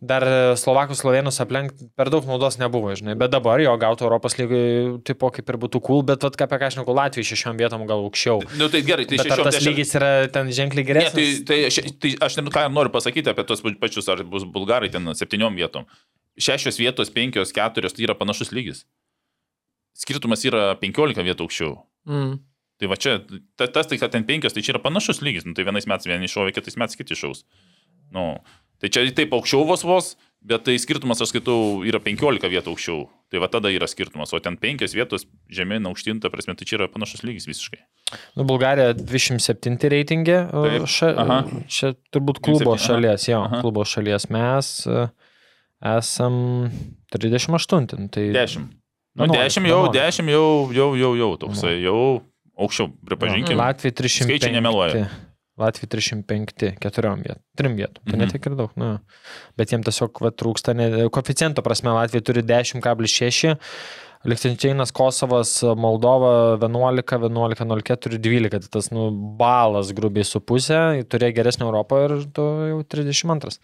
dar 0.00 0.56
Slovakus 0.56 1.00
Slovenus 1.00 1.40
aplenkti 1.40 1.88
per 1.96 2.10
daug 2.12 2.26
naudos 2.28 2.58
nebuvo, 2.60 2.92
žinai. 2.96 3.16
Bet 3.18 3.32
dabar 3.32 3.60
jo 3.62 3.72
gautų 3.80 4.04
Europos 4.04 4.36
lygai 4.36 4.64
tipo 5.08 5.30
kaip 5.32 5.48
ir 5.48 5.58
būtų 5.62 5.80
cool, 5.86 6.02
bet 6.06 6.26
vat, 6.26 6.36
apie 6.36 6.58
ką 6.60 6.68
aš 6.68 6.76
neku 6.80 6.96
Latvijai 6.96 7.30
šešiom 7.30 7.56
vietom 7.60 7.86
gal 7.88 8.04
aukščiau. 8.04 8.44
Nu, 8.60 8.68
tai 8.72 8.82
gerai, 8.86 9.08
tai 9.08 9.22
šešiom 9.22 9.48
tas 9.48 9.60
lygis 9.64 9.94
yra 9.96 10.10
ten 10.32 10.52
ženkliai 10.52 10.84
Ne, 10.84 10.92
tai, 10.92 11.00
geresnis? 11.00 11.40
tai, 11.48 11.58
aš, 11.70 11.80
tai 12.02 12.12
aš 12.28 12.36
net 12.42 12.52
ką 12.52 12.66
noriu 12.72 12.92
pasakyti 12.92 13.32
apie 13.32 13.46
tos 13.48 13.64
pačius, 13.64 14.10
ar 14.12 14.20
bus 14.28 14.44
bulgarai 14.44 14.92
ten 14.92 15.08
septyniom 15.16 15.56
vietom. 15.56 15.88
Šešios 16.36 16.76
vietos, 16.76 17.08
penkios, 17.12 17.54
keturios, 17.56 17.96
tai 17.96 18.04
yra 18.04 18.18
panašus 18.18 18.52
lygis. 18.52 18.84
Skirtumas 19.96 20.44
yra 20.44 20.74
15 20.80 21.24
vietų 21.24 21.46
aukščiau. 21.46 21.72
Mm. 22.10 22.36
Tai 22.76 22.90
va 22.92 22.98
čia, 23.00 23.16
ta, 23.56 23.68
tas 23.72 23.88
tai, 23.88 23.96
kad 24.00 24.12
ten 24.12 24.26
penkios, 24.28 24.52
tai 24.52 24.62
čia 24.64 24.74
yra 24.74 24.82
panašus 24.84 25.22
lygis. 25.24 25.46
Nu, 25.48 25.56
tai 25.56 25.64
vienais 25.64 25.88
metais 25.88 26.08
vieni 26.10 26.28
iššovė, 26.28 26.52
kitais 26.52 26.76
metais 26.76 26.98
kiti 26.98 27.16
iššaus. 27.16 27.46
Nu, 28.12 28.28
tai 28.82 28.90
čia 28.92 29.06
taip 29.16 29.32
aukščiau 29.32 29.64
vos 29.64 29.84
vos, 29.88 30.10
bet 30.46 30.66
tai 30.68 30.76
skirtumas, 30.78 31.22
aš 31.24 31.32
skaitau, 31.32 31.80
yra 31.88 32.02
15 32.04 32.50
vietų 32.52 32.74
aukščiau. 32.74 33.06
Tai 33.32 33.40
va 33.42 33.48
tada 33.50 33.72
yra 33.72 33.88
skirtumas, 33.90 34.34
o 34.36 34.40
ten 34.44 34.58
penkios 34.60 34.92
vietos 34.94 35.24
žemyn 35.50 35.88
aukštinta, 35.88 36.30
prasme, 36.30 36.54
tai 36.58 36.68
čia 36.68 36.76
yra 36.78 36.90
panašus 36.92 37.24
lygis 37.26 37.48
visiškai. 37.48 37.80
Nu, 38.36 38.44
Bulgarija 38.46 38.92
27 38.94 39.88
reitingė. 39.96 40.38
Taip, 40.52 40.86
Ša, 40.92 41.12
aha. 41.24 41.38
čia 41.72 41.94
turbūt 42.14 42.44
klubo 42.44 42.76
27, 42.76 42.76
aha. 42.76 42.86
šalies, 42.90 43.28
jo, 43.32 43.40
Aha. 43.48 43.62
klubo 43.64 43.88
šalies. 43.88 44.28
Mes 44.36 44.72
e, 44.86 45.06
esam 45.96 46.36
38. 47.16 47.96
nu, 48.04 48.12
Tai 48.12 48.28
10. 48.36 48.68
Nu, 49.16 49.24
11, 49.24 49.62
10 49.62 49.70
jau, 49.70 49.82
11. 49.88 50.22
10 50.22 50.28
jau, 50.32 50.48
jau, 50.76 50.88
jau, 51.00 51.12
jau, 51.16 51.30
toksai, 51.40 51.76
jau 51.82 52.00
aukščiau, 52.56 52.90
pripažinkim. 53.08 53.56
Latvija 53.60 53.92
305. 53.96 54.28
Skaičiai 54.28 54.52
nemeluoja. 54.58 55.06
Latvija 55.56 55.88
305, 55.88 56.74
keturiom 56.84 57.22
vietom, 57.24 57.40
trim 57.56 57.76
vietom. 57.78 58.02
Tai 58.04 58.12
Mhm. 58.18 58.20
netiek 58.26 58.46
ir 58.50 58.56
daug, 58.58 58.70
nu. 58.76 58.98
Bet 59.56 59.70
jiems 59.72 59.86
tiesiog 59.88 60.20
va, 60.20 60.28
trūksta, 60.30 60.74
ne, 60.76 61.08
koeficiento 61.08 61.62
prasme 61.64 61.94
Latvija 61.96 62.20
turi 62.20 62.42
10,6. 62.44 63.56
Lichtensteinas, 64.26 64.90
Kosovas, 64.92 65.62
Moldova 65.76 66.58
11, 66.58 67.22
11, 67.28 67.64
04, 67.64 68.18
12. 68.18 68.50
Tai 68.50 68.68
tas, 68.80 68.88
nu, 68.90 69.10
balas 69.38 69.92
grubiai 69.94 70.24
su 70.26 70.40
pusė, 70.40 71.04
turėjo 71.06 71.36
geresnį 71.36 71.62
Europą 71.68 72.00
ir 72.08 72.24
tu 72.34 72.42
jau 72.42 72.80
32. 72.82 73.58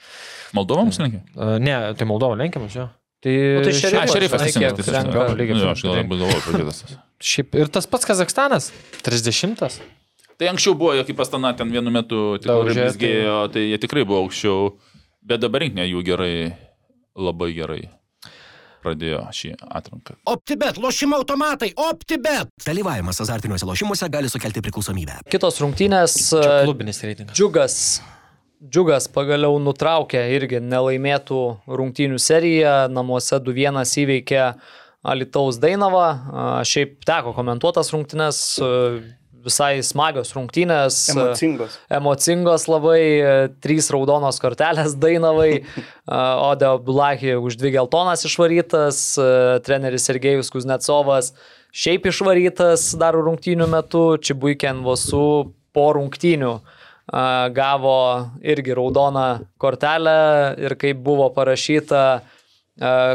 Moldova 0.55 0.85
mums 0.87 0.99
lenkia? 1.03 1.23
Ne, 1.59 1.95
tai 1.99 2.07
Moldova 2.07 2.37
lenkiamas, 2.39 2.77
jo. 2.79 2.89
Tai, 3.23 3.33
Nu, 3.33 3.63
tai 3.63 3.73
Šerifas, 3.79 4.11
A, 4.11 4.13
šerifas, 4.17 4.43
kiek 4.51 4.75
teisingai. 4.75 4.99
renka 4.99 5.27
lygiai 5.39 5.55
Nu, 5.61 5.69
Aš 5.71 5.83
gal 5.87 5.93
tai- 5.95 6.03
labai 6.03 6.17
galvoju 6.19 6.41
apie 6.43 6.53
kitas. 6.59 6.79
šiaip 7.23 7.55
ir 7.55 7.69
tas 7.71 7.87
pats 7.87 8.05
Kazakstanas, 8.09 8.73
30. 9.07 9.79
Tai 10.39 10.49
anksčiau 10.51 10.75
buvo, 10.75 10.97
kaip 11.07 11.17
pastana 11.17 11.53
ten 11.57 11.71
vienu 11.71 11.91
metu 11.95 12.37
tikrai 12.43 12.57
Daužė, 12.67 12.87
blizgėjo, 12.89 13.37
tai 13.53 13.61
jie 13.71 13.79
tikrai 13.79 14.03
buvo 14.05 14.25
aukščiau, 14.27 14.73
bet 15.23 15.39
dabar 15.41 15.61
rinkinė 15.63 15.87
jų 15.87 16.03
gerai, 16.03 16.57
labai 17.15 17.53
gerai 17.55 17.83
pradėjo 18.83 19.21
šį 19.31 19.53
atranką. 19.71 20.17
OptiBet, 20.27 20.81
lošimo 20.83 21.15
automatai, 21.23 21.71
OptiBet. 21.79 22.49
Dalyvavimas 22.67 23.21
azartiniuose 23.23 23.63
lošimuose 23.69 24.09
gali 24.11 24.27
sukelti 24.33 24.59
priklausomybę. 24.65 25.21
Kitos 25.31 25.61
rungtynės. 25.63 26.17
Čia 26.35 26.43
e, 26.43 26.65
klubinis 26.67 26.99
reitingas. 27.07 27.37
Džiugas. 27.39 27.77
Džiugas 28.63 29.09
pagaliau 29.11 29.57
nutraukė 29.59 30.21
irgi 30.37 30.61
nelaimėtų 30.63 31.39
rungtynių 31.67 32.19
seriją, 32.23 32.75
namuose 32.95 33.41
2-1 33.43 33.81
įveikė 34.05 34.43
Alitaus 35.03 35.57
Dainavą. 35.59 36.05
Šiaip 36.71 37.01
teko 37.03 37.33
komentuotas 37.35 37.91
rungtynės, 37.91 38.39
visai 39.43 39.81
smagios 39.83 40.31
rungtynės. 40.37 40.99
Emocingos. 41.11 41.75
Emocingos 41.91 42.69
labai, 42.71 43.01
trys 43.67 43.91
raudonos 43.91 44.39
kortelės 44.45 44.95
Dainavai, 44.95 45.65
Ode 46.07 46.71
Bulahi 46.87 47.35
už 47.43 47.57
dvi 47.59 47.73
geltonas 47.81 48.23
išvarytas, 48.29 49.01
treneris 49.67 50.07
Sergejus 50.07 50.53
Kuznecovas 50.55 51.33
šiaip 51.75 52.07
išvarytas 52.13 52.93
dar 53.01 53.19
rungtynių 53.19 53.67
metu, 53.75 54.05
Čibuiken 54.23 54.85
Vosu 54.87 55.51
po 55.75 55.89
rungtynių 55.99 56.53
a, 56.61 56.79
gavo 57.07 58.31
irgi 58.47 58.75
raudoną 58.79 59.47
kortelę 59.59 60.55
ir 60.59 60.77
kaip 60.79 61.03
buvo 61.03 61.31
parašyta 61.35 62.23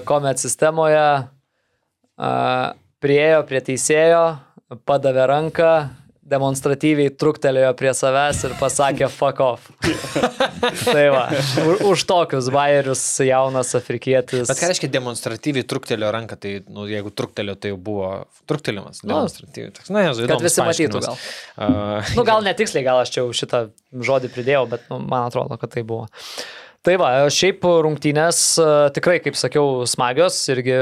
komet 0.05 0.39
sistemoje, 0.39 1.27
priejo 3.01 3.39
prie 3.47 3.61
teisėjo, 3.63 4.23
padavė 4.85 5.25
ranką, 5.31 5.71
demonstratyviai 6.27 7.11
truktelėjo 7.15 7.69
prie 7.79 7.91
savęs 7.95 8.43
ir 8.47 8.55
pasakė 8.59 9.07
fuck 9.11 9.41
off. 9.43 9.69
tai 10.87 11.07
va, 11.13 11.23
už, 11.63 11.83
už 11.87 12.03
tokius 12.09 12.49
bairius 12.53 13.03
jaunas 13.23 13.71
afrikietis. 13.79 14.47
Bet 14.49 14.59
ką 14.59 14.71
reiškia 14.71 14.91
demonstratyviai 14.97 15.67
truktelio 15.67 16.11
ranką, 16.13 16.39
tai 16.41 16.53
nu, 16.67 16.87
jeigu 16.89 17.13
truktelio, 17.15 17.55
tai 17.55 17.71
jau 17.73 17.79
buvo 17.89 18.11
truktelimas. 18.49 19.01
Demonstratyviai. 19.05 19.73
Toks, 19.77 19.93
na, 19.93 20.07
jau 20.09 20.27
Kad 20.33 20.43
visi 20.43 20.67
matytų 20.67 21.03
gal. 21.07 21.17
Uh, 21.55 22.13
Nu, 22.17 22.27
gal 22.27 22.43
netiksliai, 22.45 22.85
gal 22.85 23.01
aš 23.03 23.13
čia 23.15 23.23
jau 23.23 23.33
šitą 23.35 23.67
žodį 24.09 24.31
pridėjau, 24.33 24.65
bet 24.71 24.87
nu, 24.91 24.99
man 25.03 25.29
atrodo, 25.29 25.59
kad 25.61 25.71
tai 25.73 25.85
buvo. 25.87 26.07
Tai 26.85 26.93
va, 27.01 27.09
šiaip 27.33 27.65
rungtynės 27.83 28.43
tikrai, 28.95 29.17
kaip 29.23 29.35
sakiau, 29.39 29.81
smagios 29.89 30.37
irgi 30.53 30.77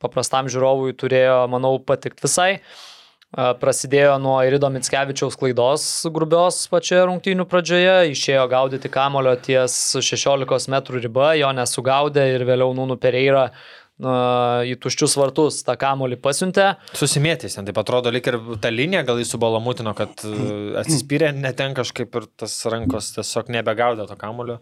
paprastam 0.00 0.48
žiūrovui 0.52 0.94
turėjo, 0.98 1.42
manau, 1.52 1.74
patikti 1.84 2.24
visai. 2.24 2.52
E, 2.56 2.89
Prasidėjo 3.30 4.16
nuo 4.18 4.34
Irido 4.42 4.66
Mitskevičiaus 4.74 5.36
klaidos 5.38 5.84
grubios 6.10 6.64
pačioje 6.70 7.04
rungtynių 7.06 7.44
pradžioje, 7.46 8.10
išėjo 8.10 8.46
gaudyti 8.50 8.90
kamulio 8.90 9.36
ties 9.38 9.76
16 10.02 10.66
m 10.72 10.80
riba, 10.96 11.28
jo 11.38 11.52
nesugaudė 11.54 12.26
ir 12.34 12.42
vėliau 12.48 12.74
Nūnų 12.74 12.98
Pereira 12.98 13.52
į 14.00 14.76
tuščius 14.80 15.16
vartus 15.20 15.60
tą 15.62 15.74
kamulį 15.78 16.16
pasiuntė. 16.24 16.72
Susimėtys, 16.96 17.54
ten 17.54 17.66
taip 17.68 17.78
atrodo, 17.78 18.10
lik 18.10 18.26
ir 18.30 18.38
ta 18.62 18.70
linija, 18.72 19.02
gal 19.06 19.20
jis 19.20 19.34
subalamutino, 19.34 19.92
kad 19.94 20.24
uh, 20.24 20.78
atsispyrė, 20.80 21.34
neten 21.36 21.76
kažkaip 21.76 22.16
ir 22.16 22.28
tas 22.40 22.54
rankos 22.72 23.12
tiesiog 23.18 23.52
nebegaudė 23.52 24.08
to 24.08 24.16
kamulio. 24.20 24.58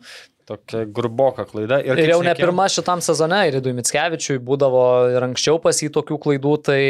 Tokia 0.49 0.83
gruboka 0.85 1.45
klaida. 1.47 1.79
Ir, 1.85 2.01
ir 2.01 2.15
jau 2.15 2.23
ne 2.25 2.33
pirma 2.35 2.67
šitam 2.73 3.03
sezone, 3.05 3.45
ir 3.49 3.61
Idui 3.61 3.77
Mitskevičiui 3.77 4.41
būdavo 4.43 4.83
ir 5.13 5.29
anksčiau 5.29 5.61
pas 5.63 5.77
jį 5.77 5.93
tokių 5.95 6.19
klaidų, 6.25 6.55
tai 6.69 6.81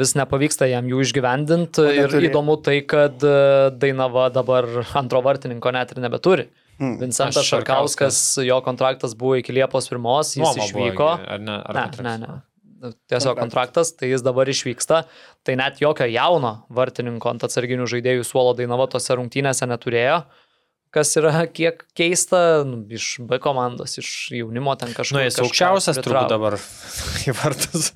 vis 0.00 0.14
nepavyksta 0.18 0.68
jam 0.70 0.88
jų 0.90 1.02
išgyvendinti. 1.04 1.84
Ir 1.98 2.16
įdomu 2.30 2.56
tai, 2.64 2.80
kad 2.88 3.22
e, 3.24 3.34
Dainava 3.80 4.28
dabar 4.34 4.68
antro 5.00 5.22
vartininko 5.24 5.72
net 5.74 5.94
ir 5.94 6.02
nebeturi. 6.04 6.48
Hmm. 6.80 6.96
Vincentas 6.98 7.46
Šarkauskas. 7.46 8.22
Jo 8.42 8.58
kontraktas 8.66 9.14
buvo 9.18 9.36
iki 9.38 9.54
Liepos 9.54 9.86
1, 9.92 10.00
jis 10.24 10.42
Nuoma 10.42 10.56
buvo, 10.58 10.66
išvyko. 10.66 11.10
Ar 11.36 11.40
ne? 11.40 11.60
Ar 11.60 11.78
Ne, 11.78 11.86
kontraktas? 11.86 12.04
ne, 12.08 12.16
ne. 12.24 12.40
Tiesiog 13.08 13.38
kontraktas, 13.40 13.94
tai 13.96 14.10
jis 14.10 14.20
dabar 14.20 14.48
išvyksta. 14.50 15.04
Tai 15.46 15.54
net 15.56 15.78
jokio 15.80 16.04
jauno 16.10 16.66
vartininko 16.68 17.30
ant 17.30 17.46
atsarginių 17.46 17.86
žaidėjų 17.88 18.26
suolo 18.28 18.52
Dainava 18.58 18.84
tose 18.92 19.16
rungtynėse 19.16 19.64
neturėjo. 19.70 20.18
Kas 20.94 21.10
yra 21.18 21.32
kiek 21.50 21.80
keista, 21.98 22.38
nu, 22.68 22.84
iš 22.94 23.16
B 23.26 23.40
komandos, 23.42 23.96
iš 23.98 24.10
jaunimo 24.38 24.76
ten 24.78 24.92
kažkas. 24.94 25.16
Nu, 25.16 25.22
jis 25.24 25.40
aukščiausias 25.42 25.98
turbūt 25.98 26.30
dabar 26.30 26.54
į 27.28 27.34
vartus, 27.34 27.90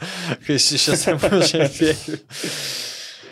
kai 0.47 0.57
esmės 0.59 1.07
žaidėjų. 1.53 2.19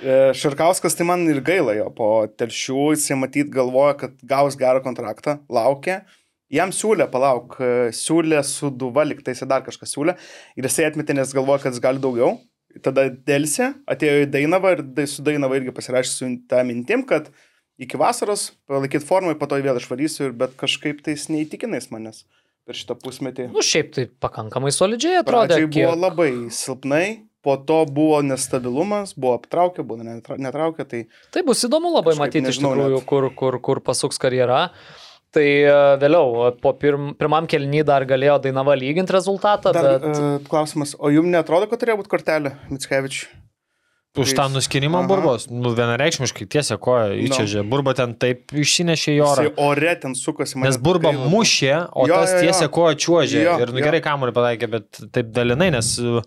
E, 0.07 0.15
Šarkauskas 0.37 0.95
tai 0.95 1.07
man 1.09 1.25
ir 1.31 1.41
gaila 1.45 1.75
jo, 1.75 1.89
po 1.97 2.11
telšių 2.39 2.93
jisai 2.95 3.17
matyt 3.19 3.51
galvoja, 3.51 3.97
kad 4.05 4.15
gaus 4.29 4.59
gerą 4.61 4.85
kontraktą, 4.85 5.41
laukia. 5.51 6.03
Jam 6.53 6.71
siūlė, 6.71 7.09
palauk, 7.11 7.57
e, 7.59 7.89
siūlė 7.97 8.45
su 8.47 8.71
duva, 8.71 9.03
liktai 9.09 9.35
jisai 9.35 9.49
dar 9.51 9.65
kažką 9.67 9.89
siūlė 9.91 10.15
ir 10.55 10.69
jisai 10.69 10.87
atmetė, 10.93 11.17
nes 11.19 11.35
galvoja, 11.35 11.65
kad 11.65 11.75
jis 11.75 11.83
gali 11.83 12.03
daugiau. 12.03 12.37
Tada 12.85 13.09
dėlsė, 13.09 13.73
atėjo 13.89 14.27
į 14.27 14.31
Dainavą 14.31 14.77
ir 14.77 15.09
su 15.09 15.25
Dainava 15.27 15.57
irgi 15.59 15.75
pasirašė 15.75 16.13
su 16.13 16.31
tą 16.47 16.61
mintim, 16.69 17.07
kad 17.09 17.33
iki 17.79 17.99
vasaros 18.01 18.51
palaikyti 18.69 19.05
formą, 19.07 19.35
po 19.39 19.47
to 19.51 19.59
vėl 19.61 19.77
išvarysiu, 19.81 20.29
ir- 20.31 20.33
bet 20.33 20.57
kažkaip 20.57 21.03
tais 21.05 21.29
neįtikinais 21.29 21.91
manęs 21.93 22.25
per 22.67 22.75
šitą 22.75 22.97
pusmetį. 22.99 23.51
Nu, 23.53 23.63
šiaip 23.63 23.93
tai 23.95 24.07
pakankamai 24.21 24.73
solidžiai 24.75 25.21
atrodė. 25.23 25.55
Pradžiai 25.55 25.67
buvo 25.71 25.93
kiek- 25.95 26.03
labai 26.03 26.31
silpnai, 26.51 27.07
po 27.47 27.57
to 27.63 27.85
buvo 27.87 28.23
nestabilumas, 28.27 29.13
buvo 29.15 29.37
aptraukę, 29.39 29.85
buvo 29.87 30.03
netra- 30.03 30.39
netraukę, 30.39 30.83
tai 30.89 31.05
Tai 31.31 31.43
bus 31.47 31.63
įdomu 31.69 31.93
labai 31.95 32.17
matyti 32.19 32.43
iš 32.43 32.59
nežinau 32.59 32.73
tikrųjų, 32.75 32.97
net. 32.99 33.07
kur, 33.07 33.31
kur, 33.39 33.61
kur 33.61 33.81
pasuks 33.81 34.19
karjera. 34.19 34.71
Tai 35.37 35.43
e, 35.45 35.71
vėliau, 36.01 36.57
po 36.63 36.73
pirm, 36.73 37.11
pirmam 37.15 37.47
kelnį 37.47 37.85
dar 37.85 38.05
galėjo 38.09 38.39
Dainava 38.43 38.75
lyginti 38.79 39.13
rezultatą, 39.13 39.73
dar 39.75 39.99
bet... 40.01 40.07
uh, 40.17 40.39
klausimas, 40.49 40.95
o 40.99 41.11
jums 41.13 41.29
netrodo, 41.29 41.69
kad 41.69 41.79
turėjo 41.83 41.99
būti 42.01 42.09
kortelė, 42.15 42.53
Mitskevičiui? 42.71 43.29
Už 44.23 44.33
tą 44.39 44.47
nuskirimą 44.49 45.03
Aha. 45.03 45.09
burbos, 45.11 45.47
nu, 45.53 45.71
vienareikšmiškai 45.77 46.47
tiesia 46.49 46.77
koja 46.81 47.11
įčiažė. 47.27 47.63
Burba 47.69 47.93
ten 47.99 48.15
taip 48.17 48.53
išsinešė 48.57 49.15
į 49.17 49.21
orą. 49.27 49.45
Jisai 49.49 49.65
ore 49.69 49.95
ten 50.03 50.15
sukosi. 50.17 50.57
man 50.59 50.71
Nes 50.71 50.79
burba 50.81 51.13
gaila. 51.13 51.29
mušė, 51.33 51.73
o 51.93 52.07
Jo, 52.09 52.21
tas 52.23 52.37
tiesia 52.41 52.69
koja 52.73 52.95
čiuožė. 52.97 53.43
Jo, 53.45 53.57
Ir 53.65 53.73
nu, 53.75 53.79
jo. 53.81 53.85
gerai 53.91 54.01
kamuolį 54.05 54.33
pataikė, 54.37 54.71
bet 54.73 55.03
taip 55.13 55.33
dalinai, 55.37 55.71
nes 55.77 55.93
uh, 56.01 56.23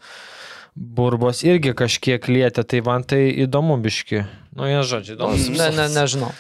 burbos 0.75 1.43
irgi 1.43 1.73
kažkiek 1.77 2.27
lietė, 2.29 2.63
tai 2.63 2.81
man 2.85 3.03
tai 3.03 3.25
įdomu 3.45 3.77
biški. 3.83 4.23
Nu, 4.55 4.67
jie 4.69 4.81
žodžiai, 4.85 5.17
Nu, 5.19 5.33
įdomu. 5.33 5.57
ne, 5.57 5.69
ne, 5.77 5.87
nežinau. 5.97 6.31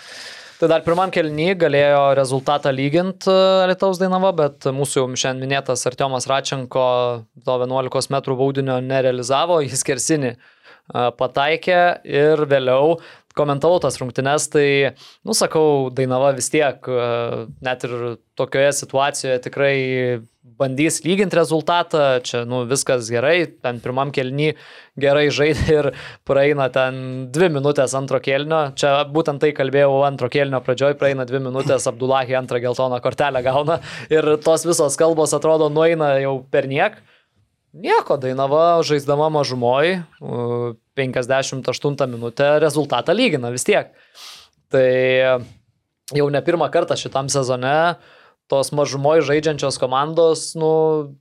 Tai 0.59 0.67
dar 0.67 0.81
pirmam 0.83 1.07
kelnyje 1.07 1.53
galėjo 1.55 1.99
rezultatą 2.19 2.71
lyginti 2.75 3.31
Lietuvos 3.69 3.95
Dainava, 4.01 4.33
bet 4.35 4.67
mūsų 4.75 4.97
jau 4.99 5.05
šiandien 5.15 5.45
minėtas 5.45 5.85
Artiomas 5.87 6.27
Račenko 6.27 6.83
to 7.45 7.55
11 7.63 8.11
m 8.11 8.19
baudinio 8.35 8.75
nerealizavo, 8.83 9.61
jis 9.63 9.85
kersinį 9.87 10.33
pataikė 10.93 11.81
ir 12.07 12.45
vėliau 12.49 12.99
komentavau 13.39 13.79
tas 13.79 13.99
rungtynes, 14.01 14.49
tai, 14.51 14.95
nu, 15.23 15.35
sakau, 15.37 15.87
Dainava 15.95 16.33
vis 16.37 16.49
tiek, 16.51 16.89
net 17.63 17.85
ir 17.87 17.95
tokioje 18.39 18.73
situacijoje 18.81 19.39
tikrai 19.45 19.75
bandys 20.59 20.99
lyginti 21.05 21.37
rezultatą, 21.37 22.19
čia, 22.25 22.43
nu, 22.49 22.63
viskas 22.67 23.07
gerai, 23.11 23.45
ten 23.63 23.79
pirmam 23.83 24.11
kelny 24.15 24.53
gerai 24.99 25.27
žaidė 25.31 25.75
ir 25.75 25.89
praeina 26.27 26.67
ten 26.73 27.29
dvi 27.31 27.51
minutės 27.55 27.95
antro 27.95 28.19
kelnio, 28.23 28.65
čia 28.79 28.97
būtent 29.07 29.43
tai 29.43 29.53
kalbėjau 29.55 30.01
antro 30.07 30.31
kelnio 30.31 30.59
pradžioj, 30.65 30.97
praeina 30.99 31.27
dvi 31.29 31.43
minutės, 31.47 31.87
Abdullahi 31.91 32.35
antrą 32.39 32.59
geltoną 32.65 32.99
kortelę 33.03 33.43
gauna 33.45 33.79
ir 34.11 34.35
tos 34.43 34.67
visos 34.67 34.99
kalbos 34.99 35.35
atrodo 35.37 35.69
nueina 35.71 36.17
jau 36.19 36.39
per 36.51 36.67
niek. 36.71 36.99
Nieko, 37.73 38.17
Dainava 38.17 38.81
žaisdama 38.81 39.29
mažumoj, 39.29 39.99
u, 40.21 40.73
58 40.97 42.07
minutę 42.09 42.59
rezultatą 42.59 43.13
lygina 43.13 43.51
vis 43.53 43.63
tiek. 43.63 43.93
Tai 44.69 44.89
jau 46.15 46.29
ne 46.33 46.41
pirmą 46.41 46.69
kartą 46.73 46.97
šitam 46.97 47.29
sezone 47.29 47.95
tos 48.49 48.71
mažumoj 48.73 49.21
žaidžiančios 49.27 49.77
komandos, 49.77 50.55
nu, 50.57 51.13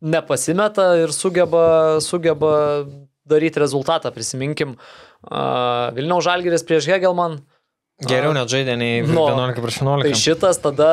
nepasimeta 0.00 0.92
ir 1.02 1.12
sugeba, 1.12 1.98
sugeba 2.00 2.86
daryti 3.28 3.60
rezultatą. 3.60 4.12
Prisiminkim, 4.14 4.76
uh, 4.78 5.90
Vilniaus 5.98 6.24
Žalgiris 6.24 6.62
prieš 6.62 6.86
Hegelman. 6.92 7.40
Geriau 8.06 8.30
net 8.30 8.46
žaidė 8.46 8.78
nei 8.78 9.02
Nu, 9.02 9.26
11 9.26 9.58
prieš 9.58 9.80
Tai 9.82 9.98
11. 9.98 10.22
šitas 10.22 10.62
tada 10.62 10.90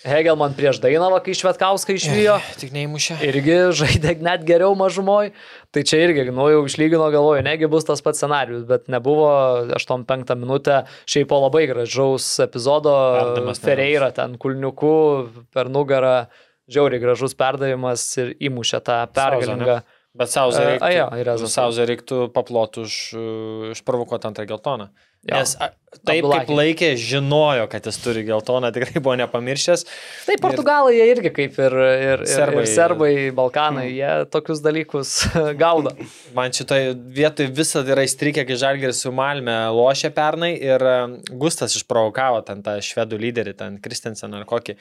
Hegelman 0.00 0.54
prieš 0.56 0.78
Dainavą, 0.80 1.18
kai 1.20 1.34
Švetkauską 1.36 1.92
išvijo. 1.98 2.38
Tik 2.56 2.72
neįmušė. 2.72 3.18
Irgi 3.26 3.56
žaidė 3.82 4.14
net 4.24 4.46
geriau 4.48 4.72
mažumoj. 4.78 5.32
Tai 5.74 5.82
čia 5.84 6.00
irgi, 6.06 6.24
nu 6.32 6.46
jau 6.48 6.62
išlygino 6.64 7.10
galvoju, 7.12 7.44
negi 7.44 7.68
bus 7.70 7.84
tas 7.88 8.00
pats 8.04 8.22
scenarius, 8.22 8.64
bet 8.68 8.88
nebuvo 8.92 9.28
8-5 9.76 10.32
minutę 10.40 10.82
šiaip 11.04 11.28
po 11.28 11.42
labai 11.44 11.66
gražaus 11.68 12.32
epizodo. 12.40 12.94
Perdavimas 13.18 13.60
Ferreira 13.60 14.08
ten 14.16 14.38
kulniuku 14.40 14.94
per 15.52 15.68
nugarą, 15.68 16.16
žiauriai 16.72 17.02
gražus 17.04 17.36
perdavimas 17.36 18.06
ir 18.22 18.32
įmušė 18.48 18.80
tą 18.88 19.02
pergalingą. 19.12 19.82
Bet 20.16 20.32
Sauzą 20.32 20.64
E, 20.64 20.70
reiktų, 20.72 20.86
a, 20.88 20.90
jo, 20.96 21.04
ir 21.20 21.28
Rezas. 21.28 21.52
Sauzą 21.54 21.84
reiktų 21.86 22.24
paploti 22.34 22.82
už 22.82 22.94
išprovokuotą 23.76 24.32
antrą 24.32 24.48
geltoną. 24.48 24.88
Jo. 25.22 25.36
Nes 25.36 25.52
a, 25.60 25.68
taip 25.90 26.22
kaip 26.22 26.24
Abdulakis. 26.24 26.54
laikė, 26.54 26.88
žinojo, 27.02 27.64
kad 27.70 27.86
jis 27.88 27.98
turi 27.98 28.22
geltoną, 28.26 28.70
tikrai 28.74 29.02
buvo 29.02 29.16
nepamiršęs. 29.18 29.84
Tai 30.28 30.36
portugalai 30.42 30.94
jie 30.94 31.06
irgi 31.10 31.32
kaip 31.34 31.58
ir, 31.58 31.74
ir, 31.74 32.22
ir, 32.22 32.26
Serbai. 32.30 32.62
ir 32.62 32.70
serbai, 32.70 33.12
balkanai, 33.34 33.86
jie 33.90 34.12
tokius 34.30 34.62
dalykus 34.62 35.14
gaudo. 35.62 35.92
Man 36.36 36.54
šitoje 36.54 36.94
vietoje 37.16 37.50
visada 37.54 37.96
yra 37.96 38.06
įstrigę, 38.06 38.46
kai 38.46 38.58
Žalgeris 38.60 39.02
su 39.02 39.10
Malme 39.14 39.56
lošė 39.74 40.12
pernai 40.14 40.52
ir 40.54 40.84
e, 40.84 40.98
Gustas 41.40 41.74
išprovokavo 41.80 42.44
ten 42.46 42.62
tą 42.62 42.78
švedų 42.84 43.18
lyderį, 43.26 43.56
ten 43.58 43.82
Kristensen 43.82 44.38
ar 44.38 44.46
kokį. 44.46 44.78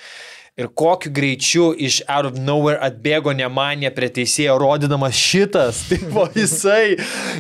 Ir 0.60 0.68
kokiu 0.76 1.12
greičiu 1.16 1.70
iš 1.72 2.02
out 2.12 2.26
of 2.28 2.36
nowhere 2.36 2.82
atbėgo 2.84 3.32
nemanė 3.32 3.94
prie 3.96 4.10
teisėjo, 4.12 4.58
rodydamas 4.60 5.16
šitas. 5.16 5.86
Buvo 6.12 6.26
jisai, 6.36 6.98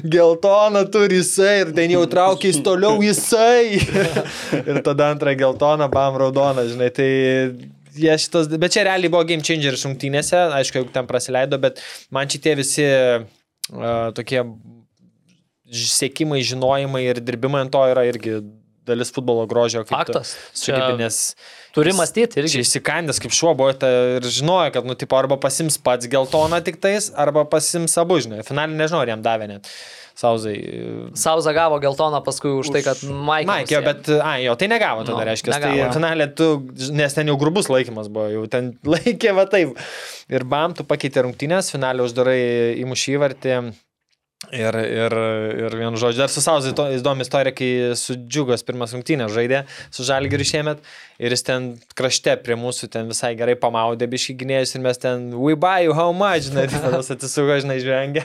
geltoną 0.07 0.85
turi 0.93 1.19
jisai 1.19 1.65
ir 1.65 1.73
ten 1.75 1.91
jau 1.91 2.05
traukia 2.07 2.47
jis 2.53 2.61
toliau 2.63 3.01
jisai. 3.03 3.58
ir 4.69 4.81
tada 4.85 5.11
antrą 5.13 5.35
geltoną, 5.39 5.89
bam, 5.91 6.17
raudoną, 6.21 6.65
žinai. 6.71 6.89
Tai 6.95 7.09
jie 7.99 8.17
šitas, 8.25 8.49
bet 8.61 8.75
čia 8.75 8.85
realiai 8.87 9.11
buvo 9.11 9.25
game 9.29 9.45
changer 9.45 9.77
šimtinėse, 9.79 10.39
aišku, 10.59 10.81
jau 10.81 10.89
ten 10.93 11.09
praleido, 11.09 11.59
bet 11.61 11.81
man 12.15 12.29
šitie 12.31 12.55
visi 12.59 12.85
uh, 12.87 14.09
tokie 14.17 14.43
siekimai, 15.69 16.41
žinojimai 16.45 17.03
ir 17.11 17.21
dirbimai 17.21 17.65
ant 17.65 17.73
to 17.73 17.83
yra 17.91 18.07
irgi 18.09 18.39
dalis 18.89 19.11
futbolo 19.13 19.45
grožio. 19.49 19.83
Faktas. 19.85 20.33
Čia 20.57 20.73
sugebi, 20.73 21.03
Nes 21.03 21.19
Turi 21.75 21.93
mąstyti 21.93 22.41
irgi. 22.41 22.63
įsikandęs 22.63 23.21
kaip 23.21 23.35
šuo 23.35 23.53
buvo 23.57 23.73
ta, 23.77 23.89
ir 24.17 24.25
žinojo, 24.25 24.71
kad, 24.73 24.87
nu, 24.89 24.95
tipo, 24.97 25.17
arba 25.19 25.37
pasims 25.41 25.77
pats 25.85 26.09
geltoną 26.09 26.61
tik 26.65 26.79
tais, 26.81 27.11
arba 27.13 27.45
pasims 27.49 27.93
abu, 28.01 28.17
žinai. 28.23 28.41
Finalį 28.47 28.79
nežinau, 28.79 29.03
ar 29.03 29.13
jam 29.13 29.25
davė 29.25 29.51
net. 29.51 29.69
Sauzai. 30.19 30.55
Sauza 31.15 31.53
gavo 31.55 31.77
geltoną 31.79 32.19
paskui 32.25 32.51
už 32.59 32.71
tai, 32.75 32.81
kad 32.83 32.99
Maikė. 33.07 33.47
Maikė, 33.47 33.79
bet, 33.85 34.09
ai, 34.19 34.41
jo, 34.43 34.55
tai 34.59 34.67
negavo 34.71 35.05
tada, 35.05 35.13
Nu, 35.15 35.21
no, 35.21 35.27
reiškia. 35.29 35.53
Tai 35.55 35.59
negavo. 35.63 35.91
finalė 35.95 36.27
tu, 36.35 36.47
nes 36.99 37.15
ten 37.15 37.31
jau 37.31 37.37
grubus 37.39 37.69
laikymas 37.71 38.11
buvo, 38.11 38.27
jau 38.33 38.43
ten 38.51 38.73
laikė 38.93 39.35
va 39.37 39.47
taip. 39.51 39.79
Ir 40.29 40.43
bam, 40.49 40.75
tu 40.75 40.83
pakeitė 40.87 41.23
rungtynės, 41.25 41.71
finalė 41.75 42.03
uždarai 42.09 42.41
įmušį 42.83 43.15
įvartį. 43.15 43.55
Ir, 44.47 44.71
ir, 44.71 45.13
ir 45.67 45.73
vienu 45.75 45.99
žodžiu, 45.99 46.21
dar 46.23 46.31
su 46.31 46.39
Sauzai 46.39 46.71
to- 46.71 46.85
įdomi 46.95 47.25
istorija, 47.25 47.51
kai 47.51 47.91
su 47.99 48.15
Džiugos 48.15 48.63
pirmas 48.63 48.93
rungtynės 48.95 49.33
žaidė 49.35 49.65
su 49.91 50.05
Žalgiriu 50.07 50.47
šiemet 50.47 50.79
ir 51.19 51.35
jis 51.35 51.43
ten 51.43 51.65
krašte 51.91 52.37
prie 52.39 52.55
mūsų 52.55 52.87
ten 52.93 53.11
visai 53.11 53.33
gerai 53.35 53.57
pamaudė 53.59 54.07
biški 54.07 54.37
gynėjus 54.39 54.71
ir 54.77 54.83
mes 54.85 54.97
ten, 55.03 55.25
we 55.35 55.57
buy 55.59 55.83
you 55.83 55.93
how 55.93 56.13
much, 56.15 56.47
žinai, 56.47 56.69
tai 56.71 56.79
tada 56.79 57.01
atsisuko, 57.03 57.59
žinai, 57.59 57.81
žvengia. 57.83 58.23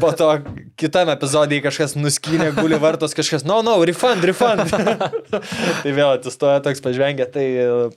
Po 0.00 0.14
to 0.16 0.30
kitam 0.80 1.12
epizodai 1.12 1.60
kažkas 1.68 1.92
nuskynė, 2.00 2.54
guli 2.56 2.80
vartos, 2.80 3.12
kažkas, 3.12 3.44
no, 3.44 3.60
no, 3.60 3.76
refund, 3.84 4.24
refund. 4.24 4.64
tai 5.84 5.92
vėl 5.92 6.14
atsistoja 6.16 6.64
toks 6.64 6.80
pažvengia, 6.80 7.28
tai 7.28 7.44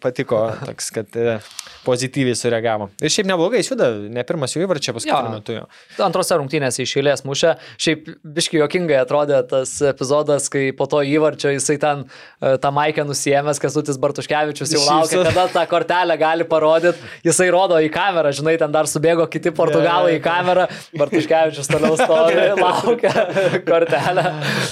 patiko 0.04 0.50
toks, 0.68 0.92
kad 1.00 1.16
e, 1.16 1.40
pozityviai 1.86 2.38
sureagavo. 2.38 2.90
Ir 3.04 3.12
šiaip 3.14 3.28
neblogai, 3.30 3.62
juda, 3.66 3.90
ne 4.12 4.24
pirmas 4.28 4.56
jų 4.56 4.66
įvarčia 4.66 4.96
paskutiniu 4.96 5.34
metu 5.34 5.58
jo. 5.58 5.66
Antrose 6.04 6.38
rungtynėse 6.40 6.84
iš 6.86 6.96
eilės 7.00 7.24
mušė. 7.28 7.56
Šiaip 7.82 8.10
biški 8.36 8.60
jokingai 8.62 9.00
atrodė 9.02 9.42
tas 9.50 9.76
epizodas, 9.90 10.50
kai 10.54 10.70
po 10.78 10.88
to 10.90 11.02
įvarčio 11.06 11.52
jisai 11.54 11.78
ten 11.82 12.06
e, 12.06 12.56
tą 12.64 12.72
maikę 12.76 13.06
nusijėmęs, 13.08 13.62
Kesutis 13.64 14.00
Bartuškevičius 14.02 14.74
jau 14.76 14.84
laukia, 14.86 15.24
kada 15.30 15.46
tą 15.54 15.66
kortelę 15.72 16.18
gali 16.20 16.48
parodyti. 16.50 17.12
Jisai 17.28 17.50
rodo 17.54 17.80
į 17.84 17.92
kamerą, 17.94 18.34
žinai, 18.36 18.56
ten 18.62 18.74
dar 18.74 18.90
subėgo 18.90 19.28
kiti 19.32 19.54
portugalai 19.56 20.18
į 20.18 20.24
kamerą. 20.24 20.68
Bartuškevičius 21.00 21.72
toliau 21.72 21.98
stovi, 22.00 22.48
laukia 22.64 23.28
kortelę. 23.68 24.26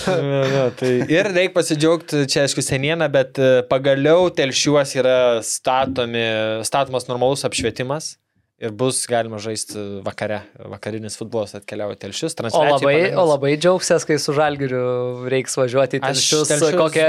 Jo, 0.08 0.44
jo, 0.56 0.66
tai 0.80 0.94
ir 1.12 1.32
reikia 1.32 1.56
pasidžiaugti, 1.56 2.26
čia 2.32 2.46
aišku 2.46 2.64
seniena, 2.66 3.08
bet 3.12 3.40
e, 3.42 3.52
pagaliau 3.70 4.30
telšiuos 4.36 4.96
yra 5.00 5.18
statomi, 5.46 6.24
statomas 6.68 7.01
normalus 7.10 7.45
apšvietimas. 7.48 8.15
Ir 8.61 8.69
bus 8.78 8.99
galima 9.10 9.40
žaisti 9.41 9.82
vakare. 10.06 10.44
Vakarinis 10.69 11.15
futbolas 11.18 11.56
atkeliauja 11.57 11.98
telšius. 12.03 12.36
O 12.53 12.61
labai, 12.61 12.98
o 13.18 13.23
labai 13.26 13.56
džiaugsiasi, 13.57 14.06
kai 14.06 14.18
su 14.22 14.36
žalgiriu 14.38 15.26
reiks 15.34 15.57
važiuoti 15.57 15.98
į 15.98 16.03
telšius, 16.03 16.52
Telšius 16.52 16.78
kokią 16.78 17.07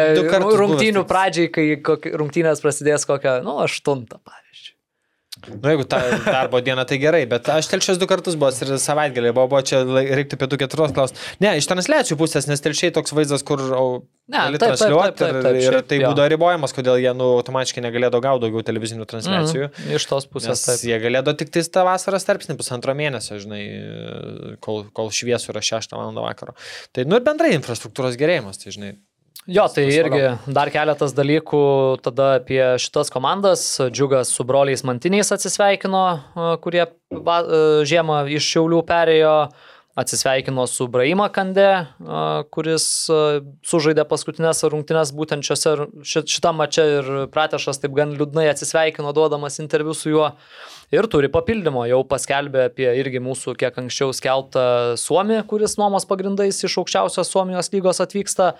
rungtynių 0.62 1.02
pradžiai, 1.10 1.50
kai 1.52 1.66
rungtynės 2.16 2.64
prasidės 2.64 3.04
kokią, 3.10 3.42
nu, 3.44 3.58
aštuntą, 3.66 4.22
pavyzdžiui. 4.24 4.41
Nu, 5.50 5.72
jeigu 5.72 5.84
ta 5.90 5.98
darbo 6.22 6.60
diena, 6.62 6.84
tai 6.86 6.98
gerai, 7.02 7.22
bet 7.30 7.48
aš 7.50 7.66
telšius 7.72 7.98
du 7.98 8.06
kartus 8.10 8.36
buvau 8.38 8.54
ir 8.54 8.76
savaitgalį 8.78 9.32
buvo, 9.34 9.48
buvo 9.50 9.62
čia 9.66 9.82
reiktų 9.82 10.38
pietų 10.38 10.58
keturos 10.60 10.94
klausti. 10.94 11.18
Ne, 11.42 11.56
iš 11.58 11.66
transliacijų 11.70 12.18
pusės, 12.20 12.46
nes 12.50 12.62
telšiai 12.62 12.94
toks 12.94 13.14
vaizdas, 13.16 13.42
kur 13.46 13.62
gali 14.30 14.60
transliuoti 14.62 15.26
ir, 15.26 15.50
ir 15.58 15.78
tai 15.88 15.98
būdavo 16.04 16.28
ribojamas, 16.30 16.74
kodėl 16.76 17.00
jie 17.02 17.10
nu, 17.18 17.32
automatiškai 17.40 17.82
negalėdavo 17.88 18.22
gauti 18.22 18.46
daugiau 18.46 18.62
televizinių 18.70 19.08
transliacijų. 19.10 19.68
Mhm, 19.68 19.94
iš 19.98 20.06
tos 20.10 20.28
pusės 20.30 20.62
taip. 20.68 20.84
jie 20.86 20.98
galėdavo 21.02 21.34
tik 21.42 21.50
tais 21.54 21.70
tą 21.74 21.82
vasaros 21.88 22.28
tarpsnį 22.28 22.56
pusantro 22.60 22.94
mėnesio, 22.98 23.40
žinai, 23.42 23.62
kol, 24.62 24.84
kol 24.94 25.10
šviesų 25.10 25.56
yra 25.56 25.64
6 25.74 25.96
val. 25.98 26.14
vakaro. 26.22 26.54
Tai, 26.94 27.08
nu 27.08 27.18
ir 27.18 27.26
bendrai 27.26 27.56
infrastruktūros 27.58 28.20
gerėjimas, 28.20 28.62
tai, 28.62 28.74
žinai. 28.76 28.94
Jo, 29.50 29.64
tai 29.66 29.88
irgi 29.90 30.22
dar 30.54 30.70
keletas 30.70 31.16
dalykų 31.18 31.62
tada 32.04 32.36
apie 32.38 32.62
šitas 32.78 33.10
komandas. 33.10 33.64
Džiugas 33.90 34.30
su 34.30 34.46
broliais 34.46 34.84
Mantiniais 34.86 35.34
atsisveikino, 35.34 36.02
a, 36.38 36.54
kurie 36.62 36.84
a, 36.86 37.38
žiemą 37.88 38.22
iš 38.30 38.52
Šiaulių 38.54 38.82
perėjo. 38.86 39.36
Atsisveikino 39.92 40.62
su 40.64 40.86
Braima 40.88 41.26
Kande, 41.28 41.66
a, 41.84 42.20
kuris 42.54 42.84
sužaidė 43.68 44.06
paskutinės 44.08 44.62
rungtynes 44.72 45.10
būtent 45.12 45.44
šiose, 45.44 45.74
ši- 46.00 46.22
šitam 46.32 46.56
mače 46.62 46.86
ir 46.94 47.10
Pratešas 47.34 47.82
taip 47.82 47.92
gan 47.98 48.14
liūdnai 48.16 48.46
atsisveikino, 48.48 49.12
duodamas 49.12 49.60
interviu 49.60 49.92
su 49.92 50.14
juo. 50.14 50.30
Ir 50.96 51.10
turi 51.12 51.28
papildymo, 51.32 51.84
jau 51.90 52.00
paskelbė 52.08 52.70
apie 52.70 52.88
irgi 53.02 53.20
mūsų 53.20 53.52
kiek 53.60 53.76
anksčiau 53.84 54.16
skelbtą 54.16 54.64
Suomį, 55.00 55.42
kuris 55.50 55.76
nuomos 55.76 56.08
pagrindais 56.08 56.62
iš 56.64 56.78
aukščiausios 56.80 57.28
Suomijos 57.28 57.68
lygos 57.76 58.00
atvyksta. 58.00 58.54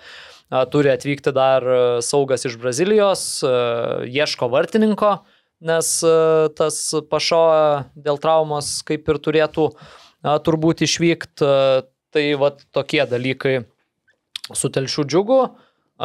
Turi 0.51 0.91
atvykti 0.91 1.31
dar 1.33 1.63
e, 1.65 1.77
saugas 2.05 2.45
iš 2.45 2.59
Brazilijos, 2.61 3.23
e, 3.41 3.51
ieško 4.11 4.51
vartininko, 4.53 5.15
nes 5.65 5.95
e, 6.05 6.13
tas 6.57 6.77
pašo 7.09 7.41
dėl 7.95 8.19
traumos 8.21 8.75
kaip 8.85 9.09
ir 9.09 9.21
turėtų 9.23 9.71
turbūt 10.45 10.85
išvykti. 10.85 11.49
Tai 12.13 12.23
va 12.37 12.51
tokie 12.69 13.01
dalykai 13.09 13.63
su 14.53 14.69
telšių 14.69 15.05
džiugu. 15.09 15.37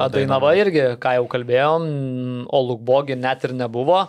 Dainava 0.09 0.55
irgi, 0.56 0.94
ką 1.02 1.19
jau 1.19 1.27
kalbėjom, 1.28 1.85
o 2.48 2.60
Lukbogi 2.65 3.19
net 3.19 3.44
ir 3.44 3.52
nebuvo. 3.59 4.06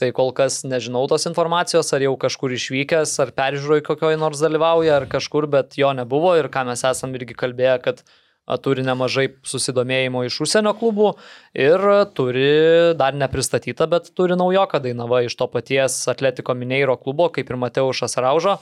Tai 0.00 0.08
kol 0.16 0.32
kas 0.32 0.62
nežinau 0.64 1.04
tos 1.10 1.28
informacijos, 1.28 1.92
ar 1.92 2.06
jau 2.06 2.14
kažkur 2.16 2.54
išvykęs, 2.56 3.12
ar 3.20 3.34
peržiūroj 3.36 3.84
kokioj 3.84 4.16
nors 4.16 4.40
dalyvauja, 4.40 4.96
ar 5.02 5.06
kažkur, 5.12 5.44
bet 5.52 5.76
jo 5.76 5.92
nebuvo 5.92 6.32
ir 6.40 6.48
ką 6.48 6.64
mes 6.70 6.86
esam 6.88 7.12
irgi 7.18 7.36
kalbėję, 7.36 7.76
kad 7.84 8.00
a, 8.00 8.21
turi 8.62 8.84
nemažai 8.86 9.28
susidomėjimo 9.46 10.24
iš 10.26 10.40
užsienio 10.46 10.74
klubų 10.78 11.12
ir 11.54 11.84
turi 12.16 12.94
dar 12.98 13.14
nepristatytą, 13.18 13.88
bet 13.90 14.10
turi 14.18 14.36
naujoką 14.38 14.82
Dainava 14.82 15.22
iš 15.26 15.36
to 15.38 15.48
paties 15.52 16.00
Atletiko 16.10 16.56
Mineiro 16.58 16.96
klubo, 17.00 17.28
kaip 17.32 17.50
ir 17.50 17.60
Mateušas 17.60 18.18
Raužo, 18.20 18.58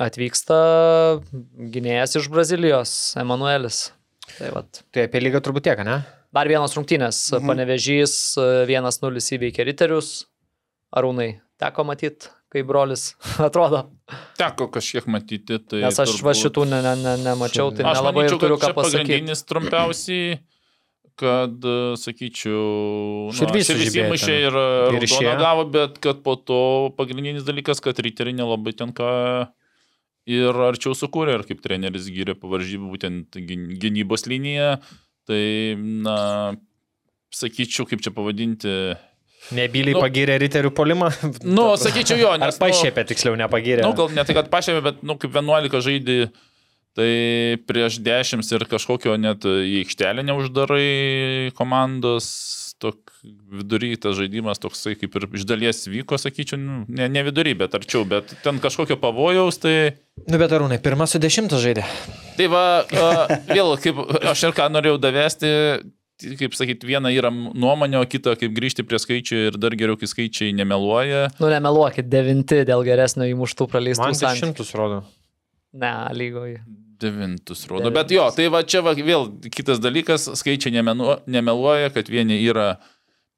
atvyksta 0.00 0.60
gynėjas 1.74 2.16
iš 2.20 2.30
Brazilijos, 2.32 2.94
Emanuelis. 3.20 3.90
Tai 4.38 4.54
vat. 4.54 4.82
Tai 4.94 5.06
apie 5.08 5.22
lygą 5.22 5.42
turbūt 5.44 5.66
tiek, 5.66 5.80
ne? 5.86 6.00
Dar 6.34 6.48
vienas 6.48 6.76
rungtynės. 6.78 7.18
Mhm. 7.34 7.50
Panevežys 7.50 8.16
1-0 8.38 9.24
įveikė 9.36 9.66
Riterius. 9.66 10.12
Arūnai, 10.94 11.40
teko 11.62 11.84
matyti, 11.86 12.30
kaip 12.50 12.66
brolis 12.66 13.12
atrodo. 13.48 13.88
Teko 14.38 14.68
kažkiek 14.72 15.06
matyti. 15.06 15.58
Tai 15.68 15.80
Nes 15.84 15.98
aš 15.98 16.14
va 16.22 16.32
turbūt- 16.32 16.40
šitų 16.44 16.64
ne, 16.70 16.80
ne, 16.82 16.94
ne, 17.02 17.16
nemačiau, 17.24 17.70
tai 17.76 17.84
Aš 17.90 17.98
nelabai 18.00 18.24
manyčiau, 18.24 18.38
turiu 18.42 18.56
ką 18.58 18.72
pasakyti. 18.74 19.06
pagrindinis 19.06 19.42
trumpiausiai, 19.44 20.38
kad, 21.20 21.56
e, 21.64 21.76
sakyčiau, 22.00 23.28
nu, 23.28 23.36
Širvys 23.36 23.68
sužibėjo 23.70 24.06
įmušė 24.08 24.36
ir 24.40 24.54
Ir 24.56 25.04
raudoną 25.04 25.34
gavo, 25.38 25.64
bet 25.70 25.98
kad 26.00 26.22
po 26.24 26.36
to 26.36 26.60
pagrindinis 26.96 27.44
dalykas, 27.44 27.80
kad 27.84 27.94
riteriai 28.00 28.34
nelabai 28.38 28.72
ten 28.76 28.92
ką 28.92 29.10
ir 30.30 30.52
arčiau 30.52 30.94
sukūrė, 30.94 31.38
ir 31.40 31.44
kaip 31.48 31.60
treneris 31.64 32.08
gyrė 32.08 32.34
pavaržybų 32.40 32.88
būtent 32.94 33.36
gyn- 33.36 33.76
gynybos 33.80 34.26
liniją, 34.30 34.78
tai, 35.26 35.74
na, 35.76 36.54
sakyčiau, 37.30 37.86
kaip 37.88 38.00
čia 38.02 38.10
pavadinti. 38.14 38.96
Nebyliai 39.56 39.96
Nu- 39.96 40.04
pagyrė 40.04 40.36
riterių 40.42 40.70
polimą. 40.76 41.10
Nu, 41.42 41.72
sakyčiau 41.80 42.20
jo, 42.20 42.30
Ar 42.36 42.42
nes... 42.42 42.60
nu, 42.60 43.04
tiksliau, 43.08 43.34
nepagyrė. 43.40 43.82
Nu, 43.86 43.96
gal 43.98 44.12
ne 44.14 44.24
tai, 44.26 44.36
kad 44.36 44.50
pašėmė, 44.52 44.84
bet, 44.84 45.02
nu, 45.06 45.16
kaip 45.20 45.34
11 45.34 45.80
žaidži, 45.86 46.18
tai 46.98 47.10
prieš 47.70 48.00
10 48.04 48.54
ir 48.56 48.66
kažkokio 48.70 49.16
net 49.20 49.46
į 49.46 49.84
aikštelę 49.84 50.26
neuždarai 50.26 51.52
komandos, 51.58 52.28
tok 52.80 53.10
vidury 53.52 53.92
tas 54.00 54.16
žaidimas 54.16 54.60
toksai 54.62 54.94
kaip 54.98 55.16
ir 55.18 55.26
iš 55.36 55.44
dalies 55.48 55.82
vyko, 55.90 56.16
sakyčiau, 56.20 56.58
nu, 56.60 56.78
ne, 56.88 57.08
ne 57.12 57.22
vidury, 57.26 57.52
bet 57.58 57.74
arčiau, 57.76 58.06
bet 58.08 58.32
ten 58.44 58.60
kažkokio 58.62 58.96
pavojaus, 59.00 59.60
tai... 59.60 59.74
Nu, 60.24 60.38
bet 60.40 60.52
arūnai, 60.56 60.80
pirmas 60.82 61.12
su 61.14 61.20
dešimtas 61.22 61.60
žaidė. 61.62 61.84
Tai 62.38 62.48
va, 62.52 62.64
a, 62.80 63.40
vėl, 63.50 63.74
kaip 63.82 64.00
aš 64.32 64.46
ir 64.48 64.56
ką 64.56 64.70
norėjau 64.72 65.00
davesti, 65.02 65.50
kaip 66.40 66.54
sakyti, 66.58 66.88
viena 66.88 67.12
yra 67.14 67.30
nuomonė, 67.32 68.00
o 68.00 68.08
kita 68.08 68.36
kaip 68.40 68.52
grįžti 68.56 68.84
prie 68.86 69.00
skaičių 69.00 69.40
ir 69.48 69.58
dar 69.60 69.76
geriau, 69.78 69.98
kai 70.00 70.08
skaičiai 70.10 70.54
nemeluoja. 70.56 71.28
Nu, 71.40 71.48
nemeluokit, 71.52 72.08
devinti 72.10 72.62
dėl 72.68 72.84
geresnio 72.86 73.28
įmuštų 73.30 73.68
praleistų 73.70 74.06
Man 74.06 74.18
santykių. 74.18 74.36
dešimtus 74.36 74.72
rodo. 74.78 75.02
Ne, 75.80 75.92
lygoje. 76.16 76.60
Devintus 77.00 77.64
rodo. 77.70 77.92
Bet 77.94 78.12
jo, 78.12 78.26
tai 78.36 78.48
va 78.52 78.62
čia 78.66 78.82
va, 78.84 78.92
vėl 78.96 79.30
kitas 79.52 79.80
dalykas, 79.80 80.28
skaičiai 80.40 80.74
nemenu, 80.74 81.14
nemeluoja, 81.30 81.92
kad 81.94 82.10
vieni 82.12 82.40
yra 82.44 82.74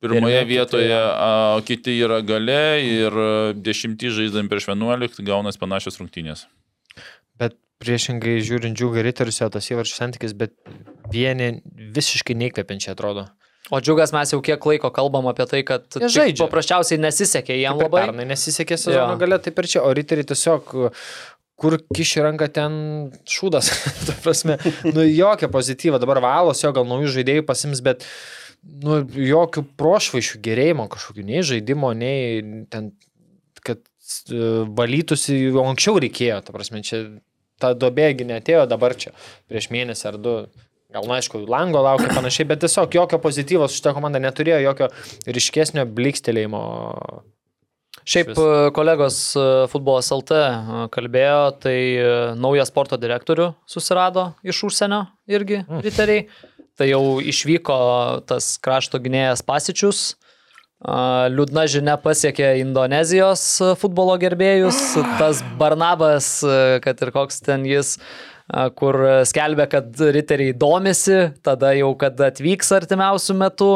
pirmoje 0.02 0.40
Pirmi, 0.40 0.50
vietoje, 0.50 0.88
kiti, 0.88 1.20
o 1.54 1.60
kiti 1.68 1.94
yra 2.02 2.18
gale 2.26 2.62
ir 2.82 3.18
dešimtį 3.54 4.10
žaidžiam 4.16 4.50
prieš 4.50 4.72
11, 4.72 5.22
gaunas 5.28 5.60
panašios 5.60 6.00
rungtynės. 6.00 6.48
Bet 7.38 7.54
priešingai 7.82 8.38
žiūrint 8.46 8.78
džiugą 8.78 9.04
riterius, 9.04 9.42
jo 9.42 9.50
tas 9.52 9.68
įvarčių 9.72 9.98
santykis, 9.98 10.34
bet 10.38 10.54
vieni 11.12 11.58
visiškai 11.94 12.38
neįkvepiančiai 12.38 12.94
atrodo. 12.94 13.28
O 13.72 13.78
džiugas 13.80 14.10
mes 14.12 14.32
jau 14.34 14.40
kiek 14.44 14.64
laiko 14.66 14.90
kalbam 14.94 15.28
apie 15.30 15.46
tai, 15.48 15.60
kad 15.66 15.86
žaidžia. 15.94 16.42
paprasčiausiai 16.42 16.98
nesisekė 17.00 17.54
jam 17.60 17.78
Kaip 17.78 17.86
ir 17.86 17.88
labai. 17.88 18.02
Pernai 18.08 18.26
nesisekė 18.32 18.78
sezono 18.80 19.14
gale, 19.20 19.38
taip 19.44 19.62
ir 19.62 19.70
čia, 19.70 19.84
o 19.86 19.92
riteriai 19.96 20.26
tiesiog 20.28 20.74
kur 21.62 21.78
kiši 21.94 22.24
ranką 22.26 22.48
ten 22.52 22.74
šūdas. 23.28 23.70
Ta 24.08 24.16
prasme, 24.24 24.58
nu 24.90 25.06
jokio 25.06 25.48
pozityvo, 25.52 26.00
dabar 26.02 26.20
valos 26.24 26.62
jo 26.64 26.72
gal 26.74 26.88
naujų 26.90 27.12
žaidėjų 27.18 27.46
pasims, 27.48 27.82
bet 27.86 28.06
nu, 28.62 29.00
jokių 29.30 29.64
prošvaišių 29.78 30.42
gerėjimo 30.42 30.88
kažkokių, 30.90 31.26
nei 31.30 31.46
žaidimo, 31.46 31.92
nei 31.98 32.66
ten, 32.72 32.92
kad 33.62 33.82
e, 33.82 34.42
valytųsi, 34.74 35.38
anksčiau 35.62 36.02
reikėjo, 36.02 36.40
ta 36.46 36.54
prasme, 36.54 36.82
čia 36.86 37.04
ta 37.62 37.72
dobėgi 37.78 38.26
netėjo 38.28 38.66
dabar 38.70 38.94
čia, 38.98 39.14
prieš 39.50 39.70
mėnesį 39.74 40.08
ar 40.12 40.20
du. 40.20 40.36
Gal, 40.92 41.06
na, 41.08 41.16
aišku, 41.22 41.38
lango 41.48 41.80
laukia 41.80 42.10
panašiai, 42.12 42.44
bet 42.50 42.60
tiesiog 42.66 42.92
jokio 42.92 43.16
pozityvos 43.24 43.72
šitą 43.78 43.94
komandą 43.96 44.20
neturėjo, 44.20 44.58
jokio 44.66 44.90
ryškesnio 45.38 45.86
blikstelėjimo. 45.88 46.60
Šiaip 48.08 48.32
e, 48.34 48.44
kolegos 48.74 49.16
e, 49.38 49.42
futbolas 49.70 50.08
LT 50.12 50.34
e, 50.36 50.86
kalbėjo, 50.92 51.42
tai 51.62 51.76
naują 52.40 52.64
sporto 52.66 52.98
direktorių 53.00 53.52
susirado 53.70 54.32
iš 54.42 54.64
užsienio 54.68 55.04
irgi 55.30 55.62
Mm. 55.62 55.82
riteriai. 55.86 56.26
Tai 56.76 56.88
jau 56.88 57.02
išvyko 57.20 57.76
tas 58.26 58.56
krašto 58.64 58.98
gynėjas 59.04 59.44
Pasičius. 59.44 60.16
Liūdna 60.82 61.68
žinia 61.70 61.94
pasiekė 62.02 62.56
Indonezijos 62.58 63.42
futbolo 63.78 64.16
gerbėjus. 64.18 64.80
Tas 65.20 65.42
Barnabas, 65.58 66.40
kad 66.82 67.04
ir 67.06 67.12
koks 67.14 67.38
ten 67.46 67.62
jis, 67.68 67.98
kur 68.74 68.98
skelbia, 69.28 69.68
kad 69.70 69.94
riteriai 69.94 70.56
domisi, 70.58 71.28
tada 71.46 71.70
jau, 71.78 71.92
kad 71.98 72.18
atvyks 72.26 72.74
artimiausių 72.80 73.38
metų. 73.44 73.70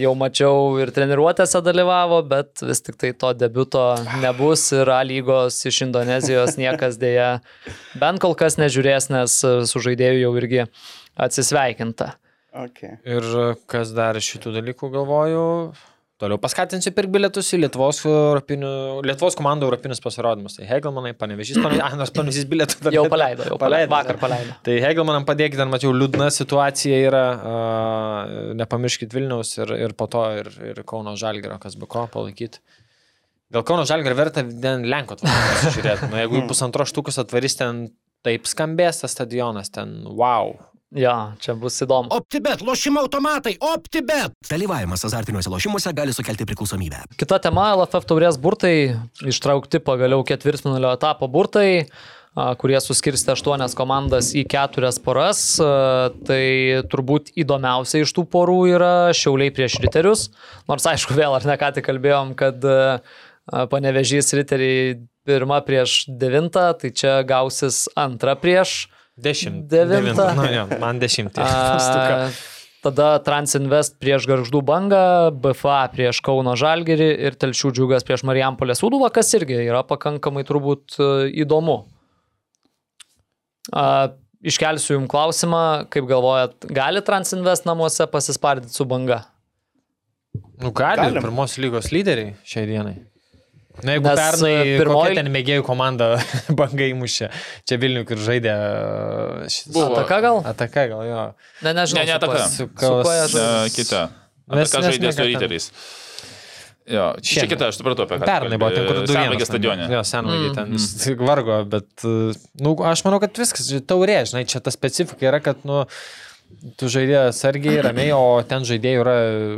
Jau 0.00 0.14
mačiau 0.16 0.78
ir 0.80 0.90
treniruotėse 0.96 1.60
dalyvavo, 1.60 2.22
bet 2.24 2.64
vis 2.64 2.80
tik 2.80 2.96
tai 2.96 3.12
to 3.12 3.34
debiuto 3.36 3.84
nebus 4.24 4.70
ir 4.72 4.88
A 4.88 5.02
lygos 5.04 5.60
iš 5.68 5.82
Indonezijos 5.84 6.56
niekas 6.56 6.96
dėja 6.96 7.42
bent 8.00 8.24
kol 8.24 8.32
kas 8.34 8.56
nežiūrės, 8.56 9.10
nes 9.12 9.42
su 9.44 9.82
žaidėju 9.86 10.24
jau 10.24 10.32
irgi 10.40 10.64
atsisveikinta. 11.20 12.14
Okay. 12.56 12.96
Ir 13.04 13.26
kas 13.68 13.92
dar 13.96 14.16
šitų 14.22 14.54
dalykų 14.54 14.88
galvoju, 14.94 15.42
toliau 16.20 16.38
paskatinsiu 16.40 16.92
pirkti 16.96 17.12
bilietus 17.18 17.50
į 17.52 17.58
Lietuvos, 17.64 17.98
europinių, 18.08 18.70
Lietuvos 19.04 19.36
komandų 19.36 19.68
europinius 19.68 20.00
pasirodymus. 20.04 20.56
Tai 20.56 20.68
Hegelmanai, 20.70 21.12
panevežys, 21.18 21.58
panevežys, 21.60 22.12
panevežys 22.16 22.46
bilietų. 22.48 22.78
dar 22.86 22.96
Jau 22.96 23.04
paleido, 23.12 23.44
jau 23.50 23.58
paleido. 23.60 23.92
Vakar 23.92 24.20
paleido. 24.22 24.56
Tai 24.64 24.78
Hegelmanam 24.86 25.26
padėkite, 25.28 25.60
ten 25.60 25.72
mačiau, 25.72 25.92
liūdna 25.96 26.30
situacija 26.32 27.02
yra, 27.10 27.26
uh, 27.36 28.48
nepamirškit 28.62 29.12
Vilniaus 29.16 29.52
ir, 29.60 29.74
ir 29.88 29.96
po 29.98 30.08
to 30.12 30.24
ir, 30.40 30.50
ir 30.72 30.80
Kauno 30.88 31.16
Žalgėro, 31.20 31.58
kas 31.62 31.76
be 31.76 31.88
ko 31.90 32.06
palaikyti. 32.12 32.64
Gal 33.52 33.66
Kauno 33.68 33.84
Žalgėro 33.86 34.16
verta 34.18 34.42
ten 34.42 34.88
Lenko 34.88 35.20
pasižiūrėti, 35.20 36.08
nu 36.10 36.18
jeigu 36.18 36.40
į 36.40 36.46
pusantro 36.48 36.88
štukus 36.88 37.20
atvarys 37.22 37.60
ten 37.60 37.84
taip 38.26 38.48
skambės 38.50 39.04
tas 39.04 39.14
stadionas, 39.14 39.70
ten 39.70 40.00
wow. 40.08 40.56
Ja, 40.94 41.34
čia 41.42 41.56
bus 41.58 41.80
įdomu. 41.82 42.12
OptiBet, 42.14 42.60
lošimo 42.62 43.00
automatai, 43.02 43.56
OptiBet. 43.58 44.36
Dalyvavimas 44.46 45.02
azartiniuose 45.08 45.50
lošimuose 45.50 45.90
gali 45.96 46.14
sukelti 46.14 46.46
priklausomybę. 46.46 47.00
Kita 47.18 47.40
tema- 47.42 47.72
LFF 47.74 48.06
taurės 48.06 48.38
burtai, 48.38 48.94
ištraukti 49.18 49.80
pagaliau 49.82 50.22
ketvirtfinalio 50.22 50.92
etapo 50.94 51.26
burtai, 51.26 51.88
a, 52.36 52.54
kurie 52.54 52.78
suskirstė 52.78 53.34
aštuonias 53.34 53.74
komandas 53.74 54.30
į 54.30 54.46
keturias 54.46 55.02
poras. 55.02 55.58
Tai 55.58 56.44
turbūt 56.86 57.34
įdomiausia 57.34 58.06
iš 58.06 58.14
tų 58.14 58.28
porų 58.30 58.76
yra 58.76 59.10
Šiauliai 59.10 59.50
prieš 59.50 59.80
Riterius. 59.82 60.30
Nors 60.68 60.86
aišku, 60.86 61.18
vėl 61.18 61.34
ar 61.34 61.42
ne 61.44 61.56
ką 61.56 61.74
tik 61.74 61.84
kalbėjom, 61.84 62.36
kad 62.36 62.62
panevežys 63.50 64.32
Riteriai 64.38 65.02
pirma 65.26 65.60
prieš 65.66 66.04
devintą, 66.06 66.78
tai 66.78 66.90
čia 66.94 67.24
gausis 67.26 67.88
antra 67.96 68.36
prieš. 68.36 68.86
Dešimt. 69.16 69.64
Devintą. 69.72 70.28
Nu, 70.36 70.44
jo, 70.52 70.66
man 70.82 71.00
dešimtį. 71.00 71.40
A, 71.46 72.28
Tada 72.84 73.16
Transinvest 73.24 73.96
prieš 73.98 74.28
Garždų 74.30 74.60
bangą, 74.62 75.00
BFA 75.42 75.86
prieš 75.90 76.20
Kauno 76.22 76.52
Žalgerį 76.60 77.08
ir 77.26 77.38
Telšių 77.40 77.72
džiugas 77.74 78.04
prieš 78.06 78.22
Marijampolės 78.28 78.84
Uduvą, 78.86 79.08
kas 79.14 79.32
irgi 79.34 79.56
yra 79.64 79.80
pakankamai 79.88 80.44
turbūt 80.46 80.98
e, 81.00 81.08
įdomu. 81.42 81.80
A, 83.72 84.12
Iškelsiu 84.46 84.92
Jums 84.98 85.10
klausimą, 85.10 85.62
kaip 85.90 86.06
galvojat, 86.06 86.68
gali 86.70 87.00
Transinvest 87.02 87.66
namuose 87.66 88.06
pasispardyti 88.12 88.76
su 88.76 88.84
banga? 88.86 89.24
Nu, 90.60 90.70
gali, 90.76 91.00
Galim. 91.00 91.24
pirmos 91.24 91.56
lygos 91.58 91.88
lyderiai 91.90 92.36
šiai 92.46 92.68
dienai. 92.68 92.94
Na, 93.84 93.92
jeigu 93.96 94.08
Nes, 94.08 94.16
pernai 94.16 94.52
e, 94.62 94.78
pirmoji 94.80 95.18
ten 95.18 95.28
mėgėjų 95.34 95.64
komanda 95.66 96.06
bangai 96.60 96.92
mušė, 96.96 97.28
čia 97.68 97.76
Vilnių, 97.82 98.06
kur 98.08 98.22
žaidė 98.24 98.54
šis... 99.52 99.66
Buvo. 99.74 99.90
Ataka 99.98 100.20
gal? 100.24 100.40
Ataka 100.48 100.86
gal, 100.94 101.02
jo. 101.10 101.24
Ne, 101.66 101.74
nežinau. 101.76 102.00
Ne, 102.00 102.08
ne 102.08 102.16
ataka. 102.16 102.46
Su 102.52 102.68
kas- 102.72 103.76
kita. 103.76 104.02
Mes 104.56 104.72
žaidė 104.72 105.12
su 105.12 105.28
riteriais. 105.28 105.70
Jo, 106.86 107.06
čia 107.18 107.40
Šiemet. 107.42 107.50
kita, 107.50 107.68
aš 107.72 107.80
supratau 107.80 108.04
apie 108.06 108.20
ką. 108.22 108.26
Pernai 108.28 108.58
buvo 108.62 108.70
ten, 108.70 108.84
kur 108.86 109.00
du 109.02 109.10
Senvagės 109.10 109.48
stadione. 109.50 109.88
Jo, 109.90 110.04
senvagė 110.06 110.52
Mm. 110.52 110.54
ten 110.54 110.76
tik 111.02 111.24
vargo, 111.26 111.56
bet, 111.66 111.88
uh, 112.06 112.30
nu, 112.62 112.76
aš 112.86 113.02
manau, 113.02 113.18
kad 113.18 113.34
viskas, 113.34 113.66
taurė, 113.90 114.20
žinai, 114.30 114.44
čia 114.46 114.60
ta 114.62 114.70
specifika 114.70 115.26
yra, 115.26 115.40
kad, 115.42 115.64
nu, 115.66 115.80
tu 116.78 116.86
žaidė 116.86 117.24
sargiai, 117.34 117.80
ramiai, 117.82 118.12
o 118.14 118.38
ten 118.46 118.62
žaidėjai 118.62 119.00
yra, 119.02 119.16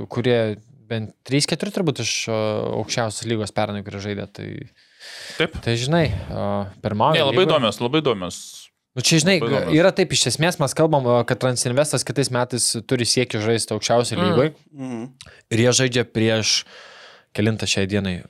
kurie 0.08 0.38
bent 0.88 1.12
3-4 1.28 1.72
turbūt 1.74 2.00
iš 2.04 2.12
aukščiausios 2.32 3.26
lygos 3.28 3.52
pernai, 3.54 3.82
kurie 3.86 4.00
žaidė, 4.04 4.26
tai, 4.32 4.48
Taip. 5.38 5.58
tai 5.64 5.76
žinai, 5.80 6.06
pirmauja. 6.84 7.18
Ne, 7.20 7.26
labai 7.28 7.44
lygoj. 7.44 7.50
įdomios, 7.52 7.80
labai 7.84 8.00
įdomios. 8.02 8.38
Nu, 8.96 9.02
čia, 9.06 9.20
žinai, 9.22 9.36
yra 9.76 9.92
taip, 9.94 10.10
iš 10.16 10.24
esmės 10.32 10.56
mes 10.58 10.72
kalbam, 10.74 11.04
kad 11.28 11.38
Transinvestas 11.38 12.02
kitais 12.08 12.32
metais 12.34 12.64
turi 12.88 13.06
siekį 13.06 13.38
žaisti 13.44 13.76
aukščiausiai 13.76 14.18
Mm. 14.18 14.24
lygoje 14.32 14.54
Mhm. 14.72 15.04
ir 15.54 15.58
jie 15.62 15.72
žaidžia 15.82 16.04
prieš 16.08 16.64
kelintą 17.36 17.68
šiai 17.68 17.86
dienai. 17.86 18.24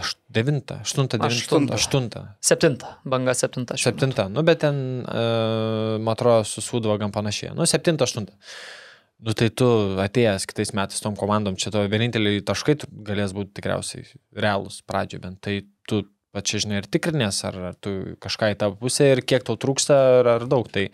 Aš, 0.00 0.14
devintą, 0.32 0.80
aštuntą, 0.80 1.18
devintą, 1.20 1.36
Aštuntą. 1.44 1.74
aštuntą. 1.76 2.20
Septinta, 2.40 2.96
banga 3.04 3.34
septinta. 3.36 3.74
šiuo 3.76 3.90
metu. 3.92 4.00
Septinta, 4.00 4.28
nu 4.32 4.42
bet 4.42 4.60
ten, 4.62 5.04
uh, 5.04 5.98
man 6.00 6.14
atrodo, 6.14 6.40
susūdavo 6.48 6.96
gan 6.98 7.12
panašiai. 7.12 7.52
Nu, 7.54 7.66
septinta, 7.68 8.06
aštunta. 8.08 8.32
Nu 9.20 9.34
tai 9.36 9.50
tu 9.52 9.66
atėjęs 10.00 10.46
kitais 10.48 10.72
metais 10.76 11.02
tom 11.04 11.16
komandom, 11.18 11.58
čia 11.60 11.72
to 11.74 11.82
vieninteliai 11.92 12.40
taškai 12.46 12.78
galės 13.04 13.34
būti 13.36 13.52
tikriausiai 13.58 14.06
realūs 14.32 14.80
pradžioje 14.88 15.24
bent. 15.26 15.40
Tai 15.44 15.58
tu 15.90 16.02
pačiai 16.32 16.64
žinai 16.64 16.80
ir 16.80 16.88
tikrinės, 16.88 17.42
ar, 17.48 17.58
ar 17.70 17.78
tu 17.84 18.16
kažką 18.22 18.52
į 18.54 18.58
tą 18.62 18.70
pusę 18.80 19.10
ir 19.12 19.24
kiek 19.26 19.44
tau 19.44 19.58
trūksta, 19.60 19.98
ar, 20.20 20.30
ar 20.38 20.46
daug. 20.48 20.70
Tai, 20.72 20.86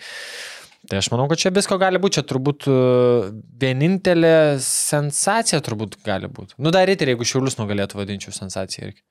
tai 0.91 0.99
aš 0.99 1.11
manau, 1.13 1.29
kad 1.31 1.43
čia 1.43 1.55
visko 1.55 1.79
gali 1.79 2.01
būti. 2.03 2.19
Čia 2.19 2.27
turbūt 2.33 2.67
uh, 2.73 3.29
vienintelė 3.63 4.35
sensacija 4.65 5.63
turbūt 5.63 6.01
gali 6.07 6.31
būti. 6.33 6.59
Nu 6.59 6.75
dar 6.75 6.91
ir 6.91 7.13
jeigu 7.13 7.29
šiulius 7.29 7.61
nugalėtų 7.61 8.01
vadinčiau 8.01 8.35
sensacija 8.35 8.91
irgi 8.91 9.07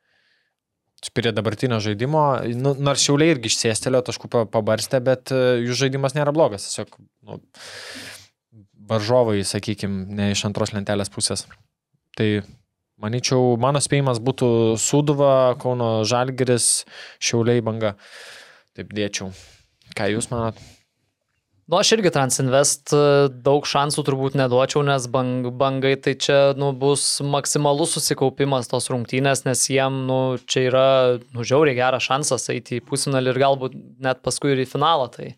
prie 1.13 1.29
dabartinio 1.35 1.77
žaidimo, 1.83 2.21
nu, 2.57 2.71
nors 2.81 3.03
šiauliai 3.05 3.35
irgi 3.35 3.51
išsėstelio 3.51 4.01
taškų 4.07 4.29
pa- 4.31 4.45
pabarstė, 4.49 5.01
bet 5.05 5.29
e, 5.35 5.41
jų 5.65 5.75
žaidimas 5.83 6.15
nėra 6.17 6.33
blogas. 6.33 6.65
Tiesiog 6.65 6.95
nu, 6.97 7.37
varžovai, 8.89 9.41
sakykime, 9.47 10.05
ne 10.17 10.31
iš 10.33 10.45
antros 10.49 10.73
lentelės 10.75 11.11
pusės. 11.13 11.45
Tai 12.15 12.29
manyčiau, 13.01 13.55
mano 13.61 13.81
spėjimas 13.83 14.21
būtų 14.23 14.47
Suduva, 14.81 15.55
Kauno 15.61 16.05
Žalgeris, 16.07 16.85
Šiauliai 17.19 17.63
banga. 17.65 17.95
Taip 18.75 18.95
dėčiau. 18.95 19.31
Ką 19.95 20.09
jūs 20.11 20.31
manot? 20.31 20.59
Nu, 21.65 21.79
aš 21.79 21.95
irgi 21.95 22.11
Transinvest 22.13 22.91
e, 22.93 22.97
daug 23.41 23.65
šansų 23.65 24.03
turbūt 24.05 24.35
neduočiau, 24.37 24.83
nes 24.85 25.07
bang, 25.09 25.47
bangai 25.57 25.95
tai 25.97 26.13
čia 26.21 26.37
nu, 26.61 26.67
bus 26.77 27.23
maksimalus 27.25 27.95
susikaupimas 27.97 28.69
tos 28.69 28.91
rungtynės, 28.93 29.41
nes 29.47 29.63
jiem 29.73 30.03
nu, 30.05 30.19
čia 30.45 30.67
yra 30.67 30.85
nu, 31.33 31.41
žiauriai 31.41 31.79
geras 31.79 32.05
šansas 32.05 32.45
eiti 32.53 32.77
į 32.77 32.83
pusfinalį 32.85 33.33
ir 33.33 33.41
galbūt 33.41 33.79
net 34.05 34.21
paskui 34.21 34.53
ir 34.53 34.61
į 34.61 34.67
finalą. 34.75 35.09
Tai, 35.15 35.31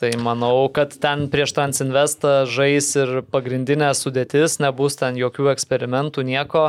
tai 0.00 0.12
manau, 0.20 0.68
kad 0.72 0.92
ten 1.00 1.26
prieš 1.32 1.54
Transinvestą 1.56 2.44
žais 2.50 2.90
ir 3.00 3.22
pagrindinė 3.32 3.92
sudėtis, 3.96 4.58
nebus 4.60 4.98
ten 5.00 5.16
jokių 5.16 5.50
eksperimentų, 5.54 6.24
nieko, 6.28 6.66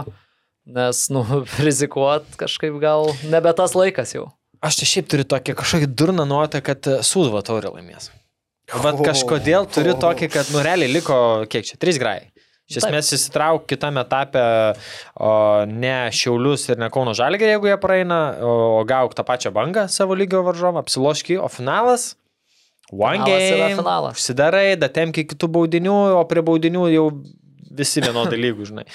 nes 0.67 1.07
nu, 1.13 1.25
rizikuot 1.67 2.37
kažkaip 2.39 2.79
gal 2.83 3.11
nebe 3.27 3.53
tas 3.57 3.75
laikas 3.77 4.15
jau. 4.15 4.29
Aš 4.63 4.79
čia 4.79 4.87
šiaip 4.93 5.11
turiu 5.11 5.27
tokį 5.29 5.53
kažkokį 5.59 5.91
durną 5.93 6.25
nuotą, 6.25 6.63
kad 6.65 6.87
Sūduva 7.05 7.43
taurė 7.45 7.75
laimės. 7.75 8.09
Vat 8.73 8.97
kažkodėl 8.99 9.67
turiu 9.71 9.93
tokį, 9.99 10.27
kad, 10.33 10.49
nu, 10.51 10.63
realiai 10.65 10.91
liko, 10.91 11.45
kiek 11.51 11.67
čia, 11.67 11.77
trys 11.79 11.99
grai. 12.01 12.19
Iš 12.67 12.81
esmės 12.81 13.13
įsitrauk 13.15 13.63
kitame 13.69 14.01
etape 14.03 14.41
o, 15.23 15.29
ne 15.71 16.09
Šiaulius 16.11 16.65
ir 16.67 16.81
ne 16.81 16.89
Kauno 16.91 17.13
Žalgė, 17.15 17.53
jeigu 17.53 17.69
jie 17.69 17.77
praeina, 17.79 18.17
o, 18.43 18.55
o 18.81 18.81
gauk 18.87 19.15
tą 19.15 19.23
pačią 19.27 19.53
bangą 19.55 19.85
savo 19.91 20.17
lygio 20.19 20.41
varžovą, 20.43 20.83
apsiloški, 20.83 21.37
o 21.39 21.47
finalas 21.51 22.09
One 22.91 23.19
Finalas 23.19 23.49
game. 23.51 23.75
finalas. 23.75 24.15
Užsidarai, 24.21 24.77
datemki 24.79 25.25
kitų 25.27 25.49
baudinių, 25.57 25.95
o 26.21 26.23
prie 26.29 26.43
baudinių 26.47 26.85
jau 26.93 27.07
visi 27.77 28.03
vienodai 28.05 28.39
lygų, 28.45 28.69
žinai. 28.71 28.85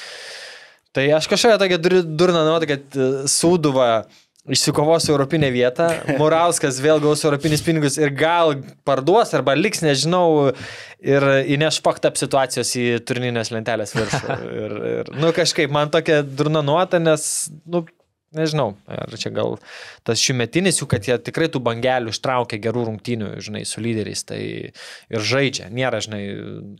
Tai 0.92 1.06
aš 1.16 1.28
kažkokią 1.28 1.58
tokią 1.60 1.78
dur- 1.80 2.02
durną 2.20 2.42
nuotą, 2.48 2.68
kad 2.68 2.96
Sūduva 3.32 3.90
išsikovos 4.52 5.06
Europinę 5.12 5.52
vietą, 5.54 5.86
Murauskas 6.20 6.80
vėl 6.82 6.98
gaus 7.04 7.20
Europinius 7.24 7.62
pinigus 7.62 7.94
ir 8.00 8.10
gal 8.16 8.56
parduos 8.88 9.30
arba 9.38 9.54
liks, 9.54 9.84
nežinau, 9.84 10.50
ir 10.98 11.26
įneš 11.54 11.78
paktap 11.84 12.16
situacijos 12.18 12.72
į 12.80 12.86
turninės 13.06 13.52
lentelės 13.54 13.92
viršų. 13.96 14.36
Ir, 14.62 14.74
ir, 14.96 15.12
nu 15.20 15.30
kažkaip 15.36 15.72
man 15.72 15.92
tokia 15.94 16.22
durna 16.26 16.64
nuota, 16.66 16.98
nes, 17.00 17.28
nu, 17.70 17.84
nežinau, 18.36 18.72
ar 18.90 19.12
čia 19.20 19.30
gal 19.34 19.58
tas 20.06 20.20
šimetinis 20.22 20.80
jų, 20.80 20.88
kad 20.90 21.06
jie 21.08 21.16
tikrai 21.22 21.48
tų 21.52 21.60
bangelių 21.64 22.12
ištraukia 22.14 22.60
gerų 22.62 22.86
rungtynių, 22.88 23.30
žinai, 23.44 23.64
su 23.68 23.82
lyderiais, 23.84 24.24
tai 24.28 24.40
ir 25.12 25.26
žaidžia, 25.32 25.68
nėra, 25.72 26.00
žinai. 26.04 26.22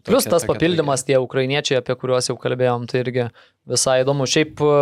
Plius 0.07 0.27
tokia- 0.27 0.35
tas 0.35 0.47
tokia 0.47 0.53
papildymas 0.55 1.05
tie 1.09 1.19
ukrainiečiai, 1.23 1.81
apie 1.83 1.97
kuriuos 1.99 2.31
jau 2.31 2.39
kalbėjom, 2.41 2.89
tai 2.91 3.05
irgi 3.05 3.29
visai 3.69 4.01
įdomu. 4.03 4.27
Šiaip 4.27 4.63
e, 4.65 4.73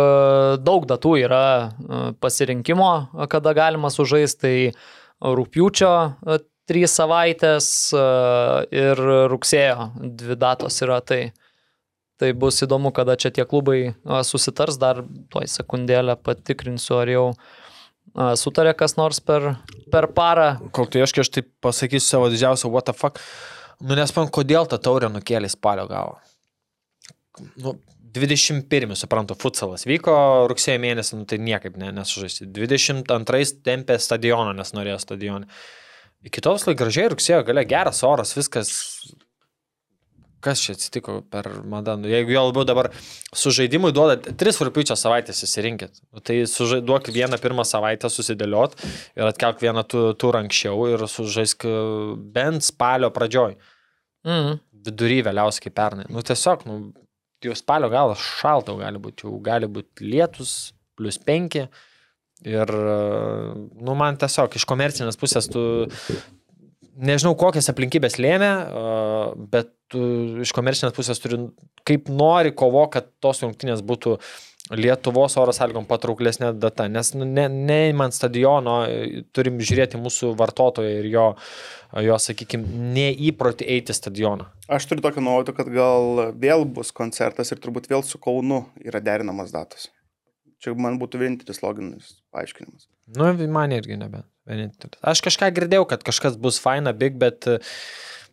daug 0.63 0.87
datų 0.89 1.15
yra 1.25 1.43
e, 1.43 2.01
pasirinkimo, 2.21 3.27
kada 3.29 3.53
galima 3.57 3.91
sužaisti, 3.93 4.41
tai 4.41 5.35
rūpiučio 5.37 5.91
e, 5.91 6.39
trys 6.71 6.93
savaitės 6.95 7.65
ir 8.71 8.99
rugsėjo 9.27 9.89
dvi 9.97 10.37
datos 10.39 10.77
yra. 10.85 11.01
Tai, 11.03 11.33
tai 12.21 12.31
bus 12.37 12.61
įdomu, 12.63 12.93
kada 12.95 13.17
čia 13.19 13.33
tie 13.33 13.45
klubai 13.49 13.95
susitars, 14.27 14.77
dar 14.81 15.01
toj 15.33 15.49
sekundėlę 15.49 16.15
patikrinsiu, 16.21 16.99
ar 17.01 17.11
jau 17.11 17.25
sutarė 18.39 18.75
kas 18.77 18.97
nors 18.99 19.21
per, 19.23 19.55
per 19.91 20.09
parą. 20.15 20.53
Kol 20.75 20.89
tu 20.91 21.01
ieškai, 21.01 21.25
aš 21.25 21.33
taip 21.37 21.49
pasakysiu 21.65 22.07
savo 22.07 22.29
didžiausią 22.33 22.71
what 22.71 22.89
the 22.89 22.95
fuck. 22.97 23.21
Nu 23.81 23.97
nespan, 23.97 24.29
kodėl 24.29 24.69
tą 24.69 24.77
taurę 24.77 25.09
nukėlė 25.09 25.49
spalio 25.49 25.87
gavo. 25.89 26.19
Nu, 27.57 27.75
21, 28.13 28.95
suprantu, 28.99 29.37
futsalas 29.39 29.85
vyko 29.87 30.13
rugsėjo 30.51 30.81
mėnesį, 30.83 31.21
nu, 31.21 31.27
tai 31.29 31.39
niekaip 31.41 31.77
ne, 31.79 31.93
nesužaisti. 31.95 32.49
22 32.51 33.63
tempė 33.65 33.97
stadioną, 34.03 34.51
nes 34.57 34.73
norėjo 34.75 34.99
stadioną. 35.01 35.47
Iki 36.27 36.43
tos 36.45 36.67
laik 36.67 36.77
gražiai 36.77 37.09
rugsėjo 37.13 37.41
gale 37.47 37.63
geras 37.65 38.03
oras, 38.05 38.35
viskas. 38.37 38.73
Kas 40.41 40.61
čia 40.63 40.73
atsitiko 40.73 41.19
per 41.29 41.45
Madanų? 41.69 42.09
Jeigu 42.09 42.33
jo 42.33 42.41
labiau 42.47 42.65
dabar 42.65 42.89
su 43.37 43.51
žaidimui 43.53 43.91
duoda 43.93 44.15
3 44.17 44.57
rūpiučio 44.65 44.95
savaitės 44.97 45.43
įsirinkit, 45.45 45.99
nu, 46.13 46.23
tai 46.25 46.39
sužai, 46.49 46.79
duok 46.81 47.11
vieną 47.13 47.37
pirmą 47.43 47.61
savaitę 47.67 48.09
susidėliot 48.09 48.73
ir 49.19 49.27
atkelk 49.29 49.61
vieną 49.61 49.83
tu- 49.87 50.07
turą 50.17 50.41
anksčiau 50.41 50.87
ir 50.89 51.05
sužaisk 51.07 51.65
e, 51.69 51.75
bent 52.33 52.65
spalio 52.65 53.11
pradžioj, 53.13 53.55
Mm. 54.25 54.59
vidury 54.85 55.21
vėliausiai 55.25 55.71
pernai. 55.73 56.03
Nu 56.13 56.21
tiesiog, 56.21 56.65
nu, 56.69 56.75
jau 57.41 57.55
spalio 57.57 57.87
galas 57.89 58.19
šalta 58.21 58.69
jau 58.73 58.77
gali 58.81 58.99
būti, 59.01 59.25
jau 59.25 59.39
gali 59.41 59.65
būti 59.65 60.05
lietus, 60.05 60.73
plus 60.97 61.17
5. 61.17 61.63
Ir, 62.45 62.69
e, 62.69 62.99
nu, 63.81 63.93
man 63.97 64.17
tiesiog 64.21 64.53
iš 64.57 64.65
komercinės 64.69 65.17
pusės 65.17 65.49
tu, 65.49 65.63
nežinau, 67.01 67.33
kokias 67.39 67.69
aplinkybės 67.71 68.19
lėmė, 68.21 68.51
bet 69.51 69.73
iš 70.45 70.53
komercinės 70.55 70.95
pusės 70.95 71.19
turi, 71.21 71.41
kaip 71.87 72.09
nori 72.13 72.53
kovo, 72.55 72.85
kad 72.93 73.11
tos 73.23 73.43
rungtynės 73.43 73.83
būtų 73.85 74.17
Lietuvos 74.71 75.33
oro 75.41 75.51
sąlygom 75.51 75.83
patrauklesnė 75.89 76.53
data, 76.55 76.85
nes 76.87 77.09
nu, 77.17 77.25
ne, 77.27 77.47
neįmant 77.51 78.15
stadiono 78.15 78.75
e, 78.87 79.23
turim 79.35 79.57
žiūrėti 79.59 79.99
mūsų 79.99 80.29
vartotoją 80.39 80.93
ir 81.01 81.07
jo, 81.11 81.25
jo 82.05 82.19
sakykime, 82.21 82.69
neįprotį 82.95 83.67
eiti 83.75 83.95
stadioną. 83.97 84.47
Aš 84.71 84.87
turiu 84.87 85.03
tokią 85.03 85.25
nuojautą, 85.25 85.57
kad 85.57 85.71
gal 85.75 86.23
vėl 86.39 86.63
bus 86.77 86.93
koncertas 86.95 87.51
ir 87.51 87.59
turbūt 87.59 87.91
vėl 87.91 88.05
su 88.07 88.21
Kaunu 88.21 88.63
yra 88.85 89.03
derinamas 89.03 89.51
datos. 89.51 89.89
Čia 90.63 90.77
man 90.77 91.01
būtų 91.01 91.19
vienintelis 91.19 91.59
loginis 91.65 92.15
paaiškinimas. 92.31 92.87
Nu, 93.17 93.33
man 93.51 93.75
irgi 93.75 93.99
nebe. 93.99 94.23
Vienintelis. 94.49 94.99
Aš 95.05 95.21
kažką 95.25 95.51
girdėjau, 95.55 95.87
kad 95.89 96.03
kažkas 96.07 96.37
bus 96.41 96.59
faina, 96.61 96.93
big, 96.97 97.17
bet, 97.21 97.47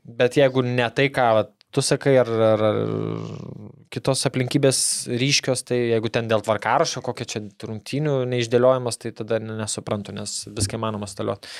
bet 0.04 0.38
jeigu 0.38 0.64
ne 0.66 0.88
tai, 0.94 1.08
ką 1.14 1.28
vat, 1.38 1.52
tu 1.74 1.84
sakai, 1.84 2.14
ar, 2.22 2.28
ar, 2.28 2.62
ar 2.64 2.78
kitos 3.92 4.24
aplinkybės 4.28 4.80
ryškios, 5.20 5.64
tai 5.68 5.80
jeigu 5.90 6.10
ten 6.12 6.30
dėl 6.30 6.42
tvarkarašio, 6.44 7.02
kokia 7.04 7.28
čia 7.28 7.42
rungtynių 7.68 8.22
neišdėliojimas, 8.30 9.00
tai 9.02 9.12
tada 9.16 9.40
ne- 9.42 9.58
nesuprantu, 9.60 10.16
nes 10.16 10.40
viską 10.48 10.80
įmanoma 10.80 11.08
stalioti. 11.10 11.50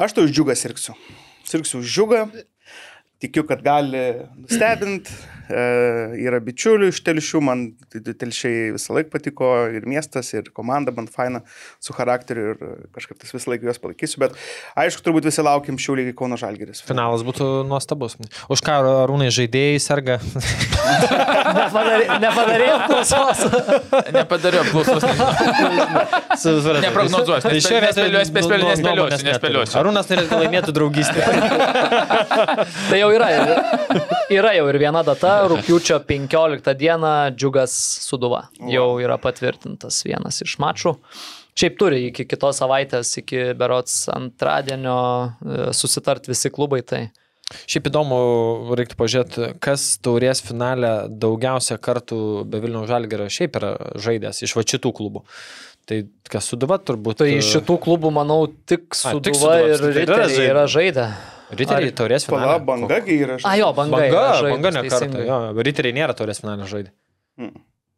Aš 0.00 0.16
tai 0.16 0.24
už 0.26 0.34
džiugą 0.34 0.56
sirksiu. 0.58 0.96
Sirksiu 1.44 1.82
už 1.82 1.92
džiugą. 1.92 2.24
Tikiu, 3.22 3.44
kad 3.48 3.62
gali 3.64 4.00
nustebinti. 4.36 5.12
E, 5.44 5.64
yra 6.24 6.38
bičiulių 6.40 6.88
iš 6.92 7.02
telšių, 7.04 7.40
man 7.44 7.64
telšiai 7.92 8.70
visą 8.78 8.94
laiką 8.96 9.10
patiko 9.12 9.48
ir 9.76 9.84
miestas, 9.90 10.30
ir 10.32 10.48
komanda 10.56 10.92
man 10.96 11.06
faina 11.10 11.42
su 11.82 11.92
charakteriu 11.96 12.54
ir 12.54 12.62
kažkaip 12.96 13.18
tais 13.20 13.34
visą 13.36 13.52
laiką 13.52 13.68
juos 13.68 13.80
palaikysiu. 13.82 14.22
Bet 14.24 14.38
aišku, 14.80 15.04
turbūt 15.04 15.28
visi 15.28 15.44
laukiam 15.44 15.76
šių 15.80 15.98
lygiai 16.00 16.16
Kauno 16.16 16.38
Žalgeris. 16.40 16.80
Finalas 16.88 17.24
būtų 17.26 17.50
nuostabus. 17.68 18.16
Už 18.48 18.62
ką 18.64 18.78
arūnai 19.04 19.28
žaidėjai 19.34 19.80
serga? 19.84 20.16
Nepadarė- 21.54 22.18
Nepadarėjau 22.22 22.78
klausos. 22.88 23.44
Nepadariau 24.14 24.64
apklausos. 24.64 25.04
Neprognozuosiu, 26.84 27.42
Tai 27.44 27.52
nu- 27.52 28.18
nespėliosiu, 28.18 28.82
nuomonės 28.82 28.82
neturiu. 28.82 29.28
nespėliosiu. 29.28 29.76
Arūnas 29.80 30.08
norėtų, 30.10 30.28
kad 30.30 30.42
laimėtų 30.44 30.74
draugystę. 30.76 31.20
Tai 32.90 32.98
jau 33.00 33.10
yra. 33.14 33.28
Yra 34.34 34.54
jau 34.56 34.66
ir 34.72 34.78
viena 34.82 35.02
data, 35.06 35.33
rūpiučio 35.50 35.98
15 36.08 36.74
dieną 36.80 37.14
džiugas 37.36 37.74
suduva. 38.04 38.46
Jau 38.70 38.94
yra 39.02 39.18
patvirtintas 39.22 40.02
vienas 40.06 40.42
iš 40.44 40.56
mačų. 40.62 40.96
Šiaip 41.54 41.76
turi 41.78 42.00
iki 42.08 42.24
kitos 42.26 42.58
savaitės, 42.58 43.12
iki 43.20 43.52
berots 43.58 44.08
antradienio 44.10 44.96
e, 44.98 45.68
susitart 45.76 46.26
visi 46.30 46.50
klubai. 46.50 46.80
Tai 46.82 47.04
Šiaip 47.68 47.90
įdomu, 47.90 48.16
reiktų 48.74 48.96
pažiūrėti, 48.98 49.48
kas 49.62 49.84
taurės 50.02 50.40
finale 50.42 50.94
daugiausia 51.12 51.76
kartų 51.78 52.18
be 52.48 52.60
Vilniaus 52.62 52.88
Žalgerio 52.88 53.28
šiaip 53.30 53.58
yra 53.60 53.74
žaidęs 54.00 54.40
iš 54.46 54.56
va 54.56 54.64
šitų 54.64 54.92
klubų. 54.96 55.22
Tai 55.84 55.98
kas 56.32 56.48
suduva 56.48 56.78
turbūt. 56.80 57.18
tai 57.20 57.34
iš 57.36 57.50
šitų 57.58 57.76
klubų, 57.84 58.10
manau, 58.16 58.46
tik 58.48 58.88
A, 58.96 59.12
tik 59.20 59.36
suduva 59.36 59.36
Sūduva 59.36 59.58
ir 59.60 59.74
apskritai 59.76 60.04
yra 60.06 60.16
žaidę. 60.24 60.48
yra 60.48 60.66
žaidę. 60.72 61.06
Riteriai 61.52 61.90
Ar- 61.92 61.96
taurės 62.00 62.24
finale. 62.26 62.46
Pala, 62.46 62.58
bangagi 62.64 63.18
yra. 63.26 63.36
A 63.44 63.56
jo, 63.60 63.72
banga. 63.76 63.96
Banga, 64.00 64.24
žaidus, 64.40 64.50
banga 64.54 64.70
ne 64.70 64.82
kartą. 64.88 65.26
Jo, 65.28 65.38
riteriai 65.68 65.94
nėra 66.00 66.14
taurės 66.16 66.40
finale 66.40 66.64
žaidė. 66.70 66.90
Mm. 67.38 67.52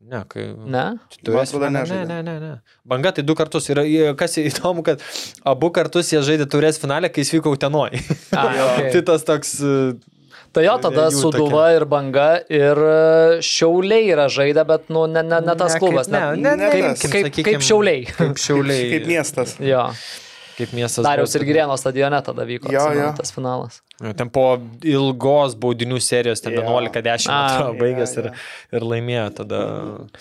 Ne, 0.07 0.25
kai. 0.31 0.43
Ne? 0.67 0.83
Finale- 1.19 1.71
ne, 1.71 1.79
nežaidė. 1.81 2.07
ne, 2.11 2.19
ne, 2.23 2.35
ne. 2.41 2.51
Banga 2.87 3.13
tai 3.13 3.23
du 3.27 3.35
kartus. 3.35 3.69
Ir 3.71 3.79
ir 3.87 4.15
kas 4.19 4.37
įdomu, 4.39 4.85
kad 4.87 5.01
abu 5.45 5.71
kartus 5.71 6.11
jie 6.13 6.21
žaidė 6.23 6.47
taurės 6.51 6.79
finale, 6.83 7.09
kai 7.11 7.23
jis 7.25 7.33
vyko 7.39 7.55
Utenoj. 7.57 7.91
Okay. 8.37 8.91
tai 8.93 9.03
tas 9.03 9.25
toks. 9.25 9.57
e, 9.63 9.95
Tai 10.57 10.63
jo, 10.65 10.77
tada 10.81 11.11
suduva 11.13 11.67
ir 11.77 11.85
banga 11.85 12.39
ir 12.49 12.79
e, 12.81 13.41
šiauliai 13.45 14.07
yra 14.15 14.25
žaidę, 14.33 14.63
bet, 14.65 14.87
nu, 14.89 15.03
ne, 15.07 15.21
ne, 15.23 15.41
ne 15.45 15.55
tas 15.59 15.75
Ne, 15.75 15.81
klubas. 15.83 16.07
kaip- 16.09 16.39
Ne, 16.41 16.49
ne, 16.49 16.57
ne, 16.57 16.71
kaip, 16.73 16.85
tas, 16.87 17.03
kaip, 17.13 17.27
sakykim, 17.27 17.45
kaip 17.51 17.61
šiauliai. 17.67 18.07
Kaip 18.17 18.41
šiauliai. 18.41 18.87
Kaip 18.95 19.07
miestas. 19.11 19.57
Jo, 19.61 19.83
Kaip 20.57 20.73
miestas. 20.77 21.05
Dariaus 21.05 21.35
ir 21.37 21.45
Girėno 21.45 21.75
stadione 21.77 22.19
tada 22.25 22.47
vyko 22.49 22.71
Jo, 22.73 22.87
atsimenu, 22.87 23.03
jo. 23.03 23.11
tas 23.19 23.33
finalas. 23.35 23.81
Jo, 24.01 24.13
Ten 24.17 24.31
po 24.33 24.45
ilgos 24.89 25.57
baudinių 25.61 25.99
serijos, 26.01 26.41
ten 26.45 26.57
Jo. 26.57 26.65
11-10 26.65 27.29
A. 27.33 27.41
atrodo, 27.47 27.75
baigęs 27.83 28.17
ir, 28.23 28.31
ir 28.73 28.87
laimėjo 28.93 29.27
tada. 29.43 29.61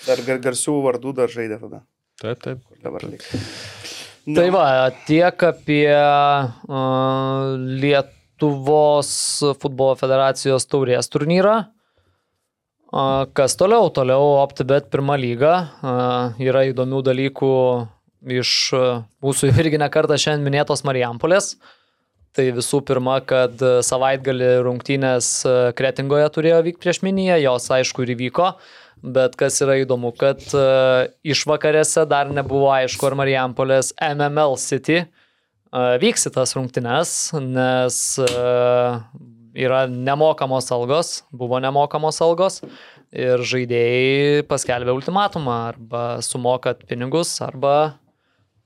Dar 0.07 0.23
gar, 0.27 0.41
garsių 0.49 0.75
vardų 0.89 1.15
dar 1.21 1.31
žaidė 1.31 1.61
tada. 1.63 1.81
Taip, 2.21 2.41
taip. 2.43 2.59
Dabar 2.83 3.07
lieka. 3.07 3.39
Tai 4.35 4.45
va, 4.55 4.65
tiek 5.05 5.43
apie 5.51 5.87
uh, 5.95 7.55
liet, 7.79 8.11
Lietuvos 8.35 9.09
futbolo 9.61 9.93
federacijos 9.95 10.65
taurės 10.67 11.07
turnyrą. 11.07 11.53
A, 12.91 13.03
Kas 13.31 13.55
toliau? 13.55 13.87
Toliau 13.95 14.33
OptiBet 14.41 14.89
pirmą 14.91 15.15
lygą. 15.21 15.53
A, 15.79 15.93
Yra 16.43 16.65
įdomių 16.67 16.99
dalykų 17.07 17.51
iš 18.25 18.51
a, 18.75 18.83
mūsų 19.23 19.51
irgi 19.53 19.79
nekartą 19.81 20.17
šiandien 20.19 20.45
minėtos 20.47 20.85
Marijampolės. 20.87 21.55
Tai 22.35 22.45
visų 22.57 22.81
pirma, 22.87 23.19
kad 23.25 23.61
a, 23.63 23.77
savaitgalį 23.85 24.49
rungtynės 24.65 25.29
a, 25.47 25.55
Kretingoje 25.77 26.27
turėjo 26.35 26.63
vykti 26.69 26.83
prieš 26.83 27.01
Miniją, 27.05 27.37
jos 27.43 27.69
aišku 27.77 28.05
ir 28.05 28.15
įvyko, 28.15 28.53
bet 29.15 29.37
kas 29.39 29.61
yra 29.63 29.77
įdomu, 29.83 30.13
kad 30.17 30.43
a, 30.57 31.05
išvakarėse 31.27 32.07
dar 32.09 32.31
nebuvo 32.33 32.71
aišku, 32.75 33.09
ar 33.09 33.19
Marijampolės 33.21 33.93
MML 34.01 34.57
City 34.61 35.05
vyks 35.75 36.29
į 36.29 36.31
tas 36.31 36.53
rungtynes, 36.55 37.09
nes 37.35 37.95
yra 39.55 39.81
nemokamos 39.91 40.69
algos, 40.71 41.09
buvo 41.35 41.59
nemokamos 41.63 42.21
algos 42.23 42.61
ir 43.15 43.43
žaidėjai 43.47 44.43
paskelbė 44.49 44.93
ultimatumą 44.95 45.55
arba 45.71 46.03
sumokat 46.25 46.83
pinigus 46.89 47.33
arba 47.43 47.95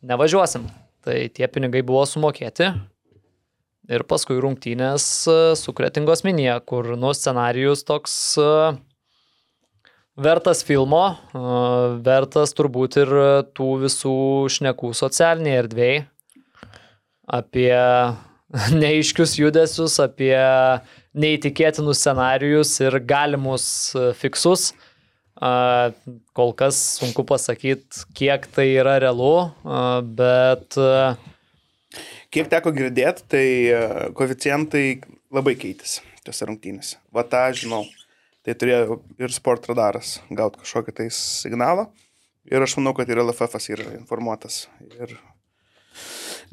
nevažiuosim. 0.05 0.67
Tai 1.05 1.17
tie 1.31 1.47
pinigai 1.47 1.81
buvo 1.85 2.03
sumokėti 2.07 2.73
ir 3.89 4.05
paskui 4.09 4.37
rungtynės 4.41 5.05
e, 5.29 5.39
su 5.57 5.73
Kretingos 5.75 6.23
minėje, 6.25 6.59
kur 6.69 6.93
nu 6.99 7.11
scenarijus 7.17 7.83
toks 7.87 8.13
e, 8.41 8.49
vertas 10.19 10.61
filmo, 10.65 11.03
e, 11.33 11.43
vertas 12.05 12.53
turbūt 12.57 12.99
ir 13.01 13.13
tų 13.57 13.69
visų 13.85 14.17
šnekų 14.57 14.93
socialiniai 14.97 15.61
erdvėjai 15.63 16.03
apie 17.39 17.73
neaiškius 18.81 19.35
judesius, 19.39 19.97
apie 20.01 20.35
neįtikėtinus 21.19 22.03
scenarijus 22.03 22.75
ir 22.85 23.01
galimus 23.09 23.65
fiksus. 24.21 24.71
A, 25.39 25.51
Kol 26.35 26.53
kas 26.59 26.77
sunku 26.99 27.23
pasakyti, 27.27 28.05
kiek 28.17 28.47
tai 28.55 28.67
yra 28.75 28.97
realu, 28.99 29.49
a, 29.63 29.99
bet 30.03 30.75
Kiek 32.29 32.49
teko 32.49 32.69
girdėti, 32.75 33.23
tai 33.25 33.45
e, 33.73 33.77
koeficientai 34.17 34.83
labai 35.33 35.55
keitėsi 35.57 36.03
tose 36.25 36.45
rungtynėse. 36.45 36.99
Va 37.15 37.23
tą 37.25 37.47
žinau. 37.57 37.87
Tai 38.45 38.53
turėjo 38.55 38.99
ir 39.19 39.33
sport 39.33 39.65
radaras 39.69 40.19
gauti 40.29 40.61
kažkokį 40.61 40.93
tai 40.99 41.07
signalą. 41.13 41.87
Ir 42.49 42.61
aš 42.61 42.77
manau, 42.77 42.93
kad 42.97 43.09
ir 43.09 43.21
LFF 43.23 43.57
yra 43.73 43.95
informuotas. 43.97 44.67
Ir 44.93 45.15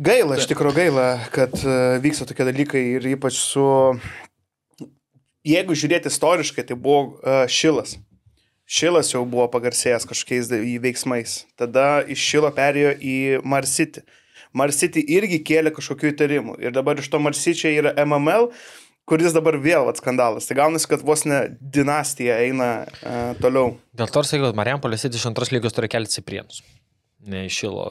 gaila, 0.00 0.40
iš 0.40 0.48
tikrųjų 0.48 0.78
gaila, 0.80 1.06
kad 1.34 1.52
e, 1.60 1.76
vyksta 2.04 2.28
tokie 2.28 2.48
dalykai 2.48 2.82
ir 2.96 3.12
ypač 3.12 3.36
su... 3.42 3.66
Jeigu 5.46 5.76
žiūrėti 5.78 6.10
istoriškai, 6.10 6.64
tai 6.66 6.74
buvo 6.74 7.20
uh, 7.20 7.44
Šilas. 7.46 7.92
Šilas 8.66 9.12
jau 9.12 9.22
buvo 9.30 9.46
pagarsėjęs 9.52 10.08
kažkokiais 10.10 10.48
veiksmais. 10.82 11.44
Tada 11.58 12.00
iš 12.10 12.18
Šilo 12.18 12.50
perėjo 12.54 12.96
į 12.98 13.18
Marsitį. 13.46 14.02
Marsitį 14.56 15.04
irgi 15.16 15.38
kėlė 15.46 15.70
kažkokių 15.76 16.10
įtarimų. 16.10 16.56
Ir 16.64 16.74
dabar 16.74 16.98
iš 16.98 17.10
to 17.12 17.20
Marsičio 17.22 17.70
yra 17.70 17.92
MML, 18.02 18.48
kuris 19.06 19.36
dabar 19.36 19.58
vėl 19.62 19.86
vat 19.86 20.00
skandalas. 20.00 20.48
Tai 20.48 20.58
gaunasi, 20.58 20.88
kad 20.90 21.04
vos 21.06 21.22
ne 21.28 21.44
dinastija 21.60 22.40
eina 22.42 22.70
uh, 22.82 23.36
toliau. 23.42 23.76
Dėl 23.94 24.10
to 24.10 24.24
kad 24.26 24.58
Marijampolės 24.58 25.06
iš 25.06 25.28
antros 25.30 25.54
lygos 25.54 25.76
turi 25.76 25.92
kelti 25.92 26.18
Ciprienus. 26.18 26.64
Neišilo 27.26 27.86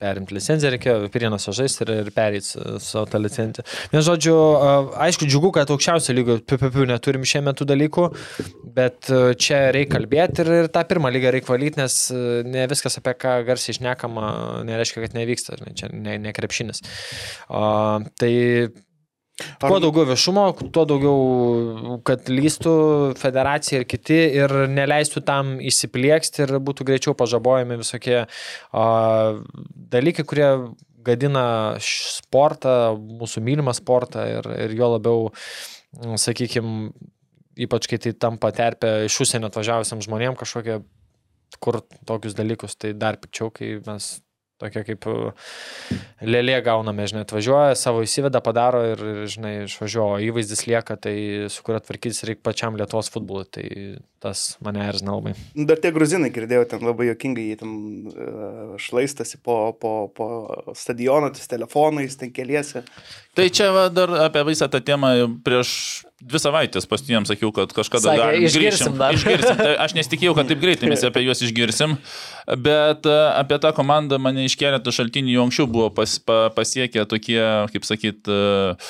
perimti 0.00 0.36
licenciją, 0.36 0.72
reikėjo 0.74 1.10
Pirienuose 1.12 1.54
žaisti 1.56 1.84
ir, 1.84 1.92
ir 2.04 2.10
perėti 2.16 2.48
savo 2.82 3.04
tą 3.10 3.20
licenciją. 3.20 3.66
Vien 3.92 4.04
žodžiu, 4.06 4.34
aišku, 5.06 5.28
džiugu, 5.28 5.52
kad 5.56 5.70
aukščiausio 5.72 6.16
lygio 6.16 6.38
PPP 6.40 6.86
neturim 6.90 7.26
šiame 7.28 7.50
metu 7.50 7.66
dalykų, 7.68 8.06
bet 8.76 9.10
čia 9.40 9.62
reikia 9.76 9.96
kalbėti 9.96 10.44
ir, 10.44 10.52
ir 10.62 10.70
tą 10.72 10.84
pirmą 10.88 11.10
lygą 11.12 11.34
reikia 11.36 11.52
valyti, 11.52 11.82
nes 11.82 11.96
ne 12.46 12.66
viskas, 12.70 13.00
apie 13.00 13.16
ką 13.20 13.40
garsiai 13.48 13.76
išnekama, 13.76 14.28
nereiškia, 14.68 15.04
kad 15.04 15.18
nevyksta, 15.18 15.58
čia 15.76 15.90
ne, 15.92 16.16
ne 16.22 16.34
krepšinis. 16.36 16.84
A, 17.50 17.64
tai 18.20 18.32
Kuo 19.62 19.78
daugiau 19.82 20.06
viešumo, 20.08 20.44
tuo 20.74 20.84
daugiau, 20.88 21.98
kad 22.06 22.28
lystų 22.30 22.74
federacija 23.20 23.80
ir 23.80 23.88
kiti 23.88 24.18
ir 24.40 24.54
neleistų 24.72 25.22
tam 25.26 25.56
įsiplieksti 25.64 26.44
ir 26.46 26.54
būtų 26.64 26.86
greičiau 26.88 27.16
pažabojami 27.18 27.80
visokie 27.80 28.22
a, 28.24 28.84
dalykai, 29.94 30.26
kurie 30.28 30.50
gadina 31.04 31.44
sportą, 31.80 32.94
mūsų 32.96 33.42
mylimą 33.44 33.74
sportą 33.76 34.26
ir, 34.28 34.48
ir 34.66 34.76
jo 34.76 34.92
labiau, 34.94 35.28
sakykime, 36.20 36.90
ypač 37.60 37.88
kai 37.90 38.00
tai 38.02 38.14
tampa 38.16 38.52
terpė 38.54 39.06
iš 39.08 39.20
užsienio 39.24 39.50
atvažiavusiam 39.50 40.02
žmonėm 40.04 40.36
kažkokie, 40.40 40.80
kur 41.60 41.80
tokius 42.08 42.36
dalykus, 42.38 42.76
tai 42.78 42.92
dar 42.96 43.18
pikčiau, 43.20 43.50
kai 43.54 43.78
mes 43.86 44.12
tokia 44.60 44.84
kaip 44.86 45.06
uh, 45.10 45.50
lėlė 46.20 46.58
gauname, 46.66 47.06
žinai, 47.10 47.24
atvažiuoja, 47.26 47.78
savo 47.78 48.04
įsiveda, 48.04 48.42
padaro 48.44 48.82
ir, 48.92 49.02
žinai, 49.30 49.54
išvažiuoja, 49.66 50.20
įvaizdis 50.28 50.66
lieka, 50.68 50.96
tai 51.00 51.14
su 51.52 51.64
kuria 51.66 51.80
tvarkytis 51.84 52.24
reikia 52.28 52.44
pačiam 52.50 52.78
Lietuvos 52.78 53.10
futbolui, 53.12 53.48
tai 53.48 53.66
tas 54.20 54.58
mane 54.64 54.84
erzina 54.84 55.16
labai. 55.16 55.32
Dar 55.56 55.80
tie 55.80 55.92
gruzinai 55.96 56.32
girdėjau, 56.34 56.66
ten 56.74 56.84
labai 56.84 57.08
jokingai, 57.08 57.46
jie 57.50 57.58
ten 57.62 57.72
uh, 58.12 58.76
šlaistasi 58.80 59.40
po, 59.44 59.58
po, 59.80 59.94
po 60.16 60.28
stadioną, 60.76 61.32
ties 61.36 61.48
telefonais, 61.50 62.18
ten 62.20 62.32
keliesi. 62.36 62.84
Tai 63.36 63.48
čia 63.48 63.70
va, 63.74 63.88
dar 63.92 64.12
apie 64.26 64.44
visą 64.52 64.68
tą 64.68 64.82
temą 64.84 65.14
prieš 65.46 65.72
dvi 66.20 66.40
savaitės 66.40 66.88
pastijams 66.88 67.30
sakiau, 67.32 67.52
kad 67.54 67.72
kažkada 67.74 68.10
Sakė, 68.10 68.20
galim 68.20 68.46
išgirsim 68.48 68.98
dar. 69.00 69.16
Išgirsim. 69.16 69.60
Tai 69.60 69.70
aš 69.86 69.94
nesitikėjau, 69.96 70.34
kad 70.36 70.50
taip 70.50 70.60
greitai 70.64 70.90
mes 70.92 71.04
apie 71.06 71.24
juos 71.24 71.40
išgirsim, 71.46 71.96
bet 72.60 73.08
e, 73.08 73.16
apie 73.40 73.60
tą 73.62 73.72
komandą 73.76 74.20
mane 74.20 74.44
iš 74.48 74.58
keletų 74.60 74.92
šaltinių 74.94 75.38
jau 75.38 75.46
anksčiau 75.48 75.70
buvo 75.70 75.88
pas, 75.96 76.18
pa, 76.20 76.42
pasiekę 76.56 77.06
tokie, 77.08 77.40
kaip 77.72 77.88
sakyt, 77.88 78.28
e, 78.28 78.82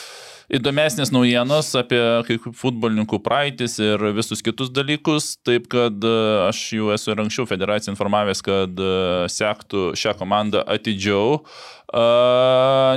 įdomesnės 0.59 1.13
naujienos 1.15 1.69
apie 1.79 2.01
kai 2.27 2.39
kurių 2.43 2.57
futbolininkų 2.59 3.21
praeitis 3.23 3.79
ir 3.79 4.03
visus 4.17 4.43
kitus 4.43 4.73
dalykus, 4.75 5.37
taip 5.47 5.69
kad 5.71 6.03
e, 6.03 6.17
aš 6.49 6.65
jau 6.81 6.91
esu 6.97 7.15
ir 7.15 7.23
anksčiau 7.23 7.47
federaciją 7.51 7.95
informavęs, 7.95 8.43
kad 8.43 8.83
sektų 9.31 9.93
šią 9.99 10.17
komandą 10.19 10.65
atidžiau, 10.67 11.45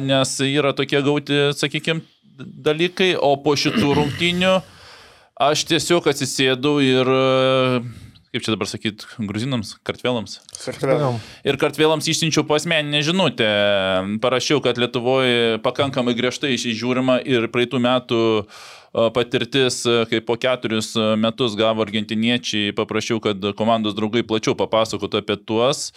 nes 0.10 0.34
yra 0.45 0.73
tokie 0.77 0.99
gauti, 1.05 1.39
sakykime, 1.57 2.01
dalykai, 2.38 3.14
o 3.18 3.35
po 3.41 3.55
šitų 3.60 3.93
rungtynių 3.99 4.55
aš 5.43 5.65
tiesiog 5.69 6.07
atsisėdau 6.11 6.77
ir, 6.84 7.10
e, 7.10 7.81
kaip 8.34 8.45
čia 8.45 8.53
dabar 8.55 8.69
sakyti, 8.69 9.07
gruzinams, 9.30 9.76
kartvelams. 9.85 10.39
Sakartvelą. 10.57 11.14
Ir 11.45 11.57
kartvelams 11.61 12.07
išsiunčiau 12.10 12.45
pasmeninę 12.49 13.03
žinutę. 13.05 13.49
Parašiau, 14.23 14.61
kad 14.65 14.80
Lietuvoje 14.81 15.60
pakankamai 15.65 16.15
griežtai 16.18 16.55
žiūrima 16.57 17.19
ir 17.22 17.49
praeitų 17.53 17.81
metų 17.84 18.22
e, 18.41 18.45
patirtis, 19.14 19.84
e, 19.85 20.03
kai 20.10 20.22
po 20.26 20.38
keturis 20.41 20.93
e, 20.97 21.14
metus 21.22 21.57
gavo 21.60 21.85
argentiniečiai, 21.85 22.73
paprašiau, 22.77 23.22
kad 23.23 23.53
komandos 23.60 23.97
draugai 23.97 24.26
plačiau 24.26 24.57
papasakotų 24.57 25.22
apie 25.22 25.38
tuos. 25.38 25.91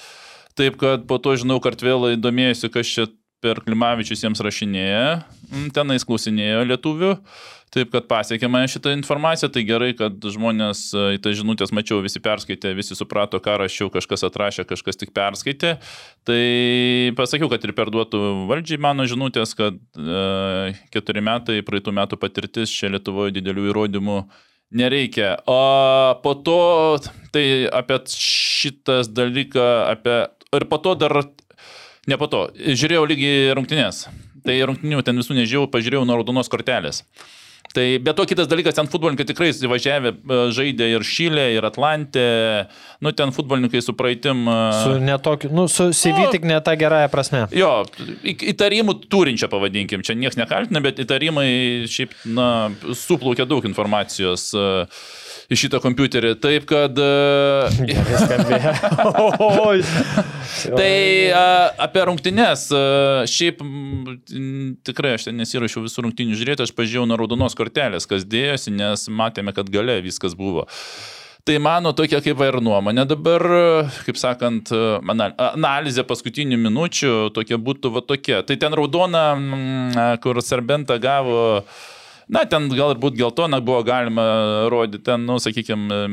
Taip 0.56 0.78
kad 0.80 1.04
po 1.08 1.20
to, 1.20 1.36
žinau, 1.36 1.60
kartvelai 1.60 2.16
domėjusi, 2.16 2.72
kas 2.72 2.88
čia 2.88 3.08
per 3.44 3.60
Klimavičius 3.64 4.24
jiems 4.24 4.42
rašinėja, 4.44 5.08
Mm, 5.46 5.70
tenais 5.74 6.04
klausinėjo 6.06 6.64
lietuvių. 6.66 7.12
Taip, 7.74 7.90
kad 7.92 8.06
pasiekė 8.08 8.48
mane 8.48 8.68
šitą 8.70 8.92
informaciją, 8.94 9.50
tai 9.52 9.62
gerai, 9.66 9.90
kad 9.98 10.22
žmonės 10.32 10.86
e, 10.94 11.04
į 11.16 11.20
tą 11.22 11.32
žinutės 11.36 11.72
mačiau, 11.74 11.98
visi 12.02 12.22
perskaitė, 12.22 12.72
visi 12.78 12.96
suprato, 12.96 13.40
ką 13.42 13.56
rašiau, 13.60 13.90
kažkas 13.92 14.24
atrašė, 14.28 14.64
kažkas 14.70 15.00
tik 15.02 15.12
perskaitė. 15.16 15.76
Tai 16.26 16.40
pasakiau, 17.18 17.50
kad 17.52 17.66
ir 17.66 17.74
perduotų 17.76 18.22
valdžiai 18.50 18.80
mano 18.82 19.06
žinutės, 19.10 19.54
kad 19.58 19.78
e, 19.98 20.74
keturi 20.94 21.24
metai, 21.26 21.60
praeitų 21.66 21.94
metų 22.00 22.20
patirtis, 22.22 22.72
čia 22.72 22.90
Lietuvoje 22.94 23.36
didelių 23.36 23.68
įrodymų 23.72 24.20
nereikia. 24.78 25.34
O 25.50 25.60
po 26.22 26.36
to, 26.46 26.60
tai 27.34 27.66
apie 27.70 28.00
šitas 28.14 29.12
dalyką, 29.14 29.68
apie... 29.92 30.24
Ir 30.54 30.64
po 30.70 30.78
to 30.80 30.94
dar, 30.96 31.12
ne 32.06 32.18
po 32.20 32.26
to, 32.30 32.44
žiūrėjau 32.56 33.06
lygiai 33.10 33.54
rungtynės. 33.58 34.06
Tai 34.46 34.54
rungtynių 34.70 35.00
ten 35.02 35.16
visų 35.18 35.34
nežiūrėjau, 35.40 35.70
pažiūrėjau 35.72 36.04
nuo 36.06 36.20
raudonos 36.20 36.48
kortelės. 36.52 37.02
Tai 37.74 37.82
be 38.00 38.12
to 38.16 38.24
kitas 38.30 38.46
dalykas, 38.48 38.76
ten 38.78 38.86
futbolininkai 38.88 39.24
tikrai 39.26 39.48
įvažiavę 39.50 40.12
e, 40.14 40.36
žaidė 40.54 40.86
ir 40.94 41.02
Šilė, 41.04 41.48
ir 41.58 41.66
Atlantė, 41.66 42.22
nu 43.04 43.10
ten 43.12 43.32
futbolininkai 43.34 43.82
su 43.84 43.92
praeitim. 43.98 44.46
e, 44.48 44.54
Su 44.84 44.94
netokiu, 45.02 45.50
nu, 45.52 45.66
su 45.68 45.90
CV 45.92 46.22
Nu. 46.24 46.30
tik 46.32 46.46
ne 46.48 46.60
tą 46.64 46.76
gerąją 46.78 47.10
prasme. 47.12 47.42
Jo, 47.52 47.82
į- 48.22 48.54
įtarimų 48.54 48.94
turinčią 49.12 49.50
pavadinkim, 49.52 50.00
čia 50.06 50.14
niekas 50.16 50.38
nekaltina, 50.40 50.80
bet 50.80 51.02
įtarimai 51.04 51.84
šiaip, 51.90 52.14
na, 52.24 52.70
suplaukia 52.94 53.44
daug 53.50 53.66
informacijos. 53.68 54.54
e, 54.54 54.86
į 55.50 55.54
šitą 55.60 55.80
kompiuterį. 55.84 56.34
Taip 56.42 56.66
kad... 56.70 56.98
e. 56.98 57.00
Tai 60.78 60.94
a, 61.36 61.44
apie 61.86 62.02
rungtynes. 62.08 62.60
a, 62.74 62.76
Šiaip 63.30 63.56
m, 63.64 64.16
tikrai 64.86 65.12
aš 65.16 65.22
ten 65.28 65.34
nesirašiau 65.40 65.84
visų 65.86 65.98
rungtynių 66.06 66.34
žiūrėti, 66.38 66.62
aš 66.66 66.72
pažiūrėjau 66.76 67.06
nuo 67.10 67.16
raudonos 67.20 67.54
kortelės, 67.58 68.04
kas 68.10 68.22
dėjosi, 68.26 68.70
nes 68.76 69.00
matėme, 69.12 69.50
kad 69.56 69.66
gale 69.72 69.96
viskas 70.04 70.32
buvo. 70.38 70.62
Tai 71.46 71.60
mano 71.62 71.92
tokia 71.94 72.18
kaip 72.24 72.40
ir 72.42 72.56
nuomonė 72.58 73.04
dabar, 73.06 73.40
kaip 74.02 74.16
sakant, 74.18 74.72
anal- 75.06 75.36
analizė 75.38 76.02
paskutinių 76.02 76.58
minučių 76.58 77.12
tokia 77.36 77.54
būtų 77.62 77.92
va 77.94 78.02
tokia. 78.02 78.40
Tai 78.42 78.56
ten 78.58 78.74
raudona, 78.74 79.28
kur 80.24 80.34
Serbenta 80.42 80.98
gavo, 80.98 81.62
na, 82.28 82.44
ten 82.50 82.68
galbūt 82.72 83.18
geltona 83.18 83.60
buvo 83.64 83.82
galima 83.86 84.26
rodyti, 84.72 85.04
ten, 85.10 85.26
nu, 85.28 85.40
sakykime, 85.42 86.04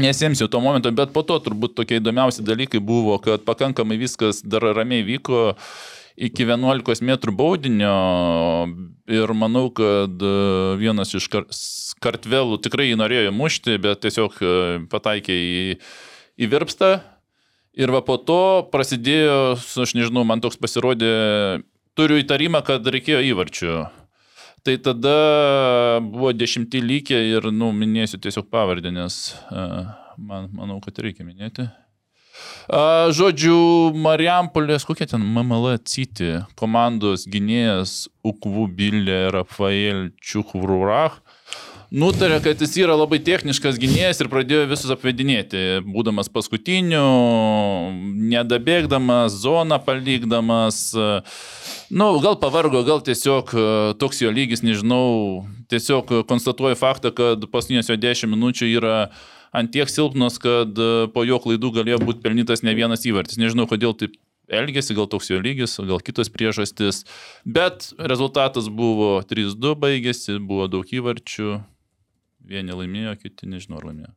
Nesimsiu 0.00 0.48
to 0.48 0.60
momento, 0.60 0.88
bet 0.88 1.12
po 1.12 1.20
to 1.20 1.36
turbūt 1.44 1.74
tokie 1.76 1.98
įdomiausi 2.00 2.40
dalykai 2.40 2.80
buvo, 2.80 3.18
kad 3.20 3.44
pakankamai 3.44 3.98
viskas 4.00 4.40
dar 4.40 4.64
ramiai 4.72 5.04
vyko 5.04 5.52
iki 6.16 6.46
11 6.48 7.04
m 7.04 7.36
baudinio 7.36 7.92
ir 9.04 9.34
manau, 9.36 9.68
kad 9.68 10.16
e, 10.16 10.32
vienas 10.80 11.12
iš 11.12 11.28
kar 11.28 11.44
kartvelų 12.02 12.58
tikrai 12.64 12.88
jį 12.88 12.98
norėjo 12.98 13.36
mušti, 13.36 13.76
bet 13.78 14.00
tiesiog 14.02 14.40
e, 14.40 14.54
pataikė 14.90 15.36
į, 15.36 15.78
į 16.40 16.50
virpstą. 16.50 16.94
Ir 17.76 17.92
va 17.92 18.00
po 18.04 18.16
to 18.16 18.68
prasidėjo, 18.72 19.60
aš 19.60 19.94
nežinau, 19.96 20.24
man 20.28 20.40
toks 20.40 20.58
pasirodė, 20.60 21.62
turiu 21.96 22.18
įtarimą, 22.20 22.64
kad 22.64 22.84
reikėjo 22.84 23.22
įvarčių. 23.32 23.76
Tai 24.62 24.76
tada 24.78 25.16
buvo 26.06 26.30
dešimti 26.30 26.78
lygiai 26.84 27.32
ir, 27.34 27.48
nu, 27.50 27.72
minėsiu 27.74 28.20
tiesiog 28.22 28.46
pavardę, 28.52 28.92
nes 28.94 29.16
uh, 29.50 29.90
man, 30.18 30.46
manau, 30.54 30.78
kad 30.84 31.00
reikia 31.02 31.26
minėti. 31.26 31.66
Žodžiu, 33.12 33.56
Marijampolės, 33.98 34.86
kokia 34.88 35.08
ten 35.10 35.24
MML 35.26 35.76
citi, 35.84 36.38
komandos 36.58 37.26
gynėjas 37.30 38.06
Ukvu 38.24 38.68
Bilė 38.72 39.26
Rafael 39.34 40.08
Čiuchvrurach 40.22 41.18
nutarė, 41.92 42.38
kad 42.44 42.60
jis 42.62 42.74
yra 42.80 42.96
labai 42.96 43.18
techniškas 43.22 43.78
gynėjas 43.80 44.22
ir 44.22 44.30
pradėjo 44.32 44.64
visus 44.70 44.92
apvedinėti, 44.94 45.82
būdamas 45.84 46.30
paskutiniu, 46.32 47.02
nedabėgdamas, 48.32 49.36
zoną 49.44 49.78
palikdamas. 49.84 50.80
Na, 50.96 51.20
nu, 51.92 52.08
gal 52.24 52.38
pavargo, 52.40 52.80
gal 52.88 53.04
tiesiog 53.04 53.52
e, 53.52 53.66
toks 54.00 54.22
jo 54.24 54.32
lygis, 54.32 54.64
nežinau, 54.64 55.44
tiesiog 55.72 56.24
konstatuoju 56.30 56.78
faktą, 56.80 57.12
kad 57.12 57.44
paskutinės 57.52 57.92
jo 57.92 57.98
10 58.00 58.32
minučių 58.32 58.72
yra 58.78 58.96
ant 59.52 59.72
tiek 59.74 59.90
silpnos, 59.92 60.40
kad 60.40 60.72
e, 60.80 60.90
po 61.12 61.26
jo 61.28 61.38
klaidų 61.44 61.74
galėjo 61.76 62.00
būti 62.06 62.24
pelnytas 62.24 62.64
ne 62.64 62.72
vienas 62.78 63.04
įvartis. 63.04 63.40
Nežinau, 63.40 63.68
kodėl 63.68 63.92
taip 64.00 64.16
elgėsi, 64.52 64.96
gal 64.96 65.08
toks 65.12 65.30
jo 65.30 65.40
lygis, 65.42 65.76
gal 65.88 66.00
kitos 66.04 66.32
priežastis, 66.32 67.04
bet 67.44 67.90
rezultatas 67.98 68.68
buvo 68.72 69.18
3-2 69.28 69.76
baigėsi, 69.80 70.38
buvo 70.40 70.68
daug 70.72 70.88
įvarčių, 70.88 71.60
vieni 72.48 72.74
laimėjo, 72.76 73.14
kiti 73.22 73.48
nežinau 73.50 73.80
ar 73.80 73.88
laimėjo. 73.90 74.12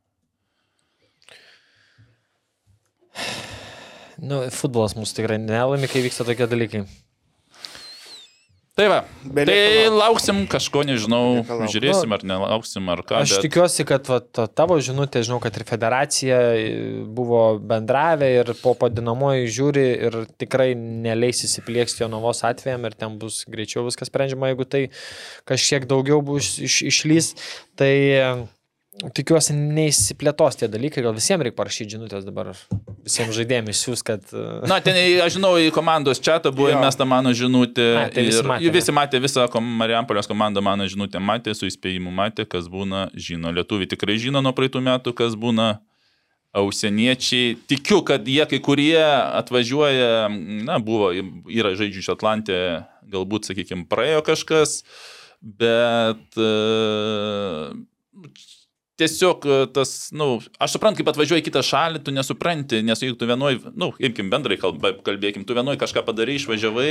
Nu, 4.25 4.45
futbolas 4.55 4.95
mūsų 4.95 5.17
tikrai 5.19 5.37
nelaimi, 5.41 5.89
kai 5.91 6.03
vyksta 6.05 6.25
tokie 6.27 6.47
dalykai. 6.47 6.85
Tai 8.75 8.89
va, 8.91 8.97
Belieka 9.23 9.51
tai 9.55 9.83
lauksim 9.87 10.41
kažko, 10.51 10.81
nežinau, 10.83 11.37
Belieka 11.37 11.55
laukt. 11.61 11.71
žiūrėsim 11.71 12.11
ar 12.11 12.23
nelauksim 12.27 12.89
ar 12.91 13.01
ką. 13.07 13.21
Aš 13.21 13.37
bet- 13.37 13.45
tikiuosi, 13.47 13.85
kad 13.87 14.09
va, 14.11 14.17
ta 14.19 14.47
tavo 14.51 14.75
žinutė, 14.83 15.21
žinau, 15.23 15.37
kad 15.39 15.55
ir 15.55 15.63
federacija 15.63 16.39
e, 16.59 16.65
buvo 17.07 17.55
bendravę 17.63 18.27
ir 18.41 18.51
po 18.59 18.73
padinamoji 18.75 19.47
žiūri 19.47 19.85
ir 20.09 20.17
tikrai 20.43 20.73
neleis 20.75 21.39
įsiplieksti 21.47 22.03
jo 22.03 22.09
novos 22.11 22.43
atvejam 22.43 22.83
ir 22.89 22.97
ten 22.99 23.15
bus 23.21 23.45
greičiau 23.47 23.85
viskas 23.87 24.11
sprendžiama, 24.11 24.51
jeigu 24.51 24.67
tai 24.67 24.83
kažkiek 25.47 25.87
daugiau 25.87 26.19
bus 26.19 26.57
iš, 26.59 26.81
išlys, 26.91 27.31
tai 27.79 27.93
tikiuosi 29.15 29.53
neįsiplėtos 29.55 30.59
tie 30.59 30.69
dalykai, 30.71 31.03
gal 31.03 31.15
visiems 31.15 31.43
reikia 31.43 31.57
parašyti 31.57 31.95
žinutės 31.95 32.25
dabar, 32.27 32.51
visiems 33.05 33.35
žaidėjams 33.35 33.81
siūs, 33.85 34.03
kad... 34.05 34.23
e, 34.31 34.45
Na, 34.69 34.79
ten, 34.83 34.97
aš 35.23 35.35
žinau, 35.37 35.55
į 35.59 35.71
komandos 35.75 36.21
čatą 36.23 36.53
buvo 36.55 36.71
įmesta 36.73 37.07
mano 37.07 37.33
žinutė. 37.35 37.87
A, 37.99 38.05
tai 38.13 38.25
visi 38.27 38.39
ir 38.41 38.49
matė, 38.49 38.71
visi 38.77 38.95
matė, 38.95 39.21
visą 39.23 39.47
Marijampolės 39.81 40.29
komandą 40.31 40.63
mano 40.65 40.87
žinutę 40.89 41.19
matė, 41.19 41.55
su 41.57 41.67
įspėjimu 41.69 42.13
matė, 42.15 42.47
kas 42.49 42.69
būna, 42.71 43.09
žino. 43.15 43.51
Lietuviai 43.55 43.89
tikrai 43.91 44.15
žino 44.21 44.43
nuo 44.45 44.55
praeitų 44.55 44.83
metų, 44.85 45.15
kas 45.17 45.37
būna. 45.39 45.75
Ausieniečiai, 46.55 47.57
tikiu, 47.67 47.97
kad 48.07 48.23
jie 48.31 48.45
kai 48.47 48.61
kurie 48.63 48.95
atvažiuoja, 48.95 50.29
na, 50.63 50.77
buvo, 50.79 51.09
yra 51.51 51.73
žaidžių 51.75 51.99
iš 51.99 52.07
Atlantė, 52.13 52.59
galbūt, 53.11 53.49
sakykime, 53.49 53.83
praėjo 53.91 54.21
kažkas, 54.23 54.77
bet 55.43 56.39
e, 56.39 56.47
tiesiog 58.99 59.45
e, 59.45 59.57
tas, 59.75 59.91
na, 60.11 60.23
nu, 60.23 60.39
aš 60.59 60.75
suprantu, 60.75 61.01
kaip 61.01 61.09
atvažiuoji 61.11 61.43
į 61.43 61.45
kitą 61.49 61.61
šalį, 61.65 62.01
tu 62.05 62.13
nesupranti, 62.15 62.79
nes 62.85 63.01
jeigu 63.03 63.17
tu 63.19 63.27
vienoj, 63.29 63.59
na, 63.67 63.73
nu, 63.83 63.89
imkim 64.07 64.31
bendrai 64.31 64.57
kalbą, 64.61 64.93
kalbėkim, 65.05 65.43
tu 65.47 65.57
vienoj 65.57 65.77
kažką 65.81 66.05
padarai, 66.07 66.37
išvažiavai, 66.39 66.89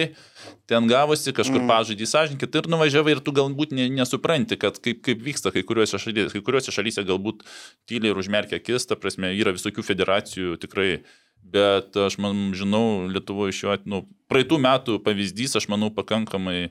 ten 0.70 0.88
gavosi, 0.90 1.34
kažkur 1.36 1.62
mm. 1.62 1.72
pažadį 1.72 2.08
sąžinkit 2.10 2.60
ir 2.60 2.70
nuvažiavai 2.72 3.16
ir 3.16 3.24
tu 3.24 3.34
galbūt 3.36 3.74
ne, 3.76 3.88
nesupranti, 3.96 4.60
kad 4.60 4.80
kaip, 4.84 5.00
kaip 5.06 5.24
vyksta 5.24 5.54
kai 5.54 5.64
kuriuose 5.66 6.00
šalyse, 6.00 6.30
kai 6.36 6.44
kuriuose 6.44 6.74
šalyse 6.74 7.06
galbūt 7.08 7.44
tyliai 7.90 8.12
ir 8.12 8.20
užmerkia 8.20 8.60
akis, 8.60 8.88
ta 8.90 9.00
prasme, 9.00 9.32
yra 9.38 9.56
visokių 9.56 9.86
federacijų 9.86 10.58
tikrai. 10.64 10.98
Bet 11.44 11.92
aš 12.00 12.16
man 12.24 12.54
žinau, 12.56 13.04
Lietuvoje 13.12 13.52
šiuo 13.52 13.74
atveju, 13.74 13.90
nu, 13.92 13.98
praeitų 14.32 14.56
metų 14.64 14.94
pavyzdys, 15.04 15.58
aš 15.60 15.68
manau, 15.68 15.90
pakankamai 15.92 16.70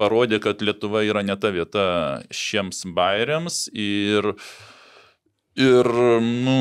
parodė, 0.00 0.40
kad 0.42 0.62
Lietuva 0.64 1.02
yra 1.06 1.24
ne 1.24 1.36
ta 1.40 1.50
vieta 1.54 1.86
šiems 2.34 2.84
bairiams 2.96 3.66
ir, 3.72 4.32
ir 5.56 5.90
nu, 6.20 6.58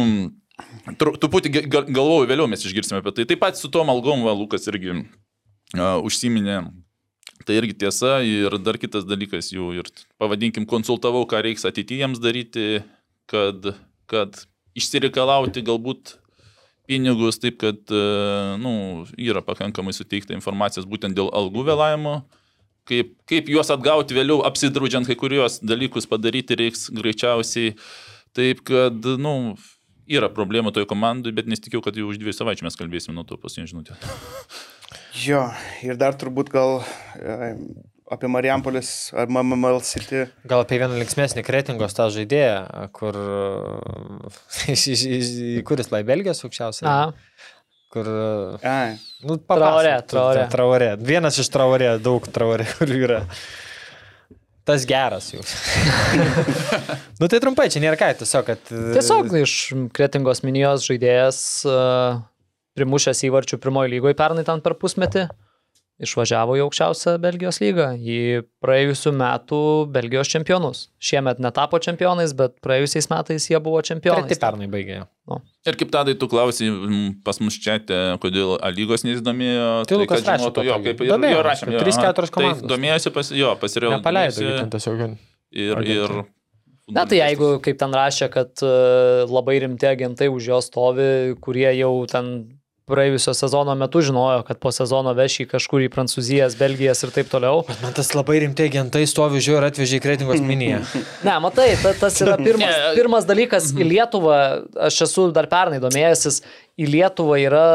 tru- 0.99 1.15
truputį 1.19 1.67
galvoju, 1.69 2.29
vėliau 2.31 2.49
mes 2.51 2.65
išgirsime 2.65 3.01
apie 3.01 3.15
tai. 3.15 3.27
Taip 3.31 3.43
pat 3.43 3.59
su 3.59 3.71
tom 3.71 3.91
algom, 3.93 4.25
va, 4.25 4.35
Lukas 4.37 4.67
irgi 4.71 4.95
uh, 4.95 5.99
užsiminė. 6.03 6.63
Tai 7.45 7.57
irgi 7.59 7.75
tiesa 7.83 8.19
ir 8.25 8.55
dar 8.63 8.79
kitas 8.81 9.03
dalykas, 9.05 9.51
jau 9.53 9.69
ir 9.75 9.89
pavadinkim, 10.21 10.65
konsultavau, 10.69 11.25
ką 11.29 11.43
reiks 11.45 11.67
ateityjams 11.67 12.21
daryti, 12.23 12.79
kad, 13.29 13.75
kad 14.09 14.39
išsireikalauti 14.77 15.61
galbūt 15.65 16.15
pinigus, 16.89 17.37
taip 17.41 17.59
kad 17.61 17.93
uh, 17.93 18.55
nu, 18.61 19.03
yra 19.19 19.43
pakankamai 19.45 19.93
suteikta 19.93 20.33
informacijos 20.37 20.87
būtent 20.89 21.17
dėl 21.17 21.29
algų 21.35 21.67
vėlavimo 21.67 22.15
kaip, 22.89 23.13
kaip 23.29 23.49
juos 23.51 23.71
atgauti 23.73 24.17
vėliau, 24.17 24.41
apsidraudžiant 24.47 25.09
kai 25.09 25.17
kurios 25.19 25.59
dalykus 25.63 26.09
padaryti 26.09 26.57
reiks 26.59 26.89
greičiausiai. 26.95 27.75
Taip 28.35 28.65
kad, 28.67 28.99
na, 29.15 29.17
nu, 29.23 29.55
yra 30.11 30.29
problemų 30.33 30.73
toje 30.75 30.87
komandoje, 30.89 31.35
bet 31.35 31.49
nesitikėjau, 31.49 31.83
kad 31.85 31.97
jau 31.97 32.09
už 32.11 32.21
dviejų 32.21 32.37
savaičių 32.37 32.67
mes 32.67 32.79
kalbėsime 32.79 33.15
nuo 33.17 33.25
to 33.27 33.39
paskutinio 33.41 33.71
žinutė. 33.73 33.99
Jo, 35.15 35.47
ir 35.83 35.95
dar 35.95 36.15
turbūt 36.19 36.49
gal 36.51 36.81
e, 37.15 37.53
apie 38.11 38.27
Marijampolės 38.29 38.89
ar 39.17 39.29
MML 39.31 39.79
City. 39.87 40.25
Gal 40.47 40.65
apie 40.65 40.77
vieną 40.81 40.99
linksmesnį 40.99 41.43
kretingos 41.45 41.95
tą 41.97 42.09
žaidėją, 42.13 42.89
kur... 42.95 43.17
Kuris 45.69 45.91
lai 45.93 46.03
Belgijos 46.07 46.43
aukščiausias? 46.45 46.85
A, 46.85 47.15
Kur... 47.95 48.09
Ai, 48.59 48.97
Nu, 49.25 49.37
Traorė, 49.41 49.95
Traorė. 50.05 50.47
Traorė. 50.53 50.89
Vienas 51.01 51.39
iš 51.41 51.49
traorė, 51.53 51.95
daug 52.03 52.25
traorė, 52.29 52.67
kurių 52.77 52.97
yra. 53.07 53.21
Tas 54.65 54.85
geras 54.89 55.31
jau. 55.33 55.41
nu 57.21 57.29
tai 57.29 57.39
trumpai, 57.41 57.67
čia 57.73 57.81
nėra 57.83 57.97
ką, 58.01 58.11
tiesiog, 58.21 58.47
kad... 58.47 58.69
tiesiog 58.69 59.33
iš 59.41 59.55
kretingos 59.93 60.41
minijos 60.45 60.85
žaidėjas 60.87 61.39
uh, 61.69 62.21
primušęs 62.77 63.21
įvarčių 63.29 63.59
pirmojo 63.61 63.91
lygoje 63.93 64.17
pernai 64.17 64.45
ten 64.47 64.63
per 64.65 64.77
pusmetį. 64.81 65.27
Išvažiavo 65.95 66.57
į 66.59 66.63
aukščiausią 66.65 67.13
Belgijos 67.23 67.61
lygą, 67.63 67.85
į 67.95 68.43
praėjusių 68.63 69.13
metų 69.15 69.59
Belgijos 69.95 70.27
čempionus. 70.27 70.81
Šiemet 70.99 71.39
netapo 71.39 71.79
čempionais, 71.79 72.33
bet 72.35 72.57
praėjusiais 72.65 73.07
metais 73.13 73.47
jie 73.47 73.61
buvo 73.63 73.79
čempionai. 73.85 74.25
Treti 74.27 74.41
pernai 74.41 74.67
baigė. 74.71 75.05
Ir 75.65 75.79
kaip 75.79 75.93
tadai 75.95 76.17
tu 76.19 76.27
klausai 76.29 76.67
pas 77.23 77.39
mus 77.39 77.55
čia, 77.63 77.77
kodėl 78.21 78.57
A 78.59 78.73
lygos 78.75 79.07
nesidomėjo. 79.07 79.69
Tai 79.87 80.01
Lukas 80.01 80.19
kad 80.25 80.33
rašė 80.33 80.43
žinotų, 80.43 80.65
jo, 80.67 80.79
kaip 80.83 81.05
ir 81.05 81.13
jo 81.13 81.45
rašėm. 81.47 81.71
kad 81.71 81.77
jo, 81.77 81.83
trys, 81.85 81.95
aha. 82.01 82.09
keturios 82.09 82.33
Tai 82.33 82.41
komandos. 82.41 82.69
domėjosi, 82.75 83.13
pas, 83.15 83.31
jo, 83.39 83.55
pasiriau. 83.63 83.95
Nepaleido, 83.95 84.49
ten 84.59 84.75
tiesiog. 84.75 85.05
Ir, 85.55 85.85
ir, 85.87 86.17
Na 86.91 87.07
tai 87.09 87.17
jeigu, 87.17 87.55
kaip 87.65 87.79
ten 87.81 87.95
rašė, 87.97 88.27
kad 88.29 88.61
uh, 88.61 89.23
labai 89.25 89.57
rimti 89.63 89.87
agentai 89.89 90.27
už 90.29 90.51
jo 90.51 90.59
stovi, 90.61 91.07
kurie 91.41 91.71
jau 91.79 91.93
ten 92.11 92.35
praėjusio 92.89 93.33
sezono 93.33 93.73
metu 93.77 94.01
žinojo, 94.05 94.43
kad 94.47 94.59
po 94.61 94.71
sezono 94.75 95.13
veš 95.17 95.39
jį 95.41 95.45
kažkur 95.55 95.85
į 95.85 95.91
Prancūzijas, 95.93 96.57
Belgijas 96.59 97.01
ir 97.05 97.13
taip 97.15 97.29
toliau. 97.31 97.63
Man 97.81 97.95
tas 97.97 98.11
labai 98.13 98.39
rimtai 98.43 98.69
agentai 98.69 99.05
stovi 99.09 99.41
žiūri 99.41 99.63
ir 99.63 99.69
atvežė 99.71 99.99
į 99.99 100.03
kretingos 100.03 100.43
miniją. 100.45 100.83
Ne, 101.25 101.37
matai, 101.41 101.71
ta, 101.81 101.95
tas 101.97 102.19
yra 102.21 102.37
pirmas, 102.41 102.75
pirmas 102.97 103.29
dalykas 103.29 103.71
į 103.73 103.89
Lietuvą, 103.89 104.41
aš 104.89 105.01
esu 105.07 105.29
dar 105.35 105.49
pernai 105.51 105.81
domėjęsis, 105.83 106.43
į 106.77 106.91
Lietuvą 106.93 107.39
yra 107.41 107.65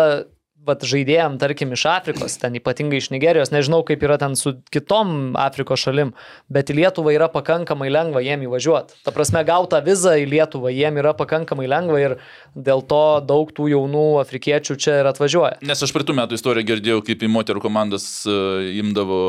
vat, 0.71 0.87
žaidėjim, 0.87 1.37
tarkim, 1.43 1.75
iš 1.77 1.85
Afrikos, 1.91 2.39
ten 2.41 2.57
ypatingai 2.61 3.03
iš 3.03 3.11
Nigerijos, 3.13 3.53
nežinau 3.55 3.83
kaip 3.87 4.03
yra 4.07 4.17
ten 4.23 4.37
su 4.39 4.55
kitom 4.73 5.35
Afrikos 5.41 5.83
šalim, 5.85 6.15
bet 6.53 6.71
į 6.73 6.79
Lietuvą 6.81 7.15
yra 7.17 7.29
pakankamai 7.33 7.91
lengva 7.93 8.23
jiem 8.25 8.47
įvažiuoti. 8.47 9.01
Ta 9.07 9.15
prasme, 9.15 9.43
gauta 9.49 9.83
viza 9.85 10.17
į 10.21 10.29
Lietuvą 10.31 10.73
jiem 10.75 11.01
yra 11.03 11.13
pakankamai 11.19 11.69
lengva 11.71 12.01
ir 12.01 12.17
dėl 12.55 12.85
to 12.91 13.03
daug 13.27 13.51
tų 13.57 13.71
jaunų 13.75 14.07
afrikiečių 14.23 14.79
čia 14.81 15.01
ir 15.03 15.11
atvažiuoja. 15.11 15.61
Nes 15.67 15.83
aš 15.83 15.93
praeitų 15.95 16.17
metų 16.19 16.39
istoriją 16.39 16.69
girdėjau, 16.73 17.03
kaip 17.07 17.27
į 17.27 17.31
moterų 17.35 17.63
komandas 17.65 18.07
e, 18.29 18.35
imdavo 18.81 19.21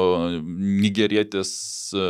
nigerietės 0.82 1.52
e, 1.94 2.06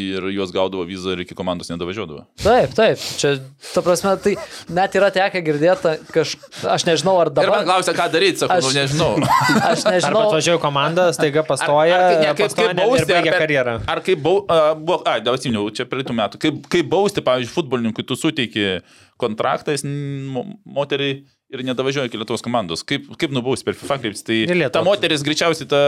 ir 0.00 0.28
juos 0.34 0.52
gaudavo 0.54 0.84
vizą 0.88 1.14
ir 1.14 1.24
iki 1.24 1.36
komandos 1.38 1.70
nedavažiuodavo. 1.72 2.24
Taip, 2.42 2.74
taip, 2.76 3.02
čia, 3.20 3.34
ta 3.74 3.84
prasme, 3.86 4.14
tai 4.24 4.36
net 4.72 4.96
yra 4.98 5.10
tekę 5.14 5.42
girdėti, 5.46 5.96
kaž... 6.14 6.36
aš 6.76 6.86
nežinau, 6.88 7.16
ar 7.22 7.30
Ir 7.30 7.36
man 7.36 7.62
dabar... 7.62 7.66
klausia, 7.68 7.94
ką 7.96 8.08
daryti, 8.12 8.42
sakau, 8.44 8.60
Aš- 8.60 8.69
nu 8.70 8.80
nežinau. 8.80 9.10
Aš 9.70 9.84
nežinau. 9.88 10.22
atvažiuoju 10.28 10.60
komandą, 10.62 11.08
staiga 11.16 11.42
pastoja, 11.46 11.96
Ar- 11.96 12.04
ar 12.04 12.12
kaip- 12.14 12.20
ne, 12.22 12.30
kaip- 12.38 12.46
pastoja 12.46 12.68
kaip 12.70 12.80
bausti, 12.82 13.16
ar 13.18 13.38
karjerą. 13.42 13.74
Ar 13.94 14.02
kaip 14.06 14.22
bau, 14.24 14.36
a, 14.46 14.60
buvo, 14.78 15.00
ai, 15.10 15.18
dabar 15.24 15.38
atsiminiau, 15.40 15.66
čia 15.74 15.86
praeitų 15.90 16.16
metų, 16.20 16.40
kaip, 16.46 16.62
kaip 16.76 16.88
bausti, 16.92 17.24
pavyzdžiui, 17.26 17.54
futbolininkui 17.58 18.06
tu 18.06 18.16
suteiki 18.18 18.66
kontraktą, 19.20 19.74
jis 19.76 19.84
moteriai 20.64 21.20
ir 21.50 21.62
nedavažiuoja 21.66 22.06
iki 22.08 22.18
Lietuvos 22.20 22.44
komandos. 22.44 22.82
Kaip, 22.86 23.08
kaip 23.18 23.32
nubausti 23.34 23.66
per 23.66 23.76
FIFA 23.78 23.96
kreiptis? 24.02 24.22
Tai 24.26 24.36
Lietuvos. 24.38 24.72
ta 24.76 24.82
moteris 24.86 25.24
greičiausiai, 25.26 25.68
ta 25.70 25.80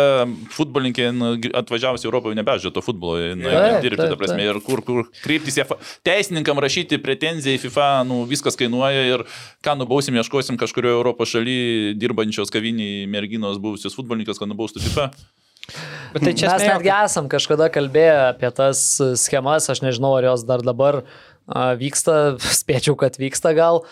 futbolininkė 0.57 1.09
nu, 1.15 1.33
atvažiavusi 1.63 2.07
į 2.07 2.11
Europą 2.11 2.33
jau 2.33 2.39
nebežaidžia 2.39 2.73
to 2.75 2.83
futbolo, 2.85 3.21
dirbti, 3.85 4.01
ta 4.01 4.19
prasme, 4.19 4.43
ir 4.49 4.59
kur, 4.67 4.83
kur 4.87 5.05
kreiptis, 5.23 5.61
teisininkam 6.07 6.59
rašyti 6.63 6.99
pretenziją 7.03 7.61
į 7.61 7.63
FIFA, 7.67 7.91
nu, 8.09 8.23
viskas 8.31 8.59
kainuoja 8.59 9.07
ir 9.13 9.27
ką 9.65 9.77
nubausim, 9.79 10.19
ieškosim 10.19 10.59
kažkurioje 10.61 10.99
Europos 10.99 11.31
šalyje 11.35 11.95
dirbančios 12.01 12.51
kaviniai 12.55 13.07
merginos 13.11 13.63
buvusios 13.63 13.95
futbolininkas, 13.99 14.43
kad 14.43 14.51
nubaustų 14.51 14.83
FIFA. 14.89 15.13
Bet 16.13 16.25
tai 16.27 16.33
čia 16.37 16.51
Mes 16.51 16.65
netgi 16.67 16.91
esam 16.91 17.29
kažkada 17.31 17.69
kalbėję 17.73 18.17
apie 18.33 18.51
tas 18.53 18.81
schemas, 19.23 19.69
aš 19.71 19.81
nežinau, 19.85 20.11
ar 20.19 20.27
jos 20.27 20.43
dar 20.45 20.65
dabar 20.67 21.05
a, 21.05 21.32
vyksta, 21.49 22.37
spėčiau, 22.61 22.97
kad 22.99 23.19
vyksta 23.21 23.53
gal, 23.57 23.83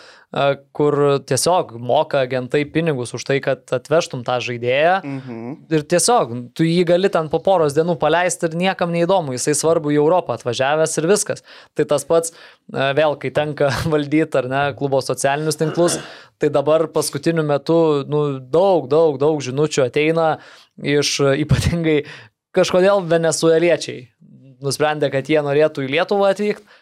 kur 0.71 0.95
tiesiog 1.27 1.73
moka 1.83 2.21
agentai 2.23 2.63
pinigus 2.63 3.11
už 3.17 3.25
tai, 3.27 3.39
kad 3.43 3.67
atvežtum 3.75 4.23
tą 4.23 4.37
žaidėją. 4.39 4.93
Mhm. 5.03 5.49
Ir 5.75 5.83
tiesiog, 5.91 6.31
tu 6.55 6.63
jį 6.63 6.85
gali 6.87 7.11
ten 7.11 7.27
po 7.31 7.41
poros 7.43 7.75
dienų 7.75 7.97
paleisti 7.99 8.47
ir 8.47 8.55
niekam 8.55 8.93
neįdomu, 8.95 9.35
jisai 9.35 9.57
svarbu 9.59 9.91
į 9.91 9.99
Europą 9.99 10.37
atvažiavęs 10.39 10.95
ir 11.01 11.09
viskas. 11.11 11.43
Tai 11.75 11.87
tas 11.91 12.07
pats, 12.07 12.35
vėl, 12.71 13.17
kai 13.19 13.33
tenka 13.35 13.73
valdyti 13.93 14.39
ar 14.39 14.47
ne 14.51 14.65
klubo 14.79 15.03
socialinius 15.03 15.59
tinklus, 15.59 15.99
tai 16.39 16.49
dabar 16.49 16.87
paskutiniu 16.87 17.43
metu 17.43 17.79
nu, 18.07 18.25
daug, 18.39 18.87
daug, 18.91 19.19
daug 19.19 19.43
žinučių 19.43 19.89
ateina 19.89 20.37
iš 20.79 21.17
ypatingai 21.43 22.01
kažkodėl 22.55 23.03
venezueliečiai. 23.03 24.07
Nusprendė, 24.61 25.09
kad 25.11 25.27
jie 25.27 25.41
norėtų 25.43 25.83
į 25.87 25.97
Lietuvą 25.97 26.31
atvykti. 26.35 26.79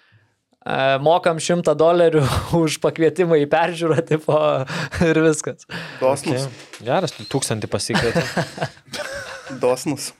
Mokam 1.02 1.40
šimtą 1.40 1.72
dolerių 1.80 2.22
už 2.64 2.80
pakvietimą 2.84 3.38
į 3.40 3.48
peržiūrą 3.52 4.02
tipo, 4.06 4.36
ir 5.10 5.22
viskas. 5.24 5.64
Dosnus. 6.02 6.50
geras, 6.84 7.16
tu 7.16 7.24
tūkstantį 7.32 7.70
pasikvietė. 7.72 8.26
Dosnus. 9.64 10.12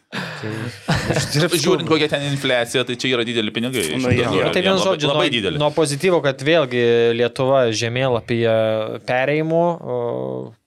Žiūrint, 0.42 1.86
kokia 1.86 2.08
ten 2.10 2.24
infliacija, 2.32 2.82
tai 2.88 2.96
čia 2.98 3.12
yra 3.14 3.26
dideli 3.28 3.52
pinigai. 3.54 3.84
Šimtas 3.92 4.16
jo. 4.16 4.24
dolerių. 4.32 4.54
Tai 4.56 4.64
vienu 4.66 4.78
Labai- 4.80 4.86
žodžiu, 4.88 5.10
labai 5.12 5.26
nuo, 5.28 5.34
didelį. 5.36 5.60
nuo 5.62 5.70
pozityvo, 5.76 6.22
kad 6.26 6.42
vėlgi 6.48 6.82
Lietuva 7.20 7.60
žemėlapyje 7.76 8.56
pereimų, 9.06 9.62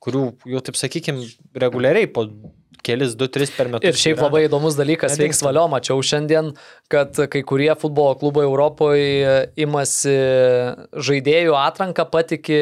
kurių 0.05 0.23
jau, 0.53 0.63
taip 0.69 0.79
sakykime, 0.79 1.27
reguliariai 1.59 2.07
po 2.13 2.29
kelis, 2.87 3.15
du, 3.19 3.29
tris 3.33 3.53
per 3.55 3.71
metus. 3.73 3.89
Ir 3.89 3.99
šiaip 3.99 4.19
yra. 4.19 4.27
labai 4.29 4.45
įdomus 4.49 4.77
dalykas, 4.79 5.15
veiks 5.21 5.43
valio, 5.47 5.65
mačiau 5.73 6.03
šiandien, 6.03 6.53
kad 6.93 7.17
kai 7.33 7.43
kurie 7.47 7.71
futbolo 7.79 8.17
klubai 8.21 8.45
Europoje 8.49 9.47
imasi 9.63 10.17
žaidėjų 10.93 11.57
atranką 11.59 12.07
patiki 12.13 12.59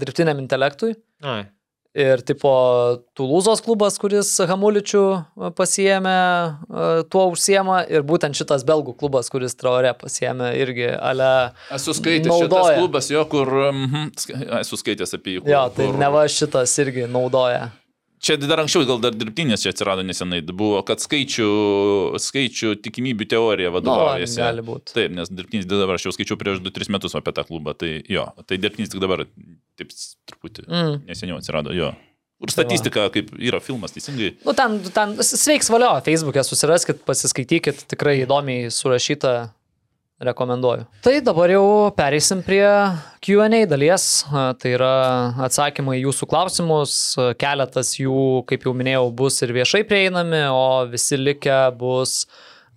dirbtiniam 0.00 0.42
intelektui. 0.42 0.94
Ai. 1.22 1.46
Ir 1.90 2.20
tipo 2.22 2.50
Tulūzos 3.18 3.58
klubas, 3.66 3.96
kuris 3.98 4.28
Hamuličių 4.46 5.00
pasiemė, 5.58 6.12
tuo 7.10 7.24
užsiema. 7.32 7.80
Ir 7.90 8.04
būtent 8.06 8.38
šitas 8.38 8.62
belgų 8.68 8.94
klubas, 9.00 9.26
kuris 9.32 9.56
Traore 9.58 9.90
pasiemė 9.98 10.52
irgi 10.62 10.86
ale... 10.94 11.30
Esu 11.74 11.90
skaitęs 11.98 12.30
šitas 12.30 12.54
naudoja. 12.54 12.76
klubas, 12.78 13.10
jo, 13.10 13.24
kur... 13.32 13.50
mhm, 13.74 14.12
ska- 14.22 14.38
Esu 14.60 14.78
skaitęs 14.78 15.16
apie 15.18 15.34
jį. 15.34 15.42
Kur, 15.42 15.50
Jo, 15.50 15.64
tai 15.74 15.88
kur- 15.90 15.98
neva 15.98 16.22
šitas 16.30 16.76
irgi 16.84 17.08
naudoja. 17.10 17.72
Čia 18.20 18.36
dar 18.36 18.60
anksčiau, 18.60 18.84
gal 18.84 18.98
dar 19.00 19.14
dirbtinės 19.16 19.62
čia 19.64 19.72
atsirado 19.72 20.02
nesenai, 20.04 20.42
buvo, 20.44 20.82
kad 20.84 21.00
skaičių, 21.00 21.46
skaičių 22.20 22.74
tikimybių 22.84 23.26
teorija 23.32 23.70
vadovaujasi. 23.72 24.36
Nu, 24.36 24.44
gali 24.44 24.64
būt. 24.66 24.92
Taip, 24.92 25.14
nes 25.16 25.32
dirbtinis 25.32 25.64
dabar 25.70 25.96
aš 25.96 26.04
jau 26.10 26.12
skaičiau 26.12 26.36
prieš 26.40 26.60
2-3 26.66 26.92
metus 26.92 27.16
apie 27.16 27.32
tą 27.36 27.46
klubą, 27.48 27.72
tai 27.80 27.94
jo, 28.12 28.26
tai 28.44 28.60
dirbtinis 28.60 28.92
tik 28.92 29.00
dabar, 29.00 29.24
taip 29.80 29.94
truputį 30.28 30.66
Mm. 30.68 31.00
neseniau 31.08 31.40
atsirado, 31.40 31.72
jo. 31.72 31.94
Ir 32.40 32.52
statistika, 32.52 33.06
kaip 33.12 33.32
yra 33.36 33.58
filmas, 33.60 33.92
teisingai. 33.92 34.30
Nu, 34.44 34.52
ten, 34.56 34.78
ten 34.92 35.16
sveiks 35.20 35.68
valio, 35.72 35.90
Facebook'e 36.04 36.44
susiraskit, 36.44 37.02
pasiskaitykit, 37.08 37.82
tikrai 37.88 38.22
įdomiai 38.22 38.70
surašyta, 38.72 39.50
rekomenduoju. 40.20 40.84
Tai 41.04 41.14
dabar 41.24 41.52
jau 41.52 41.64
pereisim 41.96 42.42
prie 42.44 42.64
QA 43.24 43.48
dalies, 43.68 44.06
tai 44.30 44.74
yra 44.76 44.92
atsakymai 45.46 45.98
į 46.00 46.04
jūsų 46.08 46.28
klausimus, 46.30 46.94
keletas 47.40 47.94
jų, 47.98 48.44
kaip 48.50 48.68
jau 48.68 48.76
minėjau, 48.76 49.08
bus 49.16 49.40
ir 49.44 49.54
viešai 49.56 49.82
prieinami, 49.88 50.44
o 50.52 50.86
visi 50.92 51.16
likę 51.20 51.58
bus 51.80 52.26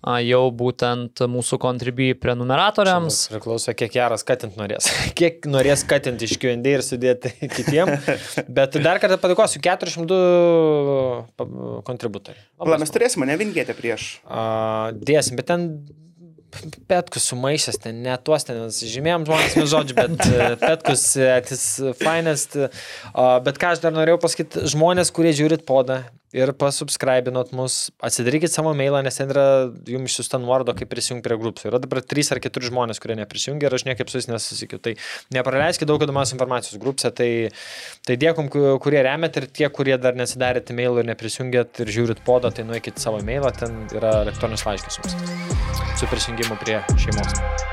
a, 0.04 0.18
jau 0.24 0.46
būtent 0.56 1.24
mūsų 1.32 1.60
kontribui 1.64 2.10
prenumeratoriams. 2.20 3.26
Priklauso, 3.32 3.76
kiek 3.76 3.92
geras 3.94 4.24
katint 4.28 4.56
norės. 4.60 4.88
Kiek 5.20 5.44
norės 5.48 5.84
katint 5.88 6.24
iš 6.24 6.38
QND 6.40 6.78
ir 6.78 6.84
sudėti 6.86 7.34
kitiem. 7.58 7.92
Bet 8.48 8.80
dar 8.84 9.00
kartą 9.04 9.20
padėkosiu 9.24 9.60
402 9.64 10.22
pa- 11.40 11.50
kontributoriai. 11.92 12.44
Mes 12.80 12.96
turėsime, 12.96 13.28
ne 13.28 13.36
vingėti 13.40 13.76
prieš. 13.76 14.08
A, 14.28 14.92
Dėsim, 14.96 15.40
bet 15.40 15.52
ten 15.52 15.68
Petkus 16.90 17.28
sumaišęs, 17.32 17.80
ten 17.84 18.02
ne 18.06 18.16
tuos 18.24 18.46
ten 18.48 18.60
žymėjom 18.70 19.28
žmonės, 19.30 19.56
nu 19.60 19.68
žodžiu, 19.70 19.98
bet 19.98 20.26
e, 20.28 20.50
Petkus, 20.62 21.06
atis 21.38 21.64
finest. 22.00 22.58
A, 23.14 23.40
Bet 23.44 23.60
ką 23.62 23.74
aš 23.74 23.84
dar 23.84 23.96
norėjau 23.96 24.20
pasakyti, 24.24 24.68
žmonės, 24.74 25.14
kurie 25.16 25.34
žiūrit 25.36 25.66
podą 25.68 26.04
ir 26.34 26.52
pasubscribinot 26.58 27.54
mus, 27.56 27.92
atsidarykit 28.04 28.52
savo 28.52 28.74
mailą, 28.78 29.04
nes 29.06 29.20
ten 29.20 29.32
yra 29.34 29.46
jums 29.90 30.12
išsiusta 30.12 30.40
nuoroda, 30.42 30.76
kaip 30.78 30.90
prisijungti 30.92 31.28
prie 31.28 31.38
grupų. 31.40 31.68
Yra 31.70 31.82
dabar 31.84 32.02
3 32.02 32.34
ar 32.36 32.42
4 32.44 32.70
žmonės, 32.70 33.02
kurie 33.04 33.18
neprisijungia 33.20 33.70
ir 33.70 33.78
aš 33.78 33.86
niekaip 33.90 34.10
su 34.12 34.20
jais 34.20 34.30
nesusikiu. 34.32 34.82
Tai 34.84 34.96
nepraleiskite 35.38 35.90
daug 35.90 36.04
įdomios 36.04 36.34
informacijos 36.36 36.82
grupėse. 36.82 37.14
Tai, 37.14 37.30
tai 38.08 38.18
dėkum, 38.20 38.50
ku- 38.54 38.78
kurie 38.84 39.04
remet 39.06 39.38
ir 39.42 39.48
tie, 39.48 39.70
kurie 39.74 39.98
dar 40.02 40.18
nesidarėte 40.18 40.76
mailų 40.78 41.04
ir 41.04 41.12
neprisijungėt 41.14 41.86
ir 41.86 41.94
žiūrit 42.00 42.26
podą, 42.26 42.54
tai 42.54 42.66
nueikit 42.68 43.02
savo 43.02 43.22
mailą, 43.26 43.54
ten 43.58 43.86
yra 43.94 44.20
elektroninis 44.26 44.66
laiškas 44.68 45.00
jums 45.02 45.20
su 46.00 46.10
prisijungimu 46.10 46.58
prie 46.64 46.82
šeimos. 46.98 47.73